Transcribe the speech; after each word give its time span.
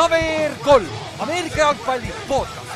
KVR 0.00 0.54
kolm, 0.64 0.86
Ameerika 1.18 1.58
jalgpalli 1.58 2.06
podcast. 2.28 2.70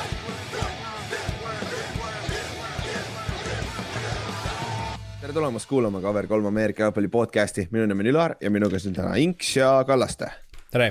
tere 5.21 5.33
tulemast 5.33 5.69
kuulama 5.69 6.01
KVR3 6.01 6.47
Ameerika 6.47 6.83
jalgpalli 6.83 7.09
podcast'i, 7.09 7.65
minu 7.71 7.87
nimi 7.87 8.05
on 8.05 8.11
Ülar 8.13 8.35
ja 8.41 8.51
minuga 8.51 8.79
siin 8.79 8.93
täna 8.95 9.15
Inks 9.17 9.57
ja 9.57 9.85
Kallaste. 9.87 10.29
tere. 10.71 10.91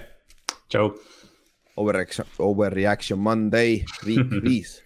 tšau. 0.70 0.90
Overreaction, 1.78 2.28
Overreaction 2.40 3.20
Monday, 3.20 3.84
viik 4.06 4.34
viis, 4.50 4.80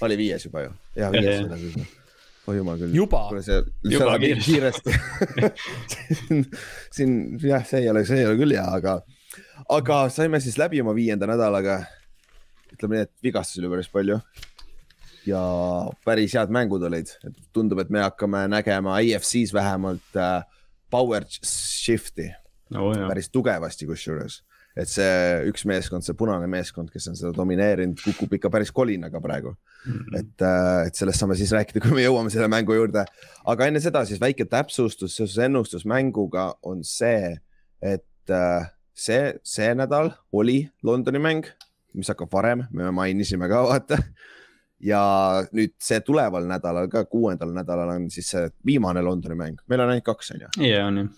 oli 0.00 0.16
viies 0.16 0.46
juba 0.46 0.68
ju, 0.68 0.72
ja 0.96 1.10
viies 1.10 1.42
oli 1.50 1.72
küll. 1.74 1.90
oi 2.46 2.56
jumal 2.56 2.78
küll. 2.78 2.94
juba. 2.94 3.26
kuule 3.28 3.42
see, 3.42 3.58
see 3.82 3.98
Juba 3.98 4.14
läheb 4.14 4.38
kiiresti 4.38 4.94
siin, 6.30 6.48
siin 6.94 7.20
jah, 7.42 7.66
see 7.66 7.82
ei 7.82 7.90
ole, 7.90 8.06
see 8.06 8.22
ei 8.22 8.30
ole 8.30 8.38
küll 8.38 8.54
hea, 8.54 8.70
aga, 8.70 9.00
aga 9.68 10.06
saime 10.12 10.40
siis 10.40 10.58
läbi 10.58 10.80
oma 10.80 10.94
viienda 10.94 11.26
nädalaga. 11.26 11.84
ütleme 12.72 12.96
nii, 12.96 13.06
et 13.06 13.12
vigastusi 13.22 13.62
oli 13.62 13.76
päris 13.76 13.88
palju 13.88 14.20
ja 15.26 15.42
päris 16.06 16.34
head 16.36 16.52
mängud 16.54 16.84
olid, 16.86 17.10
et 17.26 17.38
tundub, 17.54 17.80
et 17.82 17.90
me 17.90 18.02
hakkame 18.04 18.46
nägema 18.50 18.98
IFC-s 19.02 19.54
vähemalt 19.54 20.18
äh, 20.18 20.42
power 20.90 21.26
shift'i 21.28 22.30
oh, 22.74 22.92
jah. 22.94 23.08
päris 23.10 23.30
tugevasti 23.34 23.88
kusjuures. 23.88 24.42
et 24.76 24.90
see 24.92 25.46
üks 25.48 25.64
meeskond, 25.64 26.04
see 26.04 26.12
punane 26.18 26.46
meeskond, 26.52 26.90
kes 26.92 27.06
on 27.08 27.16
seda 27.16 27.30
domineerinud, 27.32 27.96
kukub 28.04 28.34
ikka 28.36 28.50
päris 28.52 28.68
kolinaga 28.76 29.22
praegu 29.24 29.54
mm. 29.54 29.92
-hmm. 29.92 30.18
et, 30.20 30.42
äh, 30.44 30.86
et 30.86 30.94
sellest 30.94 31.22
saame 31.22 31.36
siis 31.36 31.52
rääkida, 31.56 31.80
kui 31.80 31.96
me 31.96 32.04
jõuame 32.04 32.30
selle 32.30 32.48
mängu 32.48 32.76
juurde. 32.76 33.04
aga 33.44 33.66
enne 33.66 33.80
seda 33.80 34.04
siis 34.04 34.20
väike 34.20 34.44
täpsustus 34.44 35.16
seoses 35.16 35.38
ennustusmänguga 35.48 36.54
on 36.62 36.84
see, 36.84 37.36
et 37.82 38.30
äh, 38.30 38.70
see, 38.96 39.34
see 39.44 39.74
nädal 39.76 40.10
oli 40.32 40.62
Londoni 40.86 41.20
mäng, 41.22 41.48
mis 41.96 42.08
hakkab 42.12 42.32
varem, 42.32 42.66
me 42.72 42.90
mainisime 42.94 43.48
ka 43.52 43.62
vaata 43.70 44.00
ja 44.82 45.02
nüüd 45.56 45.76
see 45.82 46.00
tuleval 46.04 46.48
nädalal 46.48 46.90
ka, 46.92 47.06
kuuendal 47.08 47.54
nädalal 47.56 47.94
on 47.94 48.10
siis 48.12 48.28
see 48.34 48.48
viimane 48.66 49.02
Londoni 49.04 49.38
mäng, 49.38 49.62
meil 49.70 49.84
on 49.84 49.94
ainult 49.94 50.08
kaks, 50.08 50.34
on 50.34 50.44
ju. 50.44 50.50
ja 50.68 50.84
on 50.88 51.00
jah. 51.00 51.08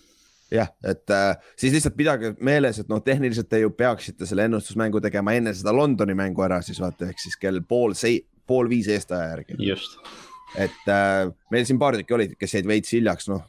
jah, 0.61 0.71
et 0.83 1.15
äh, 1.15 1.51
siis 1.59 1.75
lihtsalt 1.75 1.97
pidage 1.99 2.33
meeles, 2.45 2.79
et 2.79 2.91
noh, 2.91 3.03
tehniliselt 3.03 3.49
te 3.51 3.61
ju 3.63 3.71
peaksite 3.75 4.27
selle 4.29 4.47
ennustusmängu 4.49 5.01
tegema 5.03 5.35
enne 5.35 5.53
seda 5.57 5.75
Londoni 5.75 6.15
mängu 6.17 6.45
ära, 6.47 6.61
siis 6.65 6.79
vaata, 6.81 7.11
ehk 7.11 7.21
siis 7.21 7.37
kell 7.39 7.61
pool 7.67 7.95
sei-, 7.99 8.23
pool 8.47 8.71
viis 8.71 8.87
Eesti 8.91 9.15
aja 9.17 9.35
järgi. 9.35 9.59
just. 9.67 9.99
et 10.55 10.91
äh, 10.91 11.27
meil 11.51 11.67
siin 11.67 11.79
paar 11.81 11.99
tükki 11.99 12.15
olid, 12.15 12.39
kes 12.39 12.59
jäid 12.59 12.69
veits 12.69 12.95
hiljaks, 12.95 13.31
noh 13.31 13.43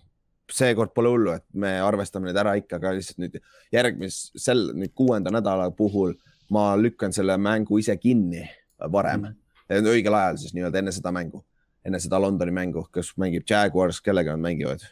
seekord 0.54 0.94
pole 0.94 1.12
hullu, 1.12 1.34
et 1.38 1.46
me 1.54 1.76
arvestame 1.82 2.28
need 2.30 2.40
ära 2.40 2.56
ikka, 2.58 2.78
aga 2.80 2.94
lihtsalt 2.96 3.22
nüüd 3.22 3.38
järgmis, 3.74 4.22
sel, 4.38 4.70
nüüd 4.76 4.94
kuuenda 4.98 5.32
nädala 5.34 5.70
puhul 5.76 6.16
ma 6.50 6.72
lükkan 6.78 7.14
selle 7.14 7.36
mängu 7.38 7.78
ise 7.78 7.96
kinni 8.00 8.48
varem. 8.90 9.28
Mm 9.28 9.36
õigel 9.70 10.16
ajal 10.16 10.38
siis 10.42 10.54
nii-öelda 10.56 10.80
enne 10.80 10.92
seda 10.94 11.12
mängu, 11.14 11.44
enne 11.86 12.00
seda 12.02 12.18
Londoni 12.18 12.50
mängu, 12.54 12.82
kes 12.94 13.12
mängib 13.22 13.44
Jaguars, 13.48 14.00
kellega 14.02 14.34
nad 14.34 14.42
mängivad? 14.42 14.82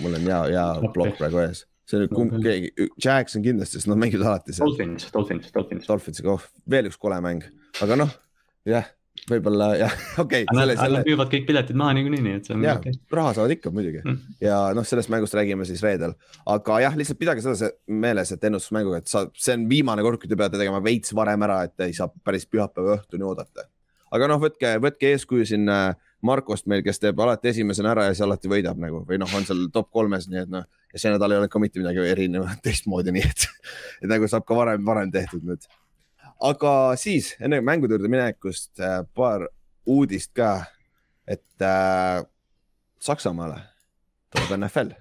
mul 0.00 0.14
on 0.16 0.24
hea, 0.24 0.38
hea 0.54 0.90
plokk 0.94 1.18
praegu 1.18 1.42
ees, 1.42 1.66
see 1.84 1.98
on 1.98 2.04
nüüd 2.06 2.12
kumb 2.16 2.36
keegi, 2.40 2.70
Jags 3.02 3.34
on 3.36 3.42
kindlasti, 3.44 3.76
sest 3.76 3.90
nad 3.90 3.98
mängivad 4.00 4.30
alati 4.30 4.54
seal. 4.56 4.70
Dolphins, 4.70 5.10
Dolphins, 5.12 5.50
Dolphins. 5.52 5.88
Dolphinsiga, 5.90 6.36
oh, 6.38 6.46
veel 6.70 6.88
üks 6.88 6.96
kole 7.02 7.18
mäng, 7.24 7.44
aga 7.84 7.98
noh, 8.00 8.14
jah, 8.68 8.88
võib-olla 9.30 9.68
jah, 9.78 9.94
okei 10.22 10.44
okay,. 10.46 10.56
Nad, 10.56 10.72
nad 10.80 11.06
müüvad 11.06 11.30
kõik 11.32 11.44
piletid 11.48 11.78
maha 11.78 11.94
niikuinii, 11.98 12.22
nii 12.24 12.38
et 12.38 12.48
see 12.48 12.56
on. 12.56 12.64
jah 12.66 12.80
okay., 12.80 12.96
raha 13.14 13.34
saavad 13.36 13.54
ikka 13.54 13.72
muidugi 13.74 14.00
mm. 14.02 14.38
ja 14.42 14.58
noh, 14.76 14.86
sellest 14.88 15.12
mängust 15.12 15.36
räägime 15.38 15.66
siis 15.68 15.82
reedel, 15.84 16.16
aga 16.50 16.78
jah, 16.86 16.96
lihtsalt 16.98 17.20
pidage 17.20 17.44
seda 17.44 17.70
meeles, 18.02 18.32
et 18.34 18.48
ennustusmänguga, 18.48 19.02
et 19.02 19.12
sa, 19.12 19.24
see 19.38 19.56
on 19.58 19.68
viimane 19.70 20.04
kord, 20.06 20.20
kui 20.22 20.30
te 20.30 20.38
peate 20.38 20.58
tegema 20.58 20.82
veits 20.84 21.14
varem 21.16 21.46
ära, 21.46 21.62
et 21.68 21.86
ei 21.86 21.94
saa 21.96 22.10
päris 22.24 22.48
pühapäeva 22.50 22.98
õhtuni 22.98 23.28
oodata. 23.28 23.68
aga 24.12 24.30
noh, 24.32 24.42
võtke, 24.42 24.74
võtke 24.82 25.12
eeskuju 25.14 25.46
siin 25.52 25.70
äh, 25.72 25.92
Markost 26.22 26.68
meil, 26.70 26.84
kes 26.86 27.02
teeb 27.02 27.18
alati 27.18 27.50
esimesena 27.50 27.94
ära 27.96 28.06
ja 28.06 28.14
siis 28.14 28.22
alati 28.26 28.50
võidab 28.50 28.78
nagu 28.78 29.02
või 29.08 29.18
noh, 29.22 29.30
on 29.36 29.46
seal 29.46 29.66
top 29.74 29.90
kolmes, 29.94 30.28
nii 30.30 30.44
et 30.44 30.50
noh, 30.52 30.66
ja 30.92 31.00
see 31.00 31.14
nädal 31.14 31.34
ei 31.34 31.40
olnud 31.40 31.52
ka 31.52 31.62
mitte 31.62 31.82
midagi 31.82 32.04
erinevat 32.10 32.62
teistmoodi, 32.66 33.14
nii 33.14 33.28
et, 33.28 33.46
et 34.02 34.10
nagu 34.10 34.28
saab 34.30 34.46
ka 34.48 34.58
varem, 34.58 34.82
varem 34.86 35.14
tehtud 35.14 35.46
nüüd 35.46 35.66
aga 36.42 36.96
siis 36.98 37.32
enne 37.40 37.60
mängude 37.64 37.96
juurde 37.96 38.10
minekust 38.10 38.80
äh, 38.82 39.02
paar 39.14 39.46
uudist 39.86 40.32
ka, 40.34 40.64
et 41.26 41.62
äh, 41.62 42.22
Saksamaale 43.02 43.58
tuleb 44.30 44.60
NFL. 44.60 44.92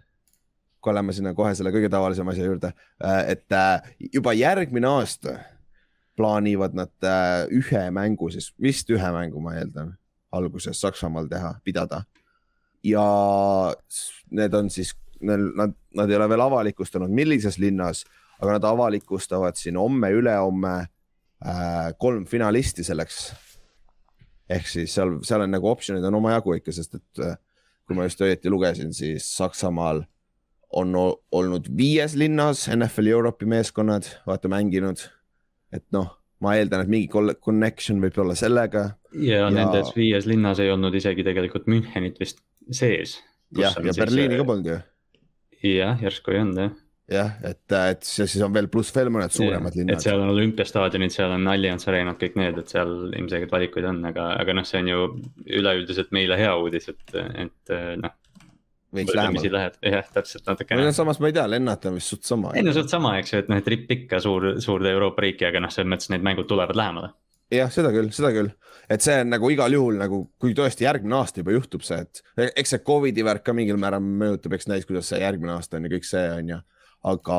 kui 0.81 0.89
oleme 0.89 1.13
sinna 1.13 1.35
kohe 1.37 1.53
selle 1.53 1.69
kõige 1.69 1.89
tavalisema 1.93 2.33
asja 2.33 2.45
juurde 2.47 2.71
äh,, 2.73 3.33
et 3.35 3.53
äh, 3.53 3.91
juba 4.13 4.33
järgmine 4.33 4.89
aasta 4.89 5.37
plaanivad 6.17 6.73
nad 6.77 6.93
äh, 7.05 7.45
ühe 7.53 7.83
mängu 7.93 8.31
siis, 8.33 8.51
vist 8.61 8.89
ühe 8.89 9.11
mängu, 9.13 9.41
ma 9.41 9.55
eeldan, 9.59 9.93
alguses 10.31 10.81
Saksamaal 10.81 11.29
teha, 11.29 11.55
pidada. 11.63 12.03
ja 12.83 13.05
need 14.31 14.53
on 14.57 14.69
siis, 14.73 14.95
nad, 15.21 15.75
nad 15.93 16.09
ei 16.09 16.17
ole 16.17 16.29
veel 16.29 16.41
avalikustanud, 16.41 17.13
millises 17.13 17.59
linnas, 17.61 18.03
aga 18.41 18.57
nad 18.57 18.65
avalikustavad 18.65 19.59
siin 19.59 19.77
homme-ülehomme 19.77 20.73
äh, 21.45 21.91
kolm 21.99 22.25
finalisti 22.29 22.83
selleks 22.85 23.31
ehk 24.51 24.67
siis 24.67 24.95
seal, 24.95 25.17
seal 25.25 25.45
on 25.45 25.53
nagu 25.53 25.69
optsioonid 25.71 26.05
on 26.07 26.19
omajagu 26.19 26.57
ikka, 26.59 26.73
sest 26.75 26.97
et 26.99 27.23
äh, 27.23 27.37
kui 27.87 27.97
ma 27.97 28.07
just 28.07 28.21
õieti 28.23 28.51
lugesin, 28.51 28.93
siis 28.95 29.27
Saksamaal 29.37 30.03
on 30.77 30.95
olnud 30.95 31.67
viies 31.75 32.15
linnas 32.19 32.65
NFL 32.71 33.11
Europe'i 33.11 33.49
meeskonnad, 33.51 34.07
vaata 34.27 34.51
mänginud. 34.51 35.03
et 35.71 35.83
noh, 35.95 36.09
ma 36.43 36.55
eeldan, 36.59 36.83
et 36.83 36.91
mingi 36.91 37.09
connection 37.43 37.99
võib 38.03 38.17
olla 38.23 38.35
sellega. 38.35 38.85
ja 39.15 39.49
nendes 39.51 39.91
viies 39.95 40.27
linnas 40.27 40.59
ei 40.59 40.71
olnud 40.71 40.95
isegi 40.95 41.23
tegelikult 41.27 41.67
Münchenit 41.71 42.19
vist 42.19 42.39
sees. 42.71 43.19
jah, 43.57 43.75
ja 43.83 43.95
Berliini 43.97 44.39
ka 44.39 44.47
polnud 44.47 44.71
ju. 44.71 44.79
jah, 45.75 45.99
järsku 46.01 46.35
ei 46.35 46.43
olnud 46.45 46.63
jah 46.65 46.79
jah, 47.11 47.33
et, 47.47 47.65
et 47.75 48.07
siis 48.07 48.37
on 48.45 48.53
veel 48.55 48.69
pluss 48.71 48.93
veel 48.95 49.11
mõned 49.13 49.33
suuremad 49.35 49.75
linnad. 49.77 49.97
et 49.97 50.05
seal 50.05 50.21
on 50.21 50.31
olümpiastaadionid, 50.33 51.13
seal 51.13 51.33
on 51.35 51.47
Allianz 51.51 51.87
Arenad, 51.89 52.17
kõik 52.21 52.37
need, 52.39 52.57
et 52.61 52.71
seal 52.71 52.93
ilmselgelt 53.09 53.53
valikuid 53.53 53.87
on, 53.91 54.01
aga, 54.11 54.31
aga 54.41 54.55
noh, 54.57 54.67
see 54.67 54.81
on 54.83 54.91
ju 54.91 55.05
üleüldiselt 55.61 56.11
meile 56.15 56.39
hea 56.39 56.51
uudis, 56.57 56.89
et, 56.93 57.15
et 57.45 57.73
noh. 58.01 58.15
veits 58.95 59.15
lähemal. 59.17 59.49
jah, 59.51 60.11
täpselt 60.15 60.47
natukene. 60.47 60.87
no 60.87 60.95
samas 60.95 61.21
ma 61.23 61.31
ei 61.31 61.37
tea, 61.39 61.47
lennata 61.51 61.91
on 61.91 61.99
vist 61.99 62.15
suht 62.15 62.27
sama. 62.27 62.55
ei 62.55 62.65
no 62.65 62.75
suht 62.75 62.91
sama, 62.93 63.17
eks 63.19 63.35
ju, 63.35 63.43
et 63.43 63.51
noh, 63.51 63.59
et 63.61 63.73
ripp 63.75 63.91
ikka 63.99 64.21
suur, 64.23 64.53
suurde 64.63 64.93
Euroopa 64.93 65.27
riiki, 65.27 65.47
aga 65.51 65.63
noh, 65.63 65.73
selles 65.73 65.91
mõttes 65.91 66.13
need 66.13 66.25
mängud 66.27 66.49
tulevad 66.51 66.79
lähemale 66.79 67.13
jah, 67.51 67.71
seda 67.73 67.91
küll, 67.91 68.11
seda 68.15 68.31
küll, 68.31 68.51
et 68.91 69.03
see 69.03 69.17
on 69.25 69.33
nagu 69.33 69.49
igal 69.51 69.73
juhul 69.75 69.97
nagu, 69.99 70.21
kui 70.39 70.53
tõesti 70.55 70.85
järgmine 70.85 71.17
aasta 71.19 71.41
juba 71.41 71.51
juhtub 71.57 71.83
see, 71.83 71.99
et 71.99 72.53
eks 72.55 72.77
see 72.77 72.83
Covidi 72.87 73.25
värk 73.27 73.43
ka 73.43 73.55
mingil 73.55 73.79
määral 73.81 73.99
mõjutab, 73.99 74.55
eks 74.55 74.69
näis, 74.71 74.87
kuidas 74.87 75.11
see 75.11 75.19
järgmine 75.19 75.57
aasta 75.57 75.75
on 75.75 75.89
ja 75.89 75.91
kõik 75.91 76.07
see 76.07 76.23
on 76.37 76.53
ju 76.53 76.59
aga 77.07 77.37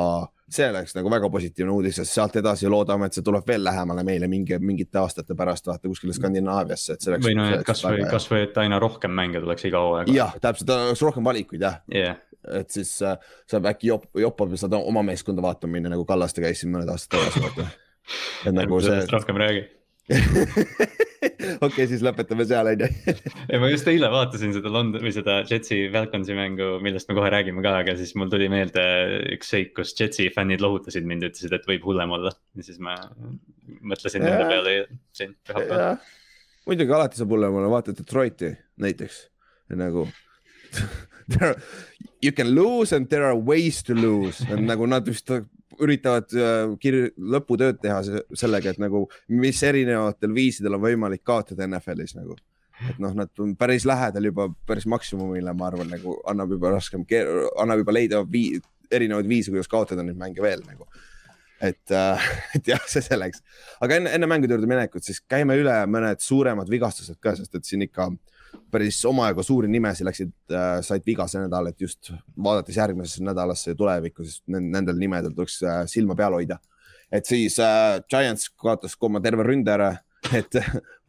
see 0.52 0.68
oleks 0.68 0.96
nagu 0.96 1.10
väga 1.12 1.28
positiivne 1.32 1.72
uudis, 1.72 1.96
sest 2.00 2.16
sealt 2.16 2.36
edasi 2.40 2.68
loodame, 2.70 3.08
et 3.08 3.16
see 3.16 3.24
tuleb 3.24 3.46
veel 3.48 3.62
lähemale 3.64 4.04
meile 4.06 4.28
mingi, 4.30 4.58
mingite 4.60 5.00
aastate 5.00 5.36
pärast 5.38 5.68
vaata 5.70 5.88
kuskile 5.88 6.14
Skandinaaviasse, 6.16 6.96
et 6.96 7.04
see 7.04 7.12
oleks. 7.12 7.26
või 7.26 7.38
noh, 7.38 7.52
et 7.56 7.64
kasvõi, 7.66 8.02
kasvõi, 8.10 8.42
et 8.48 8.58
aina 8.64 8.80
rohkem 8.82 9.14
mänge 9.16 9.40
tuleks 9.42 9.68
iga 9.70 9.80
hooaeg. 9.84 10.12
jah, 10.12 10.34
täpselt, 10.42 10.74
oleks 10.74 11.04
rohkem 11.06 11.30
valikuid 11.30 11.64
jah 11.64 11.78
yeah.. 11.92 12.18
et 12.60 12.74
siis 12.74 12.90
äh, 13.06 13.16
saab 13.50 13.70
äkki 13.72 13.92
jop, 13.92 14.10
jopab 14.18 14.52
ja 14.52 14.60
saad 14.64 14.76
oma 14.80 15.04
meeskonda 15.06 15.44
vaatama 15.44 15.78
minna, 15.78 15.94
nagu 15.94 16.04
Kallaste 16.08 16.44
käis 16.44 16.60
siin 16.62 16.74
mõned 16.74 16.90
aastad 16.92 17.16
tagasi 17.18 17.46
vaata. 17.46 17.70
et 18.46 18.58
nagu 18.58 18.82
see. 18.84 19.00
rohkem 19.14 19.40
räägi 19.40 19.64
okei 21.66 21.86
siis 21.90 22.02
lõpetame 22.04 22.46
seal, 22.48 22.70
on 22.72 22.84
ju. 22.84 22.88
ei, 23.50 23.60
ma 23.62 23.70
just 23.70 23.88
eile 23.90 24.10
vaatasin 24.12 24.54
seda 24.56 24.72
London 24.72 25.04
või 25.04 25.12
seda 25.14 25.38
Jetsi 25.48 25.84
Falconsi 25.92 26.36
mängu, 26.36 26.74
millest 26.84 27.10
me 27.10 27.16
kohe 27.18 27.30
räägime 27.32 27.64
ka, 27.64 27.74
aga 27.82 27.94
siis 27.98 28.14
mul 28.18 28.32
tuli 28.32 28.48
meelde 28.52 28.84
üks 29.36 29.52
seik, 29.54 29.72
kus 29.78 29.94
Jetsi 29.98 30.28
fännid 30.34 30.64
lohutasid 30.64 31.06
mind, 31.08 31.28
ütlesid, 31.30 31.54
et 31.56 31.68
võib 31.68 31.86
hullem 31.88 32.16
olla. 32.18 32.34
ja 32.58 32.66
siis 32.66 32.80
ma 32.82 32.96
mõtlesin 33.80 34.24
nende 34.26 34.48
peale 34.50 34.76
siin 35.16 35.36
pühapäeval. 35.46 36.02
muidugi 36.68 36.98
alati 36.98 37.20
saab 37.20 37.36
hullem 37.36 37.60
olla, 37.60 37.72
vaata 37.72 37.96
Detroiti 37.96 38.52
näiteks 38.82 39.24
nagu 39.78 40.08
You 42.22 42.30
can 42.32 42.54
lose 42.54 42.92
and 42.92 43.08
there 43.08 43.24
are 43.24 43.36
ways 43.36 43.82
to 43.82 43.94
lose, 43.94 44.44
nagu 44.46 44.86
nad 44.86 45.06
vist 45.06 45.30
üritavad 45.82 46.32
äh, 46.36 46.72
kir-, 46.82 47.12
lõputööd 47.16 47.80
teha 47.82 48.00
sellega, 48.38 48.72
et 48.72 48.80
nagu, 48.82 49.04
mis 49.32 49.62
erinevatel 49.66 50.34
viisidel 50.34 50.78
on 50.78 50.84
võimalik 50.86 51.24
kaotada 51.26 51.66
NFL-is 51.68 52.16
nagu. 52.18 52.36
et 52.88 52.98
noh, 52.98 53.12
nad 53.14 53.30
on 53.38 53.54
päris 53.54 53.84
lähedal 53.86 54.24
juba 54.26 54.48
päris 54.66 54.88
maksimumile, 54.90 55.52
ma 55.54 55.68
arvan, 55.68 55.92
nagu 55.92 56.16
annab 56.26 56.56
juba 56.56 56.72
raskem, 56.74 57.04
annab 57.62 57.84
juba 57.84 57.94
leida 57.94 58.24
vii, 58.26 58.58
erinevaid 58.90 59.28
viise, 59.28 59.52
kuidas 59.54 59.70
kaotada 59.70 60.02
neid 60.02 60.18
mänge 60.18 60.42
veel 60.42 60.64
nagu. 60.66 60.88
et 61.62 61.94
äh,, 61.94 62.28
et 62.56 62.68
jah, 62.74 62.82
see 62.90 63.04
selleks, 63.04 63.42
aga 63.80 64.00
enne, 64.00 64.14
enne 64.16 64.26
mängude 64.26 64.56
juurde 64.56 64.70
minekut, 64.70 65.04
siis 65.06 65.22
käime 65.30 65.54
üle 65.60 65.76
mõned 65.86 66.22
suuremad 66.22 66.70
vigastused 66.70 67.20
ka, 67.22 67.36
sest 67.38 67.54
et 67.54 67.68
siin 67.68 67.86
ikka 67.86 68.10
äh, 68.10 68.41
päris 68.72 69.00
omajagu 69.08 69.44
suuri 69.46 69.68
nimesid 69.70 70.06
läksid 70.08 70.32
äh,, 70.52 70.78
said 70.84 71.04
viga 71.06 71.26
see 71.30 71.42
nädal, 71.44 71.68
et 71.70 71.80
just 71.80 72.12
vaadates 72.36 72.78
järgmisesse 72.78 73.24
nädalasse 73.24 73.72
ja 73.72 73.78
tulevikku, 73.78 74.24
siis 74.24 74.42
nendel 74.48 74.98
nimedel 75.00 75.34
tuleks 75.36 75.60
äh, 75.66 75.82
silma 75.90 76.16
peal 76.18 76.38
hoida. 76.38 76.58
et 77.12 77.28
siis 77.28 77.58
äh, 77.60 78.00
Giants 78.08 78.48
kaotas 78.56 78.96
oma 79.00 79.20
terve 79.20 79.44
ründe 79.46 79.72
ära, 79.74 79.92
et 80.38 80.56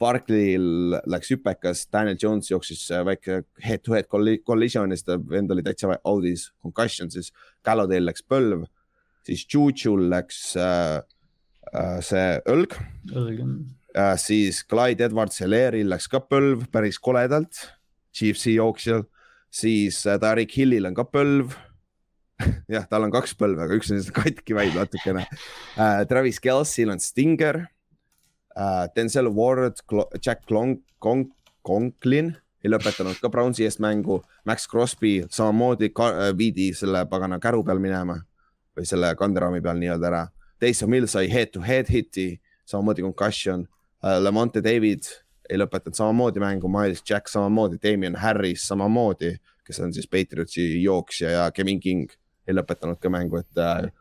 Barkley'l 0.01 0.97
läks 1.07 1.31
hüpekas, 1.31 1.85
Daniel 1.93 2.17
Jones 2.21 2.49
jooksis 2.51 2.85
äh, 2.91 3.03
väike 3.05 3.43
head-to-head 3.63 4.09
collision 4.45 4.91
ja 4.91 4.97
siis 4.97 5.07
ta 5.07 5.17
vend 5.17 5.51
oli 5.53 5.63
täitsa 5.65 5.97
audis, 6.03 6.49
concussion 6.63 7.11
siis. 7.13 7.31
Gallodale 7.65 8.09
läks 8.09 8.25
põlv, 8.27 8.65
siis 9.27 9.45
Juju'l 9.47 10.09
läks 10.11 10.41
äh, 10.59 10.99
äh, 11.71 11.99
see 12.03 12.27
õlg. 12.49 12.77
õlg 13.13 13.43
jah. 13.43 13.55
Siis 14.17 14.63
Clyde 14.69 15.05
Edwards-Hilary'l 15.09 15.91
läks 15.93 16.07
ka 16.09 16.21
põlv 16.25 16.67
päris 16.73 16.97
koledalt, 17.01 17.67
Chiefsi 18.13 18.55
jooksjal, 18.55 19.05
siis 19.53 20.01
äh, 20.07 20.19
Tariq 20.21 20.53
Hillil 20.57 20.89
on 20.89 20.97
ka 20.97 21.05
põlv 21.09 21.53
jah, 22.73 22.85
tal 22.89 23.05
on 23.05 23.13
kaks 23.13 23.35
põlve, 23.37 23.65
aga 23.65 23.77
üks 23.77 23.91
on 23.91 23.99
lihtsalt 23.99 24.17
katki 24.17 24.57
vaid 24.57 24.75
natukene 24.77 25.25
uh,. 25.27 26.01
Travis 26.09 26.41
Kelce'il 26.43 26.93
on 26.93 27.01
Stinger 27.01 27.63
uh,. 28.57 28.85
Denzel 28.95 29.29
Ward, 29.33 29.83
Jack 30.19 30.49
Long, 30.53 30.79
Kong, 31.03 31.29
Conklin 31.65 32.33
ei 32.63 32.71
lõpetanud 32.71 33.19
ka 33.19 33.27
Brownsi 33.31 33.65
eest 33.67 33.81
mängu. 33.83 34.21
Max 34.47 34.65
Crosby 34.71 35.17
samamoodi 35.31 35.89
viidi 36.39 36.69
selle 36.75 37.03
pagana 37.11 37.39
käru 37.43 37.63
peal 37.67 37.81
minema 37.83 38.15
või 38.73 38.87
selle 38.87 39.11
kanderaami 39.19 39.61
peal 39.61 39.81
nii-öelda 39.81 40.09
ära. 40.09 40.21
Taysom 40.63 40.95
Hill 40.95 41.09
sai 41.11 41.27
head 41.31 41.51
to 41.51 41.61
head 41.61 41.91
hiti, 41.91 42.39
samamoodi 42.65 43.03
concussion. 43.03 43.67
Lamonte 44.03 44.59
David 44.63 45.07
ei 45.49 45.59
lõpetanud 45.59 45.97
samamoodi 45.97 46.41
mängu, 46.43 46.69
Miles 46.71 47.03
Jack 47.09 47.29
samamoodi, 47.31 47.79
Damien 47.83 48.15
Harris 48.19 48.67
samamoodi, 48.67 49.33
kes 49.63 49.79
on 49.83 49.93
siis 49.95 50.07
Patriotsi 50.11 50.65
jooksja 50.83 51.29
ja 51.29 51.45
Kevin 51.55 51.79
King 51.83 52.11
ei 52.47 52.55
lõpetanud 52.55 52.99
ka 53.01 53.11
mängu, 53.11 53.39
et, 53.43 53.59
äh, 53.59 53.91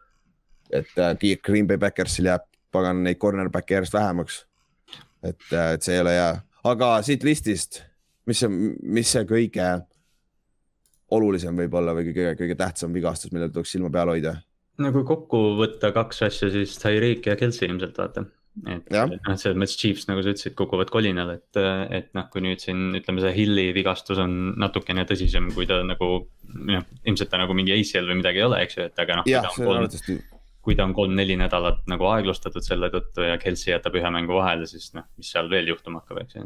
et 0.71 0.99
äh, 0.99 1.37
Green 1.43 1.69
Bay 1.69 1.79
Backersil 1.79 2.31
jääb 2.31 2.47
pagan 2.73 3.03
neid 3.05 3.21
cornerback'e 3.21 3.79
järjest 3.79 3.95
vähemaks. 3.95 4.45
et, 5.23 5.53
äh, 5.53 5.75
et 5.75 5.83
see 5.83 5.95
ei 5.95 6.03
ole 6.03 6.15
hea, 6.17 6.31
aga 6.65 6.93
siit 7.07 7.23
listist, 7.23 7.83
mis 8.27 8.43
see, 8.43 8.51
mis 8.83 9.13
see 9.13 9.23
kõige 9.29 9.69
olulisem 11.13 11.57
võib 11.57 11.75
olla 11.79 11.95
või 11.95 12.09
kõige, 12.09 12.33
kõige 12.41 12.57
tähtsam 12.59 12.95
vigastus, 12.95 13.33
millele 13.33 13.53
tuleks 13.53 13.77
silma 13.77 13.91
peal 13.91 14.15
hoida? 14.15 14.37
no 14.83 14.91
kui 14.95 15.05
kokku 15.07 15.43
võtta 15.61 15.93
kaks 15.95 16.23
asja, 16.27 16.51
siis 16.51 16.79
Tyreek 16.83 17.27
ja 17.27 17.37
Kelsey 17.39 17.69
ilmselt 17.69 17.99
vaata 17.99 18.25
et 18.69 18.91
noh, 18.93 19.37
selles 19.41 19.57
mõttes 19.57 19.79
Chiefs, 19.81 20.05
nagu 20.11 20.21
sa 20.21 20.33
ütlesid, 20.35 20.55
kukuvad 20.59 20.91
kolinal, 20.93 21.31
et, 21.39 21.61
et 21.97 22.11
noh, 22.17 22.27
kui 22.33 22.43
nüüd 22.45 22.61
siin 22.61 22.93
ütleme, 22.99 23.23
see 23.25 23.33
Hilli 23.37 23.71
vigastus 23.77 24.21
on 24.21 24.53
natukene 24.61 25.07
tõsisem, 25.09 25.49
kui 25.57 25.69
ta 25.69 25.81
nagu. 25.87 26.13
noh, 26.53 26.85
ilmselt 27.09 27.31
ta 27.33 27.41
nagu 27.41 27.57
mingi 27.57 27.73
ACL 27.73 28.11
või 28.11 28.19
midagi 28.21 28.43
ei 28.43 28.45
ole, 28.45 28.61
eks 28.67 28.77
ju, 28.77 28.87
et 28.91 28.99
aga 29.01 29.21
noh. 29.21 29.29
kui 30.63 30.77
ta 30.79 30.85
on 30.87 30.93
kolm-neli 30.95 31.35
nädalat 31.41 31.81
nagu 31.91 32.07
aeglustatud 32.07 32.63
selle 32.63 32.87
tõttu 32.93 33.25
ja 33.27 33.39
Kelsey 33.41 33.73
jätab 33.73 33.97
ühe 33.99 34.11
mängu 34.15 34.37
vahele, 34.37 34.69
siis 34.71 34.93
noh, 34.95 35.09
mis 35.19 35.33
seal 35.33 35.49
veel 35.51 35.73
juhtuma 35.73 36.03
hakkab, 36.03 36.21
eks 36.23 36.37
ju. 36.37 36.45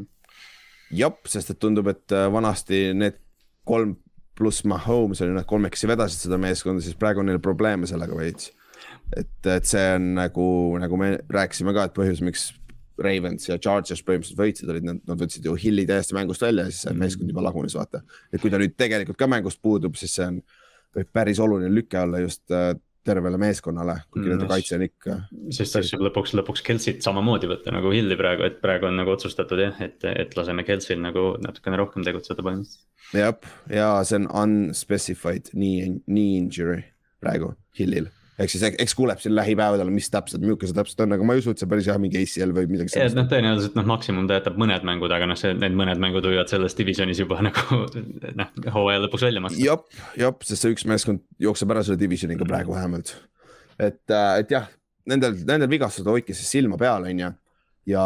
jah, 1.03 1.19
sest 1.29 1.53
et 1.53 1.61
tundub, 1.61 1.91
et 1.93 2.15
äh, 2.15 2.29
vanasti 2.33 2.87
need 2.97 3.19
kolm 3.67 3.99
pluss 4.37 4.65
Mahomes 4.69 5.21
oli, 5.25 5.35
nad 5.35 5.49
kolmekesi 5.49 5.89
vedasid 5.91 6.27
seda 6.27 6.39
meeskonda, 6.41 6.85
siis 6.85 6.97
praegu 7.01 7.23
on 7.23 7.31
neil 7.33 7.43
probleeme 7.43 7.89
sellega 7.89 8.17
veits 8.17 8.53
et, 9.15 9.51
et 9.53 9.69
see 9.69 9.89
on 9.97 10.15
nagu, 10.19 10.47
nagu 10.83 11.01
me 11.01 11.17
rääkisime 11.33 11.75
ka, 11.77 11.89
et 11.89 11.97
põhjus, 11.97 12.23
miks 12.27 12.49
Ravens 13.03 13.51
ja 13.51 13.59
Chargers 13.61 14.03
põhimõtteliselt 14.07 14.41
võitsid, 14.41 14.71
olid 14.73 14.87
nad, 14.89 15.03
nad 15.09 15.21
võtsid 15.21 15.45
ju 15.45 15.55
Hilli 15.61 15.85
täiesti 15.89 16.17
mängust 16.17 16.43
välja 16.43 16.65
ja 16.67 16.73
siis 16.73 16.87
see 16.87 16.97
meeskond 16.97 17.31
juba 17.33 17.45
lagunes, 17.45 17.77
vaata. 17.77 18.03
et 18.33 18.41
kui 18.41 18.53
ta 18.53 18.61
nüüd 18.61 18.77
tegelikult 18.79 19.21
ka 19.21 19.29
mängust 19.29 19.61
puudub, 19.63 19.99
siis 20.01 20.17
see 20.17 20.27
on, 20.31 20.41
võib 20.97 21.13
päris 21.13 21.41
oluline 21.43 21.73
lüke 21.75 22.01
olla 22.01 22.23
just 22.23 22.55
äh, 22.55 22.73
tervele 23.07 23.39
meeskonnale, 23.39 23.99
kuigi 24.11 24.31
nende 24.33 24.47
mm, 24.47 24.51
kaitse 24.51 24.79
on 24.79 24.85
ikka. 24.87 25.19
siis 25.55 25.77
võib 25.77 26.09
lõpuks, 26.09 26.35
lõpuks 26.41 26.65
Kelsit 26.67 27.07
samamoodi 27.07 27.51
võtta 27.51 27.75
nagu 27.75 27.93
Hilli 27.95 28.19
praegu, 28.19 28.47
et 28.49 28.59
praegu 28.65 28.89
on 28.89 28.99
nagu 28.99 29.13
otsustatud 29.15 29.61
jah, 29.63 29.77
et, 29.85 30.01
et 30.09 30.37
laseme 30.39 30.65
Kelsil 30.67 31.03
nagu 31.05 31.35
natukene 31.45 31.79
rohkem 31.83 32.07
tegutseda 32.07 32.43
põhimõtteliselt. 32.43 32.89
jah, 33.15 33.37
ja 33.71 33.93
see 34.09 34.23
on 34.23 34.31
unspecified 34.43 35.53
knee, 35.53 35.99
knee 36.09 36.41
injury 36.41 36.83
praegu 37.23 37.55
Hillil 37.79 38.09
ehk 38.37 38.53
siis 38.53 38.65
eks 38.69 38.95
kuuleb 38.97 39.21
siin 39.23 39.35
lähipäevadel, 39.37 39.91
mis 39.95 40.11
täpselt, 40.13 40.43
milline 40.45 40.69
see 40.69 40.77
täpselt 40.77 41.03
on, 41.05 41.15
aga 41.17 41.27
ma 41.27 41.37
ei 41.37 41.43
usu, 41.43 41.55
et 41.55 41.63
see 41.63 41.71
päris 41.71 41.89
hea 41.91 41.97
mingi 42.01 42.21
ACL 42.21 42.53
või 42.57 42.69
midagi 42.73 42.93
sellist. 42.93 43.17
noh, 43.17 43.29
tõenäoliselt 43.31 43.79
noh, 43.79 43.87
maksimum 43.89 44.29
ta 44.29 44.41
jätab 44.41 44.59
mõned 44.61 44.85
mängud, 44.89 45.15
aga 45.17 45.29
noh, 45.31 45.39
see, 45.41 45.55
need 45.57 45.77
mõned 45.79 46.03
mängud 46.03 46.29
võivad 46.29 46.53
selles 46.53 46.77
divisionis 46.79 47.23
juba 47.23 47.41
nagu 47.49 47.81
noh, 48.41 48.53
hooaja 48.77 49.05
lõpuks 49.07 49.27
välja 49.29 49.45
maksta. 49.45 49.63
jep, 49.63 49.89
jep, 50.21 50.45
sest 50.49 50.67
see 50.67 50.77
üks 50.77 50.87
meeskond 50.91 51.25
jookseb 51.43 51.73
ära 51.73 51.87
selle 51.87 52.01
divisioniga 52.01 52.49
praegu 52.49 52.77
vähemalt. 52.77 53.15
et, 53.79 54.05
äh, 54.11 54.31
et 54.43 54.53
jah, 54.53 54.69
nendel, 55.09 55.39
nendel 55.49 55.73
vigastustel 55.73 56.17
hoidke 56.19 56.37
siis 56.37 56.53
silma 56.59 56.79
peal, 56.81 57.09
on 57.09 57.25
ju 57.25 57.33
ja 57.87 58.05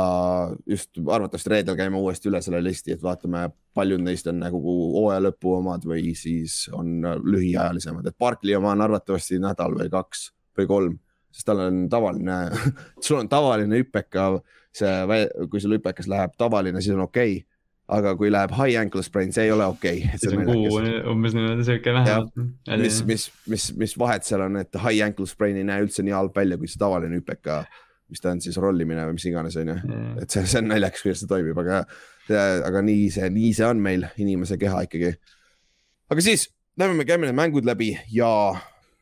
just 0.67 0.99
arvatavasti 1.07 1.51
reedel 1.51 1.77
käime 1.79 1.97
uuesti 1.97 2.29
üle 2.29 2.43
selle 2.45 2.63
listi, 2.65 2.95
et 2.95 3.03
vaatame, 3.03 3.49
paljud 3.75 4.03
neist 4.05 4.29
on 4.29 4.41
nagu 4.43 4.61
hooaja 4.61 5.23
lõpu 5.29 5.55
omad 5.57 5.87
või 5.89 6.15
siis 6.19 6.67
on 6.77 7.01
lühiajalisemad, 7.25 8.07
et 8.07 8.19
Barkley 8.19 8.57
oma 8.59 8.75
on 8.75 8.85
arvatavasti 8.85 9.41
nädal 9.41 9.79
või 9.79 9.93
kaks 9.93 10.27
või 10.59 10.71
kolm, 10.71 10.97
sest 11.33 11.49
tal 11.49 11.65
on 11.69 11.85
tavaline 11.93 12.41
sul 13.05 13.23
on 13.23 13.31
tavaline 13.31 13.81
hüpeka, 13.81 14.33
see, 14.77 14.93
kui 15.49 15.63
sul 15.63 15.79
hüpekas 15.79 16.11
läheb 16.11 16.37
tavaline, 16.41 16.83
siis 16.85 16.97
on 16.97 17.07
okei 17.09 17.39
okay 17.41 17.47
aga 17.91 18.13
kui 18.15 18.31
läheb 18.31 18.53
high 18.55 18.79
ankle 18.79 19.03
sprain, 19.03 19.33
see 19.35 19.49
ei 19.49 19.51
ole 19.51 19.67
okei. 19.67 20.05
Okay.. 20.05 20.19
siis 20.23 20.35
on 20.37 20.45
kuu 20.47 20.81
umbes 21.11 21.35
niimoodi 21.35 21.65
sihuke 21.67 21.95
vähemalt. 21.97 22.37
mis, 22.79 23.01
mis, 23.09 23.25
mis, 23.51 23.65
mis 23.81 23.97
vahet 23.99 24.27
seal 24.27 24.45
on, 24.47 24.61
et 24.63 24.79
high 24.79 25.03
ankle 25.07 25.27
sprain 25.27 25.59
ei 25.59 25.67
näe 25.67 25.83
üldse 25.83 26.05
nii 26.07 26.15
halb 26.15 26.37
välja, 26.37 26.59
kui 26.61 26.71
see 26.71 26.79
tavaline 26.79 27.19
hüpeka 27.19 27.65
mis 28.11 28.23
ta 28.23 28.35
on 28.35 28.41
siis 28.43 28.59
rollimine 28.61 29.05
või 29.09 29.19
mis 29.19 29.27
iganes, 29.31 29.59
on 29.61 29.73
ju. 29.73 29.77
et 30.23 30.31
see, 30.31 30.47
see 30.51 30.63
on 30.63 30.71
naljakas, 30.73 31.05
kuidas 31.07 31.23
see 31.23 31.31
toimib, 31.31 31.59
aga, 31.63 31.85
aga 32.67 32.83
nii 32.87 33.07
see, 33.15 33.31
nii 33.35 33.53
see 33.57 33.69
on 33.69 33.83
meil, 33.83 34.09
inimese 34.23 34.59
keha 34.61 34.85
ikkagi. 34.89 35.15
aga 36.11 36.27
siis 36.27 36.49
lähme 36.81 36.99
me 36.99 37.07
käime 37.09 37.29
need 37.29 37.39
mängud 37.39 37.67
läbi 37.69 37.93
ja 38.13 38.31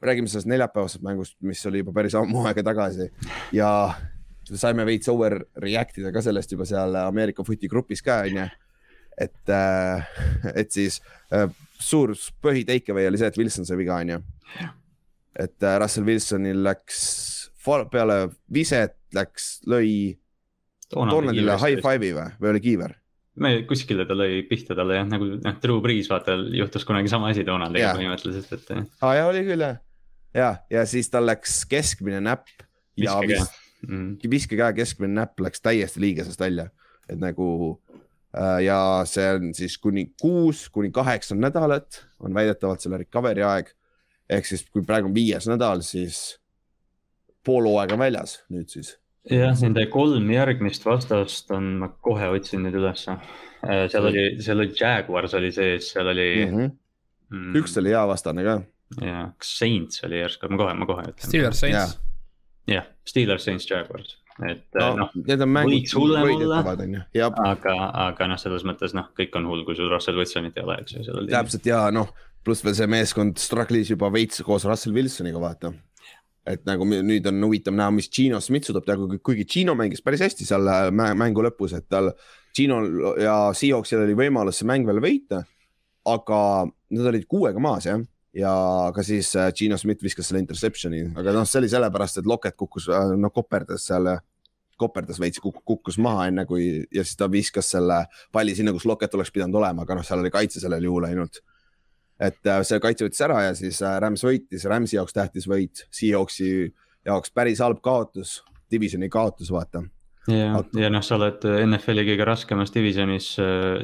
räägime 0.03 0.29
sellest 0.29 0.49
neljapäevasest 0.51 1.03
mängust, 1.03 1.37
mis 1.41 1.65
oli 1.67 1.83
juba 1.83 1.93
päris 1.93 2.15
ammu 2.19 2.45
aega 2.47 2.63
tagasi 2.71 3.09
ja 3.53 3.71
saime 4.49 4.87
veits 4.87 5.09
over 5.13 5.41
react 5.61 5.99
ida 5.99 6.13
ka 6.15 6.23
sellest 6.25 6.53
juba 6.55 6.67
seal 6.69 6.97
Ameerika 7.03 7.45
footi 7.45 7.69
grupis 7.69 8.03
ka, 8.03 8.23
onju. 8.29 8.47
et, 9.19 9.51
äh, 9.51 10.07
et 10.55 10.71
siis 10.73 11.01
äh, 11.35 11.49
suur 11.79 12.15
põhi 12.43 12.65
takeaway 12.67 13.09
oli 13.09 13.19
see, 13.19 13.29
et 13.29 13.39
Wilson 13.39 13.67
sai 13.67 13.79
viga, 13.81 13.99
onju. 13.99 14.21
et 15.39 15.63
äh, 15.63 15.79
Russell 15.83 16.07
Wilsonil 16.07 16.63
läks 16.65 17.03
peale 17.65 18.29
viset 18.53 18.97
läks, 19.15 19.59
lõi 19.67 20.17
Donaldile 20.89 21.59
high 21.61 21.83
five'i 21.85 22.15
või, 22.17 22.31
või 22.41 22.55
oli 22.55 22.65
kiiver? 22.65 22.97
me 23.39 23.51
kuskile 23.69 24.07
ta 24.09 24.17
lõi 24.19 24.43
pihta 24.49 24.77
talle 24.79 24.99
jah, 24.99 25.07
nagu 25.09 25.29
noh, 25.39 25.59
Drew 25.63 25.83
Brees 25.85 26.09
vaata 26.11 26.37
juhtus 26.55 26.87
kunagi 26.89 27.11
sama 27.11 27.31
asi 27.33 27.45
Donaldiga 27.47 27.93
põhimõtteliselt, 27.97 28.55
et. 28.57 28.89
aa 29.05 29.15
ja 29.15 29.29
oli 29.31 29.45
küll 29.47 29.63
jah, 29.63 29.79
ja, 30.35 30.49
ja 30.73 30.85
siis 30.89 31.11
tal 31.13 31.29
läks 31.29 31.61
keskmine 31.71 32.21
näpp. 32.25 32.49
viskekäe. 32.99 33.45
Mm. 33.87 34.17
viskekäe 34.31 34.73
keskmine 34.75 35.21
näpp 35.21 35.39
läks 35.41 35.63
täiesti 35.63 36.03
liigesest 36.03 36.41
välja, 36.41 36.67
et 37.07 37.21
nagu 37.21 37.79
äh, 38.35 38.65
ja 38.67 38.81
see 39.07 39.29
on 39.37 39.53
siis 39.55 39.79
kuni 39.79 40.09
kuus 40.21 40.67
kuni 40.75 40.91
kaheksa 40.91 41.39
nädalat 41.39 42.03
on 42.19 42.35
väidetavalt 42.35 42.83
selle 42.83 42.99
recovery 43.05 43.47
aeg. 43.47 43.71
ehk 44.29 44.45
siis, 44.45 44.67
kui 44.69 44.83
praegu 44.85 45.09
on 45.09 45.15
viies 45.15 45.47
nädal, 45.49 45.81
siis 45.87 46.41
pool 47.49 47.69
hooaega 47.71 47.99
väljas 48.01 48.39
nüüd 48.53 48.71
siis. 48.73 48.95
jah, 49.29 49.55
nende 49.65 49.87
kolm 49.93 50.31
järgmist 50.33 50.87
vastast 50.87 51.51
on, 51.57 51.75
ma 51.83 51.91
kohe 52.05 52.31
otsin 52.37 52.65
nüüd 52.67 52.79
ülesse. 52.81 53.19
Äh, 53.65 53.87
seal 53.93 54.09
oli, 54.11 54.27
seal 54.45 54.63
oli 54.63 54.77
Jaguars 54.79 55.35
oli 55.39 55.51
sees, 55.55 55.93
seal 55.95 56.13
oli 56.15 56.29
mm. 56.45 56.55
-hmm. 56.55 56.77
Mm, 57.29 57.57
üks 57.61 57.75
oli 57.81 57.93
hea 57.93 58.05
vastane 58.09 58.45
ka. 58.47 58.61
ja, 59.05 59.27
kas 59.37 59.59
Saints 59.59 60.05
oli 60.07 60.23
järsku, 60.23 60.49
ma 60.49 60.63
kohe, 60.63 60.75
ma 60.75 60.87
kohe 60.89 61.11
ütlen. 61.11 61.29
Steelers, 61.29 61.61
Saints. 61.61 61.99
jah, 62.69 62.89
Steelers, 63.05 63.45
Saints, 63.45 63.69
Jaguars 63.71 64.17
et 64.47 64.79
no, 64.79 64.93
noh, 65.01 65.11
need 65.27 65.43
on 65.43 65.51
mängud, 65.51 65.75
võiks 65.75 65.95
hullem 65.99 66.31
olla, 66.37 66.61
aga, 67.49 67.75
aga 68.07 68.29
noh, 68.31 68.39
selles 68.39 68.65
mõttes 68.69 68.95
noh, 68.95 69.11
kõik 69.19 69.35
on 69.39 69.49
hull, 69.51 69.65
kui 69.67 69.75
sul 69.79 69.91
Russell 69.91 70.19
Wilsonit 70.21 70.59
ei 70.59 70.67
ole, 70.67 70.79
eks 70.85 70.95
ju. 70.95 71.17
täpselt 71.33 71.67
ja 71.67 71.81
noh, 71.95 72.13
pluss 72.47 72.63
veel 72.65 72.77
see 72.79 72.91
meeskond 72.91 73.41
struggle'is 73.43 73.91
juba 73.95 74.13
veits 74.15 74.45
koos 74.47 74.67
Russell 74.69 74.95
Wilsoniga, 74.95 75.43
vaata 75.43 75.73
et 76.49 76.65
nagu 76.69 76.87
nüüd 76.89 77.27
on 77.29 77.45
huvitav 77.47 77.77
näha, 77.77 77.93
mis 77.95 78.09
Gino 78.13 78.41
Smith 78.45 78.69
suudab 78.69 78.87
teha, 78.87 79.19
kuigi 79.25 79.47
Gino 79.49 79.75
mängis 79.79 80.03
päris 80.05 80.23
hästi 80.25 80.47
seal 80.49 80.69
äh, 80.73 80.91
mängu 80.93 81.45
lõpus, 81.45 81.75
et 81.77 81.89
tal, 81.91 82.13
Gino'l 82.57 83.21
ja 83.23 83.37
Seahawksil 83.55 84.03
oli 84.03 84.17
võimalus 84.19 84.61
see 84.61 84.69
mäng 84.69 84.89
veel 84.89 85.03
võita. 85.05 85.45
aga 86.09 86.39
nad 86.65 87.07
olid 87.11 87.27
kuuega 87.29 87.61
maas 87.61 87.85
jah, 87.85 88.01
ja 88.33 88.53
ka 88.97 89.05
siis 89.05 89.35
äh, 89.37 89.51
Gino 89.53 89.77
Smith 89.77 90.03
viskas 90.05 90.31
selle 90.31 90.41
interception'i, 90.41 91.03
aga 91.21 91.35
noh, 91.37 91.45
see 91.49 91.61
oli 91.61 91.69
sellepärast, 91.69 92.23
et 92.23 92.31
Loket 92.31 92.57
kukkus, 92.57 92.89
äh, 92.89 93.13
no 93.19 93.31
koperdas 93.35 93.85
seal 93.91 94.09
koperdas 94.79 95.19
veits, 95.19 95.43
kukkus 95.43 95.99
maha 95.99 96.29
enne 96.31 96.45
kui 96.47 96.87
ja 96.95 97.03
siis 97.03 97.19
ta 97.19 97.27
viskas 97.31 97.73
selle 97.75 98.05
palli 98.33 98.55
sinna, 98.55 98.73
kus 98.73 98.87
Loket 98.87 99.15
oleks 99.19 99.35
pidanud 99.35 99.59
olema, 99.61 99.85
aga 99.85 99.99
noh, 99.99 100.07
seal 100.07 100.23
oli 100.23 100.33
kaitse 100.33 100.63
sellel 100.63 100.87
juhul 100.87 101.09
ainult 101.11 101.43
et 102.21 102.51
äh, 102.51 102.63
see 102.67 102.81
kaitse 102.83 103.07
võttis 103.07 103.25
ära 103.27 103.43
ja 103.49 103.53
siis 103.59 103.81
äh, 103.85 103.99
Rams 104.03 104.25
võitis, 104.27 104.67
Ramsi 104.69 104.99
jaoks 104.99 105.17
tähtis 105.17 105.49
võit, 105.51 105.85
Seahawksi 105.95 106.51
jaoks 107.09 107.33
päris 107.35 107.63
halb 107.65 107.81
kaotus, 107.85 108.41
divisioni 108.71 109.09
kaotus, 109.13 109.53
vaata. 109.55 109.85
Ja, 110.29 110.59
ja 110.77 110.91
noh, 110.93 111.01
sa 111.01 111.17
oled 111.17 111.45
NFL-i 111.47 112.03
kõige 112.11 112.25
raskemas 112.29 112.69
divisionis, 112.75 113.31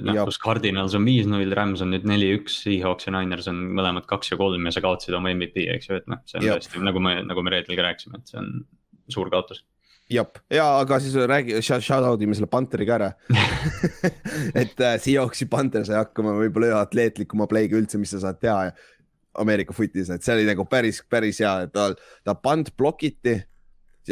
noh 0.05 0.19
kus 0.29 0.37
Cardinals 0.43 0.93
on 0.99 1.07
viis-null, 1.09 1.55
Rams 1.57 1.81
on 1.81 1.95
nüüd 1.95 2.05
neli-üks, 2.05 2.59
Seahawks 2.67 3.09
ja 3.09 3.15
Niners 3.15 3.49
on 3.49 3.63
mõlemad 3.79 4.05
kaks 4.11 4.35
ja 4.35 4.37
kolm 4.37 4.69
ja 4.69 4.75
sa 4.75 4.83
kaotasid 4.85 5.17
oma 5.17 5.33
MVP, 5.33 5.65
eks 5.73 5.89
ju, 5.89 6.03
et 6.03 6.11
noh, 6.13 6.21
see 6.29 6.43
on 6.43 6.51
tõesti 6.51 6.85
nagu 6.85 7.01
me, 7.01 7.17
nagu 7.25 7.47
me 7.47 7.55
reedel 7.55 7.79
ka 7.79 7.87
rääkisime, 7.89 8.21
et 8.21 8.35
see 8.35 8.43
on 8.43 8.51
suur 9.15 9.33
kaotus 9.33 9.65
jah, 10.11 10.43
ja 10.53 10.67
aga 10.81 10.99
siis 11.01 11.15
räägi, 11.15 11.61
shout 11.63 12.05
out 12.05 12.23
ime 12.23 12.37
selle 12.37 12.51
Pantheri 12.51 12.87
ka 12.89 12.99
ära. 12.99 13.13
Et 14.63 14.81
äh, 14.81 14.99
Seahawksi 15.01 15.49
Panther 15.51 15.87
sai 15.87 16.01
hakkama 16.01 16.37
võib-olla 16.39 16.73
ühe 16.73 16.83
atleetlikuma 16.83 17.49
play'ga 17.51 17.79
üldse, 17.81 18.01
mis 18.01 18.13
sa 18.15 18.23
saad 18.27 18.43
teha 18.43 18.69
Ameerika 19.41 19.75
footis, 19.75 20.13
et 20.15 20.23
see 20.23 20.37
oli 20.37 20.45
nagu 20.47 20.63
päris, 20.71 21.01
päris 21.11 21.41
hea, 21.43 21.65
et 21.67 21.73
ta, 21.75 21.89
ta 22.23 22.37
punt 22.39 22.69
blokiti 22.79 23.41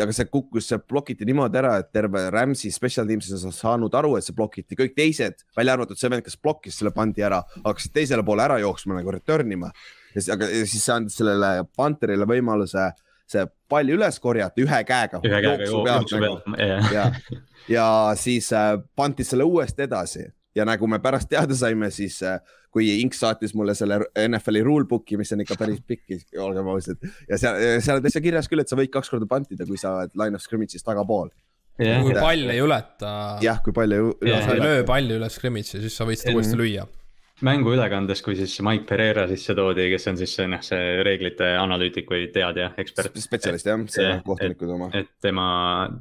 aga 0.00 0.14
see 0.16 0.28
kukkus, 0.30 0.66
see 0.70 0.78
blokiti 0.88 1.26
niimoodi 1.28 1.58
ära, 1.60 1.74
et 1.82 1.90
terve 1.92 2.24
Rams'i 2.32 2.70
special 2.72 3.08
team'is 3.08 3.44
on 3.44 3.52
saanud 3.52 3.92
aru, 3.98 4.14
et 4.16 4.24
see 4.24 4.36
blokiti, 4.36 4.78
kõik 4.78 4.94
teised, 4.96 5.44
välja 5.58 5.76
arvatud 5.76 6.00
see 6.00 6.10
vend, 6.12 6.24
kes 6.24 6.38
blokkis 6.40 6.78
selle 6.80 6.94
pandi 6.96 7.24
ära, 7.26 7.42
hakkasid 7.66 7.92
teisele 7.98 8.24
poole 8.24 8.46
ära 8.46 8.56
jooksma 8.62 8.96
nagu 8.96 9.12
return 9.12 9.52
ima. 9.52 9.68
ja 10.14 10.20
siis, 10.20 10.30
aga 10.32 10.48
ja 10.48 10.64
siis 10.64 10.86
see 10.86 10.94
andis 10.96 11.18
sellele 11.20 11.66
Pantherile 11.76 12.28
võimaluse 12.28 12.88
see 13.30 13.46
pall 13.70 13.94
üles 13.94 14.18
korjata 14.20 14.62
ühe 14.62 14.82
käega. 14.88 15.20
ühe 15.24 15.40
käega 15.44 15.66
jooksu 15.68 16.20
pealt, 16.20 16.46
nagu. 16.46 16.94
ja, 16.94 17.08
ja 17.70 17.88
siis 18.18 18.52
äh, 18.56 18.76
pantis 18.96 19.32
selle 19.32 19.46
uuesti 19.48 19.86
edasi 19.86 20.26
ja 20.56 20.66
nagu 20.68 20.88
me 20.90 21.00
pärast 21.02 21.30
teada 21.32 21.56
saime, 21.56 21.90
siis 21.94 22.18
äh, 22.26 22.40
kui 22.72 22.88
Inks 23.00 23.20
saatis 23.22 23.54
mulle 23.56 23.74
selle 23.76 24.00
NFL-i 24.26 24.64
rulebook'i, 24.64 25.18
mis 25.20 25.32
on 25.34 25.44
ikka 25.44 25.56
päris 25.60 25.80
pikk, 25.86 26.16
olgem 26.40 26.68
ausad. 26.72 27.00
ja 27.28 27.38
seal, 27.40 27.60
seal 27.84 28.00
on 28.00 28.06
täitsa 28.06 28.24
kirjas 28.24 28.50
küll, 28.52 28.64
et 28.64 28.72
sa 28.72 28.78
võid 28.78 28.92
kaks 28.92 29.12
korda 29.12 29.28
pantida, 29.28 29.68
kui 29.68 29.80
sa 29.80 29.98
oled 30.00 30.16
line 30.18 30.38
of 30.38 30.44
scrimmage'is 30.44 30.84
tagapool. 30.86 31.32
kui 31.78 32.16
pall 32.16 32.52
ei 32.52 32.64
ületa. 32.64 33.12
jah, 33.44 33.62
kui 33.64 33.76
pall 33.76 33.96
ei 33.96 34.02
ületa. 34.02 34.42
sa 34.48 34.56
ei 34.56 34.64
löö 34.64 34.82
palli 34.88 35.20
üle 35.20 35.30
scrimmage'i, 35.32 35.84
siis 35.86 35.96
sa 35.96 36.08
võid 36.08 36.20
seda 36.20 36.36
uuesti 36.36 36.60
lüüa 36.60 36.88
mänguülekandes, 37.46 38.22
kui 38.24 38.36
siis 38.38 38.54
Mike 38.64 38.86
Pereira 38.88 39.26
sisse 39.30 39.54
toodi, 39.58 39.88
kes 39.92 40.08
on 40.10 40.18
siis 40.20 40.34
noh, 40.50 40.62
see 40.64 41.02
reeglite 41.06 41.52
analüütik 41.60 42.10
või 42.10 42.26
teadja, 42.34 42.70
ekspert. 42.80 43.18
spetsialist 43.22 43.68
jah, 43.68 43.84
see 43.92 44.10
kohtunikud 44.26 44.74
oma. 44.76 44.90
et 44.96 45.10
tema, 45.22 45.46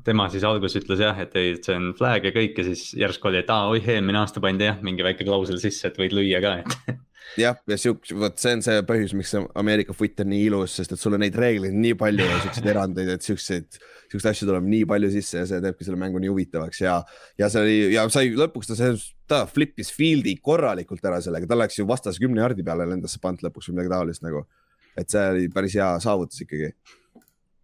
tema 0.06 0.28
siis 0.34 0.46
alguses 0.48 0.82
ütles 0.82 1.04
jah, 1.04 1.18
et 1.24 1.38
ei, 1.40 1.56
et 1.58 1.68
see 1.68 1.78
on 1.78 1.92
flag 1.98 2.28
ja 2.28 2.34
kõik 2.36 2.62
ja 2.62 2.68
siis 2.72 2.92
järsku 2.98 3.32
oli, 3.32 3.42
et 3.44 3.54
aa, 3.54 3.70
oi, 3.74 3.84
eelmine 3.86 4.22
aasta 4.22 4.44
pandi 4.44 4.70
jah, 4.70 4.82
mingi 4.86 5.06
väike 5.06 5.28
klausel 5.28 5.62
sisse, 5.62 5.90
et 5.90 6.02
võid 6.02 6.16
lüüa 6.18 6.42
ka, 6.44 6.58
et 6.62 7.02
jah, 7.44 7.58
ja 7.70 7.78
siukse, 7.80 8.18
vot 8.20 8.38
see 8.42 8.58
on 8.58 8.66
see 8.66 8.84
põhjus, 8.88 9.16
miks 9.18 9.34
Ameerika 9.60 9.96
foot 9.98 10.24
on 10.24 10.32
nii 10.34 10.46
ilus, 10.50 10.78
sest 10.80 10.96
et 10.96 11.02
sul 11.02 11.18
on 11.18 11.24
neid 11.24 11.38
reegleid 11.38 11.76
nii 11.78 11.98
palju 12.00 12.28
ja 12.28 12.40
siukseid 12.46 12.72
erandeid, 12.74 13.12
et 13.16 13.28
siukseid, 13.28 13.82
siukseid 14.12 14.36
asju 14.36 14.48
tuleb 14.50 14.70
nii 14.70 14.86
palju 14.90 15.12
sisse 15.14 15.42
ja 15.42 15.50
see 15.50 15.62
teebki 15.64 15.88
selle 15.88 16.00
mängu 16.02 16.22
nii 16.22 16.32
huvitavaks 16.32 16.84
ja, 16.84 17.00
ja 17.40 17.50
see 17.52 17.66
oli 17.66 17.76
ja 17.96 18.06
sai 18.14 18.32
lõpuks 18.38 18.72
ta 18.72 18.92
ta 19.32 19.44
flip'is 19.48 19.92
field'i 19.96 20.38
korralikult 20.44 21.06
ära 21.08 21.22
sellega, 21.24 21.50
tal 21.50 21.62
läks 21.64 21.80
ju 21.80 21.88
vastas 21.90 22.20
kümne 22.22 22.44
jardi 22.44 22.66
peale 22.68 22.90
lendas 22.90 23.16
see 23.16 23.24
pant 23.24 23.44
lõpuks 23.46 23.70
või 23.70 23.78
midagi 23.78 23.94
taolist 23.96 24.26
nagu. 24.28 24.46
et 25.00 25.10
see 25.10 25.28
oli 25.34 25.48
päris 25.54 25.78
hea 25.80 25.94
saavutus 26.04 26.44
ikkagi 26.44 26.74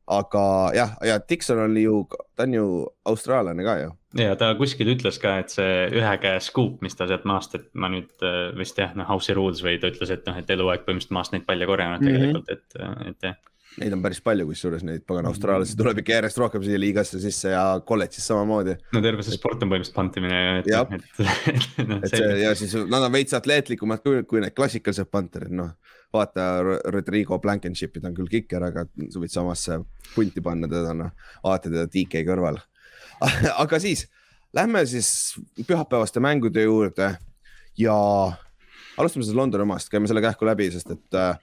aga 0.08 0.44
jah, 0.76 0.94
ja 1.04 1.18
Dixon 1.20 1.60
oli 1.66 1.84
ju, 1.84 2.02
ta 2.36 2.46
on 2.48 2.54
ju 2.56 2.68
austraallane 3.12 3.64
ka 3.66 3.76
ju. 3.82 3.90
ja 4.24 4.36
ta 4.40 4.54
kuskil 4.60 4.94
ütles 4.94 5.20
ka, 5.22 5.36
et 5.44 5.52
see 5.52 5.74
ühe 6.00 6.14
käe 6.24 6.40
scoop, 6.44 6.80
mis 6.86 6.96
ta 6.96 7.10
sealt 7.10 7.28
maast, 7.28 7.58
et 7.60 7.68
ma 7.76 7.92
nüüd 7.92 8.24
äh, 8.26 8.40
vist 8.58 8.80
jah, 8.80 8.96
noh 8.98 9.08
house'i 9.10 9.36
rules 9.36 9.62
või 9.66 9.76
ta 9.82 9.92
ütles, 9.92 10.14
et 10.14 10.24
noh, 10.30 10.40
et 10.40 10.56
eluaeg 10.56 10.86
põhimõtteliselt 10.88 11.18
maast 11.18 11.36
neid 11.36 11.46
palle 11.48 11.68
korjanud 11.68 12.00
mm 12.00 12.08
-hmm. 12.08 12.16
tegelikult, 12.16 12.50
et, 12.56 13.12
et 13.12 13.30
jah. 13.32 13.38
Neid 13.78 13.94
on 13.94 14.02
päris 14.02 14.20
palju, 14.26 14.48
kusjuures 14.50 14.82
neid 14.88 15.04
pagan 15.06 15.28
austraallasi 15.30 15.76
tuleb 15.78 16.00
ikka 16.02 16.16
järjest 16.16 16.40
rohkem 16.42 16.64
siia 16.66 16.80
liigasse 16.82 17.20
sisse 17.22 17.52
ja 17.52 17.66
kolledžis 17.86 18.26
samamoodi. 18.26 18.74
no 18.96 19.02
terve 19.06 19.26
see 19.26 19.38
sport 19.38 19.62
on 19.62 19.70
põhimõtteliselt 19.70 19.98
pantimine. 19.98 20.40
jah, 20.66 20.88
et, 20.98 21.06
et, 21.54 21.68
no, 21.86 22.00
et 22.02 22.16
see 22.16 22.32
ja 22.42 22.56
siis 22.58 22.74
nad 22.90 23.06
on 23.06 23.14
veits 23.14 23.38
atleetlikumad 23.38 24.02
kui, 24.06 24.24
kui 24.30 24.42
need 24.42 24.56
klassikalised 24.58 25.12
panterid, 25.14 25.54
noh 25.54 25.76
vaata 26.14 26.64
Rodrigo 26.88 27.38
Blankenship'i, 27.44 28.00
ta 28.00 28.08
on 28.10 28.16
küll 28.16 28.30
kiker, 28.32 28.64
aga 28.64 28.86
sa 29.12 29.20
võid 29.22 29.34
samasse 29.34 29.76
punti 30.14 30.42
panna 30.42 30.70
teda, 30.72 30.94
noh, 30.96 31.12
vaata 31.44 31.68
teda 31.68 31.84
DK 31.92 32.24
kõrval 32.30 32.62
aga 33.64 33.80
siis 33.84 34.06
lähme 34.56 34.86
siis 34.90 35.10
pühapäevaste 35.68 36.22
mängude 36.24 36.64
juurde 36.64 37.12
ja 37.78 37.98
alustame 38.98 39.26
siis 39.26 39.36
Londoni 39.38 39.66
omast, 39.66 39.92
käime 39.92 40.10
selle 40.10 40.24
kähku 40.24 40.48
läbi, 40.48 40.70
sest 40.74 40.92
et 40.96 41.18
äh, 41.18 41.36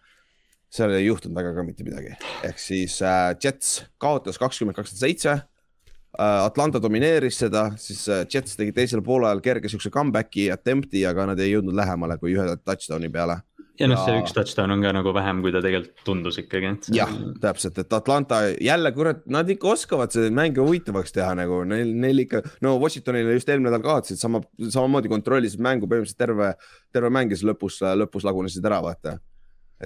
seal 0.74 0.94
ei 0.96 1.06
juhtunud 1.06 1.36
väga 1.38 1.54
ka 1.56 1.64
mitte 1.66 1.86
midagi. 1.86 2.14
ehk 2.46 2.60
siis 2.60 3.00
äh, 3.02 3.34
Jets 3.42 3.84
kaotas 4.02 4.40
kakskümmend 4.42 4.76
kakskümmend 4.78 5.06
seitse 5.06 5.32
äh,. 5.34 6.44
Atlanta 6.44 6.82
domineeris 6.82 7.40
seda, 7.44 7.68
siis 7.80 8.04
äh, 8.08 8.26
Jets 8.30 8.58
tegi 8.58 8.74
teisel 8.74 9.02
poolel 9.02 9.42
kerge 9.44 9.70
siukse 9.70 9.90
comeback'i 9.94 10.50
attempt'i, 10.54 11.06
aga 11.06 11.30
nad 11.32 11.42
ei 11.42 11.54
jõudnud 11.54 11.76
lähemale 11.78 12.18
kui 12.22 12.36
ühe 12.36 12.56
touchdown'i 12.62 13.10
peale 13.14 13.40
ja 13.80 13.88
noh, 13.90 14.00
see 14.06 14.20
üks 14.20 14.34
touchdown 14.34 14.74
on 14.74 14.84
ka 14.84 14.92
nagu 14.94 15.12
vähem, 15.14 15.40
kui 15.42 15.52
ta 15.54 15.60
tegelikult 15.64 16.04
tundus 16.06 16.38
ikkagi, 16.38 16.70
et. 16.70 16.88
jah, 16.94 17.10
täpselt, 17.42 17.78
et 17.82 17.96
Atlanta 17.96 18.40
jälle 18.62 18.92
kurat, 18.94 19.24
nad 19.30 19.50
ikka 19.50 19.72
oskavad 19.74 20.14
seda 20.14 20.30
mänge 20.34 20.62
huvitavaks 20.62 21.14
teha 21.14 21.32
nagu 21.38 21.62
neil, 21.68 21.90
neil 22.04 22.24
ikka, 22.24 22.44
no 22.64 22.76
Washingtonile 22.82 23.34
just 23.34 23.50
eelmine 23.50 23.72
nädal 23.72 23.84
kaotasid, 23.84 24.20
sama, 24.20 24.44
samamoodi 24.62 25.10
kontrollisid 25.12 25.62
mängu 25.64 25.90
põhimõtteliselt 25.90 26.22
terve, 26.22 26.52
terve 26.94 27.10
mäng 27.14 27.34
ja 27.34 27.38
siis 27.38 27.48
lõpus, 27.50 27.80
lõpus 28.04 28.26
lagunesid 28.26 28.70
ära, 28.70 28.78
vaata. 28.84 29.18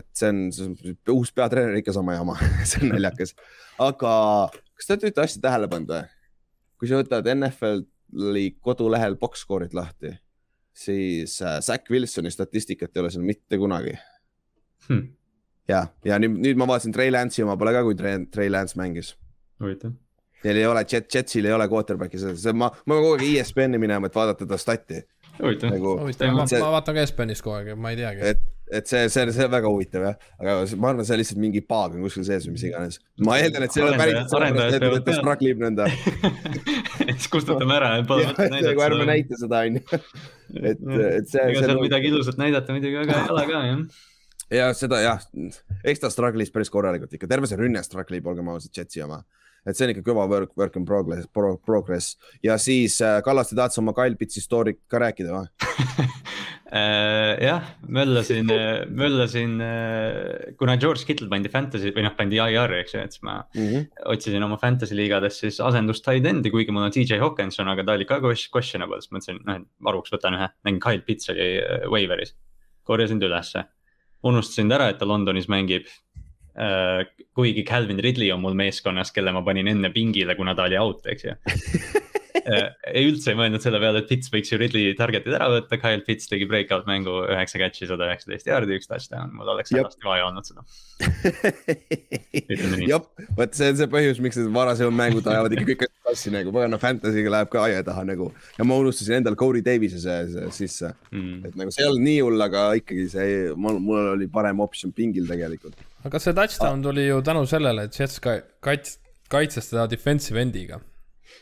Et 0.01 0.09
see 0.17 0.31
on, 0.33 0.45
see 0.55 0.69
on 0.69 0.97
uus 1.17 1.33
peatreener 1.35 1.81
ikka 1.81 1.95
sama 1.97 2.17
jama 2.19 2.39
see 2.69 2.85
on 2.85 2.95
naljakas. 2.95 3.35
aga 3.83 4.15
kas 4.55 4.87
te 4.87 4.95
olete 4.95 5.13
ühte 5.13 5.25
asja 5.25 5.45
tähele 5.45 5.71
pannud 5.71 5.95
või? 5.95 6.07
kui 6.79 6.91
sa 6.91 7.01
võtad 7.01 7.29
NFL-i 7.35 8.49
kodulehel 8.63 9.19
box 9.21 9.45
score'id 9.45 9.77
lahti 9.77 10.15
siis 10.79 11.43
äh, 11.43 11.61
Zack 11.61 11.91
Wilsoni 11.91 12.31
statistikat 12.31 12.97
ei 12.97 13.01
ole 13.03 13.11
seal 13.11 13.25
mitte 13.27 13.59
kunagi 13.59 13.95
hmm.. 14.89 15.07
ja, 15.69 15.87
ja 16.05 16.19
nüüd, 16.23 16.37
nüüd 16.45 16.61
ma 16.61 16.69
vaatasin 16.71 16.95
Trey 16.95 17.11
Lance'i 17.13 17.45
oma 17.47 17.57
pole 17.59 17.75
ka, 17.75 17.83
kui 17.87 17.97
Trey, 17.99 18.21
Trey 18.33 18.53
Lance 18.53 18.79
mängis. 18.81 19.15
huvitav. 19.63 19.97
Neil 20.45 20.61
ei 20.61 20.67
ole, 20.71 20.85
Jet, 20.87 21.09
Jetsil 21.15 21.49
ei 21.49 21.53
ole 21.53 21.67
quarterback'i, 21.67 22.21
see, 22.21 22.53
ma, 22.55 22.69
ma 22.71 22.95
pean 22.95 23.03
kogu 23.03 23.17
aeg 23.17 23.41
ESPN-i 23.41 23.81
minema, 23.83 24.07
et 24.07 24.15
vaadata 24.15 24.47
ta 24.47 24.59
stati. 24.61 25.01
huvitav 25.41 25.75
nagu,. 25.75 25.97
ma, 26.07 26.47
ma 26.47 26.71
vaatan 26.77 27.01
ka 27.01 27.07
ESPN-ist 27.07 27.43
kogu 27.43 27.59
aeg, 27.59 27.73
ma 27.75 27.91
ei 27.95 27.99
teagi. 27.99 28.23
et, 28.35 28.45
et 28.73 28.91
see, 28.91 29.09
see, 29.13 29.25
see 29.35 29.47
on 29.47 29.53
väga 29.53 29.71
huvitav 29.71 30.05
jah, 30.05 30.17
aga 30.41 30.57
ma 30.81 30.91
arvan, 30.93 31.07
see 31.07 31.15
on 31.17 31.21
lihtsalt 31.23 31.41
mingi 31.43 31.63
bug 31.65 31.97
on 31.97 32.05
kuskil 32.05 32.27
sees 32.27 32.49
või 32.49 32.57
mis 32.57 32.67
iganes. 32.69 32.99
ma 33.25 33.39
eeldan, 33.41 33.65
et 33.67 33.75
see 33.75 33.83
ei 33.83 33.87
ole 33.89 34.01
päris 34.01 34.33
sellepärast, 34.33 34.87
et 34.89 35.07
ta 35.07 35.17
struggle 35.17 35.53
ib 35.55 35.65
nõnda. 35.65 35.89
Siis 37.09 37.31
kustutame 37.33 37.79
ära. 37.79 37.95
nagu 38.69 38.85
ärme 38.85 39.09
näita 39.09 39.39
seda, 39.41 39.65
onju. 39.69 39.83
et, 40.71 40.85
et 40.85 41.33
see. 41.33 41.47
ega 41.47 41.65
seal 41.65 41.83
midagi 41.83 42.13
ilusat 42.13 42.39
näidata 42.41 42.77
muidugi 42.77 43.01
väga 43.01 43.25
ei 43.25 43.35
ole 43.35 43.49
ka 43.49 43.65
jah. 43.71 44.05
Ja 44.49 44.69
seda 44.77 45.03
jah, 45.05 45.25
eks 45.85 46.01
ta 46.01 46.09
struggle'is 46.13 46.53
päris 46.53 46.71
korralikult 46.73 47.13
ikka, 47.13 47.29
terve 47.29 47.49
see 47.51 47.59
rünne 47.61 47.83
struggle 47.85 48.17
ib, 48.17 48.31
olgem 48.31 48.49
ausad, 48.55 48.73
Jetsi 48.73 49.05
oma. 49.05 49.21
Et 49.69 49.77
see 49.77 49.85
on 49.85 49.93
ikka 49.93 50.05
kõva 50.07 50.25
work, 50.31 50.55
work 50.57 50.79
in 50.81 50.87
progress 50.89 51.29
pro,, 51.35 51.57
progress. 51.61 52.15
Ja 52.45 52.57
siis 52.63 52.97
äh, 53.05 53.19
Kallaste 53.27 53.59
tahtis 53.59 53.81
oma 53.83 53.93
Kyle 53.97 54.17
Pitsi 54.17 54.41
story't 54.41 54.81
ka 54.89 55.03
rääkida 55.03 55.35
või 55.35 56.07
jah, 56.69 57.69
möllasin, 57.89 58.51
möllasin, 58.93 59.55
äh, 59.65 60.57
kuna 60.61 60.77
George 60.77 61.07
Kittle 61.09 61.31
pandi 61.31 61.49
fantasy 61.49 61.95
või 61.97 62.05
noh, 62.05 62.13
pandi 62.19 62.41
IR-i, 62.43 62.83
eks 62.83 62.95
ju, 62.95 63.05
et 63.05 63.17
siis 63.17 63.25
ma 63.25 63.39
mm 63.41 63.71
-hmm. 63.71 63.87
otsisin 64.13 64.45
oma 64.45 64.59
fantasy 64.61 64.97
liigades 64.99 65.41
siis 65.41 65.61
asendust 65.65 66.05
tight 66.05 66.27
end'i, 66.29 66.53
kuigi 66.53 66.75
mul 66.75 66.85
on 66.89 66.93
DJ 66.93 67.23
Hawkinson, 67.23 67.69
aga 67.73 67.85
ta 67.85 67.97
oli 67.97 68.05
ka 68.05 68.21
questionable, 68.21 69.01
siis 69.01 69.13
mõtlesin, 69.13 69.41
noh, 69.47 69.63
et 69.63 69.67
varuks 69.85 70.13
võtan 70.13 70.37
ühe, 70.37 70.51
nägin 70.65 70.81
Kyle 70.81 71.05
Pitts 71.07 71.31
oli 71.33 71.49
äh, 71.63 71.89
waiver'is. 71.89 72.35
korjasin 72.83 73.21
ta 73.21 73.27
ülesse, 73.27 73.65
unustasin 74.25 74.73
ära, 74.73 74.89
et 74.89 74.99
ta 74.99 75.05
Londonis 75.07 75.49
mängib 75.49 75.87
Äh, 76.59 77.05
kuigi 77.35 77.63
Calvin 77.65 78.01
Ridley 78.03 78.33
on 78.35 78.41
mul 78.43 78.57
meeskonnas, 78.59 79.13
kelle 79.15 79.31
ma 79.31 79.45
panin 79.47 79.69
enne 79.71 79.93
pingile, 79.95 80.35
kuna 80.35 80.57
ta 80.59 80.65
oli 80.67 80.79
out, 80.81 81.07
eks 81.07 81.25
ju 81.29 81.35
Äh, 81.47 82.01
üldse 83.09 83.33
ei 83.33 83.39
mõelnud 83.39 83.63
selle 83.63 83.81
peale, 83.83 84.03
et 84.03 84.11
Fitz 84.11 84.31
võiks 84.33 84.53
ju 84.53 84.59
Ridley 84.61 84.95
target'id 84.99 85.35
ära 85.37 85.49
võtta, 85.53 85.79
Kyle 85.81 86.05
Fitz 86.07 86.31
tegi 86.31 86.49
breakout 86.49 86.89
mängu, 86.89 87.15
üheksa 87.29 87.61
catch'i, 87.61 87.89
sada 87.91 88.09
üheksateist 88.09 88.49
jaardi, 88.49 88.79
üks 88.79 88.91
touchdown, 88.91 89.33
mul 89.37 89.53
oleks 89.55 89.73
hädasti 89.75 90.09
vaja 90.09 90.29
olnud 90.29 90.49
seda. 90.49 90.65
Jah, 92.91 93.05
vot 93.39 93.57
see 93.59 93.73
on 93.73 93.81
see 93.81 93.91
põhjus, 93.93 94.23
miks 94.25 94.41
need 94.41 94.51
varasemad 94.55 94.97
mängud 94.99 95.29
ajavad 95.29 95.57
ikka 95.57 95.77
kõik 95.85 95.95
klassi 96.09 96.33
nagu, 96.35 96.53
pagana 96.55 96.81
fantasy'ga 96.83 97.35
läheb 97.35 97.53
ka 97.53 97.65
aia 97.67 97.85
taha 97.87 98.05
nagu. 98.09 98.31
ja 98.59 98.67
ma 98.67 98.79
unustasin 98.81 99.21
endal 99.21 99.37
Corey 99.39 99.65
Davis'e 99.65 100.51
sisse. 100.55 100.93
Mm., 101.13 101.49
et 101.49 101.59
nagu 101.59 101.75
see 101.75 101.85
ei 101.85 101.91
olnud 101.91 102.07
nii 102.07 102.21
hull, 102.25 102.47
aga 102.49 102.69
ikkagi 102.81 103.09
see, 103.13 103.41
mul, 103.57 103.81
mul 103.83 104.15
oli 104.15 104.31
parem 104.33 104.65
optsioon 104.65 104.95
pingil 104.97 105.29
tegelikult. 105.31 105.77
aga 106.09 106.23
see 106.23 106.37
touchdown 106.37 106.85
tuli 106.85 107.09
ju 107.09 107.21
tänu 107.27 107.45
sellele, 107.51 107.89
et 107.89 107.99
Jets 108.01 108.23
kaits-, 108.25 108.99
kaitses 109.33 109.73
teda 109.73 109.89
defensive 109.91 110.41
end'iga 110.41 110.81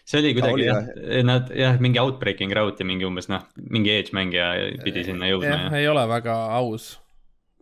see 0.07 0.21
oli 0.21 0.35
kuidagi 0.37 0.69
jah, 0.69 0.93
nad 1.26 1.50
jah, 1.55 1.81
mingi 1.83 2.00
outbreaking 2.02 2.55
route 2.57 2.83
ja 2.83 2.88
mingi 2.88 3.07
umbes 3.09 3.31
noh, 3.33 3.47
mingi 3.57 3.93
edge 3.95 4.14
mängija 4.16 4.52
pidi 4.85 5.05
sinna 5.09 5.31
jõudma. 5.31 5.66
ei 5.78 5.88
ole 5.90 6.05
väga 6.11 6.37
aus. 6.59 6.95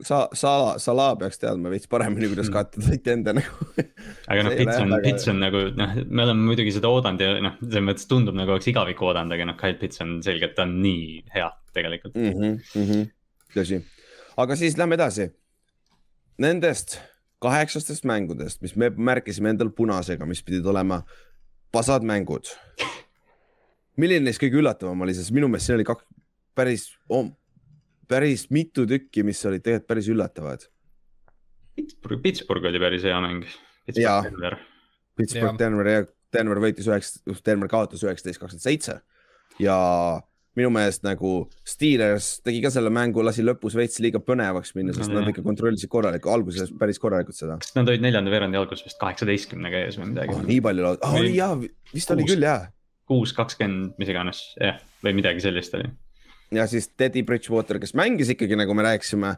sa, 0.02 0.25
sa, 0.35 0.75
Sala 0.83 1.12
peaks 1.21 1.38
teadma 1.43 1.71
veits 1.73 1.88
paremini, 1.90 2.28
kuidas 2.33 2.50
kaotada 2.52 2.88
võite 2.88 3.14
enda 3.14 3.37
nagu 3.37 3.71
aga 4.33 4.47
noh, 4.49 4.57
Pits 4.59 4.83
on 4.83 4.97
Pits 5.04 5.31
on 5.33 5.40
nagu 5.45 5.64
noh, 5.78 5.97
me 6.04 6.26
oleme 6.26 6.49
muidugi 6.50 6.75
seda 6.75 6.90
oodanud 6.90 7.25
ja 7.25 7.38
noh, 7.45 7.57
selles 7.62 7.87
mõttes 7.88 8.11
tundub 8.11 8.37
nagu 8.38 8.57
oleks 8.57 8.69
igavikku 8.73 9.09
oodanud, 9.11 9.37
aga 9.37 9.49
noh, 9.52 9.59
Kyle 9.61 9.78
Pits 9.81 10.02
on 10.04 10.19
selgelt, 10.26 10.57
ta 10.59 10.66
on 10.66 10.76
nii 10.83 11.25
hea 11.35 11.49
tegelikult. 11.75 12.14
mm. 12.19 12.37
-hmm, 12.37 12.61
mm 12.75 12.90
-hmm. 12.90 13.11
tõsi, 13.57 13.81
aga 14.37 14.57
siis 14.57 14.78
lähme 14.78 14.99
edasi. 15.00 15.31
Nendest 16.38 16.99
kaheksastest 17.45 18.07
mängudest, 18.09 18.62
mis 18.64 18.75
me 18.76 18.90
märkisime 18.90 19.52
endal 19.52 19.71
punasega, 19.76 20.26
mis 20.26 20.43
pidid 20.43 20.66
olema 20.66 21.02
pasad 21.75 22.07
mängud. 22.07 22.50
milline 24.00 24.26
neist 24.26 24.43
kõige 24.43 24.59
üllatavam 24.62 25.02
oli, 25.07 25.14
sest 25.14 25.35
minu 25.35 25.49
meelest 25.50 25.69
siin 25.69 25.78
oli 25.78 25.87
kaks 25.87 26.07
päris 26.54 26.88
oh,, 27.11 27.28
päris 28.11 28.49
mitu 28.54 28.87
tükki, 28.87 29.23
mis 29.26 29.43
olid 29.47 29.62
tegelikult 29.64 29.90
päris 29.90 30.11
üllatavad. 30.11 30.66
Pittsburgh, 31.75 32.23
Pittsburgh 32.23 32.71
oli 32.71 32.81
päris 32.83 33.07
hea 33.07 33.19
mäng. 33.23 33.47
Jaa. 33.90 34.23
Pittsburgh, 34.23 34.61
Pittsburgh 35.19 35.50
Jah., 35.52 35.59
Denver 35.59 35.90
ja 35.90 36.04
Denver 36.35 36.61
võitis 36.62 36.88
üheksa, 36.90 37.23
Denver 37.47 37.71
kaotas 37.71 38.02
üheksateist, 38.07 38.40
kakskümmend 38.43 38.64
seitse 38.64 39.00
ja 39.62 39.76
minu 40.58 40.70
meelest 40.75 41.02
nagu 41.06 41.32
Steelers 41.66 42.28
tegi 42.46 42.61
ka 42.64 42.70
selle 42.73 42.92
mängu, 42.94 43.23
lasi 43.26 43.44
lõpus 43.44 43.75
veits 43.78 44.00
liiga 44.02 44.20
põnevaks 44.23 44.75
minna, 44.78 44.94
sest 44.94 45.11
No 45.11 45.20
nad 45.20 45.30
ikka 45.32 45.44
kontrollisid 45.46 45.90
korralikult, 45.90 46.32
alguses 46.34 46.73
päris 46.78 47.00
korralikult 47.02 47.38
seda 47.38 47.58
nad 47.76 47.90
olid 47.90 48.04
neljanda 48.04 48.32
veerandi 48.32 48.61
alguses 48.61 48.87
vist 48.87 49.00
kaheksateistkümnega 49.02 49.84
ees 49.84 49.99
või 49.99 50.06
oh,. 50.06 50.12
midagi? 50.12 50.38
nii 50.50 50.61
palju 50.64 50.87
laud- 50.87 51.02
oh,, 51.02 51.18
Oli 51.18 51.30
oli 51.30 51.37
jaa, 51.40 51.58
vist 51.92 52.14
oli 52.14 52.25
kuus. 52.25 52.34
küll 52.34 52.46
jaa. 52.46 52.61
kuus, 53.11 53.34
kakskümmend, 53.37 53.96
mis 54.00 54.12
iganes, 54.14 54.44
jah, 54.61 54.78
või 55.04 55.16
midagi 55.20 55.44
sellist 55.44 55.75
oli. 55.78 55.90
ja 56.54 56.68
siis 56.70 56.88
Teddy 56.94 57.25
Bridgewater, 57.26 57.82
kes 57.82 57.96
mängis 57.99 58.30
ikkagi 58.34 58.58
nagu 58.58 58.76
me 58.78 58.87
rääkisime, 58.87 59.34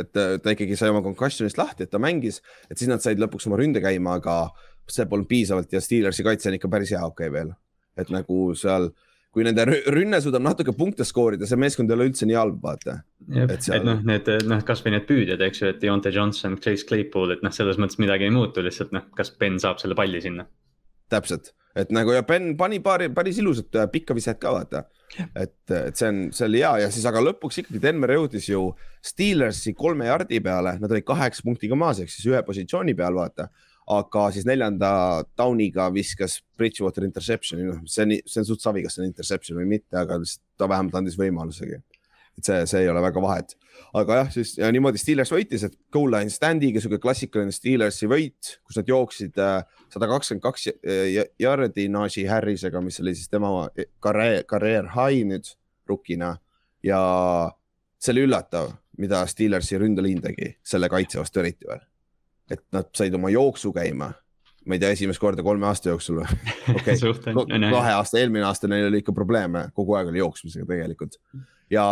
et 0.00 0.12
ta, 0.12 0.28
ta 0.42 0.54
ikkagi 0.56 0.78
sai 0.80 0.92
oma 0.94 1.04
concussion'ist 1.04 1.60
lahti, 1.60 1.86
et 1.86 1.92
ta 1.92 2.00
mängis, 2.02 2.40
et 2.70 2.80
siis 2.80 2.90
nad 2.90 3.04
said 3.04 3.20
lõpuks 3.20 3.48
oma 3.50 3.60
ründe 3.60 3.84
käima, 3.84 4.18
aga 4.20 4.46
see 4.90 5.06
polnud 5.08 5.28
piisavalt 5.28 5.72
ja 5.72 5.80
Steelersi 5.80 6.24
kaitse 6.26 6.50
on 6.50 6.58
ikka 6.58 6.68
päris 6.72 6.92
hea, 6.92 7.04
okei 7.04 7.28
okay, 7.28 7.34
veel. 7.36 7.54
et 8.00 8.10
nagu 8.10 8.38
seal, 8.58 8.90
kui 9.34 9.42
nende 9.46 9.64
rü- 9.66 9.82
rünne 9.90 10.20
suudab 10.22 10.44
natuke 10.46 10.72
punkte 10.78 11.02
skoorida, 11.06 11.46
see 11.50 11.58
meeskond 11.58 11.90
ei 11.90 11.96
ole 11.98 12.06
üldse 12.08 12.26
nii 12.30 12.36
halb, 12.38 12.60
vaata. 12.62 13.00
Et 13.34 13.50
et 13.56 13.66
seal- 13.66 13.82
noh, 13.86 13.98
need 14.06 14.28
noh, 14.46 14.62
kasvõi 14.66 14.94
need 14.94 15.08
püüdjad, 15.08 15.42
eks 15.48 15.60
ju, 15.62 15.72
et 15.74 15.80
Deontay 15.82 16.14
Johnson, 16.14 16.54
Chase 16.62 16.86
Claypool, 16.86 17.34
et 17.34 17.42
noh, 17.42 17.50
selles 17.54 17.76
mõttes 17.82 17.98
midagi 17.98 18.28
ei 18.28 18.34
muutu, 18.34 18.62
lihtsalt 18.62 18.94
noh, 18.94 19.08
kas 19.18 19.32
Ben 19.40 19.58
saab 19.58 19.82
selle 19.82 19.98
palli 19.98 20.20
sinna. 20.22 20.46
täpselt, 21.10 21.50
et 21.76 21.90
nagu 21.92 22.14
ja 22.14 22.22
Ben 22.26 22.54
pani 22.56 22.78
paari 22.80 23.10
päris 23.12 23.36
ilusat 23.42 23.74
äh, 23.76 23.90
pikka 23.92 24.14
viset 24.16 24.38
ka 24.40 24.52
vaata. 24.54 24.84
et, 25.36 25.54
et 25.70 25.96
see 25.96 26.08
on, 26.08 26.22
see 26.34 26.46
oli 26.48 26.62
hea 26.62 26.72
ja 26.82 26.88
siis, 26.90 27.04
aga 27.06 27.20
lõpuks 27.22 27.60
ikkagi 27.60 27.82
Denver 27.82 28.10
jõudis 28.16 28.48
ju 28.48 28.62
Steelersi 29.04 29.74
kolme 29.76 30.06
jardi 30.08 30.40
peale, 30.42 30.78
nad 30.80 30.90
olid 30.90 31.04
kaheksa 31.06 31.44
punktiga 31.44 31.76
maas, 31.78 32.00
ehk 32.00 32.10
siis 32.10 32.26
ühe 32.32 32.40
positsiooni 32.46 32.94
peal, 32.98 33.14
vaata. 33.14 33.50
Aga 33.90 34.28
siis 34.32 34.46
neljanda 34.48 34.90
down'iga 35.36 35.90
viskas 35.92 36.38
Bridgewater 36.58 37.04
interception'i, 37.04 37.66
noh, 37.68 37.82
see 37.90 38.06
on, 38.06 38.14
see 38.24 38.40
on 38.40 38.48
suht 38.48 38.64
savi, 38.64 38.84
kas 38.84 38.96
see 38.96 39.04
on 39.04 39.10
interception 39.10 39.58
või 39.60 39.68
mitte, 39.76 39.96
aga 40.00 40.20
ta 40.58 40.68
vähemalt 40.70 40.96
andis 41.00 41.18
võimalusegi. 41.20 41.82
et 42.38 42.48
see, 42.48 42.64
see 42.66 42.80
ei 42.82 42.88
ole 42.90 43.02
väga 43.04 43.20
vahet, 43.22 43.52
aga 43.94 44.16
jah, 44.22 44.30
siis 44.34 44.56
ja 44.58 44.70
niimoodi 44.74 44.98
Steelers 44.98 45.30
võitis, 45.30 45.66
et 45.68 45.76
goal 45.92 46.10
line 46.10 46.32
stand'iga 46.32 46.80
sihuke 46.82 46.98
klassikaline 47.02 47.54
Steelersi 47.54 48.08
võit, 48.10 48.56
kus 48.66 48.80
nad 48.80 48.88
jooksid 48.90 49.38
äh, 49.38 49.60
sada 49.92 50.08
kakskümmend 50.10 50.42
kaks 50.42 50.66
jardi 51.38 51.86
Najee 51.92 52.26
Harrisega, 52.30 52.82
mis 52.82 52.98
oli 53.04 53.14
siis 53.14 53.30
tema 53.30 53.52
karjäär, 54.02 54.42
karjäär 54.50 54.90
high 54.96 55.28
nüüd 55.28 55.52
rukina 55.86 56.34
ja 56.82 57.00
see 58.00 58.16
oli 58.16 58.26
üllatav, 58.26 58.72
mida 58.98 59.24
Steelersi 59.30 59.78
ründeliin 59.80 60.22
tegi 60.24 60.54
selle 60.64 60.90
kaitse 60.92 61.20
vastu 61.20 61.44
eriti 61.44 61.68
veel. 61.68 61.84
Et 62.50 62.62
nad 62.74 62.90
said 62.96 63.14
oma 63.16 63.32
jooksu 63.32 63.72
käima, 63.74 64.10
ma 64.64 64.76
ei 64.76 64.82
tea, 64.82 64.92
esimest 64.96 65.20
korda 65.20 65.44
kolme 65.44 65.68
aasta 65.68 65.90
jooksul 65.92 66.20
või? 66.22 66.36
okei, 66.78 66.96
suht 67.00 67.26
kahe 67.28 67.96
aasta, 67.96 68.20
eelmine 68.20 68.46
aasta 68.48 68.70
neil 68.70 68.88
oli 68.90 69.02
ikka 69.04 69.14
probleeme, 69.16 69.68
kogu 69.76 69.96
aeg 69.98 70.12
oli 70.12 70.22
jooksmisega 70.22 70.68
tegelikult. 70.68 71.18
ja 71.72 71.84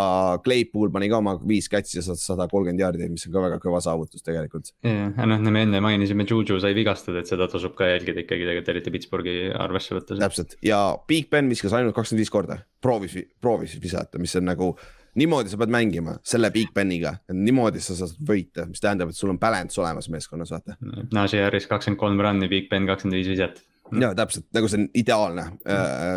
Claypool 0.44 0.92
pani 0.92 1.08
ka 1.08 1.18
oma 1.22 1.34
viis 1.48 1.68
catch'i 1.72 1.98
ja 1.98 2.16
sada 2.16 2.46
kolmkümmend 2.48 2.82
jaardi, 2.84 3.08
mis 3.12 3.24
on 3.28 3.34
ka 3.34 3.44
väga 3.46 3.60
kõva 3.62 3.80
saavutus 3.84 4.24
tegelikult. 4.24 4.72
jah, 4.84 5.12
noh, 5.28 5.44
me 5.48 5.66
enne 5.66 5.82
mainisime, 5.84 6.26
Juju 6.28 6.60
sai 6.62 6.74
vigastada, 6.76 7.22
et 7.22 7.32
seda 7.32 7.48
tasub 7.50 7.76
ka 7.78 7.88
jälgida 7.88 8.24
ikkagi 8.24 8.48
tegelikult 8.48 8.72
eriti 8.74 8.96
Pittsburghi 8.96 9.36
arvesse 9.52 9.96
võttes. 9.96 10.20
täpselt 10.20 10.56
ja 10.64 10.82
Big 11.08 11.30
Ben 11.32 11.48
viskas 11.52 11.76
ainult 11.76 11.96
kakskümmend 11.96 12.24
viis 12.24 12.32
korda, 12.32 12.60
proovis, 12.84 13.16
proovis 13.40 13.78
visata, 13.80 14.20
mis 14.20 14.36
on 14.40 14.48
nagu 14.52 14.74
niimoodi 15.18 15.53
sa 15.53 15.59
pead 15.61 15.72
mängima 15.72 16.16
selle 16.25 16.51
Big 16.55 16.72
Beniga, 16.75 17.14
niimoodi 17.33 17.83
sa 17.85 17.96
saad 17.98 18.16
võita, 18.29 18.64
mis 18.68 18.81
tähendab, 18.81 19.12
et 19.12 19.18
sul 19.18 19.33
on 19.33 19.40
balance 19.40 19.81
olemas 19.81 20.09
meeskonnas, 20.12 20.53
vaata. 20.55 20.79
Najee 21.12 21.44
Harris 21.44 21.68
kakskümmend 21.70 22.01
kolm 22.01 22.22
run'i, 22.25 22.48
Big 22.51 22.70
Ben 22.70 22.88
kakskümmend 22.88 23.20
viis 23.20 23.31
viset. 23.35 23.62
ja 24.01 24.12
täpselt 24.16 24.46
nagu 24.57 24.68
see 24.72 24.81
on 24.81 24.87
ideaalne. 24.96 25.44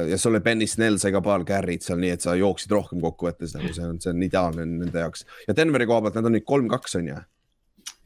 Ja 0.09 0.17
sul 0.17 0.31
oli 0.31 0.43
Benny 0.45 0.67
Snell 0.67 0.99
sai 1.01 1.11
ka 1.11 1.21
paar 1.25 1.43
carry'd 1.47 1.83
seal, 1.83 1.99
nii 1.99 2.13
et 2.15 2.23
sa 2.23 2.35
jooksid 2.39 2.71
rohkem 2.71 3.01
kokkuvõttes 3.03 3.55
nagu 3.57 3.73
see 3.75 3.83
on, 3.83 3.99
see 3.99 4.13
on 4.13 4.23
ideaalne 4.23 4.67
nende 4.69 5.03
jaoks. 5.03 5.25
Ja 5.49 5.55
Denveri 5.57 5.87
koha 5.89 6.05
pealt 6.05 6.19
nad 6.19 6.29
on 6.29 6.37
nüüd 6.37 6.47
kolm-kaks 6.47 6.95
on 7.01 7.11
ju, 7.11 7.17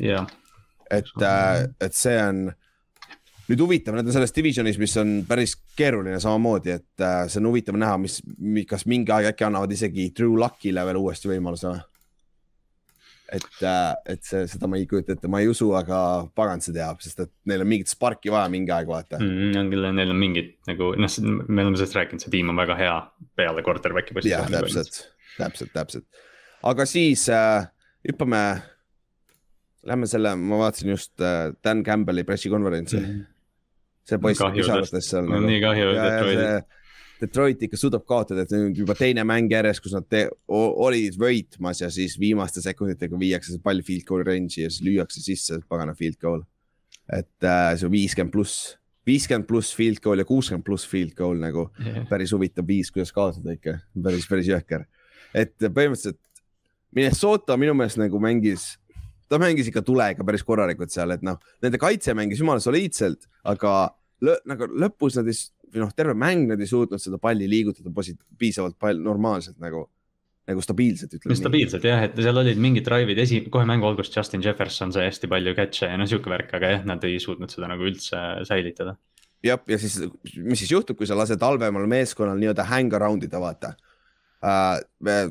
jah, 0.07 0.25
et, 0.89 1.13
et 1.85 1.93
see 1.93 2.17
on 2.23 2.47
nüüd 3.49 3.61
huvitav, 3.63 3.95
nad 3.97 4.05
on 4.05 4.13
selles 4.13 4.33
divisionis, 4.35 4.77
mis 4.81 4.93
on 5.01 5.19
päris 5.29 5.55
keeruline 5.77 6.19
samamoodi, 6.21 6.75
et 6.77 7.05
äh, 7.05 7.23
see 7.27 7.41
on 7.41 7.49
huvitav 7.49 7.79
näha, 7.81 7.97
mis, 8.01 8.19
kas 8.69 8.85
mingi 8.89 9.13
aeg 9.15 9.31
äkki 9.31 9.47
annavad 9.47 9.73
isegi 9.73 10.11
Drew 10.15 10.37
Luckile 10.37 10.85
veel 10.85 11.01
uuesti 11.01 11.31
võimaluse 11.31 11.71
või? 11.71 11.81
et, 13.35 13.47
et 14.09 14.25
see, 14.25 14.45
seda 14.49 14.69
ma 14.69 14.79
ei 14.79 14.87
kujuta 14.89 15.13
ette, 15.13 15.29
ma 15.31 15.41
ei 15.43 15.49
usu, 15.51 15.69
aga 15.77 15.99
pagan 16.37 16.63
see 16.63 16.73
teab, 16.75 17.01
sest 17.03 17.21
et 17.25 17.31
neil 17.49 17.63
on 17.63 17.69
mingit 17.69 17.91
sparki 17.91 18.31
vaja 18.33 18.49
mingi 18.51 18.73
aeg 18.73 18.89
vaata 18.89 19.19
mm.. 19.21 19.53
on 19.59 19.71
küll, 19.73 19.89
neil 19.95 20.13
on 20.13 20.19
mingid 20.19 20.55
nagu 20.69 20.91
noh, 20.97 21.15
me 21.45 21.65
oleme 21.65 21.79
sellest 21.79 21.97
rääkinud, 21.99 22.25
see 22.25 22.33
tiim 22.33 22.51
on 22.53 22.59
väga 22.59 22.77
hea 22.79 22.95
peale 23.39 23.63
quarterback'i 23.65 24.17
positsiooni. 24.17 24.55
täpselt, 24.57 25.01
täpselt, 25.37 25.73
täpselt. 25.75 26.23
aga 26.71 26.87
siis 26.89 27.27
äh, 27.33 27.69
hüppame, 28.07 28.43
lähme 29.89 30.09
selle, 30.09 30.33
ma 30.39 30.63
vaatasin 30.65 30.95
just 30.95 31.13
äh, 31.21 31.51
Dan 31.63 31.85
Campbell'i 31.85 32.25
pressikonverentsi 32.27 33.01
mm.. 33.01 33.27
See 34.09 34.21
poiss 34.21 34.43
pisarates 34.55 35.09
seal. 35.13 35.31
on 35.37 35.47
nii 35.47 35.63
kahju 35.63 35.95
Detroitist. 35.95 36.75
Detroit 37.19 37.63
ikka 37.67 37.75
suudab 37.75 38.05
kaotada, 38.07 38.45
et 38.45 38.51
nüüd 38.53 38.77
juba 38.79 38.95
teine 38.95 39.25
mäng 39.27 39.51
järjest, 39.51 39.81
kus 39.83 39.95
nad 39.97 40.13
olid 40.47 41.17
võitmas 41.19 41.81
ja 41.83 41.89
siis 41.91 42.15
viimaste 42.19 42.63
sekunditega 42.63 43.19
viiakse 43.19 43.51
see 43.51 43.63
pall 43.63 43.83
field 43.83 44.05
goal 44.07 44.23
range'i 44.23 44.63
ja 44.63 44.71
siis 44.71 44.85
lüüakse 44.85 45.23
sisse 45.25 45.59
pagana 45.67 45.95
field 45.99 46.19
goal. 46.21 46.45
et 47.11 47.43
äh, 47.43 47.73
see 47.75 47.89
viiskümmend 47.91 48.31
pluss, 48.31 48.77
viiskümmend 49.09 49.49
pluss 49.49 49.73
field 49.75 49.99
goal 50.03 50.21
ja 50.21 50.27
kuuskümmend 50.29 50.63
pluss 50.63 50.87
field 50.87 51.15
goal 51.17 51.39
nagu 51.41 51.67
päris 52.09 52.31
huvitav 52.35 52.67
viis, 52.67 52.91
kuidas 52.93 53.11
kaotada 53.11 53.57
ikka, 53.57 53.79
päris, 54.03 54.27
päris 54.29 54.47
jõhker. 54.53 54.85
et 55.33 55.57
põhimõtteliselt 55.59 56.21
Minnesota 56.95 57.57
minu 57.59 57.75
meelest 57.77 57.99
nagu 57.99 58.21
mängis, 58.21 58.77
ta 59.29 59.37
mängis 59.41 59.67
ikka 59.69 59.83
tulega 59.85 60.23
päris 60.25 60.45
korralikult 60.45 60.93
seal, 60.93 61.11
et 61.11 61.25
noh, 61.25 61.37
nende 61.61 61.81
kaitse 61.81 62.15
mängis 62.17 62.39
jumala 62.39 62.63
soliidselt, 62.63 63.27
aga 63.43 63.89
lõ, 64.25 64.35
nagu 64.49 64.67
lõpus 64.83 65.17
nad 65.19 65.29
ei, 65.31 65.37
või 65.69 65.83
noh, 65.83 65.93
terve 65.95 66.15
mäng 66.17 66.49
nad 66.49 66.61
ei 66.61 66.69
suutnud 66.69 67.01
seda 67.01 67.19
palli 67.21 67.47
liigutada 67.49 67.91
posi- 67.93 68.17
piisavalt 68.39 68.77
palju 68.81 69.03
normaalselt 69.05 69.59
nagu, 69.61 69.85
nagu 70.49 70.63
stabiilselt 70.65 71.13
ütleme. 71.17 71.37
stabiilselt 71.39 71.85
jah, 71.87 72.05
et 72.07 72.17
seal 72.19 72.41
olid 72.41 72.61
mingid 72.61 72.87
drive'id 72.87 73.21
esi, 73.25 73.43
kohe 73.53 73.67
mängu 73.69 73.89
alguses 73.89 74.15
Justin 74.15 74.43
Jefferson 74.45 74.93
sai 74.95 75.09
hästi 75.09 75.29
palju 75.31 75.55
catch'e 75.57 75.91
ja 75.93 75.99
noh, 75.99 76.09
sihuke 76.09 76.31
värk, 76.31 76.55
aga 76.57 76.73
jah, 76.75 76.87
nad 76.89 77.05
ei 77.07 77.19
suutnud 77.23 77.53
seda 77.53 77.69
nagu 77.71 77.87
üldse 77.87 78.23
säilitada. 78.49 78.97
jah, 79.45 79.61
ja 79.67 79.77
siis, 79.79 80.01
mis 80.35 80.63
siis 80.63 80.73
juhtub, 80.73 80.97
kui 80.99 81.07
sa 81.07 81.17
lased 81.17 81.41
halvemal 81.41 81.87
meeskonnal 81.87 82.39
nii-öelda 82.41 82.67
hang 82.67 82.97
around 82.99 83.23
ida, 83.27 83.39
vaata 83.41 83.75
uh,. 84.43 84.79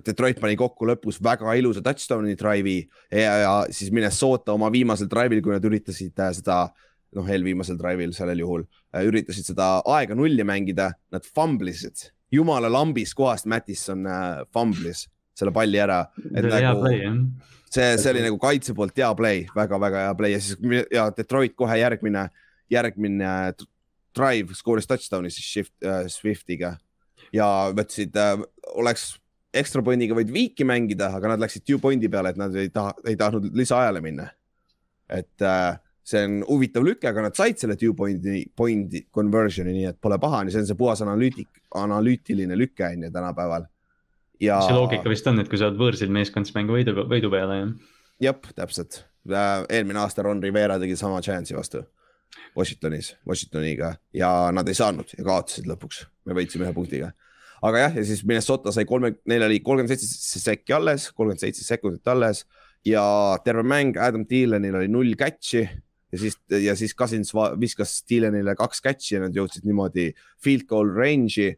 Detroit 0.04 0.40
pani 0.40 0.56
kokku 0.56 0.86
lõpus 0.88 1.20
väga 1.24 1.54
ilusa 1.60 1.82
touchdown'i 1.84 2.36
drive'i 2.38 2.82
ja, 3.12 3.34
ja 3.42 3.52
siis 3.72 3.92
Minnesota 3.92 4.54
oma 4.56 4.70
viimasel 4.72 5.08
drive'il, 5.10 5.42
kui 5.44 5.54
nad 5.54 5.64
üritasid 5.64 6.24
äh, 6.24 6.32
seda 6.36 6.66
noh, 7.16 7.28
eelviimasel 7.28 7.78
drive'il 7.80 8.14
sellel 8.16 8.42
juhul 8.42 8.64
äh, 8.94 9.04
üritasid 9.08 9.48
seda 9.48 9.78
aega 9.96 10.16
nulli 10.18 10.44
mängida, 10.46 10.90
nad 11.14 11.28
famblisid, 11.36 12.10
jumala 12.34 12.70
lambis 12.72 13.14
kohast 13.16 13.48
Mattison 13.48 14.04
äh, 14.06 14.42
famblis 14.54 15.06
selle 15.38 15.54
palli 15.54 15.78
ära. 15.80 16.02
jah. 16.34 16.82
see, 17.70 17.88
see 18.00 18.10
oli 18.12 18.24
nagu 18.26 18.40
kaitse 18.42 18.74
poolt 18.76 18.96
hea 18.98 19.10
play 19.18 19.46
väga,, 19.54 19.78
väga-väga 19.78 20.04
hea 20.06 20.18
play 20.18 20.34
ja 20.34 20.42
siis 20.42 20.84
ja 20.94 21.08
Detroit 21.14 21.54
kohe 21.58 21.78
järgmine, 21.78 22.28
järgmine 22.72 23.32
drive 24.16 24.56
skooris 24.58 24.88
touchdown'i 24.90 25.30
siis 25.32 25.46
Shift 25.52 25.86
äh,, 25.86 26.06
Swiftiga 26.10 26.74
ja 27.34 27.48
võtsid 27.76 28.16
äh,, 28.18 28.36
oleks 28.74 29.12
ekstra 29.58 29.82
pointiga 29.84 30.16
võid 30.16 30.30
viiki 30.32 30.66
mängida, 30.68 31.12
aga 31.16 31.32
nad 31.32 31.42
läksid 31.42 31.64
two 31.64 31.80
point'i 31.80 32.10
peale, 32.12 32.34
et 32.34 32.40
nad 32.40 32.54
ei 32.58 32.68
taha, 32.72 32.92
ei 33.08 33.16
tahtnud 33.18 33.54
lisaajale 33.56 34.02
minna. 34.04 34.28
et 35.08 35.42
äh, 35.42 35.78
see 36.08 36.24
on 36.24 36.38
huvitav 36.48 36.86
lüke, 36.86 37.08
aga 37.10 37.26
nad 37.26 37.36
said 37.36 37.60
selle 37.60 37.76
two 37.80 37.94
point'i, 37.96 38.42
point'i 38.56 39.04
conversion'i, 39.14 39.74
nii 39.76 39.90
et 39.90 39.98
pole 40.00 40.16
paha, 40.20 40.44
see 40.48 40.62
on 40.62 40.70
see 40.70 40.78
puhas 40.78 41.02
analüütik, 41.04 41.50
analüütiline 41.76 42.56
lüke 42.56 42.86
on 42.88 43.04
ju 43.08 43.12
tänapäeval. 43.14 43.68
ja 44.40 44.60
see 44.64 44.76
loogika 44.76 45.10
vist 45.10 45.26
on, 45.28 45.42
et 45.42 45.50
kui 45.50 45.60
sa 45.60 45.68
oled 45.68 45.80
võõrsil 45.80 46.12
meeskond, 46.14 46.48
siis 46.48 46.56
mängu 46.56 46.76
võidu, 46.76 46.94
võidu 47.10 47.30
peale 47.32 47.60
jah. 47.60 47.72
jah, 48.30 48.50
täpselt. 48.56 49.02
eelmine 49.28 50.00
aasta 50.00 50.24
Ron 50.24 50.42
Rivera 50.42 50.78
tegi 50.80 50.96
sama 50.96 51.20
Giantsi 51.24 51.56
vastu 51.56 51.84
Washingtonis, 52.56 53.16
Washingtoniga 53.28 53.94
ja 54.14 54.30
nad 54.52 54.68
ei 54.68 54.76
saanud 54.76 55.12
ja 55.16 55.24
kaotasid 55.24 55.68
lõpuks. 55.68 56.06
me 56.24 56.36
võitsime 56.38 56.64
ühe 56.64 56.72
punktiga. 56.76 57.10
aga 57.62 57.82
jah, 57.84 57.98
ja 58.00 58.04
siis 58.04 58.24
Minnesota 58.24 58.72
sai 58.72 58.86
kolme, 58.88 59.18
neil 59.26 59.44
oli 59.44 59.60
kolmkümmend 59.60 59.92
seitse 59.92 60.40
sekki 60.40 60.72
alles, 60.72 61.10
kolmkümmend 61.12 61.44
seitse 61.44 61.66
sekundit 61.66 62.08
alles 62.08 62.46
ja 62.86 63.04
terve 63.44 63.62
mäng 63.66 63.98
Adam 64.00 64.24
Thielenil 64.26 64.80
oli 64.80 64.88
null 64.88 65.18
catch'i 65.18 65.66
ja 66.12 66.18
siis, 66.18 66.36
ja 66.50 66.74
siis 66.78 66.94
Cousins 66.96 67.32
viskas 67.60 67.98
Thielenile 68.08 68.54
kaks 68.58 68.80
catch'i 68.84 69.16
ja 69.16 69.20
nad 69.26 69.34
jõudsid 69.36 69.66
niimoodi 69.68 70.10
field 70.42 70.64
goal 70.70 70.88
range'i 70.96 71.50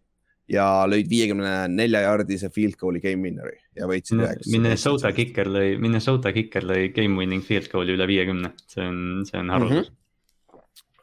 ja 0.50 0.64
lõid 0.90 1.06
viiekümne 1.10 1.68
nelja 1.70 2.00
jaardise 2.08 2.50
field 2.50 2.74
goal'i 2.80 2.98
game 3.04 3.22
winner'i 3.22 3.56
ja 3.78 3.86
võitsid 3.86 4.18
üheksa. 4.18 4.50
Minnesota 4.50 5.12
kicker 5.14 5.46
lõi, 5.46 5.76
Minnesota 5.78 6.32
kicker 6.34 6.66
lõi 6.66 6.88
game 6.96 7.14
winning 7.20 7.44
field 7.46 7.70
goal'i 7.70 7.94
üle 7.94 8.08
viiekümne, 8.10 8.50
see 8.66 8.82
on, 8.90 9.00
see 9.28 9.38
on 9.38 9.52
haruldus. 9.54 9.92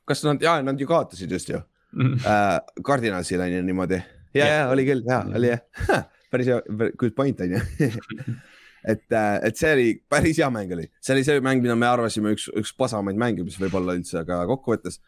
kas 0.08 0.24
nad, 0.28 0.44
ja 0.44 0.58
nad 0.64 0.80
ju 0.80 0.88
kaotasid 0.88 1.32
just 1.32 1.50
ju 1.56 1.64
Mhm. 1.98 2.18
äh,, 2.28 2.60
Cardinalsil 2.84 3.40
on 3.42 3.52
ju 3.52 3.62
niimoodi. 3.64 4.02
ja, 4.36 4.46
ja 4.46 4.70
oli 4.70 4.84
küll, 4.86 5.02
ja 5.08 5.22
oli 5.36 5.48
jah, 5.54 5.62
päris 6.32 6.48
hea, 6.52 6.60
good 7.00 7.16
point 7.16 7.40
on 7.42 7.56
ju. 7.56 7.62
et, 8.86 9.04
et 9.12 9.60
see 9.60 9.74
oli 9.74 9.88
päris 10.10 10.40
hea 10.42 10.50
mäng 10.54 10.74
oli, 10.76 10.88
see 11.02 11.16
oli 11.16 11.26
see 11.28 11.44
mäng, 11.44 11.64
mida 11.64 11.76
me 11.80 11.90
arvasime 11.90 12.34
üks, 12.36 12.48
üks 12.58 12.74
pasamaid 12.78 13.20
mänge, 13.20 13.46
mis 13.48 13.58
võib 13.62 13.78
olla 13.80 13.96
üldse, 13.98 14.20
aga 14.22 14.44
kokkuvõttes. 14.50 15.00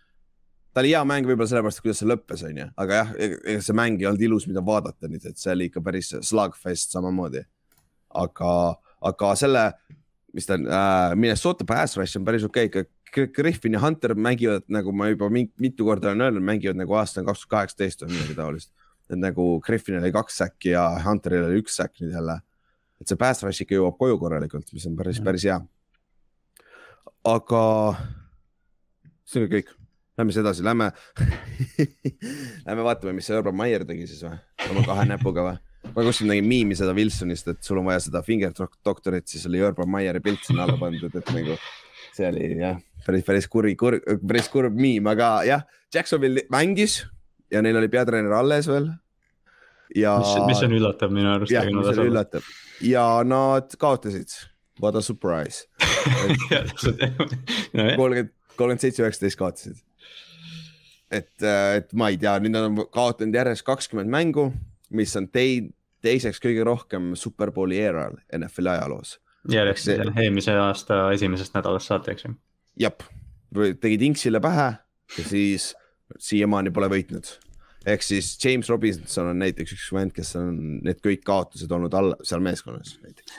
ta 0.74 0.84
oli 0.84 0.94
hea 0.94 1.04
mäng 1.08 1.30
võib-olla 1.30 1.50
sellepärast, 1.52 1.84
kuidas 1.86 2.02
see 2.02 2.10
lõppes, 2.10 2.44
on 2.48 2.64
ju, 2.64 2.68
aga 2.84 3.02
jah, 3.02 3.14
ega 3.30 3.62
see 3.66 3.78
mäng 3.78 4.02
ei 4.02 4.10
olnud 4.10 4.26
ilus, 4.30 4.48
mida 4.50 4.64
vaadata 4.66 5.12
nüüd, 5.12 5.26
et 5.26 5.38
see 5.42 5.54
oli 5.56 5.70
ikka 5.70 5.84
päris 5.86 6.14
slugfest 6.16 6.96
samamoodi. 6.96 7.46
aga, 8.20 8.54
aga 9.06 9.34
selle, 9.38 9.66
mis 10.34 10.46
ta 10.50 10.58
on 10.58 10.66
äh,, 10.70 11.16
Minnesota 11.16 11.66
pass 11.66 11.98
rush 11.98 12.18
on 12.18 12.26
päris 12.26 12.46
okei 12.46 12.70
okay., 12.70 12.86
Griffin 13.10 13.74
ja 13.74 13.80
Hunter 13.82 14.14
mängivad 14.16 14.68
nagu 14.70 14.92
ma 14.92 15.08
juba 15.10 15.30
mi- 15.30 15.52
mitu 15.58 15.86
korda 15.86 16.12
olen 16.12 16.22
öelnud, 16.22 16.44
mängivad 16.46 16.78
nagu 16.78 16.94
aasta 16.94 17.24
kaks 17.24 17.42
tuhat 17.42 17.50
kaheksateist 17.50 18.04
või 18.04 18.14
midagi 18.14 18.36
taolist. 18.38 18.72
et 19.10 19.18
nagu 19.18 19.60
Griffinil 19.66 20.04
oli 20.04 20.12
kaks 20.14 20.38
säkki 20.38 20.76
ja 20.76 20.84
Hunteril 21.06 21.48
oli 21.48 21.64
üks 21.64 21.80
säkk 21.80 22.02
nüüd 22.04 22.14
jälle. 22.14 22.36
Et 23.00 23.08
see 23.08 23.18
rush 23.48 23.64
ikka 23.64 23.78
jõuab 23.78 23.98
koju 24.00 24.20
korralikult, 24.20 24.72
mis 24.74 24.88
on 24.90 24.96
päris, 25.00 25.22
päris 25.24 25.46
hea. 25.48 25.60
aga 27.26 27.64
see 29.28 29.44
on 29.44 29.50
kõik, 29.52 29.72
lähme 30.18 30.34
siis 30.34 30.44
edasi, 30.44 30.64
lähme 30.64 30.92
Lähme 32.68 32.84
vaatame, 32.84 33.14
mis 33.18 33.28
see 33.30 33.38
Urban 33.38 33.56
Meyer 33.56 33.86
tegi 33.88 34.08
siis 34.10 34.24
või, 34.26 34.38
oma 34.70 34.86
kahe 34.88 35.08
näpuga 35.10 35.46
või? 35.48 35.58
ma 35.96 36.04
kuskil 36.04 36.28
nägin 36.28 36.48
miimi 36.48 36.76
seda 36.76 36.94
Wilsonist, 36.96 37.48
et 37.48 37.64
sul 37.64 37.80
on 37.80 37.88
vaja 37.88 38.02
seda 38.04 38.22
finger 38.26 38.52
doc- 38.56 38.80
doktorit, 38.86 39.28
siis 39.32 39.46
oli 39.48 39.62
Urban 39.64 39.90
Meyeri 39.90 40.20
pilt 40.24 40.44
sinna 40.46 40.66
alla 40.66 40.76
pandud, 40.80 41.14
et 41.16 41.32
nagu 41.34 41.56
see 42.16 42.28
oli 42.28 42.50
jah, 42.60 42.80
päris, 43.06 43.24
päris 43.28 43.48
kuri, 43.52 43.76
kurb, 43.80 44.04
päris 44.28 44.50
kurb 44.52 44.76
miim, 44.76 45.08
aga 45.12 45.32
jah, 45.48 45.64
Jacksonville 45.94 46.44
mängis 46.52 47.00
ja 47.52 47.64
neil 47.66 47.80
oli 47.80 47.90
peatreener 47.92 48.36
alles 48.38 48.68
veel. 48.70 48.92
ja. 49.96 50.18
mis, 50.48 50.64
on 50.66 50.76
üllatav 50.78 51.14
minu 51.14 51.32
arust. 51.34 51.54
jah, 51.54 51.68
mis 51.74 51.92
oli 51.94 52.10
üllatav 52.12 52.46
ja 52.82 53.24
nad 53.26 53.76
kaotasid, 53.80 54.30
what 54.82 54.96
a 54.96 55.02
surprise, 55.02 55.68
kolmkümmend, 57.98 58.32
kolmkümmend 58.56 58.84
seitse, 58.84 59.04
üheksateist 59.04 59.40
kaotasid. 59.40 59.82
et, 61.12 61.34
et 61.44 61.94
ma 61.94 62.10
ei 62.14 62.20
tea, 62.22 62.38
nüüd 62.40 62.56
nad 62.56 62.70
on 62.70 62.84
kaotanud 62.94 63.36
järjest 63.36 63.66
kakskümmend 63.68 64.12
mängu, 64.14 64.50
mis 64.96 65.16
on 65.20 65.28
tei-, 65.34 65.70
teiseks 66.06 66.42
kõige 66.44 66.66
rohkem 66.68 67.14
Superbowli 67.20 67.80
eeral 67.82 68.20
NFL-i 68.36 68.76
ajaloos. 68.78 69.18
järjest 69.52 69.90
See- 69.90 70.12
eelmise 70.24 70.56
aasta 70.60 71.10
esimesest 71.16 71.56
nädalast 71.58 71.92
saati, 71.92 72.16
eks 72.16 72.30
ju. 72.30 72.36
jep, 72.80 73.04
tegid 73.82 74.02
Inksile 74.12 74.42
pähe 74.44 74.72
ja 75.18 75.24
siis 75.28 75.74
siiamaani 76.18 76.72
pole 76.72 76.90
võitnud. 76.92 77.36
Ehk 77.88 78.04
siis 78.04 78.34
James 78.44 78.70
Robinson 78.70 79.32
on 79.32 79.40
näiteks 79.40 79.76
üks 79.76 79.88
vend, 79.96 80.14
kes 80.16 80.36
on 80.40 80.60
need 80.86 81.00
kõik 81.06 81.24
kaotused 81.28 81.72
olnud 81.72 81.96
all 81.96 82.16
seal 82.28 82.44
meeskonnas 82.44 82.98
näiteks. 83.04 83.38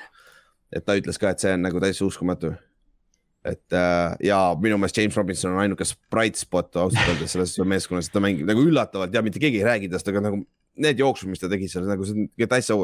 et 0.73 0.87
ta 0.87 0.97
ütles 0.97 1.19
ka, 1.21 1.33
et 1.33 1.43
see 1.43 1.55
on 1.57 1.65
nagu 1.67 1.83
täitsa 1.83 2.07
uskumatu. 2.07 2.55
et 3.45 3.73
äh, 3.73 4.17
ja 4.25 4.41
minu 4.61 4.79
meelest 4.79 4.97
James 4.97 5.17
Robinson 5.17 5.53
on 5.53 5.63
ainuke 5.65 5.85
bright 6.11 6.37
spot 6.37 6.77
ausalt 6.77 7.09
öeldes 7.09 7.37
selles 7.37 7.57
meeskonnas, 7.65 8.09
et 8.09 8.17
ta 8.17 8.21
mängib 8.21 8.49
nagu 8.49 8.65
üllatavalt 8.65 9.15
ja 9.15 9.23
mitte 9.23 9.41
keegi 9.41 9.63
ei 9.63 9.69
räägi 9.69 9.93
tast, 9.93 10.09
aga 10.09 10.25
nagu 10.29 10.43
need 10.81 11.01
jooksud, 11.01 11.29
mis 11.29 11.41
ta 11.41 11.49
tegi 11.51 11.69
seal 11.69 11.89
nagu 11.89 12.05
see 12.07 12.27
on 12.27 12.49
täitsa, 12.49 12.77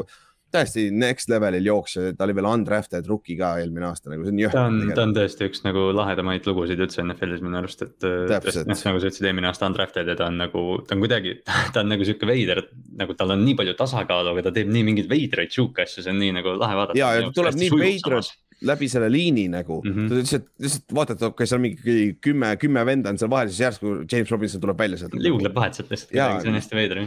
täiesti 0.53 0.87
next 0.95 1.29
level'il 1.31 1.65
jooksja, 1.67 2.13
ta 2.17 2.25
oli 2.27 2.35
veel 2.37 2.47
undrafted 2.49 3.07
rookie 3.09 3.35
ka 3.39 3.53
eelmine 3.61 3.89
aasta 3.89 4.11
nagu 4.11 4.23
see 4.25 4.33
on 4.33 4.53
ta 4.53 4.63
on, 4.69 4.79
ta 4.95 5.05
on 5.07 5.13
tõesti 5.17 5.49
üks 5.49 5.63
nagu 5.65 5.87
lahedamaid 5.95 6.47
lugusid 6.47 6.81
üldse 6.83 7.03
NFL-is 7.03 7.43
minu 7.43 7.59
arust, 7.59 7.83
et. 7.83 7.97
Täpselt. 7.99 8.69
noh, 8.69 8.81
nagu 8.89 9.01
sa 9.01 9.11
ütlesid, 9.11 9.27
eelmine 9.27 9.51
aasta 9.51 9.69
undrafted 9.69 10.09
ja 10.13 10.17
ta 10.19 10.31
on 10.31 10.39
nagu, 10.41 10.65
ta 10.87 10.95
on 10.95 11.03
kuidagi, 11.03 11.37
ta 11.75 11.83
on 11.83 11.91
nagu 11.93 12.07
sihuke 12.07 12.29
veider, 12.29 12.63
nagu 12.99 13.17
tal 13.19 13.35
on 13.35 13.45
nii 13.45 13.57
palju 13.59 13.77
tasakaalu, 13.79 14.35
aga 14.35 14.47
ta 14.47 14.55
teeb 14.59 14.71
nii 14.71 14.87
mingeid 14.91 15.11
veidraid 15.11 15.53
sihuke 15.53 15.85
asju, 15.85 16.05
see 16.05 16.15
on 16.15 16.21
nii 16.23 16.35
nagu 16.39 16.55
lahe 16.57 16.79
vaadata. 16.79 16.99
ja, 16.99 17.13
ja 17.19 17.27
ta 17.27 17.39
tuleb 17.41 17.59
nii 17.63 17.73
veidralt 17.77 18.35
läbi 18.65 18.87
selle 18.89 19.11
liini 19.11 19.45
nagu 19.53 19.81
mm. 19.83 19.93
-hmm. 19.93 20.09
ta 20.09 20.15
lihtsalt, 20.15 20.47
lihtsalt 20.59 20.95
vaatad, 20.95 21.21
okei 21.21 21.27
okay,, 21.27 21.47
seal 21.47 21.61
mingi 21.61 22.07
kümme, 22.21 22.55
kümme 22.57 22.85
venda 22.85 23.13
on 23.13 23.19
seal 23.21 23.29
vahel, 23.29 23.51
siis 23.51 23.59
järsku 23.67 23.99
James 24.11 24.31
Robinson 24.31 24.61
tuleb 24.61 24.79
välja 24.79 24.97
sealt. 24.97 25.13
liugleb 25.13 25.55
vahetselt 25.55 25.91
lihtsalt 25.93 26.15
Jaa., 26.17 26.39
see 26.41 26.49
on 26.49 26.57
hästi 26.57 26.79
veider 26.79 27.03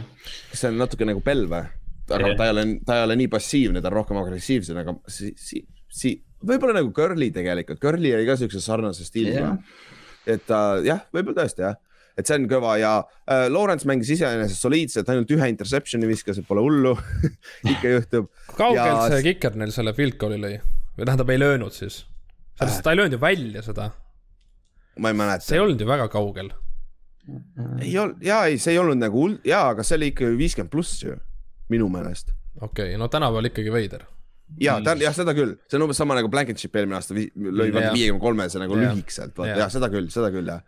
kas 0.51 0.63
see 0.63 0.71
on 0.71 0.79
natuke 0.79 1.07
nagu 1.09 1.23
Bell 1.25 1.49
või? 1.51 1.65
Aga 2.15 2.33
ta 2.39 2.47
ei 2.49 2.53
ole, 2.55 2.65
ta 2.87 2.97
ei 2.99 3.05
ole 3.07 3.15
nii 3.21 3.29
passiivne, 3.31 3.81
ta 3.83 3.89
on 3.91 3.97
rohkem 3.99 4.17
agressiivsem, 4.21 4.77
aga 4.83 4.95
si-, 5.11 5.33
si-, 5.39 5.63
si-, 5.91 6.17
võib-olla 6.45 6.79
nagu 6.79 6.91
Curly 6.95 7.31
tegelikult, 7.35 7.79
Curly 7.83 8.11
oli 8.17 8.27
ka 8.29 8.35
siukse 8.39 8.61
sarnase 8.63 9.05
stiiliga 9.07 9.45
Jah. 9.45 9.79
et 10.35 10.45
ta 10.49 10.59
jah, 10.85 11.03
võib-olla 11.13 11.43
tõesti 11.43 11.65
jah, 11.65 11.75
et 12.19 12.27
see 12.27 12.35
on 12.41 12.47
kõva 12.51 12.75
ja 12.81 12.93
äh, 13.01 13.45
Lawrence 13.53 13.87
mängis 13.89 14.09
iseenesest 14.17 14.61
soliidselt, 14.65 15.09
ainult 15.09 15.31
ühe 15.31 15.47
interception'i 15.53 16.09
viskas, 16.09 16.41
et 16.41 16.47
pole 16.49 16.61
hullu 16.65 16.95
ikka 17.71 17.95
juhtub. 17.95 18.27
kui 18.51 18.57
kaugelt 18.59 18.85
Ja- 18.91 19.09
see 19.15 19.25
kiker 19.31 19.55
neil 19.61 19.71
selle 19.75 19.93
field 19.97 20.17
goal'i 20.21 20.39
lõi? 20.41 20.55
või 20.97 21.07
tähendab, 21.07 21.29
ei 21.31 21.39
löönud 21.39 21.73
siis? 21.75 22.01
sellest 22.59 22.83
ta 22.85 22.91
ei 22.93 22.99
löönud 22.99 23.15
ju 23.15 23.21
välja 23.21 23.63
seda, 23.65 23.87
ma 24.99 25.09
ei 25.13 25.15
mäleta 25.17 25.47
see 25.47 25.55
ei 25.57 25.63
olnud 25.63 25.81
ju 25.81 25.87
väga 25.87 26.09
kaugel. 26.11 26.51
ei 27.81 27.93
olnud 28.01 28.21
ja 28.25 28.41
ei, 28.49 28.57
see 28.61 28.73
ei 28.75 28.79
olnud 28.81 28.99
nagu 28.99 29.21
hull 29.23 29.37
ja, 29.47 29.63
aga 29.71 29.85
see 29.87 29.95
oli 29.99 30.09
ikka 30.11 30.29
viiskümmend 30.37 30.71
pluss 30.73 31.03
ju 31.05 31.15
minu 31.71 31.87
meelest. 31.93 32.33
okei 32.61 32.91
okay,, 32.91 32.97
no 32.99 33.07
tänapäeval 33.11 33.47
ikkagi 33.51 33.71
veider. 33.73 34.03
ja 34.59 34.75
ta 34.83 34.91
on 34.97 35.01
jah, 35.05 35.15
seda 35.15 35.33
küll, 35.37 35.55
see 35.71 35.79
on 35.79 35.85
umbes 35.87 35.99
sama 36.01 36.17
nagu 36.19 36.29
Blankenship 36.31 36.75
eelmine 36.75 36.97
aasta 36.99 37.15
lõi 37.15 37.71
viiekümne 37.71 38.19
kolmese 38.21 38.59
nagu 38.59 38.75
Jah. 38.77 38.91
lühikeselt, 38.93 39.35
vaata 39.37 39.53
Jah. 39.53 39.65
jah, 39.65 39.73
seda 39.79 39.89
küll, 39.93 40.09
seda 40.11 40.31
küll 40.33 40.49
jah. 40.51 40.61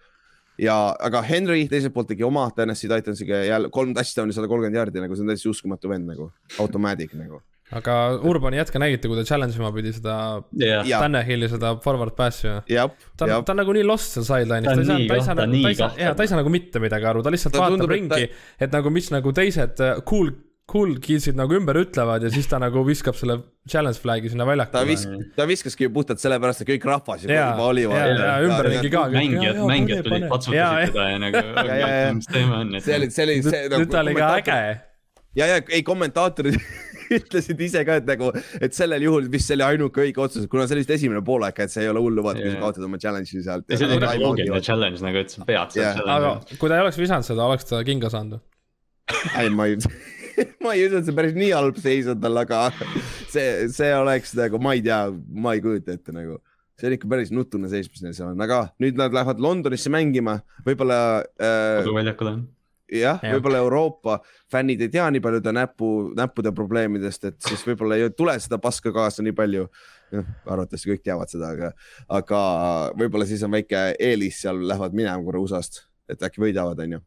ja, 0.61 0.75
aga 1.03 1.21
Henry 1.27 1.65
teiselt 1.71 1.93
poolt 1.95 2.07
tegi 2.13 2.23
oma 2.23 2.45
Tennessee 2.55 2.87
Titansiga 2.91 3.41
jälle 3.47 3.69
kolm 3.73 3.91
touchdown'i, 3.97 4.35
sada 4.35 4.47
kolmkümmend 4.51 4.79
jaardi 4.79 5.01
nagu 5.03 5.15
see 5.17 5.25
on 5.25 5.33
täiesti 5.33 5.49
uskumatu 5.51 5.89
vend 5.91 6.07
nagu, 6.13 6.29
automatic 6.63 7.11
nagu. 7.19 7.41
aga 7.73 7.93
Urbani 8.29 8.59
jätke 8.61 8.77
nägite, 8.79 9.09
kui 9.09 9.17
ta 9.17 9.23
challenge 9.25 9.57
ima 9.57 9.71
pidi 9.73 9.91
seda 9.95 10.15
jah, 10.61 10.85
Ja. 10.87 10.99
Tannehilli 11.01 11.47
seda 11.49 11.73
forward 11.83 12.13
pass'i 12.15 12.45
ju. 12.47 12.87
ta 13.17 13.27
ta 13.33 13.55
on 13.55 13.59
nagu 13.63 13.73
nii 13.73 13.83
lost 13.87 14.13
seal 14.15 14.27
sideline'is, 14.29 14.69
Ta 14.69 14.75
ta 14.77 14.79
on 14.79 14.83
ei 14.83 14.85
saa, 14.87 15.01
nii 15.01 15.09
ta 15.09 15.17
ei 15.17 15.25
saa 15.25 15.35
ta 15.35 15.43
on 15.47 15.49
nagu, 15.49 15.51
ta 15.51 15.57
nii 15.57 15.73
ei 15.73 15.79
saa, 15.81 16.13
ta 16.15 16.23
ei 16.27 16.31
saa 16.31 16.39
nagu 16.43 16.53
mitte 16.53 16.79
midagi 16.83 17.09
aru, 17.11 17.23
ta 17.25 17.33
lihtsalt 17.33 17.55
Ta 17.57 17.63
vaatab 17.65 17.79
tundub, 17.81 17.95
ringi, 17.97 18.29
et 18.61 18.71
nagu 18.77 18.93
mis 18.93 19.09
nagu 19.15 19.33
teised 19.33 19.81
äh, 19.81 20.03
cool, 20.05 20.29
cool 20.71 20.95
kidsid 21.03 21.35
nagu 21.35 21.57
ümber 21.57 21.77
ütlevad 21.81 22.23
ja 22.23 22.29
siis 22.31 22.47
ta 22.47 22.59
nagu 22.61 22.83
viskab 22.87 23.17
selle 23.19 23.39
challenge 23.69 23.99
flag'i 23.99 24.31
sinna 24.31 24.45
ta 24.45 24.51
väljakule. 24.51 24.85
vis-, 24.87 25.33
ta 25.35 25.47
viskaski 25.47 25.87
ju 25.87 25.91
puhtalt 25.95 26.23
sellepärast, 26.23 26.63
et 26.63 26.71
kõik 26.71 26.87
rahvas 26.87 27.25
juba 27.27 27.67
oli. 27.67 27.83
jaa, 27.83 28.05
jaa, 28.07 28.37
ümberringi 28.47 28.93
ka. 28.93 29.03
mängijad, 29.11 29.59
mängijad 29.67 30.07
tulid, 30.07 30.29
patsutasid 30.31 30.95
teda 30.95 31.09
ja 31.09 31.19
nagu, 31.25 31.43
ja, 31.43 31.75
ja. 31.83 32.15
mis 32.15 32.31
teema 32.31 32.63
on, 32.63 32.79
see 32.79 32.97
oli, 32.99 33.11
see 33.11 33.27
oli 33.27 33.37
see 33.43 33.61
nüüd 33.75 33.91
ta 33.91 34.01
oli 34.05 34.15
ka 34.17 34.31
äge. 34.39 34.57
ja, 35.41 35.51
ja 35.51 35.61
ei 35.67 35.83
kommentaatorid 35.83 36.59
ütlesid 37.19 37.59
ise 37.67 37.83
ka, 37.87 37.99
et 37.99 38.07
nagu, 38.07 38.31
et 38.63 38.75
sellel 38.75 39.03
juhul 39.05 39.27
vist 39.33 39.49
see 39.49 39.57
oli 39.59 39.67
ainuke 39.67 40.05
õige 40.05 40.23
otsus, 40.23 40.47
kuna 40.51 40.65
see 40.67 40.77
oli 40.77 40.85
vist 40.85 40.95
esimene 40.95 41.23
poolaeg, 41.25 41.59
et 41.65 41.73
see 41.73 41.83
ei 41.83 41.91
ole 41.91 42.01
hullu, 42.03 42.23
vaata, 42.25 42.39
kui 42.39 42.55
sa 42.55 42.63
kaotad 42.63 42.87
oma 42.87 42.99
challenge'i 43.01 43.43
sealt. 43.43 43.67
ja 43.67 43.79
see 43.79 43.89
oli 43.89 43.99
nagu 44.01 44.23
loogiline 44.23 44.63
challenge 44.63 45.03
nagu, 45.03 45.21
et 45.21 45.35
sa 45.35 45.47
pead 45.49 45.77
aga 45.83 46.33
kui 46.55 46.71
ta 46.71 46.79
ei 46.79 46.87
oleks 46.87 46.99
visanud 47.01 47.27
seda, 47.27 47.45
oleks 47.51 47.67
ta 47.69 47.83
kinga 47.87 48.11
saanud. 48.13 48.41
ei, 49.35 49.51
ma 49.51 49.67
ei, 49.67 49.77
ma 50.63 50.73
ei 50.73 50.87
usu, 50.87 50.97
et 50.99 51.05
see 51.07 51.15
päris 51.17 51.35
nii 51.37 51.51
halb 51.55 51.77
seis 51.81 52.07
on 52.11 52.19
tal, 52.23 52.37
aga 52.41 52.63
see, 53.33 53.67
see 53.73 53.91
oleks 53.97 54.33
nagu, 54.39 54.59
ma 54.63 54.73
ei 54.77 54.83
tea, 54.85 55.03
ma 55.13 55.53
ei 55.55 55.61
kujuta 55.63 55.95
ette 55.95 56.15
nagu. 56.15 56.39
see 56.79 56.89
on 56.89 56.95
ikka 56.97 57.07
päris 57.11 57.29
nutune 57.31 57.69
seis, 57.71 57.87
mis 57.91 58.01
neil 58.03 58.15
seal 58.17 58.31
on, 58.33 58.41
aga 58.41 58.65
nüüd 58.81 58.97
nad 58.99 59.13
lähevad 59.13 59.39
Londonisse 59.43 59.91
mängima, 59.93 60.39
võib-olla 60.65 60.97
äh, 61.21 61.79
koduväljakul 61.85 62.31
on. 62.31 62.43
jah, 62.89 63.21
Jah. 63.21 63.35
võib-olla 63.37 63.61
Euroopa 63.63 64.17
fännid 64.51 64.81
ei 64.81 64.89
tea 64.93 65.05
nii 65.13 65.21
palju 65.23 65.41
ta 65.45 65.53
näpu, 65.55 65.89
näppude 66.17 66.51
probleemidest, 66.57 67.29
et 67.29 67.37
siis 67.47 67.61
võib-olla 67.67 67.97
ei 68.01 68.09
tule 68.17 68.35
seda 68.41 68.59
paska 68.61 68.91
kaasa 68.95 69.25
nii 69.25 69.35
palju. 69.37 69.67
noh, 70.13 70.27
arvatavasti 70.45 70.91
kõik 70.91 71.05
teavad 71.05 71.31
seda, 71.31 71.53
aga, 71.55 71.71
aga 72.19 72.41
võib-olla 72.99 73.25
siis 73.29 73.41
on 73.45 73.53
väike 73.55 73.79
eelis 73.97 74.43
seal, 74.43 74.59
lähevad 74.69 74.93
minema 74.93 75.23
korra 75.25 75.39
USA-st, 75.41 75.79
et 76.09 76.21
äkki 76.25 76.41
võidavad, 76.43 76.77
onju. 76.83 76.99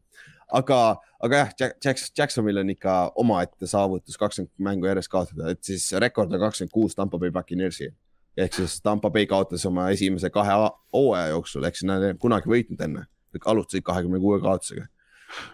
aga, 0.53 0.95
aga 1.23 1.35
jah 1.35 1.49
Jack,, 1.59 1.77
Jackson, 1.85 2.13
Jacksonvil 2.17 2.57
on 2.57 2.69
ikka 2.69 3.11
omaette 3.15 3.67
saavutus 3.67 4.17
kakskümmend 4.17 4.51
mängu 4.59 4.87
järjest 4.87 5.09
kaotada, 5.11 5.49
et 5.51 5.63
siis 5.63 5.91
rekord 5.99 6.33
on 6.33 6.39
kakskümmend 6.39 6.71
kuus 6.71 6.95
Tampo 6.95 7.19
Bay 7.19 7.31
Buccaneersi. 7.31 7.89
ehk 8.37 8.53
siis 8.53 8.81
Tampa 8.81 9.09
Bay 9.09 9.25
kaotas 9.25 9.65
oma 9.65 9.89
esimese 9.89 10.29
kahe 10.29 10.53
hooaja 10.93 11.27
jooksul, 11.33 11.63
ehk 11.65 11.75
siis 11.75 11.87
nad 11.89 12.03
ei 12.03 12.13
kunagi 12.21 12.49
võitnud 12.49 12.81
enne, 12.85 13.05
alustasid 13.45 13.83
kahekümne 13.83 14.19
kuue 14.19 14.39
kaotusega. 14.41 14.85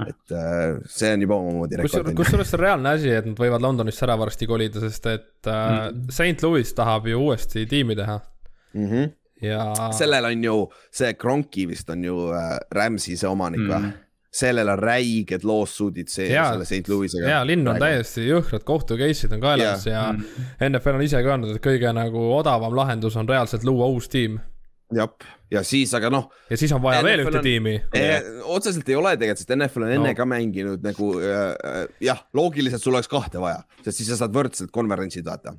et 0.08 0.32
äh, 0.32 0.78
see 0.86 1.14
on 1.14 1.22
juba 1.22 1.36
omamoodi 1.36 1.78
rekord. 1.80 2.12
kusjuures 2.16 2.50
see 2.52 2.58
on 2.60 2.62
reaalne 2.62 2.90
asi, 2.90 3.10
et 3.10 3.26
nad 3.26 3.40
võivad 3.40 3.62
Londonisse 3.64 4.04
ära 4.06 4.18
varsti 4.20 4.46
kolida, 4.48 4.80
sest 4.84 5.06
et 5.10 5.48
äh, 5.48 5.90
Mhm. 5.92 6.10
St 6.12 6.44
Louis 6.44 6.74
tahab 6.78 7.08
ju 7.08 7.20
uuesti 7.24 7.66
tiimi 7.66 7.96
teha 7.96 8.20
Mm 8.74 8.90
-hmm. 8.90 9.12
ja 9.42 9.92
sellel 9.94 10.26
on 10.26 10.44
ju 10.44 10.70
see 10.92 11.14
Kronki 11.14 11.68
vist 11.68 11.90
on 11.90 12.04
ju 12.04 12.16
äh, 12.34 12.58
Rams'i 12.76 13.16
see 13.18 13.30
omanik 13.30 13.60
või 13.62 13.80
Mm. 13.80 13.86
mm.? 13.86 13.94
Sellel 14.34 14.70
on 14.74 14.80
räiged 14.82 15.44
lawsuit'id 15.46 16.10
see 16.10 16.32
Jaa. 16.32 16.48
selle 16.56 16.66
St 16.66 16.88
Louis'ega. 16.90 17.28
ja 17.30 17.42
linn 17.46 17.68
on 17.70 17.78
täiesti 17.82 18.24
jõhkrad 18.28 18.64
kohtu 18.66 18.98
case'id 18.98 19.36
on 19.38 19.44
kaelas 19.44 19.86
ja, 19.86 20.08
Mm. 20.14 20.24
ja 20.60 20.70
NFL 20.70 20.98
on 20.98 21.04
ise 21.06 21.22
ka 21.22 21.30
öelnud, 21.36 21.56
et 21.56 21.62
kõige 21.64 21.92
nagu 21.94 22.24
odavam 22.40 22.74
lahendus 22.76 23.16
on 23.20 23.30
reaalselt 23.30 23.64
luua 23.64 23.86
uus 23.94 24.10
tiim 24.10 24.40
jah, 24.94 25.10
ja 25.54 25.62
siis, 25.66 25.94
aga 25.98 26.10
noh, 26.14 26.28
ja 26.50 26.58
siis 26.58 26.72
on 26.74 26.82
vaja 26.82 27.00
NFL 27.02 27.08
veel 27.10 27.22
ühte 27.28 27.38
on- 27.38 27.44
tiimi. 27.46 27.76
otseselt 28.58 28.90
ei 28.90 28.96
ole 28.98 29.14
tegelikult, 29.18 29.42
sest 29.46 29.54
NFL 29.56 29.86
on 29.88 29.92
enne 30.00 30.10
No. 30.12 30.16
ka 30.18 30.26
mänginud 30.26 30.84
nagu 30.86 31.12
äh, 31.22 31.88
jah, 32.02 32.26
loogiliselt 32.34 32.82
sul 32.82 32.94
oleks 32.98 33.08
kahte 33.10 33.40
vaja, 33.42 33.62
sest 33.86 33.98
siis 34.02 34.10
sa 34.10 34.18
saad 34.24 34.34
võrdselt 34.34 34.72
konverentsid 34.74 35.26
vaata. 35.30 35.54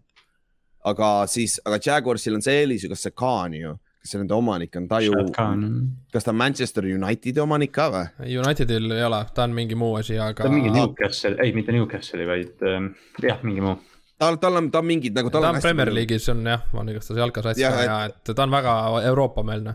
aga 0.85 1.27
siis, 1.31 1.61
aga 1.65 1.79
Jaguarsil 1.81 2.35
on 2.37 2.43
see 2.45 2.59
eelis 2.63 2.83
ju, 2.85 2.91
kas 2.93 3.07
see 3.07 3.15
Khan 3.17 3.55
ju, 3.57 3.77
kes 4.05 4.12
see 4.12 4.21
nende 4.21 4.37
omanik 4.37 4.75
on, 4.77 4.85
ta 4.88 4.99
ju, 5.01 5.14
Shad 5.17 5.31
Khan, 5.33 5.61
kas 6.12 6.27
ta 6.27 6.33
on 6.35 6.37
Manchester 6.37 6.85
Unitedi 6.85 7.40
omanik 7.40 7.71
ka 7.73 7.87
või? 7.93 8.35
Unitedil 8.37 8.93
ei 8.93 9.05
ole, 9.07 9.21
ta 9.35 9.47
on 9.49 9.55
mingi 9.57 9.79
muu 9.81 9.95
asi, 9.97 10.19
aga 10.21 10.45
ta 10.45 10.51
on 10.51 10.57
mingi 10.59 10.73
Newcastle, 10.75 11.38
ei 11.40 11.55
mitte 11.57 11.73
Newcastle'i, 11.73 12.27
vaid 12.29 12.64
ähm, 12.69 12.90
jah, 13.25 13.40
mingi 13.49 13.64
muu. 13.64 13.79
tal, 14.21 14.37
tal 14.43 14.61
on, 14.61 14.69
ta 14.75 14.83
on 14.85 14.88
mingid 14.90 15.17
nagu. 15.17 15.33
ta 15.33 15.40
on 15.49 15.61
Premier. 15.64 15.88
League'is 15.97 16.29
on 16.35 16.45
jah, 16.53 16.67
on 16.77 16.93
igastahes 16.93 17.23
jalkasats 17.23 17.62
ja, 17.62 17.73
et- 17.81 17.88
ja 17.88 17.97
et 18.11 18.35
ta 18.35 18.45
on 18.45 18.53
väga 18.53 18.77
Euroopa-meelne. 19.09 19.75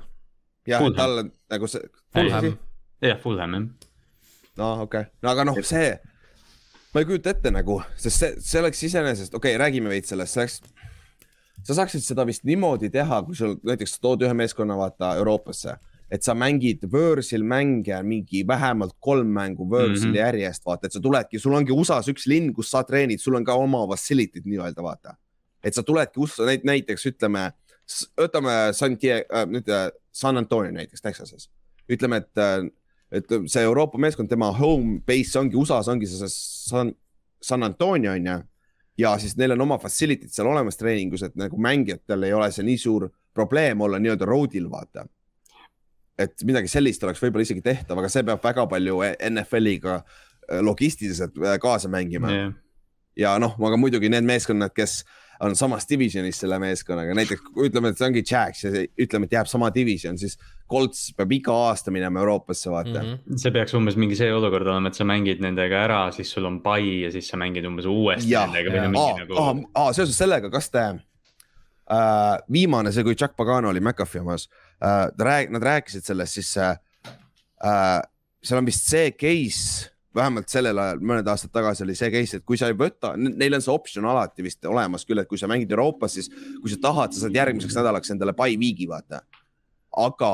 jah, 0.70 0.86
tal 1.02 1.24
on 1.24 1.34
nagu 1.50 1.72
see. 1.74 1.90
Fulham, 2.14 2.52
jah, 3.02 3.18
Fulham 3.26 3.58
jah. 3.58 3.68
no 4.62 4.72
okei 4.84 5.08
okay., 5.08 5.12
no 5.26 5.34
aga 5.34 5.50
noh, 5.50 5.58
see, 5.66 5.90
ma 6.94 7.02
ei 7.02 7.10
kujuta 7.10 7.34
ette 7.34 7.50
nagu, 7.58 7.82
sest 7.98 8.22
see, 8.22 8.36
see 8.46 8.62
oleks 8.62 8.86
iseenesest, 8.92 9.34
okei 9.34 9.56
okay,, 9.58 9.64
räägime 9.66 9.90
veits 9.90 10.14
sellest, 10.14 10.38
see 10.38 10.46
oleks. 10.46 10.62
Sa 11.64 11.76
saaksid 11.78 12.04
seda 12.06 12.26
vist 12.28 12.46
niimoodi 12.48 12.90
teha, 12.94 13.22
kui 13.26 13.38
sul 13.38 13.56
näiteks 13.68 14.00
tood 14.02 14.24
ühe 14.26 14.34
meeskonna 14.38 14.78
vaata 14.80 15.14
Euroopasse, 15.20 15.76
et 16.10 16.26
sa 16.26 16.34
mängid 16.38 16.86
võõrsil 16.90 17.44
mänge 17.46 18.00
mingi 18.04 18.42
vähemalt 18.48 18.96
kolm 19.00 19.30
mängu 19.36 19.68
võõrsil 19.70 20.10
mm. 20.10 20.14
-hmm. 20.14 20.22
järjest, 20.24 20.66
vaata, 20.66 20.88
et 20.88 20.98
sa 20.98 21.02
tuledki, 21.04 21.40
sul 21.40 21.54
ongi 21.54 21.76
USA-s 21.76 22.10
üks 22.10 22.26
linn, 22.28 22.54
kus 22.54 22.72
sa 22.72 22.84
treenid, 22.84 23.22
sul 23.22 23.38
on 23.38 23.46
ka 23.46 23.54
oma 23.54 23.86
facility'd 23.92 24.46
nii-öelda 24.46 24.84
vaata. 24.84 25.16
et 25.64 25.76
sa 25.76 25.84
tuledki 25.84 26.20
USA, 26.20 26.48
näiteks 26.64 27.06
ütleme, 27.06 27.52
võtame 28.18 28.74
San 28.74 28.96
Diego 28.96 29.26
äh,, 29.36 29.46
nüüd 29.46 29.68
äh, 29.70 29.90
San 30.12 30.38
Antonio 30.38 30.72
näiteks 30.72 31.02
Texases, 31.02 31.50
ütleme, 31.90 32.18
et 32.18 32.38
äh, 32.38 32.70
et 33.12 33.32
see 33.50 33.64
Euroopa 33.66 33.98
meeskond, 34.02 34.30
tema 34.30 34.52
home 34.54 35.00
base 35.08 35.40
ongi 35.40 35.58
USA-s 35.58 35.90
ongi 35.90 36.10
see 36.10 36.30
San, 36.30 36.94
San 37.42 37.66
Antonio 37.66 38.14
on 38.14 38.28
ju. 38.28 38.38
Ja 39.00 39.14
siis 39.22 39.38
neil 39.40 39.56
on 39.56 39.64
oma 39.68 39.78
facility'd 39.80 40.32
seal 40.34 40.50
olemas 40.52 40.78
treeningus, 40.80 41.24
et 41.24 41.38
nagu 41.40 41.58
mängijatel 41.62 42.28
ei 42.28 42.36
ole 42.36 42.52
see 42.52 42.66
nii 42.68 42.78
suur 42.82 43.08
probleem 43.34 43.82
olla 43.82 44.00
nii-öelda 44.00 44.28
road'il 44.28 44.68
vaata. 44.72 45.08
et 46.20 46.44
midagi 46.44 46.68
sellist 46.68 47.04
oleks 47.08 47.22
võib-olla 47.24 47.46
isegi 47.48 47.62
tehtav, 47.64 48.00
aga 48.02 48.10
see 48.12 48.26
peab 48.28 48.44
väga 48.44 48.66
palju 48.68 48.98
NFL-iga 49.30 50.02
äh, 50.02 50.60
logistiliselt 50.66 51.38
äh, 51.40 51.56
kaasa 51.64 51.88
mängima 51.88 52.34
jah, 52.34 52.52
ja 53.20 53.38
noh, 53.40 53.56
aga 53.56 53.78
muidugi 53.80 54.12
need 54.12 54.28
meeskonnad, 54.28 54.74
kes 54.76 55.04
on 55.40 55.56
samas 55.56 55.88
divisionis 55.90 56.40
selle 56.42 56.60
meeskonnaga, 56.60 57.14
näiteks 57.16 57.52
ütleme, 57.66 57.92
et 57.92 58.00
see 58.00 58.08
ongi 58.10 58.24
Jax 58.26 58.64
ja 58.66 58.72
see- 58.74 58.88
ütleme, 59.06 59.28
et 59.30 59.36
jääb 59.38 59.48
sama 59.48 59.70
division, 59.76 60.18
siis 60.20 60.38
Colts 60.70 61.14
peab 61.18 61.32
iga 61.34 61.56
aasta 61.70 61.92
minema 61.92 62.20
Euroopasse, 62.20 62.70
vaata 62.70 63.02
mm. 63.02 63.14
-hmm. 63.14 63.38
see 63.42 63.52
peaks 63.56 63.74
umbes 63.74 63.96
mingi 63.96 64.18
see 64.20 64.34
olukord 64.34 64.68
olema, 64.68 64.92
et 64.92 65.00
sa 65.00 65.08
mängid 65.08 65.42
nendega 65.44 65.84
ära, 65.88 66.02
siis 66.12 66.32
sul 66.32 66.46
on 66.46 66.60
pai 66.62 67.04
ja 67.06 67.12
siis 67.12 67.28
sa 67.28 67.38
mängid 67.38 67.66
umbes 67.66 67.86
uuesti 67.86 68.32
Jah, 68.32 68.50
nendega 68.50 68.76
või 68.76 68.84
no 68.84 68.90
mingi 68.90 69.06
aa, 69.06 69.46
aa 69.46 69.54
nagu,, 69.54 69.72
aa, 69.76 69.94
seoses 69.94 70.18
sellega, 70.18 70.52
kas 70.52 70.70
te 70.70 70.84
äh,, 70.84 72.36
viimane, 72.52 72.92
see, 72.92 73.04
kui 73.04 73.16
Chuck 73.16 73.36
Pagano 73.38 73.70
oli 73.70 73.80
McAfee 73.80 74.22
omas 74.22 74.50
äh,, 74.84 75.08
ta 75.16 75.32
rääg-, 75.32 75.56
nad 75.56 75.64
rääkisid 75.64 76.04
sellest, 76.04 76.34
siis 76.42 76.58
äh, 76.58 76.76
äh, 77.64 78.02
seal 78.44 78.60
on 78.60 78.68
vist 78.68 78.88
see 78.92 79.12
case, 79.12 79.90
vähemalt 80.16 80.50
sellel 80.50 80.78
ajal, 80.82 81.02
mõned 81.06 81.28
aastad 81.30 81.52
tagasi 81.54 81.84
oli 81.86 81.96
see 81.98 82.10
case, 82.14 82.40
et 82.40 82.46
kui 82.46 82.58
sa 82.58 82.70
ei 82.70 82.78
võta, 82.78 83.14
neil 83.20 83.58
on 83.58 83.64
see 83.64 83.74
optsioon 83.74 84.08
alati 84.10 84.46
vist 84.46 84.66
olemas 84.66 85.06
küll, 85.06 85.22
et 85.22 85.30
kui 85.30 85.38
sa 85.38 85.50
mängid 85.50 85.72
Euroopas, 85.76 86.16
siis 86.18 86.30
kui 86.32 86.72
sa 86.72 86.80
tahad, 86.82 87.14
sa 87.14 87.26
saad 87.26 87.38
järgmiseks 87.38 87.78
nädalaks 87.78 88.14
endale 88.16 88.34
by 88.38 88.58
week'i 88.58 88.90
vaata. 88.90 89.22
aga, 89.98 90.34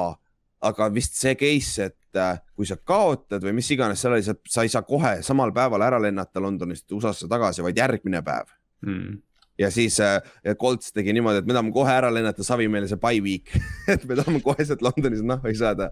aga 0.61 0.89
vist 0.93 1.19
see 1.19 1.35
case, 1.39 1.89
et 1.91 2.19
äh, 2.19 2.39
kui 2.55 2.67
sa 2.67 2.77
kaotad 2.77 3.43
või 3.43 3.55
mis 3.59 3.71
iganes 3.71 4.01
seal 4.01 4.15
oli, 4.15 4.23
sa 4.23 4.63
ei 4.63 4.71
saa 4.71 4.83
kohe 4.87 5.17
samal 5.23 5.53
päeval 5.55 5.83
ära 5.83 5.99
lennata 6.01 6.43
Londonist 6.43 6.91
USA-sse 6.91 7.27
tagasi, 7.31 7.63
vaid 7.65 7.77
järgmine 7.77 8.21
päev 8.23 8.51
mm, 8.85 9.15
ja 9.59 9.69
siis 9.71 9.99
äh, 10.03 10.19
Colts 10.59 10.91
tegi 10.91 11.13
niimoodi, 11.15 11.39
et 11.39 11.47
me 11.47 11.53
tahame 11.55 11.71
kohe 11.75 11.91
ära 11.93 12.09
lennata, 12.13 12.43
savi 12.43 12.67
meile 12.71 12.89
see 12.91 12.99
by 12.99 13.21
week, 13.23 13.53
et 13.93 14.03
me 14.09 14.17
tahame 14.19 14.41
kohe 14.43 14.65
sealt 14.67 14.81
Londonis 14.83 15.23
nahku 15.23 15.53
saada 15.55 15.89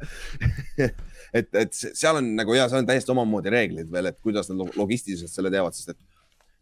et, 1.33 1.47
et 1.55 1.73
se- 1.73 1.93
seal 1.95 2.19
on 2.19 2.27
nagu 2.37 2.55
ja 2.57 2.67
seal 2.69 2.83
on 2.83 2.89
täiesti 2.89 3.13
omamoodi 3.13 3.53
reeglid 3.53 3.91
veel, 3.93 4.11
et 4.11 4.19
kuidas 4.23 4.49
nad 4.51 4.59
lo- 4.59 4.71
logistiliselt 4.75 5.31
selle 5.31 5.51
teevad, 5.53 5.75
sest 5.77 5.93
et, 5.95 5.99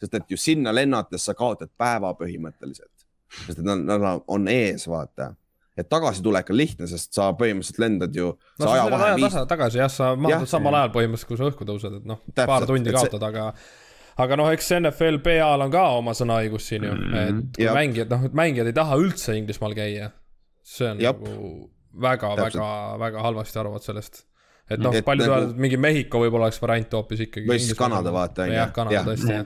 sest 0.01 0.17
et 0.21 0.33
ju 0.33 0.37
sinna 0.39 0.73
lennates 0.75 1.25
sa 1.27 1.35
kaotad 1.37 1.71
päeva 1.77 2.13
põhimõtteliselt, 2.19 3.05
sest 3.47 3.59
et 3.61 3.65
nad, 3.67 3.81
nad 3.87 4.23
on 4.31 4.47
ees, 4.51 4.85
vaata. 4.89 5.31
et 5.77 5.87
tagasitulek 5.89 6.49
on 6.53 6.57
lihtne, 6.59 6.87
sest 6.91 7.15
sa 7.17 7.31
põhimõtteliselt 7.37 7.81
lendad 7.81 8.15
ju. 8.15 8.33
no 8.59 8.65
sa 8.65 8.81
tuled 8.85 9.05
aja 9.07 9.19
tasa 9.25 9.45
tagasi 9.49 9.81
jah, 9.81 9.89
sa 9.89 10.13
maandud 10.15 10.43
Jah. 10.45 10.49
samal 10.53 10.77
ajal 10.83 10.91
põhimõtteliselt, 10.97 11.29
kui 11.33 11.39
sa 11.41 11.49
õhku 11.49 11.65
tõused, 11.69 12.01
et 12.01 12.09
noh, 12.13 12.21
paar 12.45 12.67
tundi 12.69 12.93
kaotad, 12.93 13.23
aga 13.31 13.53
aga 14.17 14.35
noh, 14.35 14.49
eks 14.51 14.71
NFL 14.79 15.17
PA-l 15.23 15.61
on 15.61 15.71
ka 15.71 15.83
oma 15.97 16.11
sõnaõigus 16.11 16.67
siin 16.71 16.83
ju, 16.83 16.93
Mhm. 16.93 17.15
et 17.15 17.55
kui 17.55 17.63
Jah. 17.65 17.75
mängijad, 17.75 18.09
noh, 18.09 18.25
et 18.25 18.33
mängijad 18.33 18.67
ei 18.67 18.73
taha 18.73 18.95
üldse 18.97 19.35
Inglismaal 19.37 19.73
käia. 19.75 20.11
see 20.63 20.87
on 20.91 20.99
Jap. 20.99 21.19
nagu 21.19 21.69
väga, 21.99 22.35
väga 22.37 22.97
väga 22.99 23.21
halvasti 23.21 23.59
arvavad 23.59 23.81
sellest. 23.81 24.23
et 24.69 24.79
noh 24.79 24.91
paljud 25.01 25.25
nagu- 25.27 25.33
öelvad, 25.35 25.49
et 25.49 25.57
mingi 25.57 25.77
Mehhiko 25.77 26.19
võib-olla 26.19 26.45
oleks 26.47 26.61
variant 26.61 26.91
hoopis 26.93 27.19
ikkagi. 27.19 27.47
Või 27.47 27.59
siis 27.59 27.73
Kanada, 27.77 28.11
vaata, 28.11 28.43
on 28.43 28.47
ju. 28.47 28.53
jah, 28.53 28.71
Kanada 28.71 29.03
tõesti 29.03 29.31
jah, 29.31 29.45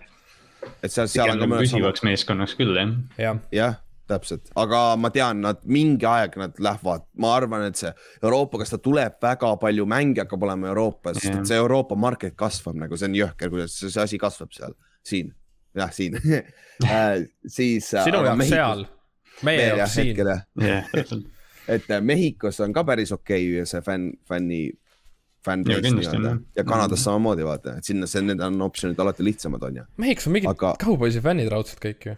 et 0.84 0.92
seal, 0.92 1.08
seal 1.08 1.30
on 1.32 1.40
ka 1.40 1.46
nagu 1.48 1.62
püsivaks 1.62 2.04
meeskonnaks 2.04 2.56
küll 2.58 2.76
jah. 2.76 2.92
jah. 3.18 3.40
jah, 3.52 3.76
täpselt, 4.10 4.50
aga 4.60 4.82
ma 5.02 5.12
tean, 5.14 5.42
nad 5.46 5.62
mingi 5.70 6.08
aeg 6.10 6.38
nad 6.40 6.60
lähevad, 6.62 7.06
ma 7.22 7.34
arvan, 7.38 7.66
et 7.70 7.80
see 7.80 7.92
Euroopa, 8.22 8.62
kas 8.62 8.74
ta 8.74 8.80
tuleb 8.82 9.18
väga 9.24 9.54
palju. 9.62 9.88
Mänge 9.90 10.24
hakkab 10.24 10.46
olema 10.48 10.72
Euroopas 10.72 11.22
yeah., 11.24 11.42
see 11.48 11.58
Euroopa 11.60 11.98
market 12.00 12.36
kasvab 12.40 12.78
nagu. 12.82 12.98
See 13.00 13.10
on 13.10 13.18
jõhker, 13.18 13.52
kuidas 13.54 13.78
see, 13.80 13.92
see 13.94 14.04
asi 14.04 14.20
kasvab 14.22 14.54
seal, 14.56 14.78
siin, 15.06 15.34
jah, 15.78 15.94
siin. 15.96 16.20
Äh, 16.84 17.22
siis. 17.48 17.86
sinu 17.88 18.20
jaoks 18.26 18.50
seal, 18.50 18.82
meie 19.48 19.70
jaoks 19.70 19.94
siin. 19.96 20.18
jah, 20.20 20.90
täpselt. 20.92 21.30
et 21.78 21.86
äh, 21.88 22.02
Mehhikos 22.04 22.60
on 22.66 22.74
ka 22.76 22.84
päris 22.84 23.14
okei 23.16 23.46
okay, 23.48 23.70
see 23.70 23.80
fänn, 23.86 24.10
fänni, 24.28 24.66
on, 25.52 26.26
jah. 26.30 26.40
ja 26.58 26.64
Kanadas 26.68 27.04
samamoodi 27.06 27.46
vaata, 27.48 27.78
et 27.80 27.88
sinna 27.88 28.08
see, 28.10 28.24
need 28.26 28.42
on 28.44 28.58
optsioonid 28.66 29.00
alati 29.04 29.26
lihtsamad 29.28 29.64
on 29.68 29.80
ju. 29.82 29.86
Mehhikos 30.02 30.28
on 30.30 30.36
mingid 30.36 30.50
Aga- 30.52 30.74
kauboisi 30.82 31.22
fännid 31.24 31.52
raudselt 31.54 31.82
kõik 31.84 32.08
ju. 32.10 32.16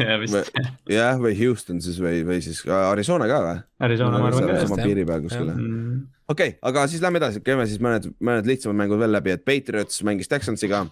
jah, 0.98 1.20
või 1.22 1.34
Houston 1.40 1.80
siis 1.84 1.98
või, 2.02 2.20
või 2.26 2.40
siis 2.44 2.62
äh, 2.68 2.84
Arizona 2.90 3.28
ka 3.30 3.40
või? 3.46 3.56
Arizona 3.88 4.20
ma 4.20 4.30
arvan 4.30 4.50
ka 4.50 4.60
sama 4.66 4.80
piiri 4.82 5.06
peal 5.08 5.24
kuskil 5.24 5.48
Jah. 5.48 5.56
mm,. 5.56 6.04
okei 6.28 6.54
okay,, 6.54 6.58
aga 6.70 6.84
siis 6.92 7.02
lähme 7.04 7.20
edasi, 7.22 7.42
käime 7.44 7.66
siis 7.70 7.82
mõned, 7.82 8.10
mõned 8.20 8.48
lihtsamad 8.50 8.78
mängud 8.82 9.00
veel 9.02 9.14
läbi, 9.16 9.34
et 9.36 9.44
Patriots 9.46 10.02
mängis 10.06 10.30
Texansiga. 10.30 10.84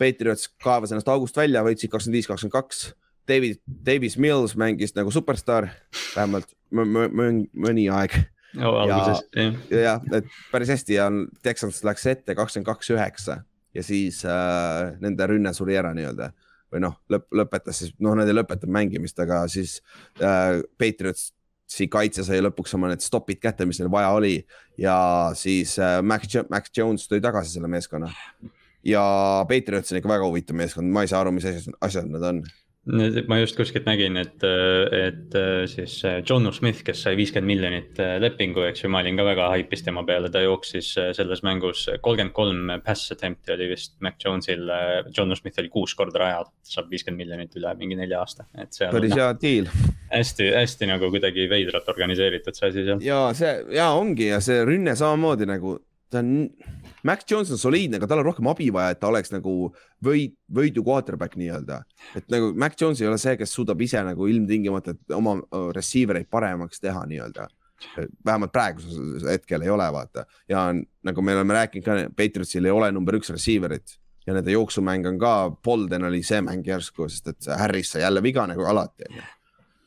Patriots 0.00 0.48
kaevas 0.62 0.90
ennast 0.94 1.08
august 1.12 1.36
välja, 1.38 1.62
võitsid 1.62 1.92
kakskümmend 1.92 2.18
viis, 2.18 2.26
kakskümmend 2.30 2.56
kaks. 2.56 2.84
David, 3.28 3.60
Davis 3.86 4.16
Mills 4.18 4.56
mängis 4.58 4.96
nagu 4.96 5.12
superstaar, 5.14 5.68
vähemalt 6.16 6.48
mõ- 6.74 6.88
mõ- 6.88 7.12
mõ- 7.12 7.46
mõni 7.54 7.84
aeg 7.92 8.16
oh, 8.60 8.82
alguses 8.82 9.24
jah, 9.32 9.56
ja, 9.70 9.80
ja 9.86 9.94
et 10.18 10.28
päris 10.52 10.72
hästi 10.74 10.98
ja 10.98 11.08
Texans 11.42 11.82
läks 11.86 12.06
ette 12.10 12.36
kakskümmend 12.38 12.68
kaks, 12.68 12.92
üheksa 12.94 13.42
ja 13.74 13.84
siis 13.84 14.22
äh, 14.28 14.92
nende 15.00 15.26
rünne 15.30 15.52
suri 15.56 15.76
ära 15.80 15.92
nii-öelda 15.96 16.30
või 16.72 16.82
noh, 16.86 16.96
lõpp, 17.12 17.28
lõpetas 17.36 17.82
siis, 17.82 17.92
noh, 18.00 18.16
nad 18.16 18.28
ei 18.28 18.36
lõpetanud 18.36 18.72
mängimist, 18.72 19.18
aga 19.20 19.42
siis 19.52 19.78
äh, 20.24 20.62
Patriotsi 20.80 21.88
kaitse 21.92 22.24
sai 22.24 22.40
lõpuks 22.44 22.72
oma 22.78 22.92
need 22.92 23.04
stopid 23.04 23.42
kätte, 23.42 23.66
mis 23.68 23.80
neil 23.80 23.92
vaja 23.92 24.12
oli 24.16 24.38
ja 24.80 24.96
siis 25.38 25.76
äh, 25.80 26.00
Max, 26.04 26.40
Max 26.52 26.72
Jones 26.76 27.08
tõi 27.10 27.20
tagasi 27.24 27.56
selle 27.56 27.70
meeskonna. 27.72 28.08
ja 28.84 29.04
Patriots 29.48 29.92
on 29.92 30.00
ikka 30.00 30.10
väga 30.14 30.28
huvitav 30.28 30.58
meeskond, 30.58 30.92
ma 30.92 31.04
ei 31.04 31.12
saa 31.12 31.22
aru, 31.24 31.34
mis 31.36 31.48
asjad, 31.48 31.76
asjad 31.84 32.10
nad 32.12 32.28
on. 32.32 32.42
Ma 32.82 33.38
just 33.38 33.54
kuskilt 33.54 33.86
nägin, 33.86 34.16
et, 34.18 34.42
et 34.42 35.36
siis 35.70 35.94
John 36.26 36.48
Smith, 36.54 36.82
kes 36.82 37.04
sai 37.06 37.14
viiskümmend 37.18 37.46
miljonit 37.46 38.00
lepingu, 38.22 38.64
eks 38.66 38.82
ju, 38.82 38.90
ma 38.90 39.04
olin 39.04 39.20
ka 39.20 39.26
väga 39.28 39.50
haipis 39.52 39.84
tema 39.86 40.02
peale, 40.06 40.32
ta 40.34 40.42
jooksis 40.42 40.88
selles 41.14 41.44
mängus 41.46 41.84
kolmkümmend 42.02 42.34
kolm 42.34 42.72
pass 42.82 43.14
attempt'i 43.14 43.54
oli 43.54 43.70
vist 43.70 43.94
Mac 44.02 44.18
Jonesil. 44.24 44.66
John 45.14 45.36
Smith 45.38 45.62
oli 45.62 45.70
kuus 45.70 45.94
korda 45.98 46.24
rajal, 46.24 46.50
saab 46.66 46.90
viiskümmend 46.90 47.22
miljonit 47.22 47.54
üle 47.60 47.76
mingi 47.78 47.98
nelja 48.00 48.24
aasta, 48.24 48.48
et 48.58 48.74
see. 48.74 48.90
päris 48.90 49.14
hea 49.14 49.30
deal. 49.38 49.70
hästi, 50.10 50.50
hästi 50.58 50.90
nagu 50.90 51.12
kuidagi 51.14 51.46
veidralt 51.50 51.86
organiseeritud 51.88 52.58
see 52.58 52.72
asi 52.72 52.86
seal. 52.88 53.06
ja 53.06 53.22
see 53.36 53.54
ja 53.78 53.92
ongi 53.94 54.32
ja 54.32 54.42
see 54.42 54.58
rünne 54.66 54.98
samamoodi 54.98 55.46
nagu 55.48 55.78
ta 56.12 56.20
on 56.20 56.50
Mac 57.02 57.24
Jones 57.30 57.50
on 57.54 57.58
soliidne, 57.58 57.98
aga 57.98 58.08
tal 58.10 58.20
on 58.22 58.28
rohkem 58.28 58.48
abi 58.52 58.68
vaja, 58.74 58.92
et 58.94 59.00
ta 59.00 59.08
oleks 59.08 59.32
nagu 59.32 59.54
võid, 60.04 60.36
võidu 60.52 60.84
quarterback 60.86 61.38
nii-öelda. 61.40 61.80
et 62.18 62.28
nagu 62.32 62.52
Mac 62.58 62.76
Jones 62.80 63.00
ei 63.00 63.08
ole 63.08 63.18
see, 63.22 63.34
kes 63.40 63.54
suudab 63.56 63.80
ise 63.82 64.02
nagu 64.06 64.28
ilmtingimata 64.28 64.94
oma 65.16 65.38
receiver 65.74 66.20
eid 66.20 66.30
paremaks 66.30 66.82
teha 66.82 67.04
nii-öelda. 67.08 67.48
vähemalt 68.24 68.52
praegusel 68.52 69.26
hetkel 69.32 69.64
ei 69.64 69.72
ole, 69.72 69.88
vaata 69.92 70.26
ja 70.48 70.68
nagu 71.02 71.22
me 71.22 71.34
oleme 71.34 71.54
rääkinud 71.54 71.84
ka, 71.84 71.98
Patriotsil 72.16 72.68
ei 72.68 72.74
ole 72.74 72.92
number 72.92 73.18
üks 73.18 73.32
receiver'it 73.34 73.98
ja 74.26 74.36
nende 74.36 74.54
jooksumäng 74.54 75.06
on 75.08 75.18
ka, 75.18 75.34
Bolden 75.64 76.06
oli 76.06 76.22
see 76.22 76.42
mäng 76.46 76.66
järsku, 76.66 77.08
sest 77.10 77.32
et 77.32 77.50
Harris 77.58 77.90
sai 77.96 78.04
jälle 78.04 78.22
viga 78.22 78.46
nagu 78.46 78.68
alati 78.70 79.08
onju. 79.10 79.28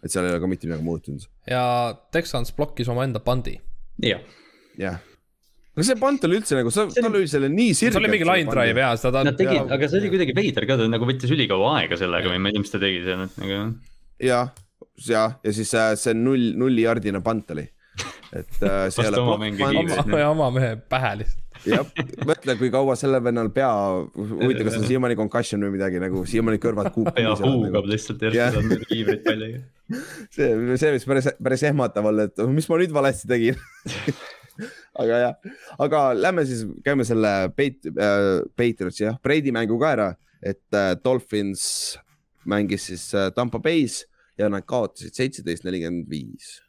et 0.03 0.11
seal 0.11 0.27
ei 0.27 0.35
ole 0.35 0.43
ka 0.43 0.47
mitte 0.51 0.67
midagi 0.67 0.83
muutunud. 0.83 1.29
ja 1.49 1.95
Texans 2.11 2.51
blokkis 2.53 2.89
omaenda 2.89 3.19
pandi. 3.23 3.61
jah. 4.03 4.19
jah 4.77 4.99
aga 5.75 5.85
see 5.89 5.97
pant 5.99 6.27
oli 6.27 6.39
üldse 6.39 6.57
nagu, 6.57 6.71
ta 6.71 7.11
lõi 7.11 7.25
selle 7.29 7.51
nii 7.51 7.75
sirgelt. 7.75 7.97
see 7.97 8.01
oli 8.01 8.11
mingi 8.13 8.27
line 8.29 8.51
drive 8.51 8.83
ja 8.83 8.91
seda 8.99 9.19
ta. 9.19 9.23
Nad 9.27 9.39
tegid, 9.39 9.71
aga 9.75 9.89
see 9.91 10.01
oli 10.01 10.11
kuidagi 10.13 10.35
veider 10.37 10.67
ka, 10.69 10.79
ta 10.79 10.89
nagu 10.89 11.07
võttis 11.09 11.35
ülikaua 11.35 11.77
aega 11.81 11.99
sellega 11.99 12.31
või 12.31 12.41
ma 12.41 12.51
ei 12.51 12.57
tea, 12.57 12.65
mis 12.65 12.75
ta 12.75 12.81
tegi 12.81 13.01
seal, 13.05 13.25
et 13.27 13.39
nagu. 13.43 13.61
ja, 14.23 14.41
ja, 15.11 15.23
ja 15.43 15.55
siis 15.59 15.73
äh, 15.75 15.93
see 15.99 16.15
null, 16.17 16.53
nullijardine 16.59 17.23
pant 17.25 17.55
oli. 17.57 17.67
et 18.31 18.61
äh, 18.63 18.85
see 18.93 19.03
ei 19.03 19.11
ole. 19.11 19.25
oma, 19.25 20.21
oma 20.31 20.53
mehe 20.55 20.75
pähe 20.89 21.17
lihtsalt 21.23 21.43
jah, 21.69 21.85
mõtle, 22.27 22.55
kui 22.59 22.69
kaua 22.73 22.95
sellel 22.99 23.23
vennal 23.23 23.49
pea, 23.53 23.69
huvitav, 24.15 24.67
kas 24.67 24.77
on 24.79 24.87
siiamaani 24.87 25.17
concussion 25.19 25.63
või 25.65 25.75
midagi 25.77 26.01
nagu 26.03 26.23
siiamaani 26.27 26.59
kõrvad 26.61 26.91
kuupavad. 26.95 27.17
pea 27.17 27.35
huugab 27.39 27.79
nagu. 27.79 27.91
lihtsalt 27.91 28.25
järsku 28.25 28.59
saab 28.59 28.69
need 28.71 28.85
kiivrid 28.89 29.23
paljaga. 29.25 29.61
see, 30.35 30.49
see, 30.81 30.93
mis 30.95 31.07
päris, 31.09 31.29
päris 31.49 31.65
ehmatav 31.69 32.09
olla, 32.11 32.27
et 32.29 32.43
mis 32.51 32.69
ma 32.71 32.79
nüüd 32.81 32.95
valesti 32.95 33.29
tegin 33.29 33.59
aga 35.01 35.21
jah, 35.21 35.55
aga 35.85 36.01
lähme 36.17 36.45
siis, 36.47 36.65
käime 36.85 37.07
selle 37.07 37.33
Peit- 37.57 37.89
äh,, 37.91 38.43
Patriotsi 38.57 39.07
jah, 39.07 39.17
Brady 39.23 39.53
mängu 39.55 39.79
ka 39.81 39.93
ära, 39.95 40.09
et 40.43 40.63
äh, 40.75 40.93
Dolphins 41.03 41.97
mängis 42.45 42.89
siis 42.91 43.09
äh, 43.17 43.31
Tampa 43.35 43.59
Bay's 43.59 44.03
ja 44.37 44.49
nad 44.51 44.65
kaotasid 44.67 45.15
seitseteist, 45.15 45.65
nelikümmend 45.67 46.09
viis 46.11 46.59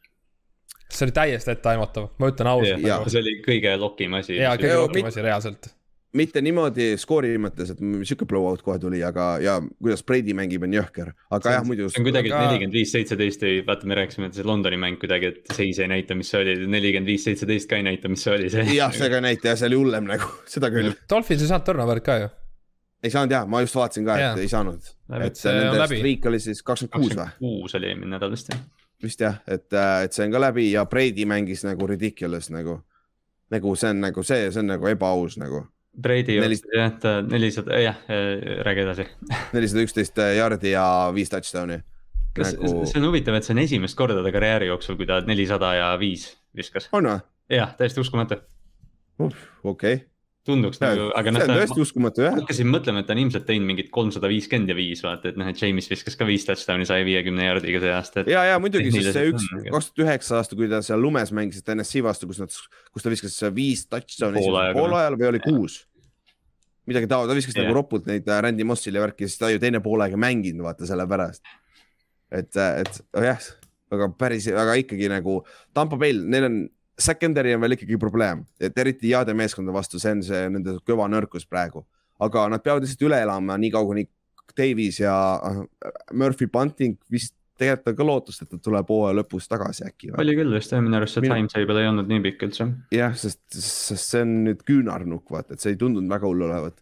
see 0.87 1.03
oli 1.03 1.13
täiesti 1.15 1.51
etteaimatav, 1.51 2.13
ma 2.15 2.29
ütlen 2.31 2.47
ausalt. 2.47 3.09
See 3.11 3.19
oli 3.19 3.33
kõige 3.43 3.73
lokim 3.79 4.13
asi. 4.21 4.37
ja 4.39 4.53
kõige 4.55 4.77
lokim 4.79 5.09
asi 5.09 5.25
reaalselt 5.25 5.67
mitte 6.15 6.41
niimoodi 6.43 6.93
skoori 6.99 7.33
mõttes, 7.41 7.73
et 7.73 7.81
sihuke 7.81 8.27
blowout 8.29 8.61
kohe 8.65 8.77
tuli, 8.79 9.01
aga 9.03 9.25
ja 9.43 9.57
kuidas 9.75 10.03
Brady 10.07 10.35
mängib, 10.37 10.63
on 10.63 10.75
jõhker, 10.77 11.11
aga 11.35 11.57
jah, 11.57 11.67
muidu. 11.67 11.89
see 11.91 12.01
on 12.01 12.07
kuidagi 12.07 12.31
nelikümmend 12.31 12.77
viis, 12.77 12.93
seitseteist 12.95 13.43
ei, 13.47 13.59
vaata, 13.67 13.89
me 13.89 13.97
rääkisime, 13.99 14.31
et 14.31 14.39
see 14.39 14.47
Londoni 14.47 14.79
mäng 14.79 14.99
kuidagi, 15.01 15.33
et 15.33 15.53
seis 15.57 15.81
ei 15.83 15.91
näita, 15.91 16.15
mis 16.17 16.31
see 16.31 16.41
oli, 16.41 16.55
nelikümmend 16.71 17.11
viis, 17.11 17.27
seitseteist 17.27 17.69
ka 17.69 17.81
ei 17.81 17.85
näita, 17.89 18.11
mis 18.11 18.23
see 18.23 18.33
oli 18.37 18.49
see. 18.53 18.65
jah, 18.77 18.95
see 18.95 19.11
ka 19.11 19.19
ei 19.19 19.27
näita 19.27 19.51
ja 19.51 19.59
see 19.59 19.69
oli 19.71 19.81
hullem 19.83 20.09
nagu, 20.09 20.31
seda 20.55 20.71
küll. 20.73 20.95
Dolphins 21.09 21.43
ei 21.43 21.51
saanud 21.51 21.67
turnover'it 21.67 22.07
ka 22.07 22.19
ju. 22.23 22.33
ei 23.03 23.13
saanud 23.13 23.37
jah, 23.37 23.47
ma 23.51 23.63
just 23.65 23.77
vaatasin 23.77 24.07
ka, 24.07 24.17
et 24.17 24.27
yeah. 24.29 24.43
ei 24.47 24.51
saanud. 24.51 24.91
et 25.19 25.45
nende 25.51 25.87
streak 25.91 26.31
oli 26.31 26.43
siis 26.43 26.63
kakskümmend 26.65 27.03
kuus 27.03 27.19
või? 27.19 27.31
kuus 27.43 27.79
oli 27.79 27.91
eelmine 27.91 28.15
nädal 28.15 28.31
vist 28.33 28.53
jah. 28.53 28.63
vist 29.03 29.27
jah, 29.27 29.41
et, 29.45 29.67
äh, 29.75 30.03
et 30.07 30.15
see 30.15 30.25
on 30.25 30.37
ka 30.37 30.47
läbi 30.47 30.71
ja 30.71 30.87
Brady 30.87 31.27
mängis 31.29 31.67
nagu 31.67 31.89
ridiculous 31.91 32.47
nagu, 32.53 32.79
nagu 33.53 33.75
see 33.75 33.91
on 33.91 34.07
nagu 34.07 34.23
see, 34.23 34.47
see 34.53 34.63
on 34.63 34.71
nagu 34.77 34.87
ebaaus 34.89 35.35
nagu 35.41 35.67
Brady 36.01 36.37
jah, 36.37 36.91
ta 37.01 37.19
nelisada, 37.25 37.79
jah, 37.81 38.01
äh, 38.09 38.59
räägi 38.65 38.83
edasi. 38.85 39.07
nelisada 39.55 39.85
üksteist 39.85 40.19
jardi 40.37 40.73
ja 40.75 40.87
viis 41.15 41.31
touchdown'i. 41.33 41.79
kas 42.37 42.53
nagu... 42.57 42.83
see 42.85 43.01
on 43.01 43.09
huvitav, 43.09 43.39
et 43.39 43.47
see 43.47 43.55
on 43.55 43.63
esimest 43.63 43.97
korda 43.97 44.21
ta 44.25 44.33
karjääri 44.35 44.69
jooksul, 44.69 44.99
kui 44.99 45.09
ta 45.09 45.21
nelisada 45.25 45.73
ja 45.77 45.89
viis 45.99 46.29
viskas. 46.57 46.89
on 46.91 47.09
või? 47.09 47.23
jah, 47.57 47.73
täiesti 47.79 48.03
uskumatu. 48.03 48.41
okei 49.17 49.33
okay 49.63 50.05
tunduks 50.47 50.79
ja, 50.81 50.91
nagu, 50.93 51.07
aga 51.19 51.33
noh. 51.33 51.43
see 51.43 51.51
on 51.51 51.59
tõesti 51.61 51.83
uskumatu 51.83 52.23
jah. 52.25 52.37
hakkasin 52.39 52.69
mõtlema, 52.71 53.03
et 53.03 53.09
ta 53.09 53.15
on 53.15 53.21
ilmselt 53.25 53.45
teinud 53.49 53.69
mingit 53.69 53.91
kolmsada 53.93 54.31
viiskümmend 54.31 54.71
ja 54.71 54.77
viis, 54.77 55.03
vaata, 55.05 55.33
et 55.33 55.39
noh, 55.39 55.49
et 55.51 55.61
James 55.61 55.91
viskas 55.91 56.17
ka 56.19 56.27
viis 56.27 56.47
touchdown'i 56.47 56.87
saja 56.89 57.05
viiekümne 57.07 57.49
jardiga 57.49 57.83
see 57.83 57.91
aasta 57.93 58.23
et.... 58.23 58.31
ja, 58.33 58.45
ja 58.51 58.61
muidugi, 58.63 58.93
sest 58.95 59.13
see 59.17 59.33
üks, 59.33 59.45
kaks 59.67 59.91
tuhat 59.91 60.05
üheksa 60.07 60.39
aasta, 60.39 60.57
kui 60.59 60.71
ta 60.71 60.81
seal 60.85 61.03
lumes 61.03 61.33
mängis 61.35 61.65
TNS-i 61.67 62.01
vastu, 62.05 62.31
kus 62.31 62.41
nad, 62.43 62.57
kus 62.93 63.05
ta 63.05 63.13
viskas 63.13 63.37
viis 63.55 63.85
touchdown'i 63.91 64.47
poolajal 64.77 65.19
või 65.19 65.31
oli 65.33 65.43
kuus 65.43 65.83
midagi 66.87 67.09
taolist, 67.11 67.31
ta 67.31 67.37
viskas 67.37 67.55
yeah. 67.55 67.67
nagu 67.67 67.75
ropult 67.75 68.07
neid 68.07 68.27
äh, 68.31 68.41
Randy 68.43 68.65
Mossile 68.67 68.99
ja 68.99 69.03
värki, 69.03 69.27
siis 69.27 69.39
ta 69.41 69.51
ju 69.51 69.59
teine 69.61 69.81
poolaega 69.83 70.15
ei 70.15 70.23
mänginud, 70.23 70.63
vaata 70.65 70.87
sellepärast. 70.87 71.43
et, 72.31 72.55
äh, 72.55 72.81
et 72.83 73.01
oh 73.17 73.25
jah, 73.25 73.49
aga 73.93 74.09
päris, 74.19 74.47
aga 74.51 74.75
ikkagi 74.79 75.09
nagu 75.11 75.41
Tampo 75.75 75.99
Bayl, 75.99 76.23
neil 76.31 76.47
on 76.47 76.57
secondary 76.97 77.53
on 77.53 77.61
veel 77.61 77.77
ikkagi 77.77 77.97
probleem, 78.01 78.43
et 78.59 78.77
eriti 78.81 79.13
heade 79.13 79.35
meeskonda 79.37 79.73
vastu, 79.75 80.01
see 80.01 80.15
on 80.17 80.23
see 80.25 80.43
nende 80.53 80.77
kõva 80.87 81.07
nõrkus 81.11 81.47
praegu. 81.49 81.85
aga 82.19 82.47
nad 82.49 82.63
peavad 82.65 82.81
lihtsalt 82.81 83.03
üle 83.05 83.19
elama 83.21 83.57
nii 83.61 83.69
kaua, 83.75 83.85
kuni 83.91 84.07
Davis 84.57 84.97
ja 84.99 85.13
äh, 85.37 85.59
Murphy 86.17 86.47
Bunting 86.49 86.95
vist 87.13 87.35
tegelikult 87.57 87.91
on 87.91 87.97
ka 87.97 88.05
lootust, 88.05 88.41
et 88.41 88.49
ta 88.49 88.57
tuleb 88.61 88.89
hooaja 88.89 89.17
lõpus 89.19 89.49
tagasi 89.49 89.85
äkki. 89.85 90.11
oli 90.17 90.37
küll 90.37 90.53
vist 90.57 90.73
jah, 90.73 90.81
minu 90.81 90.97
arust 90.97 91.17
see 91.17 91.25
Minu... 91.25 91.35
timetable 91.35 91.83
ei 91.83 91.89
olnud 91.91 92.09
nii 92.09 92.23
pikk 92.25 92.47
üldse. 92.49 92.69
jah, 92.93 93.17
sest, 93.17 93.43
sest 93.53 94.13
see 94.13 94.23
on 94.25 94.37
nüüd 94.47 94.63
küünarnukk, 94.65 95.29
vaata, 95.33 95.53
et 95.53 95.61
see 95.61 95.75
ei 95.75 95.81
tundunud 95.81 96.09
väga 96.09 96.29
hull 96.29 96.47
olevat 96.49 96.81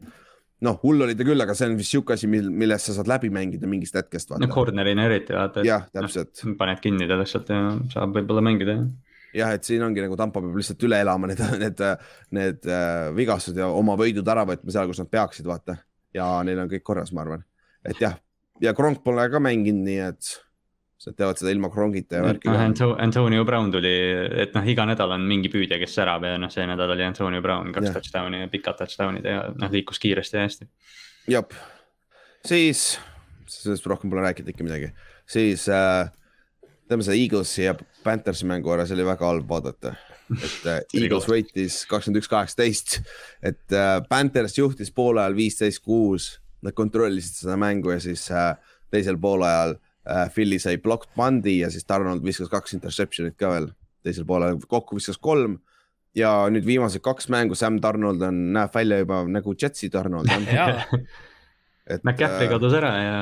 noh, 0.65 0.77
hull 0.83 1.03
oli 1.03 1.15
ta 1.19 1.27
küll, 1.27 1.43
aga 1.43 1.55
see 1.57 1.67
on 1.67 1.75
vist 1.79 1.91
sihuke 1.91 2.15
asi, 2.15 2.29
mil, 2.31 2.47
millest 2.63 2.87
sa 2.87 2.95
saad 2.95 3.11
läbi 3.11 3.31
mängida 3.33 3.67
mingist 3.67 3.97
hetkest. 3.99 4.31
no 4.39 4.51
corner'ina 4.51 5.09
eriti 5.09 5.35
vaata. 5.35 5.65
jah, 5.67 5.87
täpselt 5.91 6.45
no,. 6.45 6.55
paned 6.59 6.79
kinni 6.83 7.07
ta 7.11 7.19
lihtsalt 7.19 7.51
ja 7.51 7.65
saab 7.91 8.15
võib-olla 8.15 8.43
mängida 8.45 8.79
jah 8.79 8.87
jah, 9.35 9.53
et 9.55 9.67
siin 9.67 9.83
ongi 9.85 10.03
nagu 10.03 10.17
Tampa 10.19 10.41
peab 10.43 10.55
lihtsalt 10.57 10.85
üle 10.87 10.99
elama 11.03 11.29
need, 11.31 11.41
need, 11.63 11.83
need 12.35 12.69
äh, 12.69 13.09
vigastused 13.17 13.59
ja 13.59 13.69
oma 13.71 13.97
võidud 13.99 14.27
ära 14.31 14.45
võtma 14.47 14.73
seal, 14.73 14.89
kus 14.91 15.01
nad 15.03 15.11
peaksid, 15.11 15.47
vaata. 15.49 15.77
ja 16.15 16.29
neil 16.47 16.61
on 16.63 16.71
kõik 16.71 16.85
korras, 16.87 17.11
ma 17.15 17.25
arvan, 17.25 17.45
et 17.85 17.99
jah, 18.01 18.17
ja 18.63 18.73
Kronk 18.77 19.03
pole 19.05 19.27
ka 19.31 19.41
mänginud, 19.43 19.83
nii 19.87 20.01
et 20.07 20.35
nad 21.05 21.17
teevad 21.19 21.37
seda 21.37 21.51
ilma 21.53 21.69
Krongita 21.69 22.17
ja 22.17 22.23
värki 22.25 22.49
no,. 22.49 22.87
Antonio 23.03 23.45
Brown 23.45 23.71
tuli, 23.73 23.93
et 24.41 24.55
noh, 24.55 24.65
iga 24.71 24.87
nädal 24.89 25.11
on 25.13 25.25
mingi 25.29 25.51
püüdja, 25.53 25.77
kes 25.81 25.93
särab 25.99 26.25
ja 26.25 26.37
noh, 26.41 26.49
see 26.53 26.65
nädal 26.65 26.95
oli 26.95 27.05
Antonio 27.05 27.43
Brown, 27.45 27.73
kaks 27.75 27.91
touchdown'i 27.93 28.41
ja 28.41 28.51
pikad 28.51 28.79
touchdown'id 28.79 29.27
ja 29.29 29.43
noh, 29.53 29.73
liikus 29.73 30.01
kiiresti 30.01 30.39
ja 30.39 30.45
hästi. 30.47 30.69
jep, 31.35 31.53
siis, 32.47 32.87
sellest 33.51 33.85
rohkem 33.91 34.13
pole 34.13 34.25
rääkida 34.25 34.53
ikka 34.53 34.65
midagi, 34.65 34.89
siis 35.29 35.67
äh, 35.69 36.07
teeme 36.89 37.05
seda 37.05 37.19
Eaglesi 37.19 37.67
ja 37.67 37.75
Panthersi 38.05 38.47
mängu 38.47 38.71
ära, 38.73 38.85
see 38.87 38.95
oli 38.97 39.07
väga 39.07 39.27
halb 39.27 39.49
vaadata. 39.49 39.95
Et 40.35 40.67
äh, 40.69 40.81
Eagles 41.01 41.27
võitis 41.29 41.81
kakskümmend 41.89 42.21
üks, 42.21 42.29
kaheksateist, 42.31 42.99
et 43.45 43.75
äh, 43.75 43.97
Panthers 44.09 44.57
juhtis 44.59 44.93
poole 44.93 45.23
ajal 45.23 45.37
viisteist, 45.37 45.83
kuus, 45.85 46.35
nad 46.65 46.75
kontrollisid 46.77 47.41
seda 47.41 47.57
mängu 47.61 47.93
ja 47.93 47.99
siis 48.03 48.27
äh, 48.33 48.53
teisel 48.93 49.19
poolajal 49.21 49.77
Philly 50.35 50.59
sai 50.61 50.77
blocked 50.77 51.15
pundi 51.17 51.55
ja 51.63 51.71
siis 51.73 51.87
Donald 51.89 52.21
viskas 52.21 52.51
kaks 52.51 52.75
interception'it 52.77 53.33
ka 53.41 53.49
veel. 53.49 53.71
Teisel 54.05 54.27
poolel, 54.29 54.59
kokku 54.69 54.99
viskas 54.99 55.17
kolm. 55.17 55.57
ja 56.15 56.29
nüüd 56.47 56.63
viimased 56.63 57.01
kaks 57.03 57.25
mängu, 57.33 57.57
Sam 57.59 57.81
Donald 57.81 58.21
on, 58.23 58.37
näeb 58.55 58.71
välja 58.71 59.01
juba 59.01 59.23
nagu 59.27 59.55
Jetsi 59.61 59.89
Donald 59.91 60.29
et. 61.87 62.01
McCaffrey 62.03 62.47
äh, 62.47 62.51
kadus 62.51 62.75
ära 62.77 62.91
ja, 62.97 63.15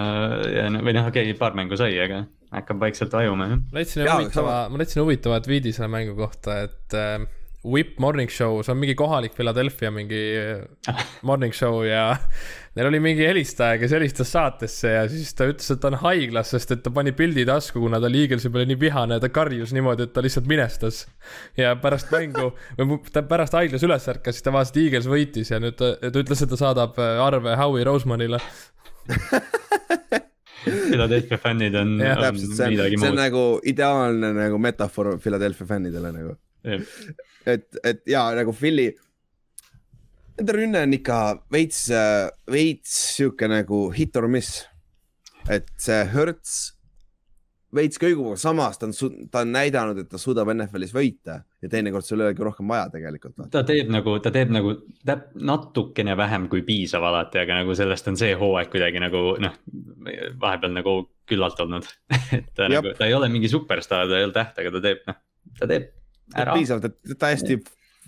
ja 0.48 0.66
või 0.74 0.96
noh, 0.96 1.12
okei 1.12 1.30
okay,, 1.30 1.38
paar 1.40 1.56
mängu 1.58 1.78
sai, 1.80 1.94
aga 2.04 2.24
hakkab 2.54 2.84
vaikselt 2.84 3.14
vajuma 3.16 3.50
jah. 3.52 3.64
leidsin 3.76 4.06
huvitava, 4.08 4.58
ma 4.72 4.82
leidsin 4.82 5.04
huvitava 5.04 5.40
tweet'i 5.44 5.74
selle 5.76 5.92
mängu 5.94 6.18
kohta, 6.18 6.62
et 6.68 6.98
äh, 6.98 7.24
Whip 7.64 7.96
Morning 8.04 8.32
Show, 8.32 8.60
see 8.64 8.74
on 8.74 8.82
mingi 8.82 8.96
kohalik 9.00 9.36
Philadelphia 9.38 9.92
mingi 9.94 10.24
morning 11.28 11.56
show 11.56 11.84
ja 11.88 12.18
neil 12.74 12.90
oli 12.90 13.00
mingi 13.04 13.26
helistaja, 13.28 13.78
kes 13.82 13.94
helistas 13.94 14.32
saatesse 14.34 14.92
ja 14.96 15.04
siis 15.10 15.34
ta 15.38 15.46
ütles, 15.50 15.70
et 15.74 15.82
ta 15.82 15.92
on 15.92 15.98
haiglas, 16.02 16.54
sest 16.56 16.74
et 16.74 16.82
ta 16.86 16.94
pani 16.94 17.14
pildi 17.16 17.46
tasku, 17.46 17.82
kuna 17.84 18.00
ta 18.02 18.10
oli 18.10 18.24
Eaglesi 18.26 18.50
peale 18.54 18.66
nii 18.72 18.80
vihane 18.82 19.20
ja 19.20 19.24
ta 19.24 19.30
karjus 19.34 19.74
niimoodi, 19.78 20.08
et 20.08 20.14
ta 20.16 20.24
lihtsalt 20.26 20.50
minestas. 20.50 21.04
ja 21.58 21.76
pärast 21.82 22.10
mängu, 22.14 22.52
või 22.80 23.00
ta 23.14 23.26
pärast 23.30 23.58
haiglas 23.58 23.86
üles 23.86 24.10
ärkas, 24.16 24.40
siis 24.40 24.46
ta 24.46 24.56
vaatas, 24.56 24.74
et 24.74 24.82
Eagles 24.86 25.10
võitis 25.12 25.54
ja 25.54 25.62
nüüd 25.62 25.78
ta, 25.78 25.94
ta 26.02 26.24
ütles, 26.24 26.42
et 26.42 26.54
ta 26.54 26.60
saadab 26.60 26.98
äh, 27.02 27.22
arve 27.22 27.58
Howie 27.62 27.86
Rosemanile. 27.88 28.42
Philadelphia 30.64 31.38
fännid 31.38 31.76
on, 31.76 31.98
on 32.00 32.22
täpselt, 32.24 32.56
see 32.56 32.68
on, 32.72 32.98
see 32.98 33.10
on 33.10 33.18
nagu 33.20 33.44
ideaalne 33.68 34.30
nagu 34.38 34.60
metafoor 34.62 35.18
Philadelphia 35.22 35.68
fännidele 35.68 36.14
nagu. 36.16 36.36
Et, 36.64 37.66
et 37.84 38.06
ja 38.08 38.30
nagu 38.38 38.54
Philly, 38.56 38.94
nende 40.38 40.56
rünne 40.58 40.86
on 40.88 40.96
ikka 40.98 41.18
veits, 41.54 41.88
veits 42.52 42.94
sihuke 43.18 43.50
nagu 43.52 43.86
hit 43.96 44.16
or 44.18 44.30
miss. 44.32 44.64
et 45.52 45.68
see 45.78 46.00
Hertz 46.14 46.74
veits 47.74 48.00
kõigub, 48.02 48.36
samas 48.40 48.78
ta 48.80 48.88
on, 48.88 48.94
ta 49.32 49.42
on 49.44 49.52
näidanud, 49.54 49.98
et 50.04 50.10
ta 50.12 50.20
suudab 50.22 50.52
NFL-is 50.54 50.94
võita 50.96 51.40
ja 51.64 51.70
teinekord 51.72 52.06
sul 52.06 52.22
ei 52.22 52.30
olegi 52.30 52.46
rohkem 52.46 52.70
vaja 52.70 52.90
tegelikult. 52.94 53.38
ta 53.54 53.64
teeb 53.68 53.90
nagu, 53.94 54.16
ta 54.24 54.32
teeb 54.34 54.54
nagu 54.54 54.76
täp-, 55.08 55.32
natukene 55.52 56.16
vähem 56.20 56.48
kui 56.52 56.64
piisav 56.68 57.06
alati, 57.10 57.42
aga 57.42 57.62
nagu 57.62 57.76
sellest 57.78 58.12
on 58.12 58.20
see 58.20 58.34
hooaeg 58.40 58.72
kuidagi 58.74 59.02
nagu 59.04 59.24
noh, 59.42 59.58
vahepeal 60.42 60.76
nagu 60.78 60.98
küllalt 61.30 61.60
olnud. 61.66 61.88
et 62.38 62.52
ta 62.54 62.70
Jep. 62.70 62.78
nagu, 62.78 62.96
ta 63.00 63.10
ei 63.10 63.18
ole 63.18 63.30
mingi 63.34 63.52
superstaar, 63.52 64.10
ta 64.12 64.22
ei 64.22 64.28
ole 64.30 64.36
täht, 64.36 64.60
aga 64.62 64.74
ta 64.78 64.84
teeb, 64.84 65.06
noh, 65.10 65.22
ta 65.60 65.70
teeb 65.74 65.90
ära. 66.34 66.58
piisavalt, 66.58 66.92
et 66.92 67.18
täiesti 67.20 67.60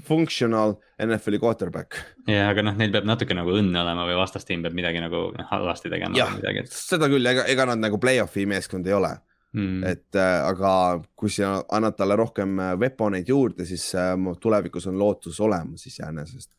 functional 0.03 0.75
NFL-i 1.01 1.39
quarterback. 1.39 1.99
ja, 2.27 2.49
aga 2.49 2.65
noh, 2.65 2.75
neil 2.79 2.91
peab 2.93 3.07
natuke 3.07 3.37
nagu 3.37 3.53
õnne 3.55 3.81
olema 3.81 4.07
või 4.07 4.17
vastastiim 4.19 4.65
peab 4.65 4.75
midagi 4.77 5.03
nagu 5.03 5.29
noh, 5.35 5.47
halvasti 5.51 5.91
tegema 5.93 6.17
jah 6.17 6.35
seda 6.71 7.09
küll, 7.11 7.25
ega, 7.31 7.47
ega 7.51 7.69
nad 7.71 7.83
nagu 7.83 7.99
play-off'i 8.01 8.47
meeskond 8.49 8.87
ei 8.87 8.97
ole 8.97 9.13
mm.. 9.55 9.83
et 9.87 10.19
äh, 10.19 10.37
aga 10.45 10.71
kui 11.17 11.31
sa 11.33 11.57
annad 11.73 11.97
talle 11.97 12.17
rohkem 12.19 12.59
äh, 12.59 12.73
weaponeid 12.79 13.29
juurde, 13.29 13.67
siis 13.67 13.87
äh, 13.99 14.13
tulevikus 14.41 14.89
on 14.91 14.99
lootus 14.99 15.39
olemas 15.43 15.85
iseenesest. 15.87 16.51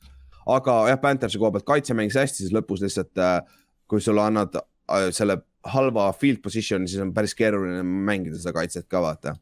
aga 0.46 0.78
jah, 0.90 1.00
Panthersi 1.02 1.40
koha 1.42 1.52
pealt 1.56 1.68
kaitse 1.68 1.96
mängis 1.98 2.18
hästi, 2.20 2.44
siis 2.44 2.56
lõpus 2.56 2.84
lihtsalt 2.84 3.22
äh, 3.22 3.38
kui 3.88 4.02
sulle 4.02 4.24
annad 4.24 4.56
äh, 4.58 5.10
selle 5.14 5.40
halva 5.66 6.10
field 6.14 6.42
position'i, 6.44 6.88
siis 6.90 7.02
on 7.02 7.12
päris 7.14 7.34
keeruline 7.34 7.82
mängida 7.82 8.38
seda 8.38 8.54
kaitset 8.56 8.88
ka 8.90 9.02
vaata. 9.02 9.36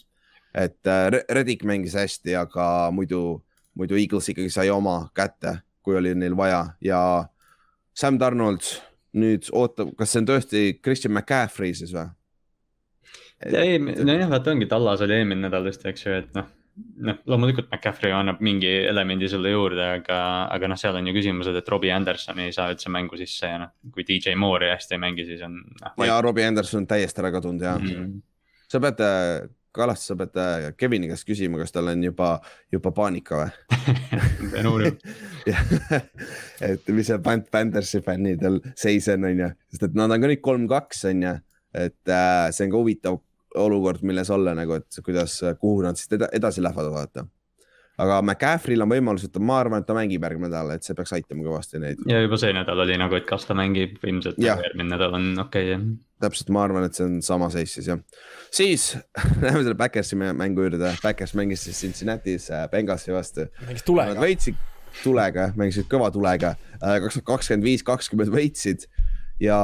et 0.54 0.86
äh, 0.86 1.08
Re- 1.10 1.24
Reddick 1.30 1.64
mängis 1.66 1.96
hästi, 1.98 2.36
aga 2.38 2.90
muidu, 2.94 3.42
muidu 3.78 3.98
Eagles 3.98 4.28
ikkagi 4.32 4.50
sai 4.52 4.70
oma 4.72 5.00
kätte, 5.14 5.58
kui 5.84 5.96
oli 5.98 6.14
neil 6.18 6.36
vaja 6.38 6.64
ja 6.84 7.00
Sam 7.94 8.18
Donald 8.18 8.66
nüüd 9.14 9.48
ootab, 9.54 9.94
kas 9.98 10.12
see 10.12 10.22
on 10.22 10.28
tõesti 10.30 10.66
Christian 10.82 11.14
McCaffrey 11.14 11.74
siis 11.76 11.94
või? 11.94 12.08
ei, 13.44 13.78
nojah, 13.78 14.28
vaata 14.30 14.52
ongi, 14.54 14.68
Tallas 14.70 15.02
oli 15.04 15.18
eelmine 15.18 15.46
nädal 15.46 15.66
tõesti, 15.68 15.90
eks 15.90 16.06
ju, 16.06 16.14
et 16.22 16.36
noh, 16.36 16.46
noh, 17.06 17.18
loomulikult 17.30 17.68
McCaffrey 17.68 18.14
annab 18.14 18.40
mingi 18.44 18.70
elemendi 18.88 19.28
sulle 19.30 19.52
juurde, 19.52 19.84
aga, 20.00 20.20
aga 20.54 20.70
noh, 20.70 20.80
seal 20.80 20.98
on 20.98 21.10
ju 21.10 21.14
küsimused, 21.16 21.58
et 21.58 21.70
Robbie 21.70 21.92
Anderson 21.94 22.40
ei 22.42 22.54
saa 22.54 22.72
üldse 22.74 22.92
mängu 22.94 23.18
sisse 23.20 23.50
ja 23.50 23.60
noh, 23.66 23.74
kui 23.94 24.06
DJ 24.08 24.36
Moore'i 24.40 24.72
hästi 24.72 24.96
ei 24.96 25.02
mängi, 25.02 25.26
siis 25.28 25.44
on 25.46 25.60
noh, 25.60 26.06
ja 26.06 26.20
Robbie 26.24 26.46
Anderson 26.48 26.82
on 26.82 26.88
täiesti 26.90 27.22
ära 27.22 27.34
kadunud 27.34 27.66
ja 27.66 27.76
mm. 27.78 27.92
Mhm. 27.92 28.16
sa 28.70 28.82
pead, 28.82 29.04
Kallaste, 29.74 30.06
sa 30.06 30.14
pead 30.18 30.38
äh, 30.38 30.68
Kevini 30.78 31.08
käest 31.10 31.26
küsima, 31.26 31.58
kas 31.58 31.74
tal 31.74 31.90
on 31.90 32.02
juba, 32.04 32.36
juba 32.72 32.92
paanika 32.94 33.40
või? 33.40 33.50
et 36.68 36.90
mis 36.94 37.10
see 37.10 37.18
Pan- 37.24 37.46
Panthersi 37.50 38.00
fännidel 38.04 38.60
seis 38.78 39.08
on, 39.12 39.26
onju, 39.32 39.50
sest 39.74 39.88
et 39.88 39.98
nad 39.98 40.14
on 40.14 40.22
ka 40.22 40.30
nüüd 40.30 40.42
kolm-kaks, 40.44 41.04
onju, 41.10 41.34
et 41.74 42.12
äh, 42.14 42.50
see 42.54 42.68
on 42.68 42.74
ka 42.74 42.82
huvitav 42.84 43.18
olukord, 43.54 44.02
milles 44.02 44.30
olla 44.34 44.54
nagu, 44.56 44.78
et 44.78 45.00
kuidas, 45.04 45.38
kuhu 45.60 45.82
nad 45.84 45.98
siis 45.98 46.12
eda- 46.16 46.30
edasi 46.34 46.62
lähevad, 46.62 46.90
vaata. 46.94 47.26
aga 47.98 48.16
McCaffrey'l 48.22 48.82
on 48.82 48.90
võimalus, 48.90 49.26
et 49.28 49.36
ma 49.38 49.60
arvan, 49.62 49.82
et 49.82 49.86
ta 49.86 49.94
mängib 49.94 50.24
järgmine 50.26 50.48
nädal, 50.48 50.72
et 50.74 50.86
see 50.86 50.96
peaks 50.98 51.12
aitama 51.14 51.46
kõvasti 51.46 51.82
neid. 51.82 52.00
ja 52.10 52.22
juba 52.24 52.38
see 52.40 52.54
nädal 52.56 52.82
oli 52.82 52.96
nagu, 52.98 53.14
et 53.18 53.26
kas 53.28 53.46
ta 53.46 53.54
mängib, 53.58 54.00
ilmselt 54.02 54.40
Jah. 54.42 54.58
järgmine 54.66 54.90
nädal 54.90 55.14
on 55.18 55.28
okei 55.46 55.76
okay,, 55.76 55.92
täpselt, 56.24 56.50
ma 56.54 56.64
arvan, 56.66 56.88
et 56.88 56.98
see 56.98 57.06
on 57.06 57.20
sama 57.22 57.50
seis 57.54 57.76
siis 57.78 57.90
jah. 57.92 58.02
Siis 58.54 58.92
läheme 59.42 59.62
selle 59.64 59.74
Backersi 59.78 60.16
mä- 60.20 60.32
mängu 60.36 60.62
juurde. 60.66 60.92
Backers 61.02 61.34
mängis 61.34 61.64
siis 61.66 61.80
Cincinnati's 61.82 62.46
äh, 62.54 62.68
Bengalsi 62.70 63.12
vastu. 63.12 63.48
mängis 63.66 63.82
Nad 63.82 63.88
tulega. 63.90 64.20
võitsid 64.22 64.60
tulega, 65.02 65.48
mängisid 65.58 65.88
kõva 65.90 66.06
tulega, 66.14 66.52
kakskümmend, 66.78 67.26
kakskümmend 67.26 67.64
viis, 67.66 67.82
kakskümmend 67.82 68.30
võitsid 68.30 68.84
ja 69.42 69.56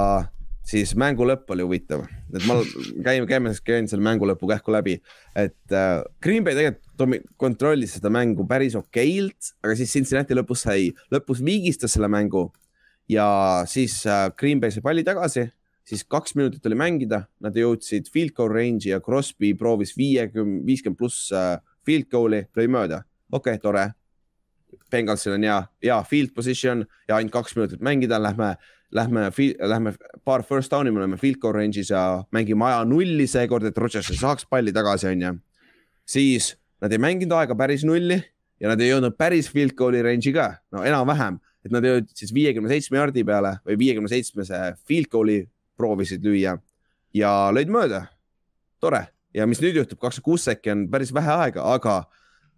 siis 0.67 0.91
mängu 0.99 1.23
lõpp 1.27 1.49
oli 1.55 1.63
huvitav, 1.63 2.03
et 2.35 2.43
ma 2.51 2.57
käin, 3.07 3.25
käime, 3.31 3.53
käin 3.65 3.87
selle 3.91 4.03
mängu 4.05 4.27
lõpu 4.29 4.49
kähku 4.51 4.75
läbi, 4.75 4.97
et 5.39 5.55
äh, 5.75 6.03
Green 6.23 6.43
Bay 6.47 6.59
tegelikult 6.59 7.31
kontrollis 7.41 7.95
seda 7.97 8.11
mängu 8.13 8.43
päris 8.51 8.75
okeilt, 8.79 9.53
aga 9.63 9.77
siis 9.79 9.95
Cincinnati 9.95 10.35
lõpus 10.37 10.67
sai, 10.67 10.91
lõpus 11.15 11.41
viigistas 11.47 11.95
selle 11.95 12.11
mängu 12.11 12.49
ja 13.11 13.29
siis 13.71 14.01
äh, 14.11 14.29
Green 14.39 14.61
Bay 14.61 14.75
sai 14.75 14.83
palli 14.85 15.07
tagasi, 15.07 15.47
siis 15.91 16.05
kaks 16.07 16.37
minutit 16.39 16.67
oli 16.71 16.79
mängida, 16.79 17.25
nad 17.43 17.57
jõudsid 17.57 18.11
field 18.13 18.35
goal 18.37 18.53
range'i 18.55 18.93
ja 18.93 19.01
Crosby 19.03 19.53
proovis 19.59 19.93
viiekümne, 19.99 20.63
viiskümmend 20.67 20.99
pluss 20.99 21.31
äh, 21.35 21.57
field 21.87 22.07
goal'i, 22.13 22.45
lõi 22.57 22.69
mööda, 22.71 23.03
okei 23.33 23.57
okay,, 23.57 23.63
tore. 23.63 23.89
Bengalsil 24.91 25.35
on 25.35 25.47
hea, 25.47 25.57
hea 25.83 25.97
field 26.07 26.31
position 26.35 26.85
ja 27.09 27.17
ainult 27.17 27.35
kaks 27.35 27.57
minutit 27.59 27.83
mängida, 27.83 28.21
lähme, 28.23 28.53
lähme, 28.95 29.27
lähme 29.73 29.95
paar 30.27 30.45
first 30.47 30.71
down'i, 30.71 30.93
me 30.95 31.03
oleme 31.03 31.19
field 31.19 31.41
goal 31.43 31.57
range'is 31.59 31.91
ja 31.91 32.23
mängime 32.35 32.69
aja 32.69 32.85
nulli 32.87 33.27
seekord, 33.31 33.67
et 33.67 33.79
Rodgers 33.79 34.13
ei 34.15 34.19
saaks 34.21 34.47
palli 34.51 34.75
tagasi, 34.75 35.11
onju. 35.11 35.35
siis 36.07 36.55
nad 36.83 36.93
ei 36.95 37.03
mänginud 37.03 37.35
aega 37.39 37.59
päris 37.59 37.83
nulli 37.87 38.21
ja 38.61 38.71
nad 38.71 38.81
ei 38.81 38.93
jõudnud 38.93 39.19
päris 39.19 39.51
field 39.51 39.75
goal'i 39.79 40.05
range'i 40.07 40.35
ka, 40.39 40.53
no 40.71 40.87
enam-vähem, 40.87 41.43
et 41.67 41.75
nad 41.75 41.85
jõudsid 41.85 42.23
siis 42.23 42.35
viiekümne 42.35 42.71
seitsme 42.71 43.03
jardi 43.03 43.27
peale 43.27 43.57
või 43.67 43.79
viiekümne 43.83 44.11
seitsmese 44.11 44.69
field 44.87 45.11
goal'i 45.11 45.43
proovisid 45.81 46.25
lüüa 46.27 46.59
ja 47.17 47.33
lõid 47.55 47.73
mööda. 47.73 48.05
tore 48.81 49.07
ja 49.35 49.47
mis 49.47 49.61
nüüd 49.63 49.79
juhtub, 49.81 50.01
kakskümmend 50.01 50.27
kuus 50.27 50.47
sekki 50.49 50.73
on 50.73 50.87
päris 50.93 51.13
vähe 51.15 51.33
aega, 51.33 51.65
aga 51.75 51.97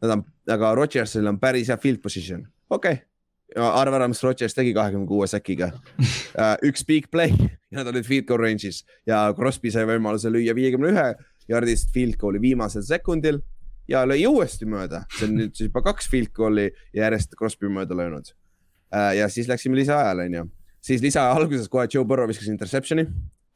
nad 0.02 0.16
on, 0.16 0.26
aga 0.50 0.74
Rodgersil 0.78 1.26
on 1.28 1.38
päris 1.40 1.70
hea 1.70 1.78
field 1.80 2.02
position, 2.04 2.44
okei 2.70 2.98
okay.. 2.98 3.66
arva 3.68 4.00
ära, 4.00 4.08
mis 4.10 4.22
Rodgers 4.24 4.56
tegi 4.56 4.72
kahekümne 4.76 5.08
kuue 5.08 5.28
säkiga 5.30 5.72
uh. 5.72 6.54
üks 6.68 6.86
big 6.88 7.10
play 7.12 7.34
ja 7.36 7.80
nad 7.80 7.92
olid 7.92 8.08
field 8.08 8.28
goal 8.28 8.42
range'is 8.42 8.82
ja 9.08 9.24
Crosby 9.36 9.72
sai 9.74 9.86
võimaluse 9.88 10.32
lüüa 10.32 10.56
viiekümne 10.56 10.92
ühe 10.92 11.08
jardist 11.50 11.92
field 11.94 12.18
goal'i 12.20 12.40
viimasel 12.42 12.84
sekundil 12.86 13.42
ja 13.90 14.04
lõi 14.06 14.22
uuesti 14.28 14.66
mööda, 14.68 15.04
see 15.16 15.28
on 15.28 15.36
nüüd 15.40 15.56
siis 15.58 15.68
juba 15.68 15.82
kaks 15.90 16.08
field 16.10 16.32
goal'i 16.36 16.70
järjest 16.96 17.36
Crosby 17.38 17.70
mööda 17.72 17.98
löönud 17.98 18.32
uh,. 18.32 19.12
ja 19.16 19.28
siis 19.32 19.50
läksime 19.50 19.78
lisaajale, 19.80 20.28
onju, 20.30 20.48
siis 20.82 21.02
lisaaja 21.04 21.36
alguses 21.38 21.70
kohe 21.72 21.86
Joe 21.90 22.04
Burrow 22.08 22.28
viskas 22.30 22.50
interception'i, 22.52 23.06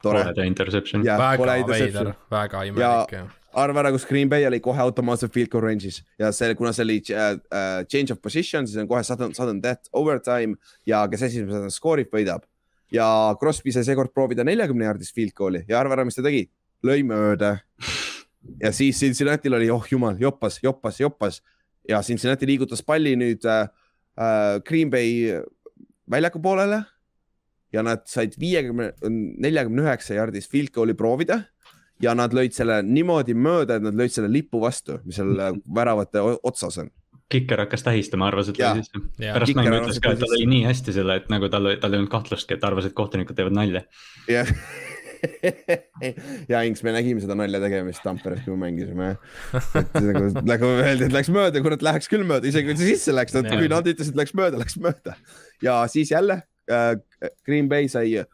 tore. 0.03 0.23
Pooled 0.23 0.39
ja 0.39 0.47
interception. 0.47 1.05
ja 1.05 1.17
pole 1.39 1.59
väga 1.59 1.73
veider, 1.73 2.13
väga 2.31 2.63
imelik 2.69 3.17
ja 3.17 3.27
arva 3.57 3.81
ära, 3.81 3.91
kus 3.93 4.05
Green 4.07 4.29
Bay 4.29 4.45
oli 4.47 4.59
kohe 4.63 4.81
automaatselt 4.81 5.33
field 5.33 5.49
goal 5.53 5.65
range'is. 5.65 6.01
Ja 6.21 6.31
see, 6.35 6.53
kuna 6.57 6.73
see 6.75 6.85
oli 6.85 6.97
uh, 7.13 7.37
uh, 7.49 7.81
change 7.89 8.13
of 8.13 8.21
position, 8.23 8.67
siis 8.69 8.79
on 8.81 8.89
kohe 8.89 9.03
sudden, 9.07 9.33
sudden 9.37 9.61
death 9.63 9.89
overtime 9.97 10.57
ja 10.87 11.03
kes 11.11 11.27
esimesena 11.29 11.71
skoorib, 11.73 12.11
võidab. 12.13 12.45
ja 12.93 13.05
Crosby 13.39 13.73
sai 13.75 13.83
seekord 13.83 14.13
proovida 14.15 14.45
neljakümne 14.47 14.85
jaardist 14.85 15.11
field 15.15 15.33
goal'i 15.35 15.65
ja 15.67 15.79
arva 15.81 15.97
ära, 15.97 16.05
mis 16.07 16.15
ta 16.15 16.23
tegi, 16.23 16.45
lõi 16.87 17.01
mööda. 17.07 17.57
ja 18.63 18.71
siis 18.71 18.99
Cincinnati'l 19.01 19.57
oli, 19.57 19.71
oh 19.73 19.87
jumal, 19.91 20.19
joppas, 20.21 20.61
joppas, 20.63 21.01
joppas. 21.01 21.41
Ja 21.87 22.01
Cincinnati 22.03 22.47
liigutas 22.47 22.83
palli 22.83 23.15
nüüd 23.19 23.45
uh, 23.47 23.65
uh, 24.19 24.59
Green 24.67 24.91
Bay 24.93 25.41
väljaku 26.07 26.39
poolele 26.43 26.83
ja 27.77 27.85
nad 27.85 28.05
said 28.09 28.37
viiekümne, 28.41 28.91
neljakümne 29.45 29.85
üheksa 29.85 30.17
jaardist 30.17 30.51
field 30.51 30.73
goal'i 30.75 30.97
proovida 30.97 31.43
ja 32.03 32.13
nad 32.17 32.33
lõid 32.35 32.55
selle 32.55 32.81
niimoodi 32.85 33.35
mööda, 33.37 33.77
et 33.77 33.85
nad 33.85 33.97
lõid 33.97 34.13
selle 34.13 34.29
lipu 34.31 34.61
vastu, 34.61 34.99
mis 35.05 35.17
seal 35.19 35.37
väravate 35.75 36.23
otsas 36.45 36.81
on. 36.83 36.91
Kiker 37.27 37.59
hakkas 37.65 37.83
tähistama, 37.83 38.29
arvas, 38.29 38.53
et 38.53 38.59
lõi 38.61 38.83
sisse. 38.83 39.01
Pärast 39.19 39.51
Kiker 39.51 39.65
mängu 39.65 39.79
ütles 39.81 39.97
et 39.99 40.05
ka, 40.05 40.13
et 40.15 40.21
ta 40.21 40.29
lõi 40.31 40.45
nii 40.47 40.67
hästi 40.69 40.93
selle, 40.95 41.17
et 41.19 41.25
nagu 41.33 41.49
tal, 41.51 41.73
tal 41.81 41.95
ei 41.95 41.99
olnud 41.99 42.13
kahtlustki, 42.13 42.55
et 42.55 42.61
ta 42.63 42.69
arvas, 42.69 42.87
et 42.87 42.95
kohtunikud 42.95 43.35
teevad 43.35 43.57
nalja. 43.57 43.83
jah. 44.31 44.53
ja 46.51 46.61
Inks, 46.63 46.83
me 46.85 46.93
nägime 46.95 47.19
seda 47.23 47.35
nalja 47.35 47.59
tegemist 47.59 48.03
Tamperes, 48.05 48.45
kui 48.45 48.53
me 48.53 48.69
mängisime. 48.69 49.09
nagu, 50.07 50.23
nagu 50.53 50.69
öeldi, 50.77 51.09
et 51.09 51.17
läks 51.17 51.31
mööda, 51.33 51.63
kurat, 51.65 51.83
läheks 51.83 52.07
küll 52.11 52.23
mööda, 52.27 52.47
isegi 52.47 52.69
kui 52.69 52.79
see 52.79 52.93
sisse 52.93 53.15
läks, 53.17 53.35
kui 53.35 53.71
nad 53.73 53.89
ütlesid, 53.89 54.13
et 54.13 54.21
läks 54.21 54.37
mööda, 54.37 54.61
läks 54.61 54.77
mööda. 54.79 55.17
ja 55.65 55.81
siis 55.91 56.13
jälle 56.13 56.45
äh, 56.71 57.31
Green 57.45 57.69
Bay 57.69 57.89
sai 57.91 58.17
äh, 58.19 58.27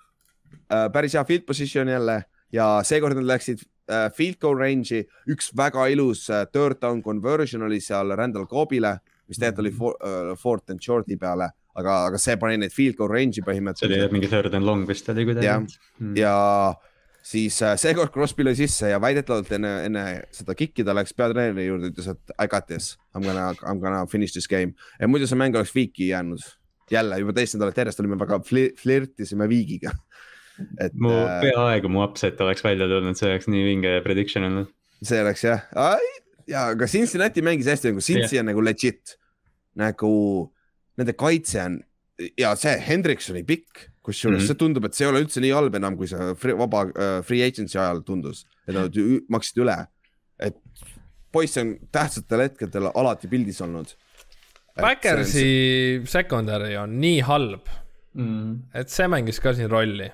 päris 0.94 1.14
hea 1.14 1.24
field 1.28 1.46
position 1.46 1.88
jälle 1.92 2.24
ja 2.54 2.68
seekord 2.86 3.18
nad 3.18 3.28
läksid 3.34 3.66
äh, 3.90 4.10
field 4.16 4.40
goal 4.42 4.60
range'i, 4.60 5.04
üks 5.30 5.52
väga 5.58 5.88
ilus 5.94 6.30
äh, 6.30 6.46
third 6.52 6.82
down 6.82 7.04
conversion 7.04 7.66
oli 7.66 7.82
seal 7.82 8.16
Randall 8.18 8.48
Cobbile, 8.48 8.98
mis 9.28 9.40
tegelikult 9.42 9.66
oli 9.66 9.76
for, 9.78 10.00
äh, 10.06 10.34
fourth 10.40 10.72
and 10.72 10.84
short'i 10.84 11.18
peale, 11.20 11.50
aga, 11.76 12.00
aga 12.12 12.22
see 12.22 12.38
pani 12.38 12.62
neid 12.62 12.74
field 12.76 12.98
goal 13.00 13.12
range'i 13.12 13.40
see 13.40 13.46
oli 13.46 13.52
põhimõtteliselt 13.52 14.16
mingi 14.16 14.32
third 14.32 14.54
and 14.54 14.66
long 14.66 14.88
vist 14.90 15.10
oli 15.10 15.28
kuidagi 15.30 15.50
Jah. 15.50 15.64
mm.. 16.00 16.18
ja 16.20 16.34
siis 17.24 17.62
äh, 17.64 17.78
seekord 17.80 18.12
Crosby 18.14 18.46
lõi 18.46 18.56
sisse 18.60 18.92
ja 18.92 19.00
väidetavalt 19.02 19.52
enne, 19.58 19.74
enne 19.88 20.04
seda 20.36 20.56
kikki 20.60 20.86
ta 20.86 20.96
läks 20.96 21.16
peatreeneri 21.18 21.70
juurde, 21.70 21.94
ütles, 21.94 22.10
et 22.12 22.36
I 22.38 22.50
got 22.52 22.68
this, 22.68 22.94
I 23.16 23.22
m 23.22 23.30
gonna, 23.30 23.52
I 23.56 23.72
m 23.72 23.80
gonna 23.82 24.04
finish 24.12 24.36
this 24.36 24.50
game. 24.52 24.76
ja 25.00 25.10
muidu 25.10 25.30
see 25.30 25.40
mäng 25.40 25.56
oleks 25.58 25.74
viiki 25.76 26.12
jäänud. 26.12 26.44
Jälle 26.94 27.20
juba 27.22 27.36
teist 27.38 27.58
nädalat 27.58 27.80
järjest 27.82 28.02
olime 28.04 28.18
väga 28.22 28.40
flir- 28.48 28.74
flirtisime 28.80 29.48
viigiga. 29.50 29.94
et 30.80 30.94
mu 30.94 31.12
äh, 31.12 31.40
peaaegu 31.42 31.90
mu 31.90 32.04
upset 32.06 32.42
oleks 32.46 32.64
välja 32.64 32.88
tulnud, 32.90 33.18
see 33.18 33.32
oleks 33.32 33.50
nii 33.50 33.64
vinge 33.66 33.94
prediction 34.06 34.46
olnud. 34.50 34.70
see 35.04 35.22
oleks 35.22 35.44
jah, 35.44 35.66
ja 36.48 36.68
aga 36.74 36.88
Cincinnati 36.88 37.42
mängis 37.46 37.70
hästi 37.72 37.92
nagu 37.92 38.04
Cincy 38.04 38.40
on 38.40 38.52
nagu 38.52 38.64
legit, 38.64 39.18
nagu 39.80 40.14
nende 41.00 41.16
kaitse 41.18 41.62
on 41.64 41.80
ja 42.38 42.54
see 42.60 42.74
Hendriksoni 42.88 43.44
pikk, 43.48 43.88
kusjuures 44.06 44.38
mm. 44.38 44.44
-hmm. 44.44 44.48
see 44.48 44.60
tundub, 44.60 44.86
et 44.86 44.94
see 44.94 45.08
ei 45.08 45.12
ole 45.12 45.24
üldse 45.24 45.42
nii 45.42 45.54
halb 45.56 45.76
enam, 45.80 45.98
kui 45.98 46.10
see 46.12 46.34
free, 46.40 46.56
vaba 46.58 46.86
uh, 46.92 47.18
free 47.26 47.44
agency 47.46 47.80
ajal 47.80 48.04
tundus, 48.06 48.46
et 48.68 48.76
nad 48.76 49.02
maksid 49.30 49.64
üle. 49.64 49.78
et 50.40 50.58
poiss 51.32 51.58
on 51.58 51.76
tähtsatel 51.92 52.46
hetkedel 52.46 52.90
alati 52.94 53.30
pildis 53.32 53.62
olnud. 53.62 53.94
Backersi 54.82 56.02
secondary 56.10 56.76
on 56.82 56.98
nii 57.02 57.22
halb, 57.28 57.70
mm.. 58.18 58.74
et 58.74 58.90
see 58.90 59.10
mängis 59.12 59.42
ka 59.44 59.54
siin 59.54 59.70
rolli. 59.70 60.10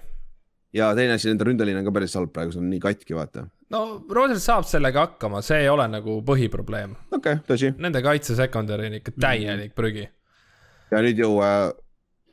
ja 0.76 0.92
teine 0.98 1.16
asi, 1.16 1.30
nende 1.32 1.48
ründeliin 1.48 1.80
on 1.80 1.88
ka 1.88 1.94
päris 1.96 2.16
halb 2.20 2.34
praegu, 2.36 2.54
see 2.54 2.62
on 2.62 2.70
nii 2.74 2.82
katki, 2.84 3.16
vaata. 3.16 3.46
no 3.72 3.84
Rodgers 4.12 4.44
saab 4.50 4.68
sellega 4.68 5.06
hakkama, 5.08 5.42
see 5.46 5.64
ei 5.64 5.70
ole 5.72 5.88
nagu 5.92 6.20
põhiprobleem. 6.28 6.98
okei 7.12 7.40
okay,, 7.40 7.44
tõsi. 7.48 7.72
Nende 7.80 8.04
kaitse 8.04 8.36
secondary 8.40 8.90
on 8.92 8.98
ikka 9.00 9.16
täielik 9.16 9.78
prügi. 9.78 10.10
ja 10.92 11.04
nüüd 11.06 11.24
ju 11.24 11.32
äh, 11.46 11.70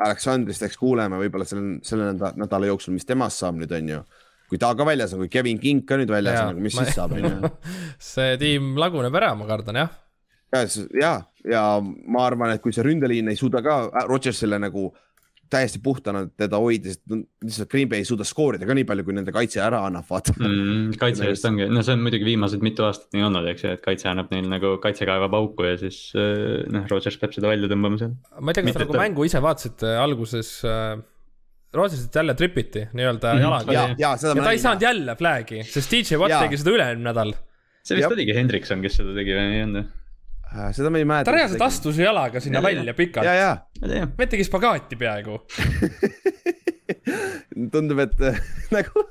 Aleksandrist 0.02 0.64
eks 0.66 0.76
kuuleme 0.80 1.18
võib-olla 1.20 1.46
selle, 1.48 1.78
selle 1.86 2.10
nädala, 2.16 2.68
jooksul, 2.68 2.96
mis 2.96 3.06
temast 3.08 3.40
saab 3.40 3.60
nüüd 3.60 3.72
on 3.76 3.92
ju. 3.94 4.00
kui 4.50 4.58
ta 4.62 4.72
ka 4.78 4.84
väljas 4.86 5.14
on, 5.14 5.22
kui 5.24 5.30
Kevin 5.32 5.62
King 5.62 5.86
ka 5.86 5.98
nüüd 6.00 6.10
väljas 6.10 6.42
on, 6.50 6.60
mis 6.62 6.74
siis 6.76 6.92
saab, 6.98 7.14
on 7.16 7.24
ju. 7.24 7.54
see 8.12 8.34
tiim 8.42 8.74
laguneb 8.80 9.14
ära, 9.14 9.32
ma 9.38 9.48
kardan 9.48 9.80
jah. 9.84 9.94
ja, 10.52 10.66
ja, 10.98 11.14
ja 11.50 11.64
ma 11.82 12.26
arvan, 12.26 12.50
et 12.56 12.62
kui 12.64 12.72
see 12.74 12.82
ründeliin 12.86 13.28
ei 13.30 13.36
suuda 13.38 13.62
ka 13.62 13.80
Rodgersile 14.08 14.58
nagu 14.62 14.88
täiesti 15.46 15.78
puhtana 15.78 16.24
teda 16.34 16.58
hoida, 16.58 16.90
sest 16.90 17.04
lihtsalt 17.46 17.68
Green 17.70 17.86
Bay 17.88 18.00
ei 18.02 18.06
suuda 18.08 18.24
skoorida 18.26 18.66
ka 18.66 18.74
nii 18.74 18.82
palju, 18.88 19.04
kui 19.06 19.14
nende 19.14 19.30
kaitse 19.30 19.60
ära 19.62 19.84
annab, 19.86 20.02
vaata 20.10 20.32
Mm, 20.40 20.96
kaitse 20.98 21.28
eest 21.30 21.44
ongi, 21.46 21.68
no 21.70 21.84
see 21.86 21.94
on 21.94 22.00
muidugi 22.02 22.26
viimased 22.26 22.64
mitu 22.66 22.82
aastat 22.82 23.14
nii 23.14 23.22
olnud, 23.28 23.46
eks 23.52 23.62
ju, 23.62 23.74
et 23.76 23.82
kaitse 23.84 24.08
annab 24.10 24.32
neil 24.34 24.48
nagu 24.50 24.72
kaitse 24.82 25.06
kaevab 25.06 25.36
auku 25.38 25.68
ja 25.68 25.76
siis 25.78 26.00
äh, 26.18 26.64
noh, 26.74 26.88
Rodgers 26.90 27.18
peab 27.22 27.36
seda 27.36 27.52
välja 27.52 27.70
tõmbama 27.70 28.00
seal. 28.00 28.16
ma 28.40 28.50
ei 28.50 28.58
tea, 28.58 28.64
kas 28.66 28.74
te 28.80 28.82
nagu 28.82 28.96
ta- 28.98 29.04
mängu 29.04 29.28
ise 29.28 29.42
vaatasite 29.46 29.92
alguses 30.02 30.50
äh,. 30.66 30.96
Rodgersit 31.76 32.14
jälle 32.14 32.32
tripiti 32.38 32.82
nii-öelda 32.96 33.32
Mhm. 33.34 33.42
jalaga 33.42 33.72
ja 33.74 33.80
ja,, 33.98 34.10
ja 34.16 34.34
ta 34.38 34.50
ei 34.54 34.58
saanud 34.62 34.82
jälle 34.82 35.14
flag'i, 35.18 35.58
sest 35.68 35.90
DJ 35.92 36.16
Watt 36.22 36.32
tegi 36.46 36.56
seda 36.62 36.72
üle-eelmine 36.72 37.10
nädal. 37.10 37.32
see 37.84 37.98
vist 37.98 38.10
oligi 38.14 38.34
Hendrikson, 38.34 38.80
kes 38.82 38.96
seda 38.98 39.12
tegi 39.14 39.34
või 39.36 39.46
ei 39.58 39.62
olnud? 39.66 39.84
Äh, 39.90 40.05
seda 40.76 40.90
ma 40.90 40.98
ei 41.02 41.08
mäleta. 41.08 41.30
ta 41.30 41.36
reaalselt. 41.36 41.62
astus 41.66 41.98
jalaga 42.00 42.40
sinna 42.40 42.60
Ja, 42.60 42.68
ja. 42.70 42.76
välja 42.78 42.94
pikalt 42.94 43.26
ja, 43.26 43.34
ja 43.34 43.50
ma 43.80 43.88
ei 43.88 43.94
tea. 43.94 44.10
me 44.18 44.26
tegi 44.26 44.44
spagaati 44.46 44.96
peaaegu. 45.00 45.40
tundub, 47.72 47.98
et 48.04 48.20
äh, 48.20 48.38
nagu, 48.76 49.02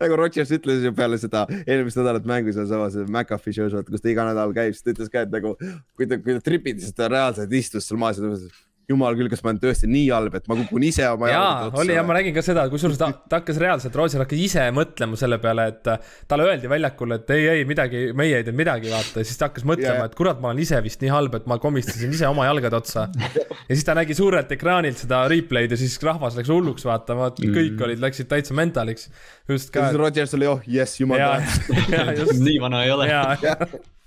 nagu 0.00 0.16
Rodgers 0.18 0.50
ütles 0.54 0.82
ju 0.84 0.92
peale 0.96 1.18
seda 1.20 1.44
eelmist 1.62 1.98
nädalat 2.00 2.26
mängu 2.28 2.54
sealsamas 2.54 2.96
McAfee 3.06 3.54
show's, 3.54 3.76
kus 3.86 4.02
ta 4.02 4.10
iga 4.12 4.26
nädal 4.28 4.54
käib, 4.56 4.74
siis 4.74 4.86
ta 4.86 4.94
ütles 4.94 5.12
ka, 5.12 5.26
et 5.26 5.34
nagu 5.34 5.54
kui 5.98 6.08
ta, 6.10 6.18
kui 6.22 6.36
ta 6.36 6.42
tripiti, 6.44 6.82
siis 6.84 6.96
ta 6.96 7.10
reaalselt 7.12 7.52
istus 7.56 7.86
seal 7.88 8.00
maas 8.00 8.18
ja 8.20 8.26
et 8.34 8.60
jumal 8.90 9.16
küll, 9.18 9.30
kas 9.32 9.42
ma 9.44 9.52
olen 9.52 9.60
tõesti 9.62 9.88
nii 9.90 10.06
halb, 10.10 10.36
et 10.38 10.48
ma 10.50 10.58
kukun 10.58 10.84
ise 10.86 11.06
oma 11.08 11.30
jaa, 11.30 11.70
oli 11.80 11.96
ja 11.96 12.04
ma 12.06 12.16
nägin 12.18 12.34
ka 12.36 12.44
seda, 12.44 12.66
kusjuures 12.72 12.98
ta, 13.00 13.10
ta 13.30 13.40
hakkas 13.40 13.60
reaalselt, 13.62 13.96
Roger 13.96 14.24
hakkas 14.24 14.42
ise 14.42 14.66
mõtlema 14.74 15.18
selle 15.20 15.40
peale, 15.42 15.68
et 15.72 15.90
talle 16.30 16.48
öeldi 16.48 16.70
väljakul, 16.70 17.16
et 17.16 17.34
ei, 17.36 17.46
ei 17.54 17.66
midagi, 17.68 18.08
meie 18.16 18.40
ei 18.40 18.46
teinud 18.46 18.60
midagi, 18.60 18.90
vaata, 18.92 19.22
ja 19.22 19.28
siis 19.28 19.40
ta 19.40 19.50
hakkas 19.50 19.66
mõtlema 19.68 20.08
et 20.10 20.16
kurat, 20.18 20.40
ma 20.42 20.50
olen 20.50 20.62
ise 20.64 20.80
vist 20.84 21.02
nii 21.04 21.12
halb, 21.12 21.36
et 21.38 21.46
ma 21.50 21.60
komistasin 21.62 22.16
ise 22.16 22.28
oma 22.30 22.48
jalgade 22.48 22.80
otsa. 22.80 23.06
ja 23.68 23.70
siis 23.70 23.86
ta 23.86 23.96
nägi 23.98 24.16
suurelt 24.18 24.50
ekraanilt 24.56 25.00
seda 25.04 25.22
replay'd 25.30 25.74
ja 25.74 25.78
siis 25.80 25.96
rahvas 26.04 26.38
läks 26.38 26.50
hulluks 26.52 26.86
vaatama, 26.88 27.30
kõik 27.38 27.86
olid, 27.86 28.02
läksid 28.02 28.30
täitsa 28.30 28.56
mentaliks. 28.58 29.08
just 29.48 29.70
ja 29.70 29.78
ka 29.78 29.88
siis, 29.88 30.02
Rodgers 30.02 30.36
oli, 30.38 30.50
oh 30.50 30.66
jess, 30.66 31.00
jumal 31.00 31.22
tänatud. 31.22 32.36
nii 32.48 32.60
vana 32.62 32.84
ei 32.84 32.94
ole. 32.96 33.08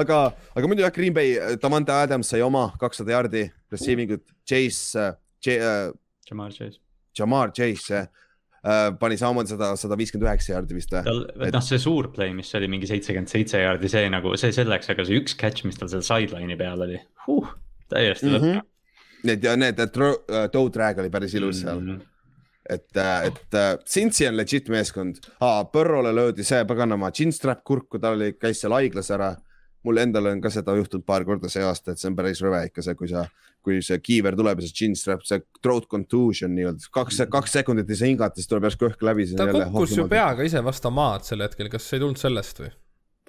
aga, 0.00 0.20
aga 0.54 0.68
muidu 0.68 0.84
jah, 0.84 0.92
Green 0.94 1.14
Bay, 1.16 1.34
Davante 1.62 1.94
Adams 1.94 2.30
sai 2.32 2.42
oma 2.44 2.68
kakssada 2.80 3.14
jaardi 3.16 3.46
receiving 3.72 4.16
ut, 4.18 4.24
Chase 4.44 5.10
J,, 5.40 5.58
Jamar 6.28 6.52
Chase. 6.52 6.78
Jamar 7.16 7.52
Chase 7.56 8.02
äh, 8.64 8.90
pani 9.00 9.16
samamoodi 9.16 9.54
sada, 9.54 9.72
sada 9.80 9.96
viiskümmend 9.98 10.28
üheksa 10.28 10.54
jaardi 10.54 10.76
vist 10.76 10.92
või? 10.94 11.04
tal, 11.06 11.22
noh, 11.56 11.64
see 11.64 11.80
suur 11.80 12.10
play, 12.14 12.34
mis 12.36 12.52
oli 12.58 12.68
mingi 12.70 12.90
seitsekümmend 12.90 13.32
seitse 13.32 13.62
jaardi, 13.62 13.90
see 13.92 14.10
nagu, 14.12 14.34
see 14.40 14.52
selleks, 14.56 14.92
aga 14.92 15.06
see 15.08 15.20
üks 15.22 15.36
catch, 15.40 15.64
mis 15.68 15.80
tal 15.80 15.90
seal 15.92 16.04
sideline'i 16.06 16.58
peal 16.60 16.84
oli 16.86 17.00
huh,, 17.26 17.54
täiesti 17.92 18.28
mm. 18.28 18.36
lõpp 18.36 18.50
-hmm. 18.50 18.66
Need 19.20 19.42
ja 19.44 19.52
need, 19.52 19.80
toe 20.52 20.70
drag 20.72 21.02
oli 21.02 21.10
päris 21.12 21.34
ilus 21.36 21.58
seal, 21.60 21.80
mm. 21.82 21.98
et, 22.70 22.86
et 22.96 23.58
äh, 23.58 23.74
Cincy 23.86 24.26
on 24.28 24.38
legit 24.38 24.70
meeskond. 24.72 25.20
Põrrole 25.74 26.12
löödi 26.14 26.46
see 26.46 26.62
paganama 26.68 27.10
chinstrap 27.16 27.64
kurku, 27.66 28.00
ta 28.02 28.14
oli, 28.16 28.32
käis 28.38 28.62
seal 28.62 28.76
haiglas 28.76 29.10
ära. 29.16 29.34
mul 29.80 29.96
endal 29.96 30.26
on 30.28 30.42
ka 30.44 30.50
seda 30.52 30.74
juhtunud 30.76 31.06
paar 31.08 31.24
korda 31.24 31.48
see 31.48 31.62
aasta, 31.64 31.94
et 31.94 32.00
see 32.00 32.10
on 32.10 32.16
päris 32.18 32.42
rõve 32.44 32.58
ikka 32.66 32.82
see, 32.84 32.94
kui 32.98 33.08
sa, 33.08 33.22
kui 33.64 33.78
see 33.80 33.96
kiiver 34.04 34.36
tuleb 34.36 34.60
ja 34.60 34.66
see 34.66 34.76
chinstrap, 34.76 35.22
see 35.24 35.40
throat 35.64 35.86
contusion 35.88 36.52
nii-öelda, 36.52 36.90
kaks, 36.92 37.22
kaks 37.32 37.56
sekundit 37.56 37.88
ei 37.88 37.96
saa 37.96 38.10
hingata, 38.10 38.36
siis 38.36 38.50
tuleb 38.50 38.68
järsku 38.68 38.90
õhk 38.90 39.06
läbi. 39.08 39.24
ta 39.40 39.48
kukkus 39.54 39.96
ju. 39.96 40.04
peaga 40.12 40.44
ise 40.44 40.60
vastu 40.64 40.92
maad 40.92 41.24
sel 41.24 41.40
hetkel, 41.46 41.72
kas 41.72 41.88
see 41.88 41.96
ei 41.96 42.04
tulnud 42.04 42.20
sellest 42.20 42.60
või? 42.60 42.74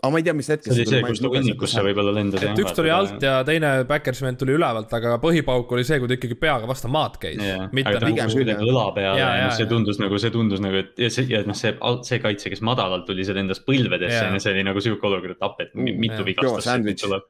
Aga 0.01 0.09
ma 0.13 0.17
ei 0.17 0.25
tea, 0.25 0.33
mis 0.33 0.47
hetkel 0.49 0.73
see 0.73 0.81
oli 0.81 0.89
see, 0.95 1.01
kus 1.05 1.19
ta 1.21 1.29
hunnikusse 1.29 1.81
võib-olla 1.85 2.13
lendas. 2.15 2.43
et 2.47 2.61
üks 2.63 2.73
tuli 2.77 2.89
alt 2.93 3.21
ja 3.21 3.35
teine 3.45 3.71
Backersi 3.89 4.25
vend 4.25 4.39
tuli 4.41 4.55
ülevalt, 4.57 4.91
aga 4.97 5.17
põhipauk 5.21 5.71
oli 5.77 5.85
see, 5.85 5.99
kui 6.01 6.09
ta 6.09 6.17
ikkagi 6.17 6.37
peaga 6.41 6.69
vastu 6.69 6.89
maad 6.91 7.19
käis 7.21 7.37
mitte 7.37 7.91
aga 7.91 7.99
ta 7.99 8.07
nagu 8.07 8.15
pigem 8.15 8.25
kukkus 8.25 8.37
küll, 8.39 8.47
kuidagi 8.49 8.71
õla 8.73 8.85
peale 8.97 9.21
ja 9.21 9.27
jaa, 9.29 9.45
noh, 9.45 9.53
see 9.59 9.65
jaa. 9.67 9.71
tundus 9.75 10.01
nagu, 10.01 10.21
see 10.25 10.33
tundus 10.33 10.63
nagu, 10.65 10.81
et 10.81 11.05
ja 11.05 11.11
see 11.13 11.27
ja 11.29 11.43
noh, 11.45 11.57
see, 11.61 11.75
see 12.09 12.21
kaitse, 12.25 12.49
kes 12.55 12.63
madalalt 12.65 13.05
tuli, 13.09 13.27
see 13.27 13.37
lendas 13.37 13.61
põlvedesse 13.67 14.23
Jaa. 14.25 14.33
ja 14.33 14.41
see 14.41 14.55
oli 14.57 14.65
nagu 14.71 14.81
siuke 14.83 15.07
olukord, 15.11 15.37
et 15.37 15.45
appi, 15.45 15.69
et 15.69 15.75
mi- 15.77 15.93
mitu 16.07 16.25
vigastust 16.25 17.05
tuleb. 17.05 17.29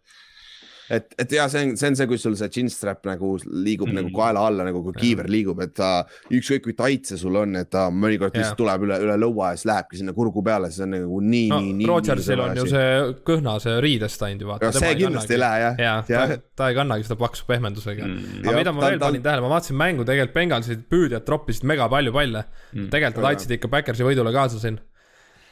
et, 0.92 1.14
et 1.22 1.36
ja 1.38 1.48
see 1.52 1.64
on, 1.66 1.74
see 1.80 1.92
on 1.92 1.98
see, 2.00 2.08
kui 2.10 2.20
sul 2.22 2.36
see 2.40 2.52
chinstrap 2.54 3.06
nagu 3.08 3.34
liigub 3.46 3.88
mm. 3.88 3.96
Mm. 3.96 4.00
nagu 4.02 4.12
kaela 4.18 4.46
alla 4.50 4.66
nagu 4.68 4.84
kui 4.86 4.96
kiiver 4.98 5.30
liigub, 5.32 5.62
et 5.64 5.74
ta 5.78 5.92
ükskõik 6.34 6.66
kui 6.68 6.76
tait 6.78 7.08
see 7.12 7.20
sul 7.22 7.38
on, 7.40 7.56
et 7.62 7.70
ta 7.72 7.88
mõnikord 7.94 8.36
lihtsalt 8.38 8.60
tuleb 8.60 8.86
üle, 8.88 9.00
üle 9.06 9.18
lõua 9.22 9.54
ja 9.54 9.60
siis 9.60 9.70
lähebki 9.72 10.02
sinna 10.02 10.16
kurgu 10.18 10.44
peale, 10.46 10.72
see 10.74 10.86
on 10.86 10.96
nagu 10.98 11.22
nii 11.24 11.48
no 11.52 11.62
nii, 11.64 11.74
nii. 11.82 11.90
Rodgersil 11.92 12.44
on 12.44 12.62
ju 12.62 12.68
see 12.72 12.92
kõhna 13.28 13.56
see 13.64 13.78
riidest 13.88 14.28
ainult 14.28 14.46
ju 14.46 14.52
vaata. 14.52 14.70
Ja 14.70 14.84
see 14.84 15.00
kindlasti 15.00 15.38
ei 15.38 15.42
lähe, 15.42 15.64
jah. 15.64 15.82
Jah. 16.12 16.36
ta, 16.36 16.40
ta 16.62 16.70
ei 16.72 16.78
kannagi 16.78 17.08
seda 17.08 17.20
paksu 17.22 17.48
pehmendusega 17.50 18.08
mm.. 18.08 18.42
Aga 18.42 18.52
Jah, 18.52 18.60
mida 18.60 18.76
ma 18.76 18.84
ta- 18.84 18.92
veel 18.92 19.02
ta- 19.02 19.10
panin 19.10 19.26
tähele, 19.26 19.46
ma 19.46 19.52
vaatasin 19.56 19.80
mängu, 19.80 20.08
tegelikult 20.08 20.38
Bengalsid 20.38 20.88
püüdjad 20.92 21.28
troppisid 21.28 21.68
mega 21.72 21.88
palju 21.92 22.14
palle 22.16 22.46
mm.. 22.46 22.90
tegelikult 22.94 23.24
nad 23.24 23.34
aitasid 23.34 23.58
ikka 23.58 23.72
Backersi 23.72 24.08
võidule 24.08 24.34
kaasa 24.36 24.62
siin. 24.62 24.80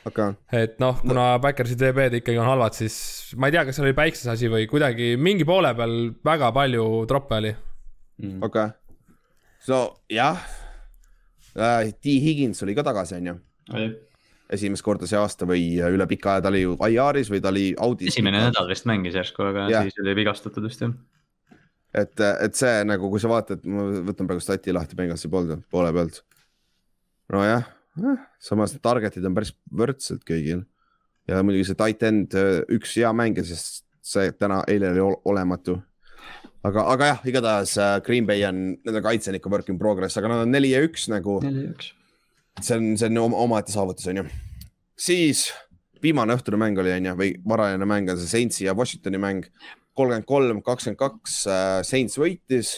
Aga 0.08 0.30
et 0.56 0.78
noh, 0.82 1.00
kuna 1.02 1.26
no. 1.34 1.42
Backersi 1.44 1.76
DB-d 1.80 2.22
ikkagi 2.22 2.40
on 2.40 2.48
halvad, 2.48 2.76
siis 2.78 3.34
ma 3.40 3.50
ei 3.50 3.56
tea, 3.56 3.66
kas 3.68 3.80
seal 3.80 3.90
oli 3.90 3.98
päikses 3.98 4.30
asi 4.32 4.52
või 4.52 4.68
kuidagi 4.72 5.14
mingi 5.20 5.48
poole 5.48 5.74
peal 5.78 5.96
väga 6.26 6.52
palju 6.56 6.86
troppe 7.10 7.40
oli. 7.42 7.54
Mm. 8.20 8.44
okei 8.44 8.68
okay.. 8.68 9.18
so 9.64 9.82
jah 10.12 10.40
äh,, 11.56 11.92
T 11.96 12.20
Higgins 12.24 12.64
oli 12.66 12.76
ka 12.78 12.84
tagasi, 12.88 13.20
onju, 13.20 13.38
esimest 14.56 14.86
korda 14.86 15.08
see 15.10 15.20
aasta 15.20 15.48
või 15.50 15.78
üle 15.84 16.08
pika 16.10 16.36
aja, 16.36 16.44
ta 16.44 16.52
oli 16.52 16.64
ju 16.64 16.76
IR-is 16.90 17.30
või 17.32 17.42
ta 17.44 17.52
oli 17.54 17.70
audis. 17.78 18.14
esimene 18.14 18.42
nädal 18.48 18.70
vist 18.72 18.88
mängis 18.90 19.18
järsku, 19.18 19.46
aga 19.52 19.70
Jah. 19.72 19.88
siis 19.88 20.00
oli 20.04 20.16
vigastatud 20.18 20.66
vist 20.66 20.84
jah. 20.84 20.96
et, 21.94 22.16
et 22.18 22.58
see 22.58 22.84
nagu, 22.88 23.12
kui 23.12 23.22
sa 23.22 23.32
vaatad, 23.32 23.66
ma 23.70 23.88
võtan 24.10 24.30
praegu 24.30 24.44
stati 24.44 24.74
lahti 24.76 24.98
Bengalsi 25.00 25.32
poolde, 25.32 25.60
poole 25.72 25.94
pealt. 25.96 26.24
nojah, 27.34 27.68
samas 28.40 28.76
target'id 28.82 29.26
on 29.26 29.36
päris 29.36 29.54
võrdselt 29.76 30.24
kõigil 30.28 30.66
ja 31.28 31.44
muidugi 31.44 31.66
see 31.70 31.76
tight 31.80 32.04
end 32.04 32.34
üks 32.70 32.96
hea 32.98 33.12
mängija, 33.14 33.46
sest 33.46 33.84
see 34.02 34.32
täna, 34.40 34.64
eile 34.68 34.90
oli 34.94 35.00
ol- 35.04 35.22
olematu. 35.30 35.76
aga, 36.64 36.86
aga 36.94 37.06
jah, 37.12 37.20
igatahes 37.30 37.78
äh, 37.78 38.02
Green 38.06 38.26
Bay 38.26 38.44
on, 38.48 38.78
nende 38.86 39.02
kaitse 39.06 39.30
on 39.32 39.36
ikka 39.38 39.50
work 39.52 39.70
in 39.70 39.78
progress, 39.80 40.18
aga 40.18 40.28
nad 40.32 40.46
on 40.46 40.52
neli 40.52 40.72
ja 40.72 40.82
üks 40.86 41.08
nagu, 41.12 41.40
see 42.62 42.76
on, 42.78 42.98
see 42.98 43.08
on 43.12 43.18
oma- 43.26 43.38
omaette 43.46 43.72
saavutus, 43.72 44.08
on 44.12 44.18
ju. 44.24 44.26
siis 44.98 45.50
viimane 46.02 46.34
õhtune 46.36 46.58
mäng 46.60 46.80
oli, 46.80 46.92
on 46.96 47.06
ju, 47.12 47.16
või 47.20 47.34
varajane 47.48 47.86
mäng 47.86 48.10
on 48.10 48.18
see 48.20 48.28
Saintsi 48.32 48.66
ja 48.66 48.74
Washingtoni 48.76 49.20
mäng. 49.22 49.46
kolmkümmend 50.00 50.26
kolm, 50.26 50.62
kakskümmend 50.64 50.98
kaks, 51.00 51.42
Saints 51.84 52.18
võitis. 52.18 52.78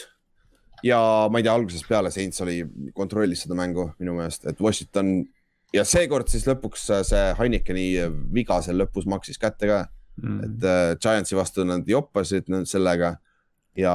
Ja 0.82 1.28
ma 1.30 1.38
ei 1.38 1.44
tea, 1.46 1.54
algusest 1.54 1.86
peale 1.88 2.10
Saints 2.10 2.40
oli, 2.44 2.62
kontrollis 2.94 3.42
seda 3.46 3.54
mängu 3.58 3.90
minu 4.00 4.14
meelest, 4.18 4.46
et 4.50 4.60
Washington 4.60 5.24
ja 5.72 5.84
seekord 5.88 6.28
siis 6.28 6.44
lõpuks 6.48 6.88
see 7.08 7.34
Heinekeni 7.38 7.86
viga 8.34 8.60
seal 8.62 8.76
lõpus 8.82 9.06
maksis 9.06 9.38
kätte 9.38 9.66
ka, 9.70 9.82
Mm. 10.22 10.40
et 10.44 10.64
äh, 10.68 10.90
Giantsi 11.00 11.32
vastu 11.34 11.64
nad 11.64 11.86
joppasid 11.88 12.44
sellega 12.68 13.14
ja 13.80 13.94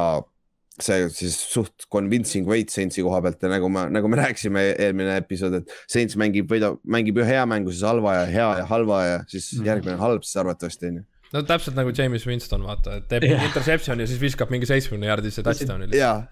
see 0.82 1.10
siis 1.14 1.36
suht 1.54 1.86
convincing 1.94 2.48
võit 2.50 2.70
Saintsi 2.74 3.04
koha 3.06 3.20
pealt 3.22 3.44
ja 3.46 3.52
nagu 3.52 3.70
me, 3.70 3.84
nagu 3.94 4.10
me 4.10 4.18
rääkisime 4.18 4.64
eelmine 4.82 5.14
episood, 5.22 5.54
et 5.60 5.70
Saints 5.90 6.18
mängib, 6.18 6.50
võidab, 6.50 6.80
mängib 6.90 7.18
ühe 7.22 7.30
hea 7.36 7.44
mängu, 7.46 7.70
siis 7.70 7.86
halva 7.86 8.16
ja 8.16 8.26
hea 8.34 8.48
ja 8.64 8.66
halva 8.66 9.04
ja 9.06 9.20
siis 9.30 9.52
Mhm. 9.60 9.66
järgmine 9.70 9.98
halb, 10.02 10.24
siis 10.26 10.38
arvatavasti 10.42 10.88
on 10.90 10.96
ju. 10.96 11.04
no 11.34 11.42
täpselt 11.44 11.76
nagu 11.78 11.94
James 11.98 12.26
Winston, 12.26 12.64
vaata, 12.66 12.98
et 12.98 13.08
teeb 13.14 13.24
Jah. 13.30 13.46
interception'i 13.52 14.02
ja 14.02 14.08
siis 14.08 14.20
viskab 14.22 14.50
mingi 14.50 14.66
seitsmekümne 14.66 15.06
jaardise 15.14 15.44
touchdown'i. 15.46 15.94
ja, 15.96 16.24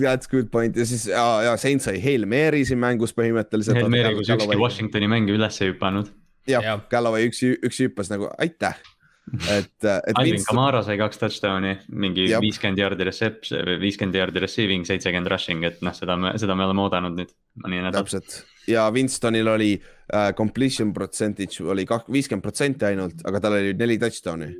that's 0.00 0.30
good 0.30 0.50
point 0.52 0.76
ja 0.76 0.86
siis 0.88 1.06
ja, 1.10 1.24
ja 1.48 1.54
Saints 1.60 1.88
sai 1.88 2.00
Hail 2.02 2.26
Mary 2.30 2.64
siin 2.68 2.80
mängus 2.82 3.14
põhimõtteliselt. 3.16 3.80
Hail 3.80 3.92
Mary, 3.92 4.14
kus 4.18 4.32
ükski 4.34 4.58
Washingtoni 4.60 5.10
mäng 5.10 5.30
üles 5.32 5.60
ei 5.62 5.72
hüpanud. 5.72 6.10
jah 6.50 6.64
Jah., 6.64 6.82
Galloway 6.90 7.30
üks, 7.30 7.44
üks 7.44 7.80
hüppas 7.86 8.12
nagu 8.12 8.28
aitäh 8.38 8.76
et, 9.48 9.70
et 9.80 10.14
Alvin 10.18 10.34
Vince, 10.34 10.48
Kamara 10.48 10.82
sai 10.84 10.98
kaks 11.00 11.22
touchdown'i, 11.22 11.78
mingi 11.88 12.26
viiskümmend 12.44 12.82
jardi 12.82 13.06
reception, 13.08 13.76
viiskümmend 13.80 14.18
jardi 14.20 14.42
receiving, 14.44 14.84
seitsekümmend 14.88 15.32
rushing, 15.32 15.64
et 15.64 15.80
noh, 15.84 15.96
seda 15.96 16.18
me, 16.20 16.34
seda 16.40 16.58
me 16.58 16.68
oleme 16.68 16.84
oodanud 16.84 17.16
nüüd 17.22 17.32
täpselt 17.94 18.42
ja 18.66 18.90
Winstonil 18.92 19.46
oli 19.48 19.82
äh, 20.14 20.32
completion 20.34 20.92
percentage 20.92 21.64
oli 21.64 21.84
kak-, 21.86 22.10
viiskümmend 22.12 22.44
protsenti 22.44 22.88
ainult, 22.88 23.24
aga 23.28 23.40
tal 23.40 23.58
oli 23.58 23.74
neli 23.78 23.98
touchdown'i. 24.00 24.50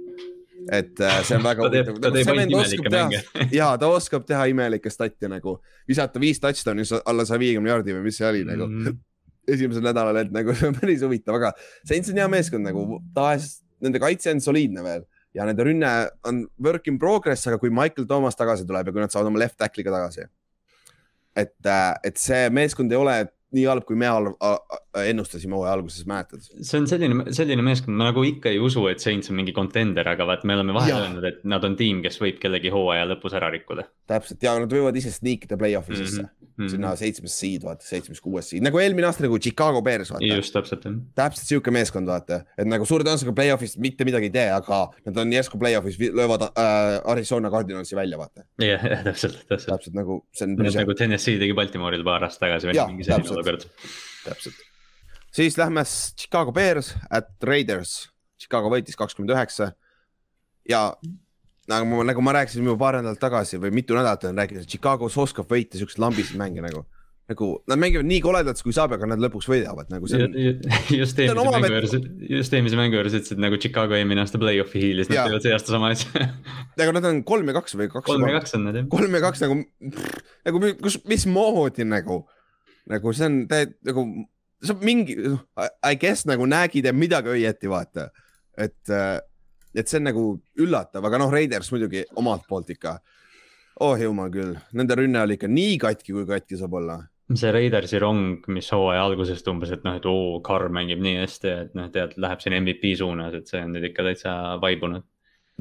Et 0.73 1.01
äh, 1.01 1.19
see 1.27 1.37
on 1.37 1.43
väga 1.51 1.62
Ta 1.67 1.71
teeb- 1.75 1.99
ta 2.01 2.11
teeb 2.15 2.31
ainult 2.33 2.53
imelikke 2.55 2.93
mänge. 2.95 3.23
ja 3.61 3.73
ta 3.81 3.89
oskab 3.93 4.25
teha 4.29 4.47
imelikke 4.53 4.91
stat'e 4.93 5.29
nagu 5.29 5.59
visata 5.89 6.21
viis 6.23 6.41
touchdown'i 6.41 6.87
alla 7.05 7.25
saja 7.29 7.41
viiekümne 7.43 7.69
jardi 7.73 7.97
või 7.97 8.07
mis 8.09 8.21
see 8.21 8.29
oli 8.31 8.45
nagu 8.49 8.69
Mm. 8.71 8.97
esimesel 9.55 9.83
nädalal, 9.85 10.17
et 10.23 10.31
nagu 10.33 10.55
see 10.57 10.71
on 10.71 10.77
päris 10.79 11.03
huvitav, 11.05 11.37
aga 11.37 11.51
Saints 11.85 12.09
on 12.09 12.17
hea 12.17 12.29
meeskond 12.33 12.65
nagu 12.65 13.01
tahes, 13.15 13.59
nende 13.85 14.01
kaitse 14.01 14.33
on 14.33 14.41
soliidne 14.41 14.81
veel 14.87 15.03
ja 15.37 15.45
nende 15.45 15.67
rünne 15.67 15.91
on 16.25 16.47
work 16.65 16.87
in 16.89 16.97
progress, 16.99 17.45
aga 17.51 17.59
kui 17.61 17.69
Michael 17.69 18.07
Thomas 18.09 18.39
tagasi 18.39 18.65
tuleb 18.65 18.89
ja 18.89 18.95
kui 18.97 19.03
nad 19.05 19.12
saavad 19.12 19.29
oma 19.29 19.43
left 19.43 19.59
tackle'iga 19.61 19.93
tagasi. 19.93 20.25
et, 21.37 21.53
et 22.07 22.17
see 22.17 22.49
meeskond 22.55 22.93
ei 22.95 22.97
ole 22.97 23.17
nii 23.55 23.67
halb, 23.71 23.87
kui 23.89 23.99
me 23.99 24.11
ennustasime 25.05 25.57
hooaja 25.57 25.75
alguses, 25.79 26.07
mäletad? 26.11 26.45
see 26.45 26.81
on 26.81 26.89
selline, 26.91 27.29
selline 27.35 27.65
meeskond, 27.67 27.97
ma 27.99 28.11
nagu 28.11 28.25
ikka 28.27 28.53
ei 28.53 28.61
usu, 28.63 28.87
et 28.91 29.03
Saints 29.03 29.33
on 29.33 29.39
mingi 29.41 29.55
contender, 29.57 30.09
aga 30.15 30.27
vaat 30.29 30.47
me 30.49 30.59
oleme 30.59 30.77
vahel 30.77 30.95
Jah. 30.95 31.05
öelnud, 31.07 31.29
et 31.29 31.45
nad 31.49 31.65
on 31.67 31.77
tiim, 31.79 32.03
kes 32.05 32.21
võib 32.23 32.41
kellegi 32.43 32.73
hooaja 32.75 33.07
lõpus 33.11 33.37
ära 33.39 33.51
rikkuda 33.55 33.89
täpselt 34.11 34.43
ja 34.45 34.55
nad 34.61 34.73
võivad 34.73 34.97
ise 34.99 35.13
sneak 35.13 35.47
ida 35.47 35.57
play-off'i 35.61 35.97
sisse 35.97 36.21
mm. 36.21 36.29
mm. 36.29 36.49
-hmm. 36.59 36.71
sinna 36.75 36.91
seitsmes 37.01 37.37
seed, 37.41 37.65
vaata, 37.65 37.87
seitsmes, 37.87 38.21
kuues 38.25 38.51
seed, 38.53 38.65
nagu 38.65 38.81
eelmine 38.81 39.09
aasta 39.09 39.25
nagu 39.25 39.39
Chicago 39.41 39.81
Bears, 39.85 40.13
vaata. 40.13 40.29
just 40.29 40.53
täpselt 40.57 40.85
jah. 40.85 40.99
täpselt 41.17 41.49
sihuke 41.49 41.73
meeskond, 41.75 42.11
vaata, 42.11 42.43
et 42.59 42.69
nagu 42.69 42.85
suure 42.89 43.07
tõenäosusega 43.07 43.35
play-off'ist 43.39 43.81
mitte 43.85 44.05
midagi 44.09 44.29
ei 44.29 44.35
tee, 44.35 44.47
aga 44.53 44.81
nad 45.07 45.23
on 45.23 45.33
järsku 45.33 45.61
play-off'is, 45.61 45.97
löövad 46.05 46.45
äh, 46.51 46.99
Arizona 47.15 47.53
Cardinalsi 47.55 47.97
välja, 47.97 48.21
vaata. 48.21 48.45
jah, 48.61 48.85
jah, 48.93 49.05
täpselt, 49.09 49.41
täpselt. 49.49 49.73
täpselt 49.73 49.97
nagu 49.97 50.21
see 50.37 50.51
on 50.51 50.57
nagu 50.61 50.99
Tennessee 50.99 51.41
tegi 51.41 51.57
Baltimooril 51.57 52.05
paar 52.05 52.29
aastat 52.29 52.49
tagasi 52.49 52.71
selline 52.73 53.09
täpselt. 53.09 53.43
olukord. 53.45 53.68
täpselt. 54.24 54.64
siis 55.32 55.59
lähme 55.61 55.84
Chicago 55.84 56.53
Bears 56.53 56.95
at 57.11 57.30
Raiders. 57.42 58.11
Chicago 58.40 58.68
võitis 58.72 58.97
kakskümmend 58.99 59.32
üheksa 59.32 59.70
ja 60.68 60.88
nagu 61.70 61.88
ma, 61.88 62.03
nagu 62.05 62.24
ma 62.24 62.34
rääkisin 62.38 62.66
juba 62.66 62.80
paar 62.80 62.99
nädalat 63.01 63.20
tagasi 63.22 63.61
või 63.61 63.72
mitu 63.74 63.97
nädalat 63.97 64.26
olen 64.26 64.42
rääkinud, 64.42 64.68
Chicagos 64.68 65.16
oskab 65.20 65.49
võita 65.51 65.80
siukseid 65.80 66.03
lambiseid 66.03 66.38
mänge 66.40 66.64
nagu, 66.64 66.84
nagu 67.30 67.49
nad 67.70 67.80
mängivad 67.80 68.09
nii 68.09 68.20
koledalt, 68.24 68.61
kui 68.64 68.74
saab, 68.76 68.97
aga 68.97 69.09
nad 69.09 69.22
lõpuks 69.22 69.49
võidavad 69.49 69.88
nagu 69.92 70.11
see 70.11 70.26
on. 70.26 70.36
just 71.01 71.20
eelmise 71.24 71.47
mängu 71.49 71.72
juures, 71.72 71.97
just 72.34 72.57
eelmise 72.57 72.80
mängu 72.80 73.01
juures 73.01 73.16
ütlesid 73.16 73.40
nagu 73.40 73.61
Chicago 73.61 73.97
eelmine 73.97 74.24
aasta 74.24 74.40
play-off'i 74.40 74.82
hiilis, 74.82 75.11
nad 75.12 75.30
teevad 75.30 75.47
see 75.47 75.57
aasta 75.57 75.76
sama 75.76 75.92
asja. 75.95 76.28
aga 76.84 76.97
nad 76.99 77.11
on 77.12 77.24
kolm 77.28 77.49
ja 77.49 77.57
kaks 77.61 77.78
või 77.80 77.88
kaks. 77.92 78.09
kolm 78.11 78.28
ja 78.28 78.38
kaks 78.40 78.59
on 78.59 78.68
nad 78.68 78.80
jah. 78.80 78.88
kolm 78.92 79.18
ja 79.18 79.24
kaks 79.24 79.45
nagu, 79.47 79.61
nagu 80.51 80.64
kus, 80.84 81.01
mismoodi 81.09 81.88
nagu, 81.88 82.24
nagu 82.91 83.12
see 83.16 83.26
on 83.26 83.39
tä- 83.49 83.70
nagu, 83.89 84.05
see 84.64 84.74
on 84.74 84.85
mingi, 84.85 85.16
I 85.85 85.97
guess 86.01 86.26
nagu 86.28 86.47
nägid 86.49 86.89
midagi 86.93 87.32
õieti, 87.37 87.70
vaata. 87.70 88.11
et, 88.59 88.93
et 89.74 89.89
see 89.89 89.99
on 89.99 90.07
nagu 90.11 90.26
üllatav, 90.61 91.05
aga 91.09 91.18
noh, 91.18 91.32
Raiders 91.32 91.72
muidugi 91.74 92.05
omalt 92.20 92.45
poolt 92.49 92.70
ikka. 92.70 92.99
oh 93.80 93.97
jumal 93.99 94.30
küll, 94.30 94.55
nende 94.72 94.95
rünne 94.95 95.22
oli 95.24 95.35
ikka 95.35 95.49
nii 95.51 95.78
katki, 95.82 96.12
kui 96.12 96.26
katki 96.28 96.57
saab 96.61 96.76
olla. 96.78 97.01
see 97.35 97.51
Raidersi 97.53 97.99
rong, 97.99 98.45
mis 98.53 98.68
hooaja 98.70 99.03
alguses 99.09 99.43
tundus, 99.43 99.72
et 99.72 99.82
noh, 99.85 99.97
et 99.97 100.07
oo, 100.07 100.41
Carr 100.45 100.68
mängib 100.68 101.01
nii 101.03 101.16
hästi, 101.22 101.49
et 101.64 101.74
noh, 101.74 101.89
tead, 101.91 102.14
läheb 102.20 102.41
siin 102.45 102.55
MVP 102.61 102.95
suunas, 103.01 103.35
et 103.35 103.49
see 103.49 103.62
on 103.64 103.72
nüüd 103.74 103.89
ikka 103.91 104.05
täitsa 104.07 104.35
vaibunud. 104.62 105.07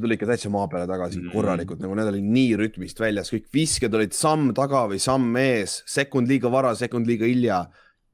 Tuli 0.01 0.15
ikka 0.17 0.25
täitsa 0.31 0.49
maa 0.49 0.67
peale 0.67 0.87
tagasi 0.89 1.19
Mm. 1.19 1.25
mm. 1.27 1.33
korralikult, 1.35 1.79
nagu 1.83 1.95
need 1.95 2.07
olid 2.13 2.29
nii 2.33 2.55
rütmist 2.57 2.99
väljas, 2.99 3.29
kõik 3.33 3.45
visked 3.53 3.93
olid 3.93 4.13
samm 4.17 4.53
taga 4.57 4.87
või 4.89 4.99
samm 5.01 5.35
ees, 5.37 5.81
sekund 5.85 6.27
liiga 6.27 6.49
vara, 6.51 6.73
sekund 6.75 7.05
liiga 7.07 7.25
hilja. 7.29 7.65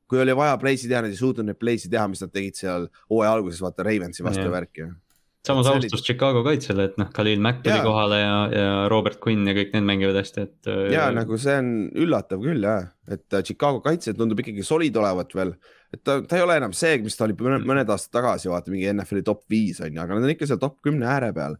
kui 0.10 0.18
oli 0.18 0.34
vaja 0.34 0.56
play'si 0.58 0.88
teha, 0.90 1.04
nad 1.06 1.12
ei 1.14 1.18
suutnud 1.20 1.46
neid 1.46 1.60
play'si 1.62 1.86
teha, 1.90 2.08
mis 2.10 2.20
nad 2.24 2.32
tegid 2.34 2.56
seal 2.58 2.88
hooaja 3.12 3.30
alguses, 3.36 3.60
vaata 3.62 3.84
Ravensi 3.86 4.24
vastu 4.26 4.42
yeah. 4.42 4.52
värki. 4.56 4.88
samas 5.46 5.66
See 5.68 5.72
oli- 5.72 5.86
austus 5.86 6.02
Chicago 6.04 6.42
kaitsele, 6.44 6.84
et 6.90 6.98
noh, 6.98 7.08
Khalil 7.14 7.40
Mack 7.40 7.62
tuli 7.64 7.78
kohale 7.86 8.18
ja, 8.20 8.34
ja 8.52 8.88
Robert 8.90 9.20
Quinn 9.24 9.46
ja 9.48 9.54
kõik 9.54 9.70
need 9.76 9.86
mängivad 9.86 10.18
hästi, 10.20 10.42
et. 10.48 10.70
ja 10.92 11.12
nagu 11.16 11.38
see 11.40 11.56
on 11.62 11.70
üllatav 11.96 12.42
küll 12.44 12.66
jah, 12.66 12.90
et 13.08 13.34
äh, 13.38 13.44
Chicago 13.46 13.80
kaitse 13.86 14.14
tundub 14.18 14.42
ikkagi 14.42 14.66
soliid 14.66 14.98
olevat 15.00 15.32
veel, 15.38 15.54
et 15.94 16.02
ta, 16.04 16.20
ta 16.26 16.36
ei 16.42 16.44
ole 16.44 16.58
enam 16.60 16.74
see, 16.74 16.98
mis 17.06 17.16
ta 17.16 17.24
oli 17.30 17.38
mõned, 17.40 17.64
mõned 17.70 17.90
aastad 17.94 18.18
tagasi, 18.20 18.50
vaata 18.52 18.74
mingi 18.74 18.90
NFL-i 18.92 19.24
top 19.30 19.46
viis 19.50 19.80
on 19.80 19.94
ju, 19.94 20.02
aga 20.02 20.18
nad 20.18 20.26
on 20.28 20.34
ikka 20.36 20.50
seal 20.50 20.60
top 20.60 20.82
kümne 20.84 21.06
ääre 21.08 21.32
peal. 21.38 21.56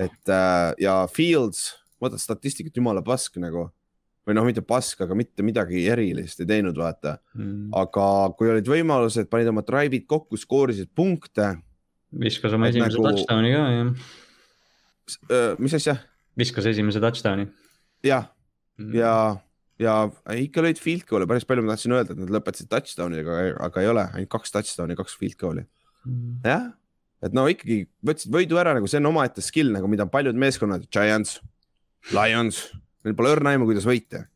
Et 0.00 0.32
äh, 0.32 0.70
ja 0.80 1.02
Fields, 1.12 1.68
vaata 2.00 2.18
statistikat 2.20 2.76
jumala 2.76 3.02
pask 3.04 3.36
nagu 3.42 3.68
või 4.28 4.36
noh, 4.36 4.46
mitte 4.46 4.62
pask, 4.64 5.00
aga 5.04 5.16
mitte 5.18 5.44
midagi 5.44 5.82
erilist 5.90 6.42
ei 6.42 6.48
teinud, 6.48 6.76
vaata. 6.78 7.16
Mm. 7.34 7.70
aga 7.80 8.06
kui 8.38 8.50
olid 8.52 8.68
võimalused, 8.68 9.28
panid 9.32 9.50
oma 9.50 9.64
drive'id 9.66 10.06
kokku, 10.10 10.38
skoorisid 10.40 10.92
punkte. 10.96 11.54
viskas 12.10 12.54
oma 12.56 12.68
esimese 12.70 12.98
nagu- 12.98 13.06
touchdown'i 13.08 13.52
ka 13.54 13.62
jah, 13.74 15.54
mis 15.58 15.76
asja? 15.78 15.96
viskas 16.38 16.66
esimese 16.70 17.02
touchdown'i. 17.02 17.48
jah, 18.06 18.28
ja, 18.94 19.14
ja 19.80 19.94
ikka 20.36 20.64
lõid 20.64 20.80
field 20.82 21.06
goal'e 21.08 21.28
päris 21.30 21.48
palju, 21.48 21.64
ma 21.64 21.74
tahtsin 21.74 21.96
öelda, 21.96 22.14
et 22.14 22.22
nad 22.22 22.34
lõpetasid 22.36 22.70
touchdown'iga, 22.70 23.40
aga 23.66 23.82
ei 23.82 23.90
ole, 23.90 24.06
ainult 24.14 24.32
kaks 24.36 24.54
touchdown'i, 24.54 24.98
kaks 25.00 25.16
field 25.20 25.38
goal'i. 25.40 25.66
jah, 26.44 26.70
et 27.24 27.36
no 27.36 27.46
ikkagi 27.50 27.84
võtsid 28.06 28.32
võidu 28.34 28.60
ära 28.60 28.74
nagu 28.76 28.88
see 28.90 29.00
on 29.02 29.10
omaette 29.12 29.44
skill 29.44 29.72
nagu, 29.74 29.88
mida 29.90 30.06
paljud 30.10 30.38
meeskonnad, 30.40 30.86
Giants, 30.92 31.38
Lions, 32.16 32.62
neil 33.04 33.16
pole 33.18 33.34
õrna 33.36 33.54
aimu, 33.54 33.68
kuidas 33.68 33.88
võita. 33.88 34.26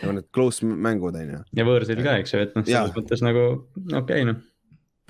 nagu 0.00 0.16
need 0.16 0.30
close 0.34 0.64
mängud 0.64 1.18
on 1.18 1.34
ju, 1.36 1.42
ja 1.58 1.66
võõrsil 1.68 2.00
ka, 2.02 2.16
eks 2.22 2.34
ju, 2.34 2.40
et 2.46 2.56
noh, 2.56 2.64
selles 2.66 2.96
mõttes 2.96 3.22
nagu 3.24 3.44
okei 3.52 4.00
okay, 4.00 4.26
noh. 4.30 4.40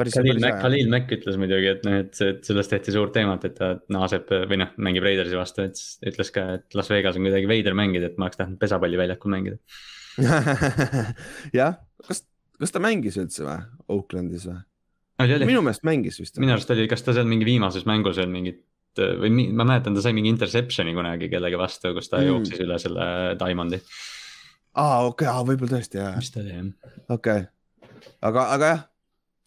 Khalil 0.02 0.40
Mack. 0.40 0.56
Khalil 0.58 0.88
Mack 0.90 1.12
ütles 1.14 1.36
muidugi, 1.38 1.68
et 1.68 1.84
noh, 1.86 1.98
et 2.00 2.20
et 2.24 2.48
sellest 2.48 2.72
tehti 2.72 2.94
suurt 2.94 3.12
teemat, 3.14 3.44
et 3.46 3.54
ta 3.58 3.74
naaseb 3.92 4.30
või 4.50 4.58
noh, 4.62 4.72
mängib 4.82 5.04
Raidersi 5.04 5.36
vastu, 5.38 5.66
et 5.68 5.78
ütles 6.10 6.32
ka, 6.34 6.46
et 6.58 6.76
Las 6.78 6.90
Vegas 6.90 7.18
on 7.20 7.28
kuidagi 7.28 7.50
veider 7.50 7.76
mängida, 7.78 8.08
et 8.08 8.18
ma 8.18 8.26
oleks 8.26 8.40
tahtnud 8.40 8.58
pesapalliväljakul 8.62 9.34
mängida. 9.34 9.60
jah, 11.60 11.76
kas, 12.08 12.24
kas 12.58 12.74
ta 12.74 12.82
mängis 12.82 13.20
üldse 13.20 13.46
või, 13.46 13.60
Oaklandis 13.92 14.48
või? 14.48 14.58
oli, 15.24 15.38
oli, 15.38 15.48
minu 15.48 15.62
meelest 15.64 15.86
mängis 15.88 16.20
vist. 16.20 16.38
minu 16.42 16.54
arust 16.54 16.70
oli, 16.74 16.86
kas 16.90 17.04
ta 17.06 17.14
seal 17.16 17.28
mingi 17.30 17.48
viimases 17.48 17.86
mängus 17.88 18.20
veel 18.20 18.30
mingit 18.32 18.62
või 18.98 19.30
mi, 19.32 19.46
ma 19.56 19.64
mäletan, 19.64 19.96
ta 19.96 20.04
sai 20.04 20.12
mingi 20.16 20.32
interception'i 20.32 20.92
kunagi 20.96 21.30
kellegi 21.32 21.58
vastu, 21.60 21.94
kus 21.96 22.10
ta 22.12 22.20
Mm. 22.20 22.28
jooksis 22.28 22.60
üle 22.60 22.78
selle 22.78 23.06
Diamondi, 23.40 23.80
aa, 24.74 25.06
okei 25.08 25.28
okay,, 25.28 25.44
võib-olla 25.48 25.78
tõesti 25.78 26.00
jah, 26.00 26.16
mis 26.16 26.30
ta 26.30 26.42
oli 26.42 26.52
jah. 26.52 26.66
okei 27.08 27.44
okay.. 27.46 28.10
aga, 28.20 28.48
aga 28.56 28.72
jah, 28.72 28.82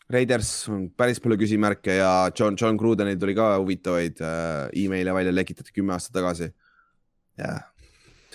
Raiders 0.10 0.50
on 0.70 0.90
päris 0.94 1.22
palju 1.22 1.38
küsimärke 1.42 1.98
ja 1.98 2.30
John, 2.38 2.58
John 2.62 2.78
Grudenil 2.78 3.18
tuli 3.22 3.34
ka 3.38 3.56
huvitavaid 3.58 4.22
äh, 4.22 4.68
email'e 4.86 5.14
välja 5.18 5.34
lekitati 5.34 5.74
kümme 5.74 5.96
aastat 5.96 6.14
tagasi. 6.20 6.52
jah, 7.42 7.58
ootame, 7.58 7.75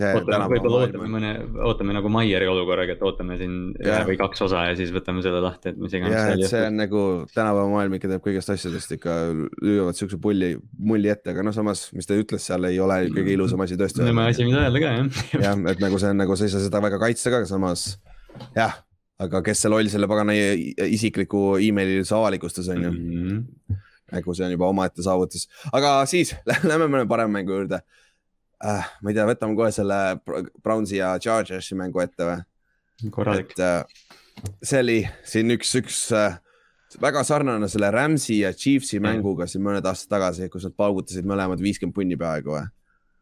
võib-olla 0.01 0.39
ootame 0.47 1.07
maailm- 1.07 1.13
mõne, 1.15 1.31
ootame 1.69 1.95
nagu 1.97 2.09
Maieri 2.13 2.49
olukorraga, 2.51 2.95
et 2.97 3.03
ootame 3.05 3.37
siin 3.41 3.55
ühe 3.79 4.01
või 4.09 4.17
kaks 4.21 4.43
osa 4.47 4.65
ja 4.71 4.77
siis 4.79 4.91
võtame 4.95 5.23
selle 5.25 5.41
lahti, 5.45 5.73
et 5.75 5.79
mis 5.81 5.93
iganes 5.99 6.17
jah, 6.17 6.33
et 6.35 6.45
see 6.51 6.63
on 6.67 6.77
nagu 6.81 7.03
tänapäeva 7.35 7.69
maailm 7.75 7.97
ikka 7.99 8.09
teeb 8.15 8.25
kõigist 8.25 8.53
asjadest 8.55 8.97
ikka 8.99 9.17
lüüavad 9.63 9.99
siukse 9.99 10.19
pulli, 10.23 10.55
mulli 10.79 11.13
ette, 11.13 11.31
aga 11.35 11.45
noh, 11.47 11.53
samas, 11.57 11.87
mis 11.97 12.09
ta 12.09 12.19
ütles 12.19 12.47
seal 12.51 12.65
ei 12.71 12.79
ole 12.81 13.01
kõige 13.15 13.35
ilusam 13.37 13.61
asi 13.67 13.77
tõesti. 13.81 14.03
nõme 14.07 14.29
asi, 14.31 14.45
mida 14.49 14.65
öelda 14.67 14.81
ka 14.83 14.95
jah. 14.97 15.25
jah, 15.47 15.65
et 15.75 15.81
nagu 15.85 15.99
see 16.03 16.11
on 16.15 16.23
nagu 16.25 16.37
sa 16.41 16.45
ei 16.49 16.55
saa 16.57 16.65
seda 16.65 16.81
väga 16.83 16.99
kaitsta 17.03 17.31
ka, 17.35 17.45
samas 17.51 17.87
jah, 18.57 18.81
aga 19.21 19.43
kes 19.45 19.61
see 19.67 19.69
loll 19.73 19.89
selle 19.93 20.09
pagana 20.09 20.33
isikliku 20.89 21.59
emaili 21.61 22.01
üldse 22.01 22.15
avalikustas, 22.17 22.69
on 22.73 22.83
ju, 22.89 22.91
Mhm. 22.91 23.41
nagu 24.13 24.35
see 24.35 24.45
on 24.47 24.51
juba 24.57 24.67
omaette 24.73 25.03
saavutus, 25.07 25.45
aga 25.73 26.01
siis 26.11 26.33
lähme 26.67 26.89
mõne 26.91 27.07
parema 27.11 27.39
mängu 27.39 27.53
juurde 27.61 27.83
äh,. 28.65 28.93
ma 29.03 29.11
ei 29.11 29.17
tea, 29.17 29.27
võtame 29.29 29.57
kohe 29.59 29.73
selle 29.75 29.99
Br- 30.25 30.51
Brownsi 30.63 31.01
ja 31.01 31.15
Chargersi 31.23 31.79
mängu 31.79 32.03
ette 32.05 32.29
või? 32.29 32.39
korralik. 33.15 33.55
et 33.57 33.65
äh, 33.65 33.85
see 34.63 34.83
oli 34.83 34.99
siin 35.27 35.55
üks, 35.57 35.73
üks 35.81 36.03
äh, 36.17 36.37
väga 37.01 37.23
sarnane 37.27 37.69
selle 37.71 37.93
Rams'i 37.95 38.41
ja 38.41 38.53
Chiefsi 38.57 38.99
Jah. 38.99 39.07
mänguga 39.07 39.47
siin 39.51 39.65
mõned 39.65 39.87
aastad 39.87 40.17
tagasi, 40.17 40.51
kus 40.53 40.67
nad 40.69 40.77
paugutasid 40.79 41.29
mõlemad 41.29 41.63
viiskümmend 41.63 41.97
punni 41.97 42.19
peaaegu 42.21 42.57
või? 42.57 42.67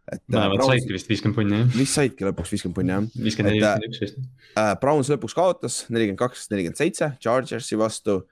et 0.09 0.23
äh, 0.23 0.33
mõlemad 0.33 0.57
Browns 0.63 0.73
saidki 0.73 0.97
vist 0.97 1.13
viiskümmend 1.13 1.37
punni 1.37 1.61
jah, 1.61 1.71
vist 1.77 1.99
saidki 1.99 2.29
lõpuks 2.29 2.55
viiskümmend 2.55 2.79
punni 2.81 2.97
jah 2.97 3.07
viiskümmend 3.29 3.55
neli, 3.55 3.63
äh, 3.67 3.77
viiskümmend 3.77 3.95
üks 3.95 4.05
vist. 4.07 4.27
äh,. 4.55 4.75
Browns 4.81 5.13
lõpuks 5.13 5.37
kaotas 5.37 5.85
nelikümmend 5.93 6.23
kaks, 6.23 6.49
nelikümmend 6.53 6.81
seitse 6.81 7.13
Chargersi 7.23 7.79
vastu 7.79 8.23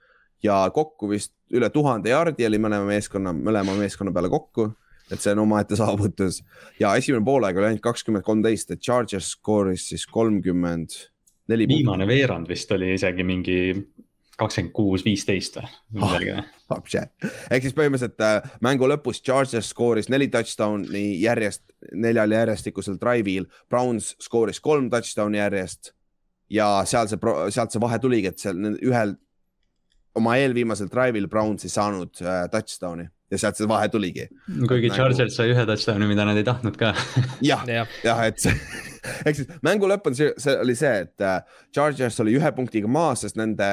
ja 0.43 0.59
kokku 0.73 1.09
vist 1.11 1.33
üle 1.53 1.69
tuhande 1.73 2.11
jardi 2.11 2.45
oli 2.47 2.59
mõlema 2.61 2.87
meeskonna, 2.89 3.33
mõlema 3.33 3.75
meeskonna 3.77 4.11
peale 4.13 4.29
kokku. 4.31 4.71
Et 5.11 5.21
see 5.21 5.33
on 5.35 5.43
omaette 5.45 5.77
saavutus. 5.79 6.41
Ja 6.79 6.95
esimene 6.99 7.25
poolaeg 7.25 7.57
oli 7.57 7.71
ainult 7.71 7.85
kakskümmend 7.85 8.25
kolmteist, 8.27 8.71
et 8.71 8.83
Chargers 8.83 9.31
skooris 9.37 9.89
siis 9.91 10.05
kolmkümmend 10.11 10.97
neli 11.47 11.67
viimane 11.67 12.07
veerand 12.07 12.49
vist 12.49 12.71
oli 12.75 12.93
isegi 12.97 13.23
mingi 13.23 13.59
kakskümmend 14.37 14.73
kuus, 14.75 15.03
viisteist 15.05 15.57
või 15.57 16.31
või? 16.67 17.03
ehk 17.49 17.63
siis 17.63 17.75
põhimõtteliselt 17.77 18.23
äh, 18.25 18.49
mängu 18.61 18.89
lõpus 18.89 19.21
Chargers 19.23 19.71
skooris 19.73 20.11
neli 20.13 20.27
touchdown'i 20.33 21.05
järjest, 21.21 21.63
neljal 21.95 22.35
järjestikusel 22.35 22.99
drive'il. 23.01 23.47
Browns 23.69 24.13
skooris 24.21 24.59
kolm 24.61 24.91
touchdown'i 24.93 25.39
järjest. 25.39 25.93
Ja 26.49 26.83
seal 26.87 27.09
see, 27.11 27.19
sealt 27.51 27.73
see 27.73 27.81
vahe 27.83 27.97
tuligi, 27.99 28.29
et 28.31 28.39
seal 28.39 28.59
ühel 28.77 29.17
oma 30.15 30.37
eelviimasel 30.39 30.91
drive'il 30.91 31.27
Browns 31.31 31.65
ei 31.67 31.73
saanud 31.73 32.21
äh, 32.21 32.45
touchdown'i 32.51 33.09
ja 33.31 33.39
sealt 33.41 33.59
see 33.59 33.67
vahe 33.69 33.87
tuligi. 33.91 34.27
kuigi 34.69 34.91
Chargers 34.95 35.35
sai 35.35 35.51
ühe 35.51 35.65
touchdown'i, 35.67 36.07
mida 36.09 36.25
nad 36.27 36.39
ei 36.39 36.45
tahtnud 36.47 36.77
ka 36.79 36.93
jah, 37.43 37.65
jah, 37.67 38.21
et 38.27 38.39
see 38.41 38.55
ehk 39.27 39.39
siis 39.39 39.49
mängu 39.65 39.89
lõpp 39.89 40.09
on 40.09 40.17
see, 40.17 40.33
see 40.41 40.55
oli 40.61 40.75
see, 40.77 40.93
et 41.05 41.23
äh, 41.25 41.39
Chargers 41.75 42.19
oli 42.23 42.37
ühe 42.39 42.51
punktiga 42.55 42.89
maas, 42.91 43.25
sest 43.25 43.39
nende 43.39 43.67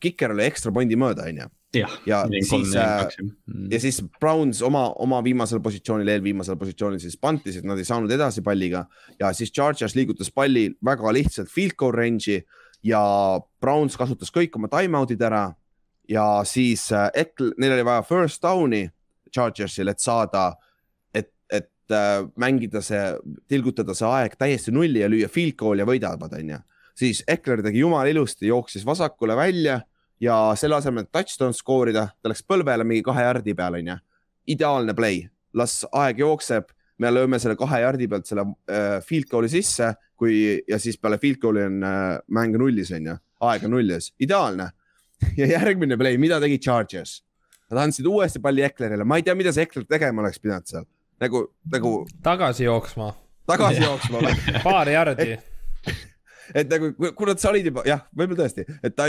kiker 0.00 0.34
oli 0.34 0.46
ekstra 0.46 0.72
pointi 0.72 0.96
mööda, 0.98 1.26
onju. 1.28 1.48
ja, 1.76 1.90
ja 2.08 2.22
siis, 2.46 2.72
äh, 2.78 3.04
mm. 3.20 3.68
ja 3.74 3.82
siis 3.82 4.00
Browns 4.20 4.62
oma, 4.66 4.88
oma 5.02 5.20
viimasel 5.26 5.62
positsioonil, 5.62 6.08
eelviimasel 6.16 6.58
positsioonil 6.58 7.02
siis 7.02 7.18
pantisid, 7.20 7.66
nad 7.68 7.78
ei 7.78 7.86
saanud 7.86 8.10
edasi 8.14 8.42
palliga 8.46 8.86
ja 9.20 9.30
siis 9.36 9.52
Chargers 9.54 9.94
liigutas 9.98 10.32
palli 10.34 10.68
väga 10.86 11.14
lihtsalt 11.14 11.52
field 11.52 11.78
goal 11.78 11.94
range'i 11.94 12.40
ja 12.86 13.02
Browns 13.62 13.98
kasutas 14.00 14.32
kõik 14.34 14.56
oma 14.58 14.70
time-out'id 14.72 15.22
ära 15.22 15.50
ja 16.10 16.24
siis 16.44 16.88
äh, 16.92 17.10
Ekl, 17.14 17.52
neil 17.58 17.76
oli 17.76 17.84
vaja 17.86 18.02
first 18.02 18.42
down'i 18.42 18.88
Chargersil, 19.34 19.88
et 19.92 20.02
saada, 20.02 20.48
et, 21.14 21.30
et 21.52 21.94
äh, 21.94 22.24
mängida 22.40 22.82
see, 22.82 23.04
tilgutada 23.48 23.94
see 23.94 24.08
aeg 24.08 24.34
täiesti 24.40 24.74
nulli 24.74 25.04
ja 25.04 25.10
lüüa 25.10 25.30
field 25.30 25.56
goal 25.60 25.82
ja 25.82 25.86
võidavad, 25.88 26.34
onju. 26.40 26.58
siis 26.98 27.22
Ekler 27.30 27.62
tegi 27.62 27.84
jumala 27.84 28.10
ilusti, 28.10 28.48
jooksis 28.50 28.86
vasakule 28.86 29.36
välja 29.38 29.80
ja 30.20 30.40
selle 30.58 30.80
asemel, 30.80 31.06
et 31.06 31.12
touchdown 31.14 31.54
skoorida, 31.56 32.08
ta 32.20 32.32
läks 32.32 32.42
põlvele 32.44 32.84
mingi 32.84 33.06
kahe 33.06 33.24
jardi 33.28 33.54
peale, 33.54 33.84
onju. 33.84 33.96
ideaalne 34.50 34.96
play, 34.98 35.22
las 35.54 35.84
aeg 35.92 36.18
jookseb, 36.24 36.74
me 37.00 37.14
lööme 37.14 37.38
selle 37.40 37.56
kahe 37.56 37.80
jardi 37.84 38.08
pealt 38.10 38.26
selle 38.28 38.48
äh, 38.68 38.98
field 39.06 39.30
goal'i 39.30 39.48
sisse, 39.52 39.94
kui 40.18 40.58
ja 40.68 40.78
siis 40.78 40.98
peale 41.00 41.20
field 41.22 41.38
goal'i 41.40 41.64
on 41.70 41.80
äh, 41.86 42.18
mäng 42.34 42.58
nullis, 42.58 42.90
onju, 42.98 43.14
aeg 43.46 43.64
on 43.68 43.76
nullis, 43.78 44.10
ideaalne. 44.20 44.72
ja 45.40 45.50
järgmine 45.56 45.98
play, 46.00 46.18
mida 46.20 46.40
tegi 46.42 46.58
Chargers? 46.62 47.20
Nad 47.70 47.84
andsid 47.84 48.06
uuesti 48.10 48.40
palli 48.42 48.64
Eklerile, 48.66 49.04
ma 49.06 49.20
ei 49.20 49.26
tea, 49.26 49.36
mida 49.38 49.52
see 49.54 49.66
Ekler 49.68 49.86
tegema 49.86 50.24
oleks 50.24 50.40
pidanud 50.42 50.66
seal, 50.66 50.86
nagu, 51.22 51.44
nagu. 51.70 51.92
tagasi 52.24 52.66
jooksma. 52.66 53.12
tagasi 53.50 53.84
jooksma 53.84 54.24
või 54.24 54.34
paari 54.66 54.96
jardi 54.96 55.36
et 56.54 56.70
nagu, 56.70 56.90
kuna 57.16 57.36
sa 57.38 57.50
olid 57.52 57.70
juba 57.70 57.84
jah, 57.88 58.02
võib-olla 58.16 58.44
tõesti, 58.44 58.66
et 58.82 58.96
ta, 58.96 59.06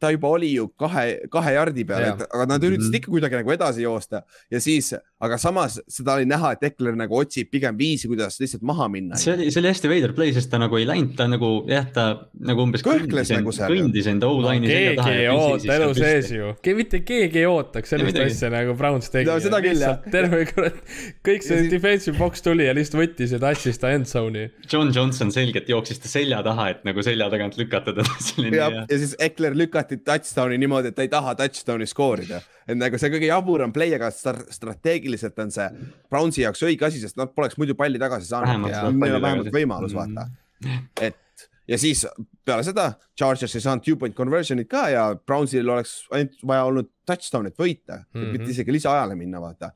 ta 0.00 0.10
juba 0.14 0.32
oli 0.36 0.52
ju 0.54 0.68
kahe, 0.80 1.06
kahe 1.32 1.54
jardi 1.56 1.84
peal, 1.88 2.06
et 2.12 2.24
aga 2.26 2.46
nad 2.50 2.66
üritasid 2.66 2.86
mm 2.86 2.92
-hmm. 2.92 3.00
ikka 3.00 3.14
kuidagi 3.14 3.40
nagu 3.40 3.54
edasi 3.54 3.84
joosta 3.86 4.22
ja 4.50 4.60
siis, 4.60 4.92
aga 5.20 5.38
samas 5.38 5.80
seda 5.88 6.16
oli 6.18 6.28
näha, 6.28 6.52
et 6.56 6.64
Ekler 6.70 6.96
nagu 6.98 7.16
otsib 7.16 7.50
pigem 7.50 7.78
viisi, 7.78 8.08
kuidas 8.08 8.40
lihtsalt 8.40 8.62
maha 8.62 8.88
minna. 8.88 9.16
see 9.16 9.34
oli, 9.34 9.50
see 9.50 9.60
oli 9.62 9.72
hästi 9.72 9.88
veider 9.88 10.14
play, 10.16 10.32
sest 10.36 10.50
ta 10.50 10.58
nagu 10.58 10.76
ei 10.76 10.86
läinud, 10.88 11.14
ta 11.16 11.26
nagu 11.30 11.52
jah, 11.70 11.86
ta 11.92 12.06
nagu 12.38 12.66
umbes 12.66 12.84
kõhkles 12.86 13.32
nagu 13.34 13.52
seal. 13.52 13.74
kõndis 13.74 14.08
enda 14.10 14.28
O-line'i 14.30 14.66
no, 14.66 14.74
selja 14.74 14.96
taha. 15.00 15.08
keegi 15.08 15.24
ei 15.24 15.28
oota 15.34 15.76
elu 15.76 15.94
sees 15.94 16.30
ju, 16.34 16.54
mitte 16.80 17.02
keegi 17.06 17.42
ei 17.42 17.46
ootaks 17.46 17.94
sellist 17.94 18.20
asja 18.24 18.50
nagu 18.52 18.74
Browns 18.78 19.10
tegi 19.12 19.28
no,. 19.28 19.38
seda 19.42 19.60
küll 19.64 19.82
jah. 19.84 19.98
terve 20.10 20.44
kurat, 20.50 20.78
kõik 21.26 21.46
see 21.46 21.68
defensive 21.72 22.16
box 22.18 22.44
tuli 22.44 22.66
ja 22.68 22.74
lihtsalt 22.76 23.00
võttis 23.02 23.34
ja 23.34 23.40
tassis 23.42 23.80
ta 23.80 23.92
end 23.94 24.08
zone'i. 24.10 24.48
John 24.70 24.92
Johnson 24.94 25.32
selgelt 25.34 25.68
jooksis 25.70 26.00
ta 26.02 26.10
selja 26.10 26.40
taha, 26.46 26.70
et 26.74 26.79
nagu 26.86 27.02
selja 27.04 27.28
tagant 27.32 27.56
lükata 27.60 27.94
teda 27.96 28.04
ja, 28.58 28.68
ja 28.82 28.98
siis 28.98 29.14
Ekler 29.22 29.56
lükati 29.58 30.00
touchdown'i 30.04 30.58
niimoodi, 30.60 30.92
et 30.92 30.98
ta 30.98 31.06
ei 31.06 31.12
taha 31.12 31.34
touchdown'i 31.38 31.88
skoorida. 31.90 32.40
et 32.66 32.78
nagu 32.78 33.00
see 33.00 33.12
kõige 33.12 33.30
jaburam 33.30 33.72
play, 33.74 33.94
aga 33.96 34.10
strateegiliselt 34.12 35.38
on 35.44 35.54
see 35.54 35.68
Brownsi 36.10 36.44
jaoks 36.44 36.62
õige 36.66 36.86
asi, 36.88 37.02
sest 37.02 37.18
nad 37.20 37.32
poleks 37.34 37.58
muidu 37.60 37.76
palli 37.78 38.00
tagasi 38.00 38.30
saanud. 38.30 38.68
Neil 38.70 39.16
on 39.18 39.24
vähemalt 39.24 39.50
võimalus 39.54 39.96
vaata, 39.96 40.28
mm. 40.64 40.86
et 41.08 41.48
ja 41.70 41.78
siis 41.78 42.04
peale 42.46 42.64
seda 42.66 42.92
Chargers 43.18 43.54
ei 43.54 43.64
saanud 43.64 43.84
two 43.86 43.98
point 44.00 44.16
conversion'it 44.16 44.70
ka 44.70 44.86
ja 44.92 45.08
Brownsil 45.14 45.68
oleks 45.68 46.00
ainult 46.14 46.40
vaja 46.46 46.68
olnud 46.70 46.90
touchdown'it 47.06 47.58
võita 47.58 48.00
mm, 48.00 48.06
-hmm. 48.14 48.32
mitte 48.36 48.50
isegi 48.54 48.74
lisaajale 48.74 49.18
minna, 49.18 49.42
vaata. 49.42 49.72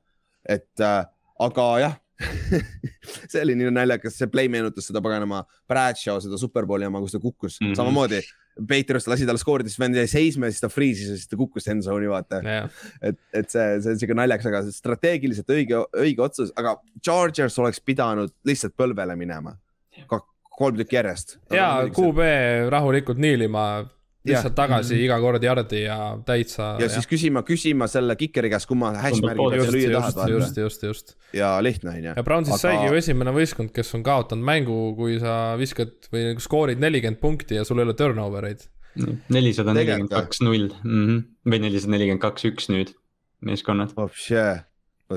et 0.49 0.81
äh, 0.81 1.05
aga 1.41 1.69
jah 1.83 2.01
see 3.31 3.43
oli 3.43 3.57
nii 3.59 3.73
naljakas, 3.75 4.17
see 4.21 4.31
play 4.31 4.51
meenutas 4.53 4.87
seda 4.89 5.03
paganama 5.05 5.43
Bradshaw 5.71 6.21
seda 6.23 6.39
superbowli 6.41 6.87
oma, 6.87 7.03
kus 7.03 7.17
ta 7.17 7.21
kukkus 7.23 7.59
mm 7.61 7.71
-hmm. 7.71 7.77
samamoodi. 7.81 8.23
Patriots 8.55 9.09
lasi 9.11 9.27
talle 9.27 9.41
skoorida, 9.43 9.69
siis 9.69 9.81
vend 9.83 9.97
jäi 9.99 10.07
seisma 10.07 10.47
ja 10.47 10.55
siis 10.55 10.63
ta 10.63 10.69
freeze'is 10.71 11.09
ja 11.11 11.17
siis 11.19 11.27
ta 11.27 11.37
kukkus 11.37 11.67
end 11.69 11.83
zone'i 11.83 12.07
vaata 12.07 12.39
yeah.. 12.39 12.69
et, 13.03 13.19
et 13.33 13.51
see, 13.51 13.81
see 13.83 13.91
on 13.91 13.99
siuke 13.99 14.15
naljakas, 14.15 14.47
aga 14.47 14.61
strateegiliselt 14.71 15.51
õige, 15.51 15.81
õige 15.91 16.23
otsus, 16.23 16.53
aga 16.55 16.77
Chargers 17.03 17.59
oleks 17.59 17.83
pidanud 17.83 18.31
lihtsalt 18.47 18.77
põlvele 18.79 19.17
minema. 19.17 19.57
kolm 20.55 20.77
tükki 20.79 20.97
järjest. 20.97 21.39
ja 21.51 21.83
QB 21.91 22.29
rahulikult 22.71 23.19
niilima 23.19 23.91
lihtsalt 24.25 24.55
tagasi 24.57 24.95
-hmm. 24.95 25.05
iga 25.05 25.19
kord 25.21 25.43
jardi 25.43 25.83
ja 25.83 25.99
täitsa. 26.27 26.75
ja 26.81 26.89
siis 26.89 27.07
küsima, 27.09 27.43
küsima 27.45 27.89
selle 27.91 28.17
kikeri 28.17 28.51
käest, 28.51 28.69
kumma 28.71 28.93
hashmärgi 28.97 29.49
peal 29.53 29.65
sa 29.67 29.75
lüüa 29.77 30.01
tahad. 30.01 30.31
just, 30.33 30.57
just, 30.57 30.83
just. 30.83 31.15
ja 31.33 31.63
lihtne 31.63 31.91
on 31.91 32.05
ju. 32.05 32.13
ja 32.17 32.23
Brownsist 32.23 32.57
Aga... 32.57 32.63
saigi 32.63 32.89
ju 32.89 33.01
esimene 33.01 33.35
võistkond, 33.37 33.73
kes 33.77 33.95
on 33.95 34.03
kaotanud 34.07 34.45
mängu, 34.45 34.79
kui 34.97 35.19
sa 35.21 35.55
viskad 35.61 36.09
või 36.13 36.31
nagu 36.31 36.45
skoorid 36.45 36.81
nelikümmend 36.81 37.21
punkti 37.21 37.61
ja 37.61 37.65
sul 37.69 37.83
ei 37.83 37.89
ole 37.89 37.97
turnover 37.99 38.49
eid. 38.49 38.69
nelisada 39.29 39.75
nelikümmend 39.75 40.13
kaks, 40.13 40.41
null 40.41 40.71
mhm. 40.83 41.25
või 41.45 41.65
nelisada 41.67 41.97
nelikümmend 41.99 42.25
kaks, 42.25 42.49
üks 42.49 42.71
nüüd 42.73 42.95
meeskonnad. 43.45 43.93
vot 43.97 44.17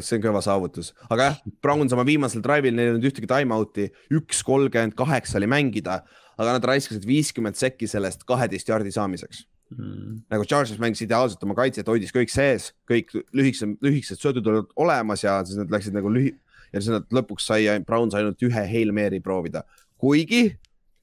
see 0.03 0.17
on 0.19 0.23
kõva 0.27 0.41
saavutus, 0.43 0.91
aga 1.07 1.29
jah, 1.29 1.37
Browns 1.63 1.93
oma 1.95 2.03
viimasel 2.05 2.43
drive'il, 2.43 2.75
neil 2.75 2.89
ei 2.89 2.95
olnud 2.95 3.07
ühtegi 3.07 3.29
time 3.29 3.55
out'i, 3.55 3.87
üks 4.13 4.43
kolmkümmend 4.45 4.97
kaheksa 4.99 5.39
oli 5.39 5.47
mängida 5.47 6.01
aga 6.37 6.57
nad 6.57 6.67
raiskasid 6.69 7.05
viiskümmend 7.07 7.57
sekki 7.59 7.89
sellest 7.89 8.25
kaheteist 8.27 8.69
jardi 8.69 8.93
saamiseks. 8.93 9.45
Mm.. 9.67 10.21
nagu 10.31 10.45
Chargers 10.47 10.79
mängis 10.79 11.01
ideaalselt 11.03 11.41
oma 11.43 11.55
kaitset, 11.57 11.89
hoidis 11.91 12.13
kõik 12.15 12.31
sees, 12.31 12.69
kõik 12.87 13.09
lühikesed, 13.35 13.73
lühikesed 13.83 14.21
söödud 14.21 14.45
olid 14.47 14.69
olemas 14.79 15.25
ja 15.25 15.41
siis 15.43 15.59
nad 15.59 15.73
läksid 15.73 15.97
nagu 15.97 16.07
lühi- 16.07 16.37
ja 16.71 16.79
siis 16.79 16.93
nad 16.93 17.09
lõpuks 17.11 17.49
sai, 17.49 17.65
Browns 17.83 18.15
ainult 18.15 18.39
ühe 18.47 18.63
Hail 18.71 18.93
Mary 18.95 19.19
proovida, 19.19 19.65
kuigi 19.99 20.53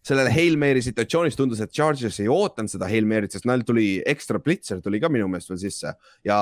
sellele 0.05 0.33
Hail 0.33 0.57
Mary 0.61 0.83
situatsioonis 0.85 1.37
tundus, 1.37 1.61
et 1.65 1.73
Chargers 1.73 2.19
ei 2.21 2.29
ootanud 2.33 2.73
seda 2.73 2.89
Hail 2.89 3.05
Mary't, 3.09 3.37
sest 3.37 3.49
neil 3.49 3.65
tuli 3.69 3.89
ekstra 4.09 4.41
blitzer 4.41 4.83
tuli 4.85 5.01
ka 5.01 5.09
minu 5.13 5.29
meelest 5.33 5.53
veel 5.53 5.61
sisse. 5.63 5.95
Ja 6.25 6.39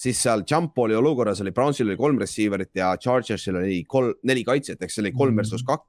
siis 0.00 0.20
seal 0.24 0.44
jump 0.48 0.72
ball'i 0.76 0.96
olukorras 0.96 1.42
oli 1.44 1.52
Brownsil 1.56 1.90
oli 1.90 1.98
kolm 2.00 2.18
receiver'it 2.20 2.72
ja 2.78 2.94
Chargersil 3.00 3.58
oli 3.60 3.82
kolm, 3.88 4.14
neli 4.26 4.44
kaitset, 4.46 4.80
ehk 4.80 4.92
see 4.92 5.04
oli 5.04 5.12
kolm 5.16 5.40
versus 5.40 5.64
kaks 5.66 5.88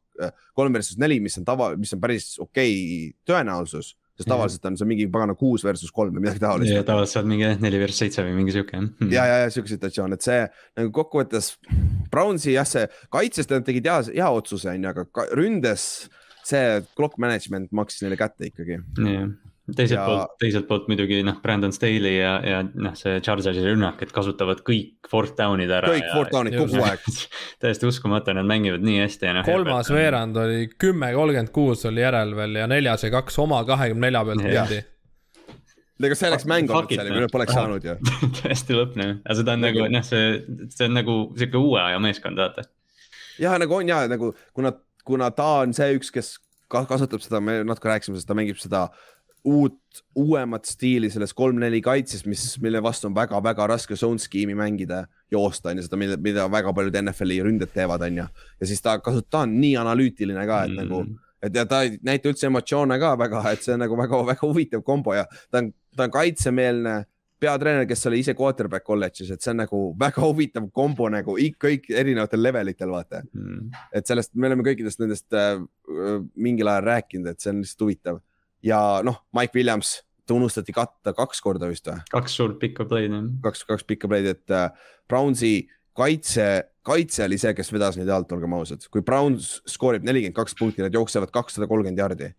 kolm 0.57 0.76
versus 0.76 0.99
neli, 1.01 1.20
mis 1.24 1.38
on 1.39 1.47
tava, 1.47 1.72
mis 1.80 1.93
on 1.95 2.01
päris 2.03 2.34
okei 2.41 2.72
okay 2.76 3.12
tõenäosus, 3.28 3.93
sest 4.20 4.30
tavaliselt 4.30 4.66
on 4.70 4.78
see 4.78 4.89
mingi 4.89 5.07
pagana 5.12 5.36
kuus 5.39 5.64
versus 5.66 5.93
kolm 5.95 6.14
või 6.18 6.26
midagi 6.26 6.43
taolist. 6.43 6.74
ja 6.76 6.84
tavaliselt 6.88 7.30
mingi 7.30 7.53
neli 7.64 7.80
versus 7.82 8.03
seitse 8.03 8.26
või 8.26 8.36
mingi 8.38 8.55
sihuke 8.55 8.78
jah. 8.78 8.88
Hmm.. 8.89 9.14
ja, 9.14 9.28
ja, 9.30 9.38
ja 9.45 9.53
sihuke 9.53 9.72
situatsioon, 9.72 10.18
et 10.18 10.28
see 10.28 10.41
nagu 10.80 10.93
kokkuvõttes 10.99 11.53
Brownsi 12.12 12.57
jah, 12.57 12.68
see 12.68 12.88
kaitsest 13.14 13.53
nad 13.55 13.66
tegid 13.68 13.88
hea, 13.88 14.01
hea 14.12 14.32
otsuse 14.41 14.74
on 14.74 14.84
ju, 14.84 14.91
aga 14.91 15.30
ründes 15.39 15.88
see 16.47 16.82
clock 16.97 17.18
management 17.22 17.72
maksis 17.76 18.03
neile 18.05 18.20
kätte 18.20 18.51
ikkagi. 18.51 18.82
jah 18.99 19.32
teiselt 19.76 19.99
ja... 19.99 20.05
poolt, 20.05 20.36
teiselt 20.41 20.68
poolt 20.70 20.88
muidugi 20.91 21.22
noh, 21.26 21.38
Brandon 21.43 21.74
Staley 21.76 22.18
ja, 22.18 22.34
ja 22.45 22.62
noh, 22.66 22.95
see 22.97 23.20
Chargersi 23.24 23.64
rünnak, 23.66 24.01
et 24.03 24.14
kasutavad 24.16 24.64
kõik 24.68 25.09
fourth 25.12 25.36
down'id 25.38 25.72
ära. 25.72 25.91
kõik 25.91 26.07
fourth 26.14 26.34
down'id 26.34 26.57
kogu 26.57 26.82
aeg 26.86 27.03
täiesti 27.64 27.89
uskumatu, 27.89 28.36
nad 28.38 28.47
mängivad 28.49 28.86
nii 28.86 29.03
hästi 29.03 29.30
ja 29.30 29.36
noh. 29.39 29.47
kolmas 29.47 29.91
veerand 29.93 30.39
oli 30.41 30.66
kümme, 30.72 31.14
kolmkümmend 31.16 31.53
kuus 31.55 31.86
oli 31.89 32.03
järel 32.03 32.36
veel 32.38 32.62
ja 32.64 32.70
neljas 32.72 33.05
ja 33.07 33.14
kaks 33.14 33.39
oma 33.43 33.62
kahekümne 33.68 34.09
nelja 34.09 34.26
pealt 34.28 34.45
mindi 34.45 34.82
ega 36.07 36.18
see 36.18 36.30
oleks 36.32 36.45
mäng 36.49 36.72
olnud 36.72 36.93
seal, 36.93 37.09
kui 37.12 37.24
nad 37.24 37.34
poleks 37.34 37.55
saanud 37.55 37.86
ju 37.86 37.97
täiesti 38.41 38.78
lõpne, 38.78 39.09
aga 39.22 39.38
seda 39.38 39.57
on 39.57 39.66
nagu 39.68 39.88
noh, 39.93 40.05
see, 40.05 40.38
see 40.74 40.88
on 40.88 40.95
nagu 40.97 41.18
sihuke 41.38 41.59
uue 41.62 41.82
aja 41.82 41.99
meeskond, 42.01 42.41
vaata. 42.41 42.66
ja 43.41 43.53
nagu 43.62 43.78
on 43.78 43.91
ja 43.91 44.03
nagu 44.09 44.32
kuna, 44.57 44.74
kuna 45.07 45.30
ta 45.36 45.51
on 45.66 45.76
see 45.78 45.99
üks, 45.99 46.09
kes 46.14 46.36
kasutab 46.72 47.24
seda, 47.24 47.41
me 47.43 47.62
natuke 47.68 47.91
rääkisime, 47.91 48.20
sest 48.20 48.30
ta 48.30 48.38
mängib 48.38 48.59
seda 48.62 48.86
uut, 49.43 49.79
uuemat 50.15 50.65
stiili 50.65 51.09
selles 51.09 51.33
kolm-neli 51.33 51.81
kaitses, 51.81 52.25
mis, 52.29 52.45
mille 52.61 52.81
vastu 52.83 53.09
on 53.09 53.15
väga-väga 53.15 53.67
raske 53.73 53.95
zone 53.95 54.21
skeemi 54.21 54.55
mängida, 54.55 55.05
joosta 55.31 55.71
on 55.71 55.81
ju 55.81 55.85
seda, 55.87 55.99
mida, 55.99 56.17
mida 56.21 56.47
väga 56.51 56.73
paljud 56.77 56.97
NFL-i 57.01 57.41
ründed 57.45 57.73
teevad, 57.73 58.05
on 58.07 58.21
ju. 58.21 58.27
ja 58.61 58.69
siis 58.69 58.81
ta 58.81 58.99
kasutab, 58.99 59.29
ta 59.31 59.43
on 59.47 59.57
nii 59.61 59.75
analüütiline 59.81 60.45
ka, 60.47 60.63
et 60.67 60.75
mm. 60.75 60.81
nagu, 60.83 61.03
et 61.41 61.57
ja 61.57 61.65
ta 61.65 61.83
ei 61.87 61.97
näita 62.05 62.29
üldse 62.31 62.49
emotsioone 62.51 62.99
ka 63.01 63.15
väga, 63.19 63.45
et 63.51 63.65
see 63.65 63.75
on 63.75 63.85
nagu 63.85 63.97
väga-väga 63.97 64.45
huvitav 64.45 64.85
kombo 64.85 65.17
ja 65.17 65.25
ta 65.49 65.63
on, 65.63 65.73
ta 65.97 66.07
on 66.07 66.13
kaitsemeelne 66.13 66.97
peatreener, 67.41 67.87
kes 67.89 68.05
oli 68.05 68.19
ise 68.21 68.35
quarterback 68.37 68.85
kolledžis, 68.85 69.31
et 69.33 69.41
see 69.41 69.55
on 69.55 69.63
nagu 69.63 69.85
väga 69.99 70.21
huvitav 70.21 70.67
kombo 70.73 71.07
nagu 71.09 71.33
kõik 71.65 71.89
erinevatel 71.89 72.43
levelitel, 72.45 72.93
vaata 72.93 73.23
mm.. 73.25 73.71
et 73.97 74.05
sellest, 74.05 74.35
me 74.37 74.51
oleme 74.51 74.65
kõikidest 74.67 75.01
nendest 75.01 75.33
äh, 75.33 75.55
mingil 76.37 76.69
ajal 76.69 76.85
rääkinud, 76.91 77.31
et 77.31 77.41
see 77.41 77.49
on 77.55 77.63
lihtsalt 77.63 77.87
huvitav 77.87 78.21
ja 78.66 78.80
noh, 79.05 79.22
Mike 79.38 79.57
Williams 79.57 79.99
unustati 80.32 80.72
katta 80.72 81.12
kaks 81.16 81.41
korda 81.43 81.68
vist 81.68 81.89
või? 81.89 82.01
kaks 82.12 82.36
suurt 82.39 82.59
pikka 82.62 82.86
play'd 82.88 83.12
jah. 83.12 83.30
kaks, 83.43 83.66
kaks 83.68 83.88
pikka 83.88 84.09
play'd, 84.12 84.30
et 84.32 84.53
äh, 84.55 84.70
Brownsi 85.12 85.55
kaitse, 85.97 86.45
kaitse 86.88 87.26
oli 87.26 87.39
see, 87.41 87.51
kes 87.57 87.74
vedas 87.74 87.97
neid 87.99 88.12
alt, 88.14 88.32
olgem 88.32 88.55
ausad. 88.55 88.86
kui 88.93 89.03
Browns 89.05 89.57
skoorib 89.70 90.07
nelikümmend 90.07 90.38
kaks 90.38 90.55
punkti, 90.59 90.86
nad 90.86 90.95
jooksevad 90.95 91.34
kakssada 91.36 91.68
kolmkümmend 91.68 91.99
jardi 91.99 92.32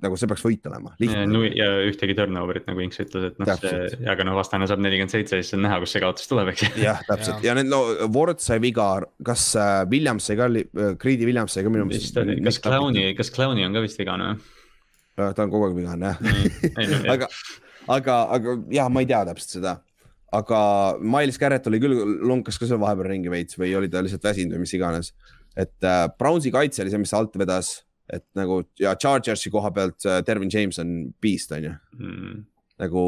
nagu 0.00 0.16
see 0.16 0.28
peaks 0.30 0.40
võit 0.40 0.64
olema. 0.70 0.94
ja 0.96 1.66
ühtegi 1.84 2.14
turnover'it 2.16 2.64
nagu 2.64 2.80
Inks 2.80 3.02
ütles, 3.02 3.26
et 3.28 3.40
noh, 3.42 3.50
see, 3.60 3.98
aga 4.08 4.24
noh, 4.24 4.36
vastane 4.38 4.68
saab 4.70 4.80
nelikümmend 4.80 5.12
seitse, 5.12 5.42
siis 5.42 5.52
on 5.52 5.66
näha, 5.66 5.76
kus 5.82 5.92
see 5.92 6.00
kaotus 6.00 6.30
tuleb, 6.30 6.48
eks. 6.54 6.64
jah, 6.80 7.02
täpselt 7.04 7.44
ja, 7.44 7.50
ja 7.50 7.56
need 7.58 7.68
no 7.68 7.82
Ward 8.14 8.40
sai 8.40 8.56
viga, 8.64 8.88
kas 9.26 9.50
äh, 9.60 9.82
Williams 9.92 10.30
sai 10.30 10.38
ka, 10.40 10.48
Creed'i 11.02 11.28
Williams 11.28 11.58
sai 11.58 11.66
ka 11.66 11.72
minu 11.74 11.84
meelest. 11.90 12.16
kas 12.48 12.60
Clowni, 12.64 13.10
kas 13.18 13.32
Clowni 13.34 13.68
on 13.68 13.76
ka 13.76 13.84
vist 13.84 14.00
vigane 14.00 14.32
või? 14.32 14.55
Ta 15.16 15.46
on 15.46 15.52
kogu 15.52 15.68
aeg 15.68 15.76
vigane 15.78 16.12
jah 16.12 16.22
mm, 16.22 17.10
aga, 17.14 17.30
aga, 17.98 18.20
aga 18.38 18.56
jah, 18.72 18.92
ma 18.92 19.04
ei 19.04 19.10
tea 19.10 19.24
täpselt 19.30 19.58
seda 19.58 19.78
aga 20.36 20.60
Miles 21.00 21.38
Garrett 21.40 21.66
oli 21.70 21.80
küll, 21.80 21.96
lonkas 22.26 22.58
ka 22.60 22.68
seal 22.68 22.80
vahepeal 22.82 23.10
ringi 23.12 23.32
veits 23.32 23.58
või 23.58 23.72
oli 23.78 23.90
ta 23.92 24.02
lihtsalt 24.04 24.26
väsinud 24.26 24.56
või 24.56 24.66
mis 24.66 24.74
iganes. 24.76 25.12
et 25.56 25.86
äh, 25.86 26.06
Brownsi 26.18 26.52
kaitse 26.52 26.82
oli 26.84 26.92
see, 26.92 27.02
mis 27.02 27.14
alt 27.16 27.38
vedas 27.40 27.76
et 28.12 28.24
nagu 28.38 28.60
ja 28.78 28.94
Chargersi 28.94 29.50
koha 29.50 29.72
pealt 29.74 30.06
Dervin 30.26 30.50
äh, 30.50 30.60
James 30.60 30.78
on 30.82 30.92
beast, 31.22 31.52
on 31.52 31.64
ju 31.64 31.72
mm.. 31.98 32.44
nagu, 32.82 33.02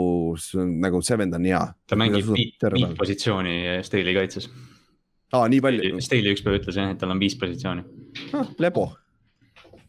nagu 0.83 1.03
see 1.07 1.19
vend 1.21 1.39
on 1.39 1.47
hea. 1.47 1.61
ta 1.87 1.99
mängib 1.99 2.27
viit 2.35 2.67
positsiooni 2.99 3.79
Stahli 3.87 4.15
kaitses. 4.17 4.49
aa, 5.33 5.47
nii 5.51 5.63
palju? 5.65 6.03
Stahli 6.05 6.35
üks 6.35 6.43
päev 6.47 6.59
ütles 6.61 6.81
jah, 6.81 6.91
et 6.95 7.03
tal 7.03 7.15
on 7.15 7.23
viis 7.23 7.39
positsiooni 7.39 7.87
ah,. 8.35 8.51
lebo 8.59 8.91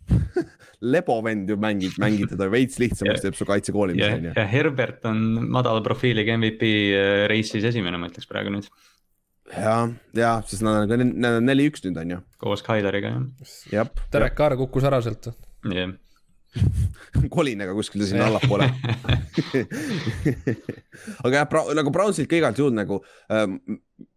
lebo 0.81 1.19
vend 1.25 1.49
ju 1.49 1.57
mängib, 1.59 1.95
mängib 2.01 2.31
teda 2.31 2.47
veits 2.51 2.79
lihtsamaks, 2.79 3.21
teeb 3.25 3.37
su 3.37 3.47
kaitse 3.47 3.73
koolimise 3.75 4.11
on 4.15 4.29
ju. 4.29 4.33
ja 4.35 4.45
Herbert 4.47 5.05
on 5.09 5.23
madala 5.51 5.83
profiiliga 5.85 6.37
MVP 6.39 6.69
äh, 6.95 7.25
reisis 7.31 7.67
esimene, 7.71 7.99
ma 7.99 8.11
ütleks 8.11 8.29
praegu 8.29 8.53
nüüd 8.53 8.69
ja, 9.53 9.77
ja, 10.15 10.35
sest 10.47 10.63
nad 10.65 10.83
on 10.83 10.91
ka, 10.91 10.99
nad 10.99 11.39
on 11.39 11.49
neli-üks 11.49 11.83
nüüd 11.87 11.97
on 11.99 12.15
ju. 12.15 12.19
koos 12.41 12.63
Kaileriga 12.65 13.15
jah. 13.73 13.89
Derek 14.13 14.37
Carr 14.37 14.57
kukkus 14.59 14.87
ära 14.89 15.01
sealt. 15.05 15.31
jah 15.67 15.97
kolinaga 17.35 17.75
kuskile 17.77 18.07
sinna 18.09 18.25
allapoole 18.25 18.65
aga 21.25 21.35
jah, 21.35 21.67
nagu 21.77 21.91
Brownsilt 21.93 22.29
ka 22.29 22.39
igalt 22.39 22.57
juhul 22.57 22.73
nagu 22.73 22.97
ähm, 23.29 23.59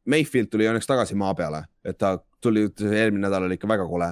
Mayfield 0.08 0.48
tuli 0.50 0.66
õnneks 0.66 0.88
tagasi 0.88 1.14
maa 1.18 1.34
peale, 1.38 1.62
et 1.84 1.98
ta 2.00 2.16
tuli, 2.42 2.64
eelmine 2.90 3.22
nädal 3.22 3.46
oli 3.46 3.58
ikka 3.58 3.68
väga 3.70 3.84
kole. 3.86 4.08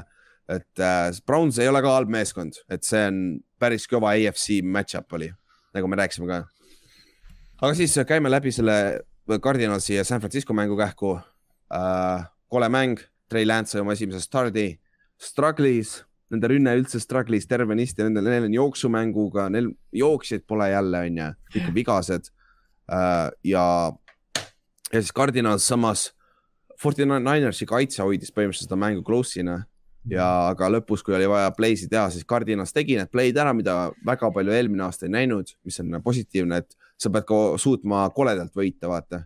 Et 0.51 0.83
äh, 0.83 1.11
Browns 1.27 1.59
ei 1.61 1.69
ole 1.71 1.83
ka 1.85 1.93
halb 1.95 2.11
meeskond, 2.11 2.59
et 2.73 2.87
see 2.87 3.03
on 3.07 3.21
päris 3.61 3.87
kõva 3.91 4.15
AFC 4.17 4.61
match-up 4.67 5.13
oli, 5.15 5.31
nagu 5.77 5.91
me 5.91 5.99
rääkisime 6.01 6.27
ka. 6.31 6.43
aga 7.61 7.73
siis 7.79 7.95
käime 8.09 8.33
läbi 8.33 8.53
selle 8.55 8.77
Cardinalsi 9.31 9.95
ja 9.95 10.05
San 10.05 10.21
Francisco 10.21 10.55
mängu 10.57 10.79
kähku 10.79 11.15
äh,. 11.71 12.27
kole 12.51 12.69
mäng, 12.69 12.99
Trey 13.31 13.47
Lance 13.47 13.77
sai 13.77 13.85
oma 13.85 13.95
esimese 13.95 14.25
stardi, 14.25 14.73
struggle'is, 15.23 16.01
nende 16.35 16.49
rünne 16.51 16.73
üldse 16.81 16.99
struggle'is 16.99 17.47
tervenisti, 17.47 18.03
nendel, 18.03 18.27
neil 18.27 18.49
on 18.49 18.57
jooksumänguga, 18.57 19.47
neil 19.55 19.71
jooksjaid 19.95 20.49
pole 20.51 20.71
jälle, 20.73 21.05
on 21.07 21.21
ju, 21.23 21.33
ikka 21.55 21.75
vigased 21.77 22.33
äh,. 22.91 23.29
ja, 23.45 23.67
ja 24.91 24.99
siis 24.99 25.15
Cardinals 25.15 25.69
samas, 25.69 26.11
Forty 26.81 27.05
Ninersi 27.05 27.67
kaitse 27.69 28.03
hoidis 28.03 28.33
põhimõtteliselt 28.33 28.71
seda 28.71 28.79
mängu 28.81 29.05
close'ina 29.07 29.61
ja 30.09 30.27
aga 30.51 30.71
lõpus, 30.77 31.03
kui 31.05 31.15
oli 31.17 31.29
vaja 31.29 31.51
play'si 31.57 31.89
teha, 31.91 32.09
siis 32.13 32.27
Cardinals 32.29 32.73
tegi 32.73 32.97
need 32.97 33.11
play'd 33.13 33.39
ära, 33.41 33.53
mida 33.57 33.91
väga 34.07 34.31
palju 34.33 34.55
eelmine 34.57 34.87
aasta 34.87 35.07
ei 35.07 35.17
näinud, 35.17 35.53
mis 35.67 35.81
on 35.83 35.99
positiivne, 36.05 36.63
et 36.63 36.79
sa 37.01 37.13
pead 37.13 37.27
ka 37.29 37.41
suutma 37.61 38.07
koledalt 38.17 38.57
võita, 38.57 38.89
vaata. 38.89 39.25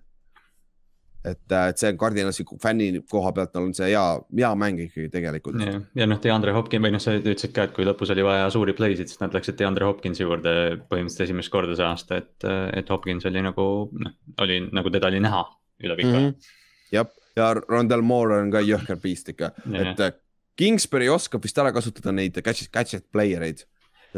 et, 1.25 1.53
äh, 1.53 1.69
et 1.71 1.81
see 1.81 1.95
Cardinalsi 1.97 2.45
fänni 2.61 3.01
koha 3.11 3.31
pealt 3.33 3.55
on 3.57 3.71
see 3.75 3.87
hea, 3.89 4.03
hea 4.37 4.51
mäng 4.61 4.83
ikkagi 4.85 5.09
tegelikult. 5.13 5.63
ja, 5.63 5.79
ja 5.95 6.09
noh, 6.11 6.21
DeAndre 6.21 6.53
Hopkins 6.53 6.85
või 6.85 6.93
noh, 6.93 7.01
sa 7.01 7.15
ütlesid 7.17 7.55
ka, 7.55 7.69
et 7.69 7.77
kui 7.77 7.87
lõpus 7.87 8.13
oli 8.13 8.27
vaja 8.27 8.51
suuri 8.53 8.75
play 8.77 8.99
sid, 8.99 9.09
siis 9.09 9.23
nad 9.23 9.33
läksid 9.33 9.57
DeAndre 9.61 9.89
Hopkinsi 9.89 10.27
juurde 10.27 10.55
põhimõtteliselt 10.91 11.29
esimest 11.29 11.55
korda 11.55 11.79
see 11.79 11.87
aasta, 11.87 12.21
et, 12.21 12.49
et 12.77 12.91
Hopkins 12.91 13.25
oli 13.31 13.47
nagu 13.47 13.69
noh, 13.95 14.19
oli 14.45 14.61
nagu 14.75 14.93
teda 14.93 15.13
oli 15.13 15.23
näha 15.25 15.47
üle 15.85 15.97
pika 15.97 16.13
mm 16.13 16.27
-hmm.. 16.27 16.53
jah, 16.93 17.09
ja 17.37 17.55
Rondel 17.55 18.03
Moore 18.03 18.43
on 18.43 18.53
ka 18.53 18.61
jõhker 18.61 19.01
beast 19.01 19.33
ikka, 19.33 19.55
et 19.73 20.01
äh, 20.01 20.13
Kingsbury 20.59 21.09
oskab 21.11 21.43
vist 21.43 21.59
ära 21.59 21.73
kasutada 21.75 22.13
neid 22.15 22.37
catch, 22.43 22.69
catch 22.71 23.01
player 23.13 23.43
eid 23.43 23.65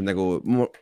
nagu 0.04 0.24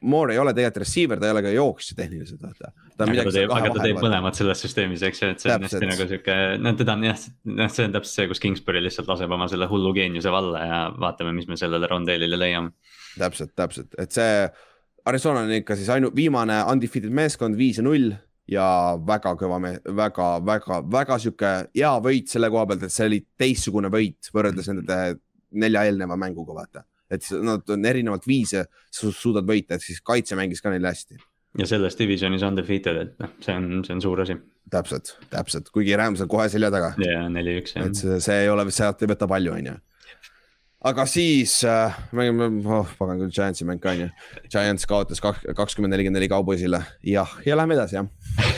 Moore 0.01 0.35
ei 0.35 0.39
ole 0.39 0.53
tegelikult 0.55 0.83
receiver, 0.83 1.21
ta 1.21 1.29
ei 1.29 1.35
ole 1.35 1.43
ka 1.45 1.53
jooksja 1.55 1.97
tehniliselt, 1.99 2.43
vaata. 2.43 2.73
aga 3.05 3.25
ta 3.27 3.35
teeb, 3.37 3.55
aga 3.55 3.71
ta 3.75 3.85
teeb 3.85 4.01
mõlemad 4.03 4.39
selles 4.39 4.63
süsteemis, 4.65 5.05
eks 5.07 5.23
ju, 5.23 5.31
et 5.35 5.45
see 5.45 5.55
on 5.55 5.67
hästi 5.67 5.91
nagu 5.91 6.07
sihuke, 6.11 6.37
no 6.63 6.75
teda 6.79 6.97
on 6.99 7.07
jah, 7.07 7.25
noh, 7.53 7.71
see 7.71 7.87
on 7.87 7.95
täpselt 7.95 8.19
see, 8.19 8.29
kus 8.33 8.43
Kingsbury 8.43 8.83
lihtsalt 8.83 9.11
laseb 9.11 9.33
oma 9.37 9.49
selle 9.53 9.69
hullu 9.71 9.95
geeniuse 9.97 10.33
valla 10.35 10.63
ja 10.67 10.83
vaatame, 10.99 11.35
mis 11.37 11.49
me 11.51 11.59
sellele 11.61 11.91
Rondelile 11.91 12.39
leiame. 12.41 12.75
täpselt, 13.21 13.55
täpselt, 13.59 13.95
et 14.03 14.15
see 14.15 14.47
Arizona 15.11 15.45
on 15.45 15.53
ikka 15.61 15.77
siis 15.79 15.91
ainult 15.93 16.17
viimane 16.17 16.63
undefeated 16.73 17.15
meeskond, 17.15 17.59
viis 17.61 17.79
ja 17.79 17.85
null 17.87 18.11
ja 18.51 18.67
väga 19.07 19.35
kõva, 19.41 19.61
väga, 19.97 20.31
väga, 20.45 20.81
väga 20.93 21.21
sihuke 21.21 21.53
hea 21.77 21.93
võit 22.05 22.33
selle 22.33 22.51
koha 22.53 22.67
pealt, 22.71 22.87
et 22.87 22.93
see 22.93 23.07
oli 23.13 23.21
teistsugune 23.41 23.93
võit 23.93 24.33
võrreldes 24.35 24.69
nende 24.73 24.99
nelja 25.55 25.85
eelneva 25.89 26.19
mänguga, 26.21 26.57
vaata 26.57 26.85
et 27.13 27.27
nad 27.45 27.71
on 27.71 27.87
erinevalt 27.87 28.27
viise, 28.29 28.65
sa 28.93 29.13
suudad 29.13 29.47
võita, 29.49 29.77
et 29.77 29.85
siis 29.85 30.01
kaitse 30.05 30.37
mängis 30.39 30.63
ka 30.65 30.73
neil 30.73 30.87
hästi. 30.89 31.19
ja 31.61 31.69
selles 31.71 31.97
divisionis 31.99 32.43
undefeated, 32.47 33.01
et 33.03 33.23
noh, 33.23 33.35
see 33.45 33.55
on, 33.55 33.69
see 33.87 33.97
on 33.97 34.03
suur 34.03 34.25
asi. 34.25 34.37
täpselt, 34.73 35.15
täpselt, 35.31 35.69
kuigi 35.75 35.97
Rams 35.97 36.25
on 36.25 36.31
kohe 36.31 36.49
selja 36.53 36.73
taga. 36.75 36.95
ja 37.05 37.27
neli-üks 37.33 37.77
et 37.81 37.99
see, 38.01 38.21
see 38.25 38.45
ei 38.45 38.53
ole, 38.53 38.67
sealt 38.75 39.05
ei 39.05 39.13
võta 39.13 39.29
palju, 39.31 39.57
on 39.59 39.73
ju 39.73 39.77
aga 40.85 41.07
siis 41.09 41.57
äh, 41.69 41.95
oh 42.15 42.91
pagan 42.99 43.23
küll, 43.23 43.33
Giantsi 43.33 43.67
mäng 43.69 43.81
ka 43.83 43.95
on 43.95 44.03
ju. 44.05 44.09
Giants 44.53 44.87
kaotas 44.89 45.23
kakskümmend 45.23 45.95
nelikümmend 45.95 46.21
neli 46.21 46.29
kauboisile, 46.33 46.83
jah, 47.09 47.33
ja 47.47 47.57
lähme 47.57 47.77
edasi 47.79 47.99
jah. 47.99 48.11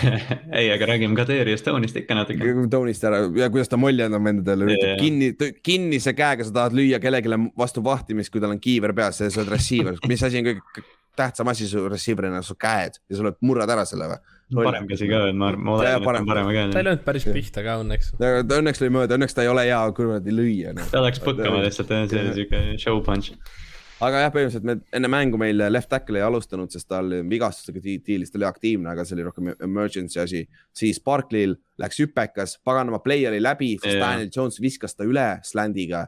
Ei, 0.59 0.71
aga 0.75 0.91
räägime 0.91 1.17
ka 1.19 1.27
Darius 1.29 1.63
Stone'ist 1.63 1.99
ikka 2.03 2.19
natuke. 2.19 2.53
Stone'ist 2.67 3.07
ära. 3.07 3.23
Ja 3.39 3.51
kuidas 3.53 3.71
ta 3.71 3.79
molli 3.81 4.05
annab 4.07 4.27
vendadele, 4.27 4.69
üritab 4.69 5.01
kinni, 5.03 5.33
kinnise 5.63 6.17
käega 6.19 6.47
sa 6.47 6.55
tahad 6.61 6.77
lüüa 6.77 7.01
kellelegi 7.03 7.41
vastu 7.59 7.85
vahtimist, 7.87 8.35
kui 8.35 8.43
tal 8.43 8.57
on 8.57 8.63
kiiver 8.63 8.95
peas 8.97 9.23
sa 9.23 9.31
oled 9.31 9.53
receiver, 9.55 9.99
mis 10.11 10.27
asi 10.27 10.43
on 10.43 10.51
kõige 10.51 10.87
tähtsam 11.17 11.49
asi 11.49 11.69
su 11.69 11.87
receiver'ina, 11.89 12.43
su 12.45 12.59
käed. 12.61 13.01
Ja 13.09 13.19
sa 13.19 13.27
oled 13.27 13.39
murrad 13.47 13.71
ära 13.73 13.87
selle 13.89 14.11
või? 14.13 14.36
Parem 14.55 14.87
käsi 14.91 15.09
ka, 15.11 15.21
ma, 15.35 15.51
ma 15.59 15.77
olen 15.81 16.05
parem, 16.05 16.27
parema 16.29 16.55
käe. 16.55 16.71
ta 16.73 16.81
ei 16.81 16.87
löönud 16.87 17.05
päris 17.07 17.27
pihta 17.27 17.65
ka 17.67 17.79
õnneks. 17.83 18.13
ta 18.21 18.59
õnneks 18.61 18.83
lõi 18.83 18.91
mööda, 18.95 19.19
õnneks 19.19 19.37
ta 19.37 19.47
ei 19.47 19.51
ole 19.51 19.67
hea 19.67 19.79
kuradi 19.97 20.35
lüüa 20.35 20.75
no.. 20.77 20.87
ta 20.93 21.03
läks 21.05 21.23
põkkama 21.25 21.63
lihtsalt, 21.65 21.95
see 22.11 22.21
oli 22.23 22.35
siuke 22.37 22.63
show 22.83 23.01
punch. 23.07 23.35
aga 24.07 24.23
jah, 24.27 24.33
põhimõtteliselt 24.35 24.69
me 24.69 24.79
enne 24.95 25.11
mängu 25.11 25.41
meil 25.41 25.67
left 25.73 25.91
tackle 25.91 26.21
ei 26.21 26.27
alustanud, 26.27 26.71
sest 26.71 26.89
ta 26.93 27.01
oli 27.03 27.23
vigastusega 27.31 27.83
diilis, 27.83 28.31
ta 28.31 28.39
oli 28.39 28.49
aktiivne, 28.49 28.91
aga 28.93 29.07
see 29.07 29.19
oli 29.19 29.27
rohkem 29.27 29.55
emergency 29.57 30.23
asi. 30.23 30.45
siis 30.77 31.03
Barclay'l 31.03 31.57
läks 31.83 32.03
hüpekas, 32.05 32.59
paganama 32.67 33.03
play 33.03 33.27
oli 33.27 33.43
läbi, 33.43 33.75
siis 33.83 33.97
yeah. 33.97 34.05
Daniel 34.05 34.31
Jones 34.31 34.61
viskas 34.63 34.95
ta 34.95 35.09
üle 35.09 35.33
slandiga 35.47 36.07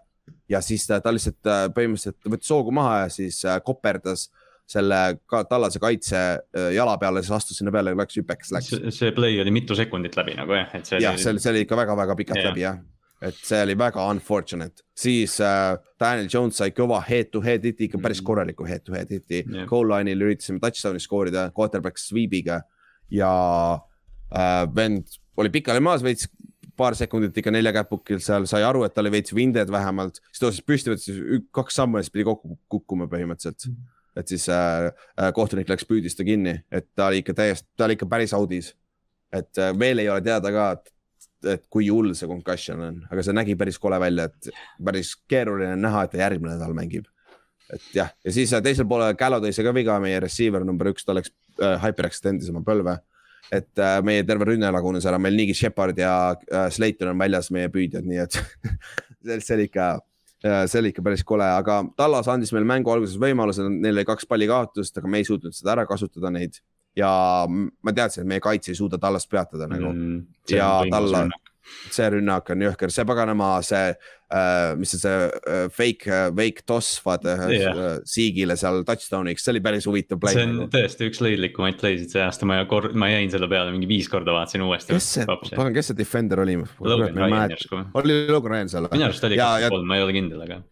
ja 0.49 0.61
siis 0.64 0.86
ta, 0.86 1.01
ta 1.03 1.12
lihtsalt 1.14 1.49
äh, 1.49 1.64
põhimõtteliselt 1.74 2.30
võttis 2.30 2.53
hoogu 2.55 2.74
maha 2.74 3.03
ja 3.05 3.09
siis 3.12 3.41
äh, 3.49 3.59
koperdas 3.64 4.28
selle 4.68 5.00
ka, 5.26 5.42
tallase 5.48 5.80
kaitse 5.80 6.18
äh, 6.18 6.70
jala 6.76 6.98
peale, 7.00 7.22
siis 7.24 7.38
astus 7.38 7.60
sinna 7.60 7.72
peale 7.74 7.94
ja 7.94 7.98
läks 7.98 8.20
hüpeks, 8.20 8.52
läks. 8.52 8.76
see 8.94 9.14
play 9.16 9.40
oli 9.40 9.52
mitu 9.54 9.76
sekundit 9.78 10.16
läbi 10.18 10.36
nagu 10.38 10.56
jah, 10.56 10.70
et 10.76 10.88
see. 10.88 11.00
jah, 11.04 11.16
see 11.16 11.32
oli, 11.32 11.42
see 11.44 11.54
oli 11.54 11.64
ikka 11.64 11.78
väga-väga 11.78 12.16
pikalt 12.18 12.42
yeah. 12.42 12.50
läbi 12.52 12.66
jah 12.66 12.80
et 13.24 13.38
see 13.42 13.58
oli 13.64 13.74
väga 13.78 14.04
unfortunate, 14.12 14.84
siis 14.94 15.38
äh, 15.42 15.74
Daniel 16.00 16.28
Jones 16.30 16.60
sai 16.60 16.70
kõva 16.74 17.00
head 17.08 17.32
to 17.32 17.42
head 17.42 17.64
hiti, 17.66 17.88
ikka 17.88 17.98
päris 18.02 18.20
mm. 18.22 18.28
korraliku 18.28 18.66
head 18.68 18.84
to 18.86 18.94
head 18.94 19.10
hiti 19.10 19.40
yeah.. 19.42 19.66
Goal 19.70 19.90
line'il 19.90 20.22
üritasime 20.22 20.62
touchdown'i 20.62 21.02
skoorida 21.02 21.48
quarterback 21.56 21.98
sweep'iga 21.98 22.60
ja 23.10 23.32
äh, 24.30 24.62
vend 24.74 25.18
oli 25.38 25.50
pikali 25.54 25.82
maas 25.82 26.04
veits, 26.06 26.28
paar 26.78 26.94
sekundit 26.94 27.34
ikka 27.40 27.50
nelja 27.50 27.72
käpukil 27.74 28.20
seal, 28.22 28.46
sai 28.46 28.62
aru, 28.62 28.84
et 28.86 28.94
tal 28.94 29.08
oli 29.08 29.16
veits 29.16 29.34
vinded 29.34 29.70
vähemalt, 29.74 30.20
siis 30.30 30.44
tõusis 30.44 30.66
püsti, 30.66 30.94
võttis 30.94 31.46
kaks 31.54 31.80
sammu 31.80 31.98
ja 31.98 32.06
siis 32.06 32.14
pidi 32.14 32.26
kokku 32.28 32.54
kukkuma 32.70 33.10
põhimõtteliselt 33.10 33.66
mm. 33.66 33.74
-hmm 33.74 33.94
et 34.18 34.30
siis 34.30 34.48
äh, 34.52 34.90
äh, 35.18 35.32
kohtunik 35.34 35.68
läks, 35.70 35.86
püüdis 35.88 36.16
ta 36.18 36.26
kinni, 36.26 36.56
et 36.74 36.88
ta 36.96 37.08
oli 37.08 37.22
ikka 37.22 37.36
täiesti, 37.38 37.68
ta 37.78 37.86
oli 37.86 37.98
ikka 37.98 38.08
päris 38.10 38.34
audis. 38.36 38.74
et 39.32 39.58
äh, 39.58 39.74
veel 39.78 40.02
ei 40.02 40.08
ole 40.08 40.24
teada 40.24 40.52
ka, 40.52 40.70
et, 40.78 40.92
et 41.54 41.66
kui 41.70 41.88
hull 41.92 42.14
see 42.16 42.28
concussion 42.28 42.80
on, 42.82 43.02
aga 43.10 43.22
see 43.24 43.36
nägi 43.36 43.56
päris 43.60 43.78
kole 43.78 44.00
välja, 44.00 44.28
et 44.30 44.50
päris 44.84 45.14
keeruline 45.28 45.76
on 45.76 45.84
näha, 45.86 46.04
et 46.04 46.14
ta 46.14 46.22
järgmine 46.24 46.56
nädal 46.56 46.74
mängib. 46.76 47.06
et 47.72 47.92
jah, 47.94 48.10
ja 48.24 48.32
siis 48.32 48.52
äh, 48.52 48.64
teisel 48.64 48.88
poolel 48.88 49.14
Gallo 49.18 49.42
tõi 49.44 49.52
see 49.52 49.66
ka 49.66 49.74
viga, 49.76 50.00
meie 50.00 50.20
receiver 50.24 50.64
number 50.64 50.90
üks, 50.94 51.04
ta 51.04 51.16
läks 51.16 51.32
äh,, 51.60 51.76
hyperextend'is 51.84 52.50
oma 52.50 52.64
põlve 52.66 52.98
et 53.52 53.80
äh, 53.80 53.98
meie 54.04 54.24
terve 54.28 54.50
rünne 54.50 54.70
lagunes 54.72 55.06
ära, 55.08 55.18
meil 55.20 55.36
niigi 55.36 55.54
Shepard 55.56 55.98
ja 55.98 56.12
äh, 56.34 56.68
Slayton 56.72 57.12
on 57.12 57.20
väljas, 57.20 57.50
meie 57.54 57.70
püüdjad, 57.72 58.04
nii 58.08 58.20
et 58.24 58.38
see 59.44 59.54
oli 59.56 59.68
ikka 59.68 59.94
see 60.43 60.80
oli 60.80 60.93
ikka 60.93 61.03
päris 61.03 61.24
kole, 61.26 61.47
aga 61.47 61.80
Tallas 61.99 62.28
andis 62.30 62.53
meile 62.55 62.68
mängu 62.68 62.93
alguses 62.93 63.18
võimaluse, 63.20 63.66
neil 63.68 63.97
oli 63.97 64.07
kaks 64.07 64.28
palli 64.30 64.47
kaotust, 64.51 64.99
aga 65.01 65.11
me 65.11 65.22
ei 65.22 65.26
suutnud 65.26 65.57
seda 65.57 65.74
ära 65.76 65.86
kasutada 65.89 66.30
neid. 66.34 66.61
ja 66.99 67.11
ma 67.49 67.93
teadsin, 67.95 68.24
et 68.24 68.28
meie 68.30 68.43
kaitse 68.43 68.72
ei 68.72 68.78
suuda 68.78 68.99
tallast 68.99 69.28
peatada 69.30 69.68
nagu 69.70 69.91
mm.. 69.93 70.22
ja 70.51 70.70
talla, 70.91 71.26
see 71.94 72.08
rünnak 72.14 72.48
on 72.52 72.64
jõhker, 72.66 72.92
see 72.92 73.04
paganama, 73.08 73.50
see 73.66 73.90
äh,, 73.90 74.76
mis 74.78 74.92
see, 74.94 75.00
see 75.02 75.14
äh, 75.38 75.66
fake, 75.72 76.08
fake 76.36 76.64
toss, 76.68 76.98
vaata 77.04 77.36
yeah. 77.52 77.82
Siigile 78.08 78.56
seal 78.60 78.82
touchdown'iks, 78.88 79.44
see 79.44 79.54
oli 79.54 79.62
päris 79.64 79.88
huvitav 79.88 80.20
play 80.22 80.36
see 80.36 80.46
on 80.46 80.70
tõesti 80.72 81.10
üks 81.10 81.22
lõidlikumaid 81.24 81.78
play'sid 81.80 82.14
see 82.14 82.24
aasta, 82.24 82.48
ma 82.48 82.60
kord, 82.70 82.96
ma 82.98 83.10
jäin 83.12 83.32
selle 83.32 83.50
peale 83.50 83.74
mingi 83.74 83.90
viis 83.90 84.10
korda 84.12 84.34
vaatasin 84.36 84.64
uuesti. 84.66 84.96
kes 84.96 85.12
see, 85.18 85.28
pagan, 85.28 85.74
kes 85.76 85.92
see 85.92 85.98
defender 85.98 86.44
oli? 86.44 86.58
Oli 87.98 88.18
Logan 88.32 88.54
Ryan 88.54 88.74
seal? 88.74 88.90
minu 88.92 89.08
arust 89.10 89.28
oli 89.28 89.40
kakskümmend 89.40 89.78
kolm, 89.78 89.88
ma 89.88 90.00
ei 90.00 90.06
ole 90.06 90.16
kindel, 90.16 90.44
aga. 90.48 90.62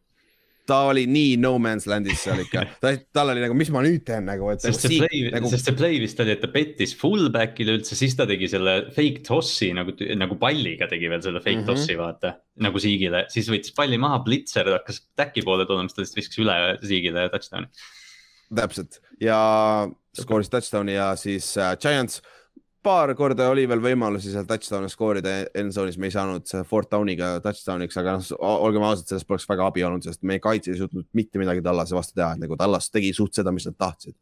Ta 0.67 0.81
oli 0.91 1.05
nii 1.11 1.37
no 1.41 1.55
man's 1.63 1.87
land'is 1.91 2.25
seal 2.27 2.41
ikka, 2.43 2.65
ta, 2.83 2.93
tal 3.15 3.33
oli 3.33 3.43
nagu, 3.45 3.57
mis 3.59 3.71
ma 3.75 3.83
nüüd 3.85 4.03
teen 4.07 4.27
nagu, 4.29 4.49
et. 4.53 4.65
sest 4.65 4.87
see 4.87 5.01
play 5.03 5.31
nagu..., 5.35 5.51
sest 5.53 5.71
see 5.71 5.79
play 5.79 6.01
vist 6.03 6.21
oli, 6.23 6.35
et 6.35 6.43
ta 6.43 6.51
pettis 6.53 6.95
fullback'ile 6.99 7.77
üldse, 7.79 7.99
siis 7.99 8.17
ta 8.19 8.27
tegi 8.29 8.51
selle 8.53 8.77
fake 8.97 9.25
toss'i 9.27 9.73
nagu, 9.77 9.95
nagu 10.19 10.39
palliga 10.41 10.91
tegi 10.91 11.11
veel 11.13 11.23
selle 11.25 11.43
fake 11.43 11.63
mm. 11.63 11.67
-hmm. 11.67 11.83
toss'i 11.87 11.99
vaata. 12.01 12.37
nagu 12.65 12.81
Siigile, 12.81 13.27
siis 13.33 13.51
võttis 13.53 13.75
palli 13.77 13.99
maha, 14.01 14.23
Blitzer 14.25 14.71
hakkas 14.79 15.03
back'i 15.19 15.45
poole 15.45 15.67
tulema, 15.69 15.91
siis 15.91 15.97
ta 15.97 16.03
lihtsalt 16.05 16.23
viskas 16.23 16.43
üle 16.45 16.57
Siigile 16.83 17.29
touchdown'i. 17.33 17.69
täpselt 18.57 19.01
ja 19.21 19.39
skooris 20.17 20.51
touchdown'i 20.53 20.97
ja 20.97 21.11
siis 21.21 21.53
äh, 21.59 21.77
Giants 21.81 22.23
paar 22.87 23.11
korda 23.19 23.49
oli 23.51 23.65
veel 23.67 23.81
võimalusi 23.83 24.31
seal 24.31 24.47
touchdown'i 24.47 24.89
skoorida 24.91 25.33
endzone'is, 25.59 25.97
me 25.99 26.07
ei 26.07 26.15
saanud 26.15 26.51
fourth 26.69 26.93
down'iga 26.93 27.37
touchdown'iks, 27.43 27.99
aga 27.99 28.17
noh, 28.21 28.29
olgem 28.67 28.85
ausad, 28.87 29.09
sellest 29.11 29.27
poleks 29.27 29.47
väga 29.51 29.67
abi 29.67 29.83
olnud, 29.87 30.07
sest 30.07 30.23
meie 30.29 30.43
kaitse 30.43 30.71
ei 30.71 30.79
suutnud 30.79 31.09
mitte 31.19 31.41
midagi 31.43 31.65
Tallase 31.67 31.97
vastu 31.97 32.15
teha, 32.19 32.35
et 32.37 32.45
nagu 32.45 32.59
Tallas 32.61 32.87
tegi 32.95 33.11
suht 33.17 33.35
seda, 33.39 33.55
mis 33.55 33.67
nad 33.67 33.79
tahtsid. 33.81 34.15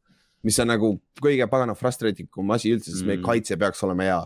mis 0.45 0.59
on 0.61 0.69
nagu 0.69 0.91
kõige 1.25 1.47
pagana 1.49 1.73
frustrating 1.77 2.29
kum 2.33 2.51
asi 2.53 2.73
üldse, 2.75 2.91
sest 2.91 3.05
mm. 3.05 3.13
meie 3.13 3.23
kaitse 3.25 3.57
peaks 3.61 3.85
olema 3.85 4.09
hea. 4.09 4.19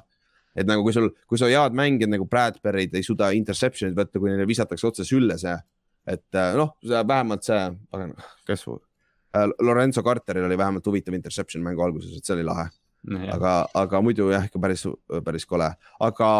et 0.59 0.67
nagu 0.67 0.83
kui 0.87 0.95
sul, 0.95 1.11
kui 1.31 1.39
su 1.39 1.47
head 1.51 1.75
mängijad 1.79 2.11
nagu 2.11 2.27
Bradbury'd 2.27 2.95
ei 2.95 3.07
suuda 3.07 3.31
interception'id 3.35 3.99
võtta, 3.99 4.19
kui 4.19 4.31
neile 4.31 4.47
visatakse 4.47 4.87
otse 4.87 5.07
sülle 5.07 5.39
see, 5.39 5.55
et 6.07 6.39
äh, 6.39 6.55
noh, 6.59 6.77
vähemalt 6.87 7.47
see, 7.47 7.63
pagan, 7.91 8.15
kes 8.47 8.67
su 8.67 8.79
äh, 9.35 9.47
Lorenzo 9.63 10.03
Carteril 10.03 10.47
oli 10.47 10.59
vähemalt 10.59 10.87
huvitav 10.87 11.15
interception 11.19 11.63
mängu 11.63 11.83
alguses, 11.87 12.15
et 12.19 12.27
see 12.27 12.39
oli 12.39 12.47
lahe, 12.47 12.71
aga, 13.33 13.55
aga 13.75 14.01
muidu 14.05 14.31
jah, 14.33 14.45
ikka 14.49 14.61
päris, 14.63 14.85
päris 15.25 15.47
kole, 15.49 15.71
aga 16.01 16.31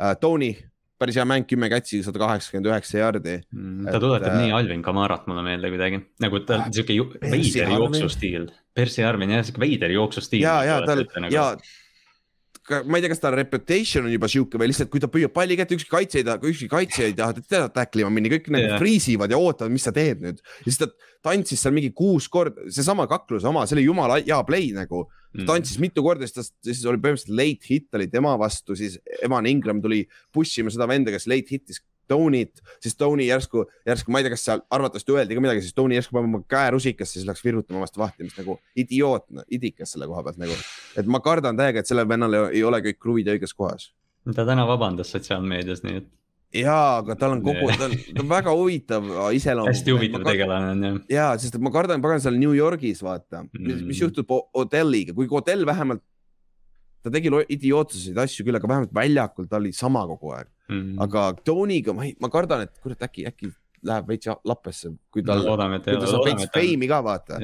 äh, 0.00 0.14
Tony, 0.20 0.52
päris 1.00 1.16
hea 1.18 1.24
mäng, 1.28 1.44
kümme 1.50 1.68
kätsi, 1.72 2.02
sada 2.06 2.18
kaheksakümmend 2.22 2.68
üheksa 2.70 2.98
jaardi. 3.02 3.38
Mm, 3.52 3.86
ta 3.90 3.96
Et, 3.98 4.02
tuletab 4.04 4.30
äh, 4.34 4.42
nii 4.44 4.52
Alvin 4.56 4.82
Kamarat 4.86 5.26
mulle 5.30 5.42
meelde 5.46 5.70
kuidagi, 5.74 6.02
nagu 6.22 6.40
tal 6.46 6.62
Ah, 6.64 6.68
siuke 6.72 6.94
ju- 6.96 7.10
veider 7.20 7.72
jooksustiil. 7.74 8.50
Percy 8.74 9.02
Arvin 9.06 9.30
jah, 9.34 9.42
siuke 9.46 9.60
veider 9.62 9.90
jooksustiil. 9.94 10.42
ja, 10.46 10.60
ja 10.64 10.80
tal 10.86 11.02
nagu, 11.04 11.32
ja 11.34 11.48
ma 12.88 12.96
ei 12.96 13.02
tea, 13.04 13.10
kas 13.12 13.20
tal 13.20 13.34
reputation 13.36 14.06
on 14.08 14.12
juba 14.14 14.28
sihuke 14.30 14.56
või 14.56 14.70
lihtsalt, 14.70 14.88
kui 14.92 15.02
ta 15.02 15.08
püüab 15.12 15.34
palli 15.36 15.56
kätte, 15.58 15.76
ükski 15.76 15.90
kaitse 15.92 16.22
ei 16.22 16.24
taha, 16.24 16.38
ükski 16.48 16.68
kaitse 16.72 17.02
ei 17.10 17.12
taha 17.18 17.34
teda 17.36 17.66
tacklima 17.74 18.08
minna, 18.12 18.30
kõik 18.32 18.46
nagu 18.54 18.70
Jah. 18.70 18.78
freeze 18.80 19.12
ivad 19.12 19.34
ja 19.34 19.36
ootavad, 19.40 19.74
mis 19.74 19.84
sa 19.84 19.92
teed 19.92 20.22
nüüd. 20.24 20.40
ja 20.40 20.64
siis 20.70 20.78
ta 20.80 20.88
tantsis 21.26 21.60
seal 21.60 21.74
mingi 21.76 21.90
kuus 21.92 22.24
korda, 22.32 22.64
seesama 22.72 23.04
kakluse 23.10 23.44
oma, 23.50 23.66
see 23.68 23.76
oli 23.76 23.84
jumala 23.84 24.16
hea 24.22 24.40
play 24.48 24.70
nagu. 24.76 25.04
Mm. 25.34 25.46
ta 25.46 25.52
tantsis 25.56 25.78
mitu 25.82 26.02
korda, 26.06 26.26
siis 26.28 26.34
ta, 26.36 26.42
siis 26.62 26.84
oli 26.86 27.00
põhimõtteliselt 27.02 27.34
late 27.34 27.66
hit 27.70 27.88
oli 27.98 28.06
tema 28.06 28.36
vastu, 28.38 28.76
siis 28.78 29.00
Evan 29.22 29.46
Ingram 29.50 29.80
tuli 29.82 30.04
push 30.32 30.60
ima 30.62 30.70
seda 30.70 30.86
venda, 30.86 31.10
kes 31.10 31.26
late 31.26 31.50
hit'is 31.50 31.80
Tony't, 32.06 32.60
siis 32.84 32.94
Tony 33.00 33.24
järsku, 33.24 33.62
järsku 33.88 34.12
ma 34.12 34.20
ei 34.20 34.26
tea, 34.26 34.34
kas 34.34 34.42
seal 34.44 34.60
arvatavasti 34.76 35.12
öeldi 35.14 35.34
ka 35.38 35.40
midagi, 35.40 35.62
siis 35.64 35.72
Tony 35.74 35.96
järsku 35.96 36.12
paneb 36.12 36.28
oma 36.28 36.42
käe 36.52 36.70
rusikasse, 36.74 37.16
siis 37.16 37.24
läks 37.24 37.40
virutama 37.44 37.80
vastu 37.80 38.02
vahti, 38.02 38.26
mis 38.28 38.36
nagu 38.36 38.58
idioot, 38.76 39.24
idikas 39.56 39.94
selle 39.96 40.06
koha 40.10 40.22
pealt 40.26 40.36
nagu. 40.42 40.52
et 41.00 41.06
ma 41.08 41.20
kardan 41.24 41.56
täiega, 41.56 41.80
et 41.80 41.88
sellel 41.88 42.06
vennal 42.08 42.34
ei- 42.36 42.58
ei 42.58 42.62
ole 42.68 42.82
kõik 42.84 42.98
kruvid 43.00 43.26
õiges 43.32 43.56
kohas. 43.56 43.92
ta 44.34 44.44
täna 44.44 44.66
vabandas 44.68 45.10
sotsiaalmeedias, 45.16 45.82
nii 45.82 45.96
et 45.96 46.06
jaa, 46.54 46.98
aga 47.02 47.16
tal 47.18 47.34
on 47.36 47.42
kogu, 47.44 47.66
ta 47.78 47.88
on, 47.88 47.94
ta 48.14 48.22
on 48.22 48.28
väga 48.30 48.52
huvitav 48.54 49.08
iseloom. 49.34 49.68
hästi 49.72 49.94
huvitav 49.96 50.22
tegelane 50.28 50.70
on 50.74 50.82
jah. 50.86 50.98
ja, 51.16 51.26
sest 51.42 51.56
et 51.58 51.64
ma 51.66 51.72
kardan, 51.74 52.02
pagan 52.04 52.20
seal 52.22 52.38
New 52.38 52.54
Yorgis 52.56 53.02
vaata 53.02 53.42
mm., 53.42 53.50
mis, 53.58 53.80
Mm. 53.80 53.86
mis 53.90 54.00
juhtub 54.04 54.30
O- 54.30 54.44
Odelliga, 54.62 55.14
kui 55.16 55.26
Odell 55.30 55.66
vähemalt, 55.66 56.02
ta 57.04 57.10
tegi 57.12 57.28
idiootseid 57.56 58.16
asju 58.22 58.46
küll, 58.46 58.56
aga 58.56 58.68
vähemalt 58.70 58.94
väljakul 58.96 59.48
ta 59.50 59.58
oli 59.60 59.72
sama 59.76 60.06
kogu 60.08 60.32
aeg, 60.38 60.48
Mm. 60.70 60.94
aga 61.04 61.32
Tony'ga 61.44 61.92
ma 61.92 62.06
ei, 62.06 62.14
ma 62.20 62.30
kardan, 62.32 62.62
et 62.64 62.78
kurat, 62.80 63.02
äkki, 63.04 63.26
äkki 63.28 63.50
läheb 63.84 64.06
veits 64.08 64.30
lappesse, 64.48 64.88
kui 65.12 65.20
no 65.20 65.34
tal, 65.34 65.42
loodame, 65.44 65.76
et 65.76 65.84
kui 65.90 65.98
ta 66.00 66.06
saab 66.08 66.24
veits 66.24 66.46
feimi 66.54 66.86
ka 66.88 67.02
vaata. 67.04 67.36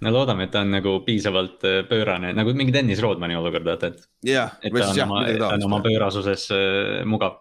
no 0.00 0.12
loodame, 0.14 0.44
et 0.46 0.52
ta 0.54 0.60
on 0.62 0.70
nagu 0.70 0.92
piisavalt 1.02 1.64
äh, 1.66 1.80
pöörane 1.90 2.30
nagu 2.36 2.52
mingi 2.54 2.70
Dennis 2.76 3.00
Rodmani 3.02 3.34
olukord, 3.34 3.64
vaata, 3.66 3.90
et, 3.90 4.04
jah, 4.22 4.52
või 4.62 4.84
siis 4.84 5.02
on 5.02 5.10
jah, 5.26 5.38
ta 5.42 5.48
on 5.56 5.64
oma 5.66 5.80
pöörasuses 5.82 6.44
äh, 6.54 7.02
mugav. 7.04 7.40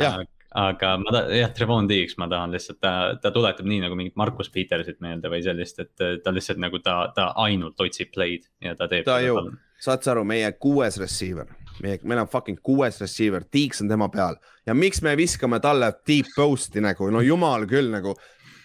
Jah. 0.00 0.16
Aga 0.54 0.96
ma 1.02 1.12
ta-, 1.12 1.26
jah, 1.34 1.50
Trevon 1.56 1.88
Diggs 1.88 2.16
ma 2.18 2.28
tahan 2.30 2.54
lihtsalt, 2.54 2.78
ta, 2.80 2.92
ta 3.22 3.30
tuletab 3.34 3.66
nii 3.66 3.80
nagu 3.82 3.96
mingit 3.98 4.16
Markus 4.16 4.48
Petersit 4.52 5.00
meelde 5.04 5.28
või 5.32 5.42
sellist, 5.44 5.80
et 5.82 6.22
ta 6.22 6.32
lihtsalt 6.32 6.60
nagu 6.62 6.78
ta, 6.84 7.12
ta 7.16 7.32
ainult 7.44 7.80
otsib 7.80 8.12
play'd 8.14 8.46
ja 8.64 8.74
ta 8.78 8.88
teeb. 8.88 9.04
Ta 9.08 9.18
ju- 9.24 9.50
saad 9.82 10.02
sa 10.06 10.14
aru, 10.14 10.24
meie 10.24 10.48
kuues 10.56 10.96
receiver, 11.02 11.50
meie, 11.82 11.98
meil 12.04 12.22
on 12.22 12.30
fucking 12.32 12.60
kuues 12.64 13.00
receiver, 13.02 13.44
Tiiks 13.44 13.82
on 13.84 13.88
tema 13.92 14.08
peal. 14.08 14.38
Ja 14.66 14.74
miks 14.74 15.02
me 15.02 15.12
viskame 15.18 15.60
talle 15.60 15.92
deep 16.06 16.30
post'i 16.36 16.80
nagu, 16.80 17.10
no 17.12 17.20
jumal 17.20 17.66
küll 17.70 17.90
nagu. 17.92 18.14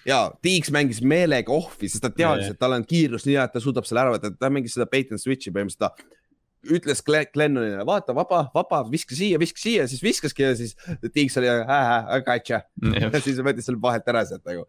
Ja 0.08 0.32
Tiiks 0.42 0.72
mängis 0.74 1.02
meelega 1.06 1.52
ohvi, 1.54 1.90
sest 1.92 2.02
ta 2.02 2.10
teadis, 2.10 2.48
et 2.56 2.60
tal 2.60 2.74
on 2.74 2.86
kiirus 2.88 3.28
nii 3.28 3.36
hea, 3.36 3.44
et 3.44 3.54
ta 3.54 3.60
suudab 3.62 3.86
selle 3.86 4.02
ära 4.02 4.16
võtta, 4.16 4.32
ta 4.40 4.50
mängis 4.50 4.74
seda 4.78 4.88
bait 4.90 5.12
and 5.12 5.22
switch'i 5.22 5.52
põhimõtteliselt 5.54 5.84
ta 5.84 6.21
ütles 6.70 7.02
Gle- 7.06 7.28
Glennonile, 7.34 7.86
vaata 7.88 8.14
vaba, 8.16 8.44
vaba, 8.54 8.84
viska 8.92 9.16
siia, 9.18 9.40
viska 9.42 9.62
siia, 9.62 9.88
siis 9.90 10.04
viskaski 10.04 10.46
ja 10.46 10.54
siis 10.58 10.76
Tiiks 11.14 11.38
oli, 11.42 11.50
I 11.50 12.22
gotcha 12.26 12.62
ja 13.02 13.12
siis 13.20 13.42
võttis 13.42 13.70
selle 13.70 13.82
vahelt 13.82 14.08
ära 14.12 14.24
sealt 14.30 14.46
nagu 14.46 14.66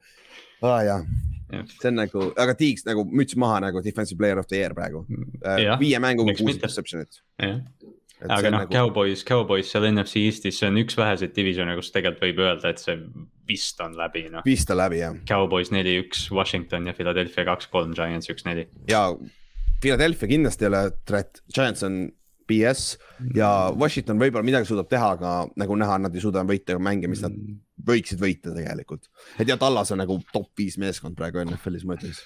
ah,. 0.63 0.81
jah, 0.87 1.05
see 1.75 1.91
on 1.91 1.99
nagu, 2.01 2.29
aga 2.41 2.55
Tiiks 2.59 2.87
nagu 2.89 3.05
müts 3.09 3.37
maha 3.41 3.61
nagu 3.67 3.83
defensive 3.85 4.21
player 4.21 4.41
of 4.41 4.49
the 4.51 4.61
year 4.63 4.77
praegu. 4.77 5.05
Jah, 5.43 5.77
viie 5.81 6.01
mänguga 6.03 6.37
kuus 6.39 6.57
interception'it. 6.57 7.21
jah, 7.43 7.61
aga 8.29 8.55
noh 8.55 8.63
nagu..., 8.63 8.73
Cowboys, 8.73 9.27
Cowboys 9.29 9.73
seal 9.73 9.91
NFC 9.91 10.25
Eestis, 10.29 10.63
see 10.63 10.71
on 10.71 10.81
üks 10.81 10.97
väheseid 10.99 11.37
divisione, 11.37 11.77
kus 11.79 11.93
tegelikult 11.95 12.25
võib 12.25 12.43
öelda, 12.47 12.73
et 12.73 12.83
see 12.83 12.97
vist 13.49 13.81
on 13.85 13.99
läbi, 13.99 14.29
noh. 14.33 14.47
viis 14.47 14.65
ta 14.69 14.79
läbi 14.79 15.03
jah, 15.03 15.21
Cowboys 15.29 15.73
neli-üks, 15.75 16.29
Washington 16.33 16.89
ja 16.89 16.97
Philadelphia 16.97 17.47
kaks-kolm, 17.53 17.93
Giants 17.99 18.33
üks-neli. 18.33 18.69
ja 18.91 19.09
Philadelphia 19.83 20.31
kindlasti 20.31 20.67
ei 20.67 20.71
ole 20.73 20.83
threat, 21.09 21.43
Giants 21.55 21.83
on 21.87 22.05
BS 22.49 22.99
ja 23.37 23.49
Washington 23.79 24.21
võib-olla 24.21 24.45
midagi 24.47 24.69
suudab 24.69 24.89
teha, 24.91 25.13
aga 25.17 25.33
nagu 25.61 25.77
näha, 25.79 25.99
nad 26.03 26.15
ei 26.15 26.23
suuda 26.25 26.45
võita 26.47 26.77
mänge, 26.83 27.11
mis 27.11 27.23
nad 27.25 27.35
võiksid 27.87 28.21
võita 28.23 28.55
tegelikult. 28.55 29.09
et 29.41 29.49
ja 29.49 29.57
Tallas 29.61 29.93
on 29.95 30.03
nagu 30.03 30.19
top 30.33 30.51
viis 30.59 30.79
meeskond 30.79 31.17
praegu 31.19 31.43
NFL-is, 31.45 31.87
ma 31.89 31.97
ütleks. 31.99 32.23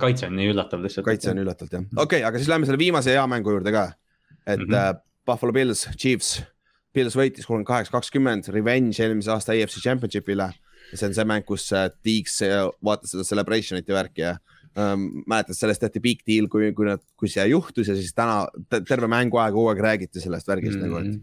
kaitse 0.00 0.28
on 0.28 0.36
nii 0.36 0.52
üllatav 0.52 0.84
lihtsalt. 0.84 1.06
kaitse 1.08 1.32
on 1.32 1.42
üllatavalt 1.44 1.76
jah, 1.78 1.84
okei 1.96 2.04
okay,, 2.20 2.22
aga 2.28 2.40
siis 2.40 2.50
lähme 2.50 2.68
selle 2.68 2.80
viimase 2.80 3.14
hea 3.14 3.26
mängu 3.30 3.54
juurde 3.56 3.72
ka. 3.72 3.92
et 4.46 4.58
mm 4.58 4.64
Mhm. 4.64 4.74
-hmm. 4.74 5.02
Buffalo 5.28 5.52
Bills, 5.52 5.84
Chiefs, 6.00 6.38
Bills 6.94 7.14
võitis 7.14 7.44
kolmkümmend 7.44 7.68
kaheksa, 7.68 7.92
kakskümmend, 7.92 8.48
revenge 8.48 9.02
eelmise 9.04 9.30
aasta 9.30 9.52
AFC 9.52 9.76
Championship'ile. 9.84 10.52
see 10.94 11.06
on 11.06 11.12
see 11.14 11.24
mäng, 11.24 11.44
kus 11.44 11.66
uh, 11.72 11.90
Tiiks 12.02 12.40
uh, 12.46 12.70
vaatas 12.82 13.10
seda 13.12 13.22
celebration'it 13.28 13.88
ja 13.88 13.94
värki 13.94 14.22
ja 14.22 14.38
um, 14.78 15.08
mäletad, 15.26 15.58
sellest 15.58 15.82
tehti 15.84 16.02
big 16.04 16.22
deal, 16.28 16.48
kui, 16.52 16.70
kui 16.76 16.88
nad, 16.88 17.02
kui 17.18 17.30
see 17.32 17.44
juhtus 17.50 17.90
ja 17.90 17.96
siis 17.98 18.14
täna 18.16 18.40
te- 18.70 18.82
terve 18.88 19.10
mängu 19.10 19.40
aeg 19.42 19.56
kogu 19.56 19.72
aeg 19.72 19.82
räägiti 19.84 20.22
sellest 20.22 20.48
värgist 20.48 20.78
mm 20.78 20.84
-hmm. 20.84 20.88
nagu, 20.88 21.18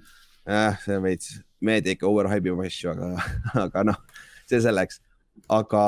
et 0.46 0.56
jah, 0.60 0.80
see 0.84 0.98
on 0.98 1.04
veits, 1.04 1.36
meedia 1.62 1.96
ikka 1.96 2.08
overhype 2.08 2.52
ib 2.52 2.66
asju, 2.68 2.92
aga, 2.92 3.30
aga 3.66 3.84
noh, 3.92 4.02
see 4.50 4.62
selleks, 4.62 5.00
aga 5.50 5.86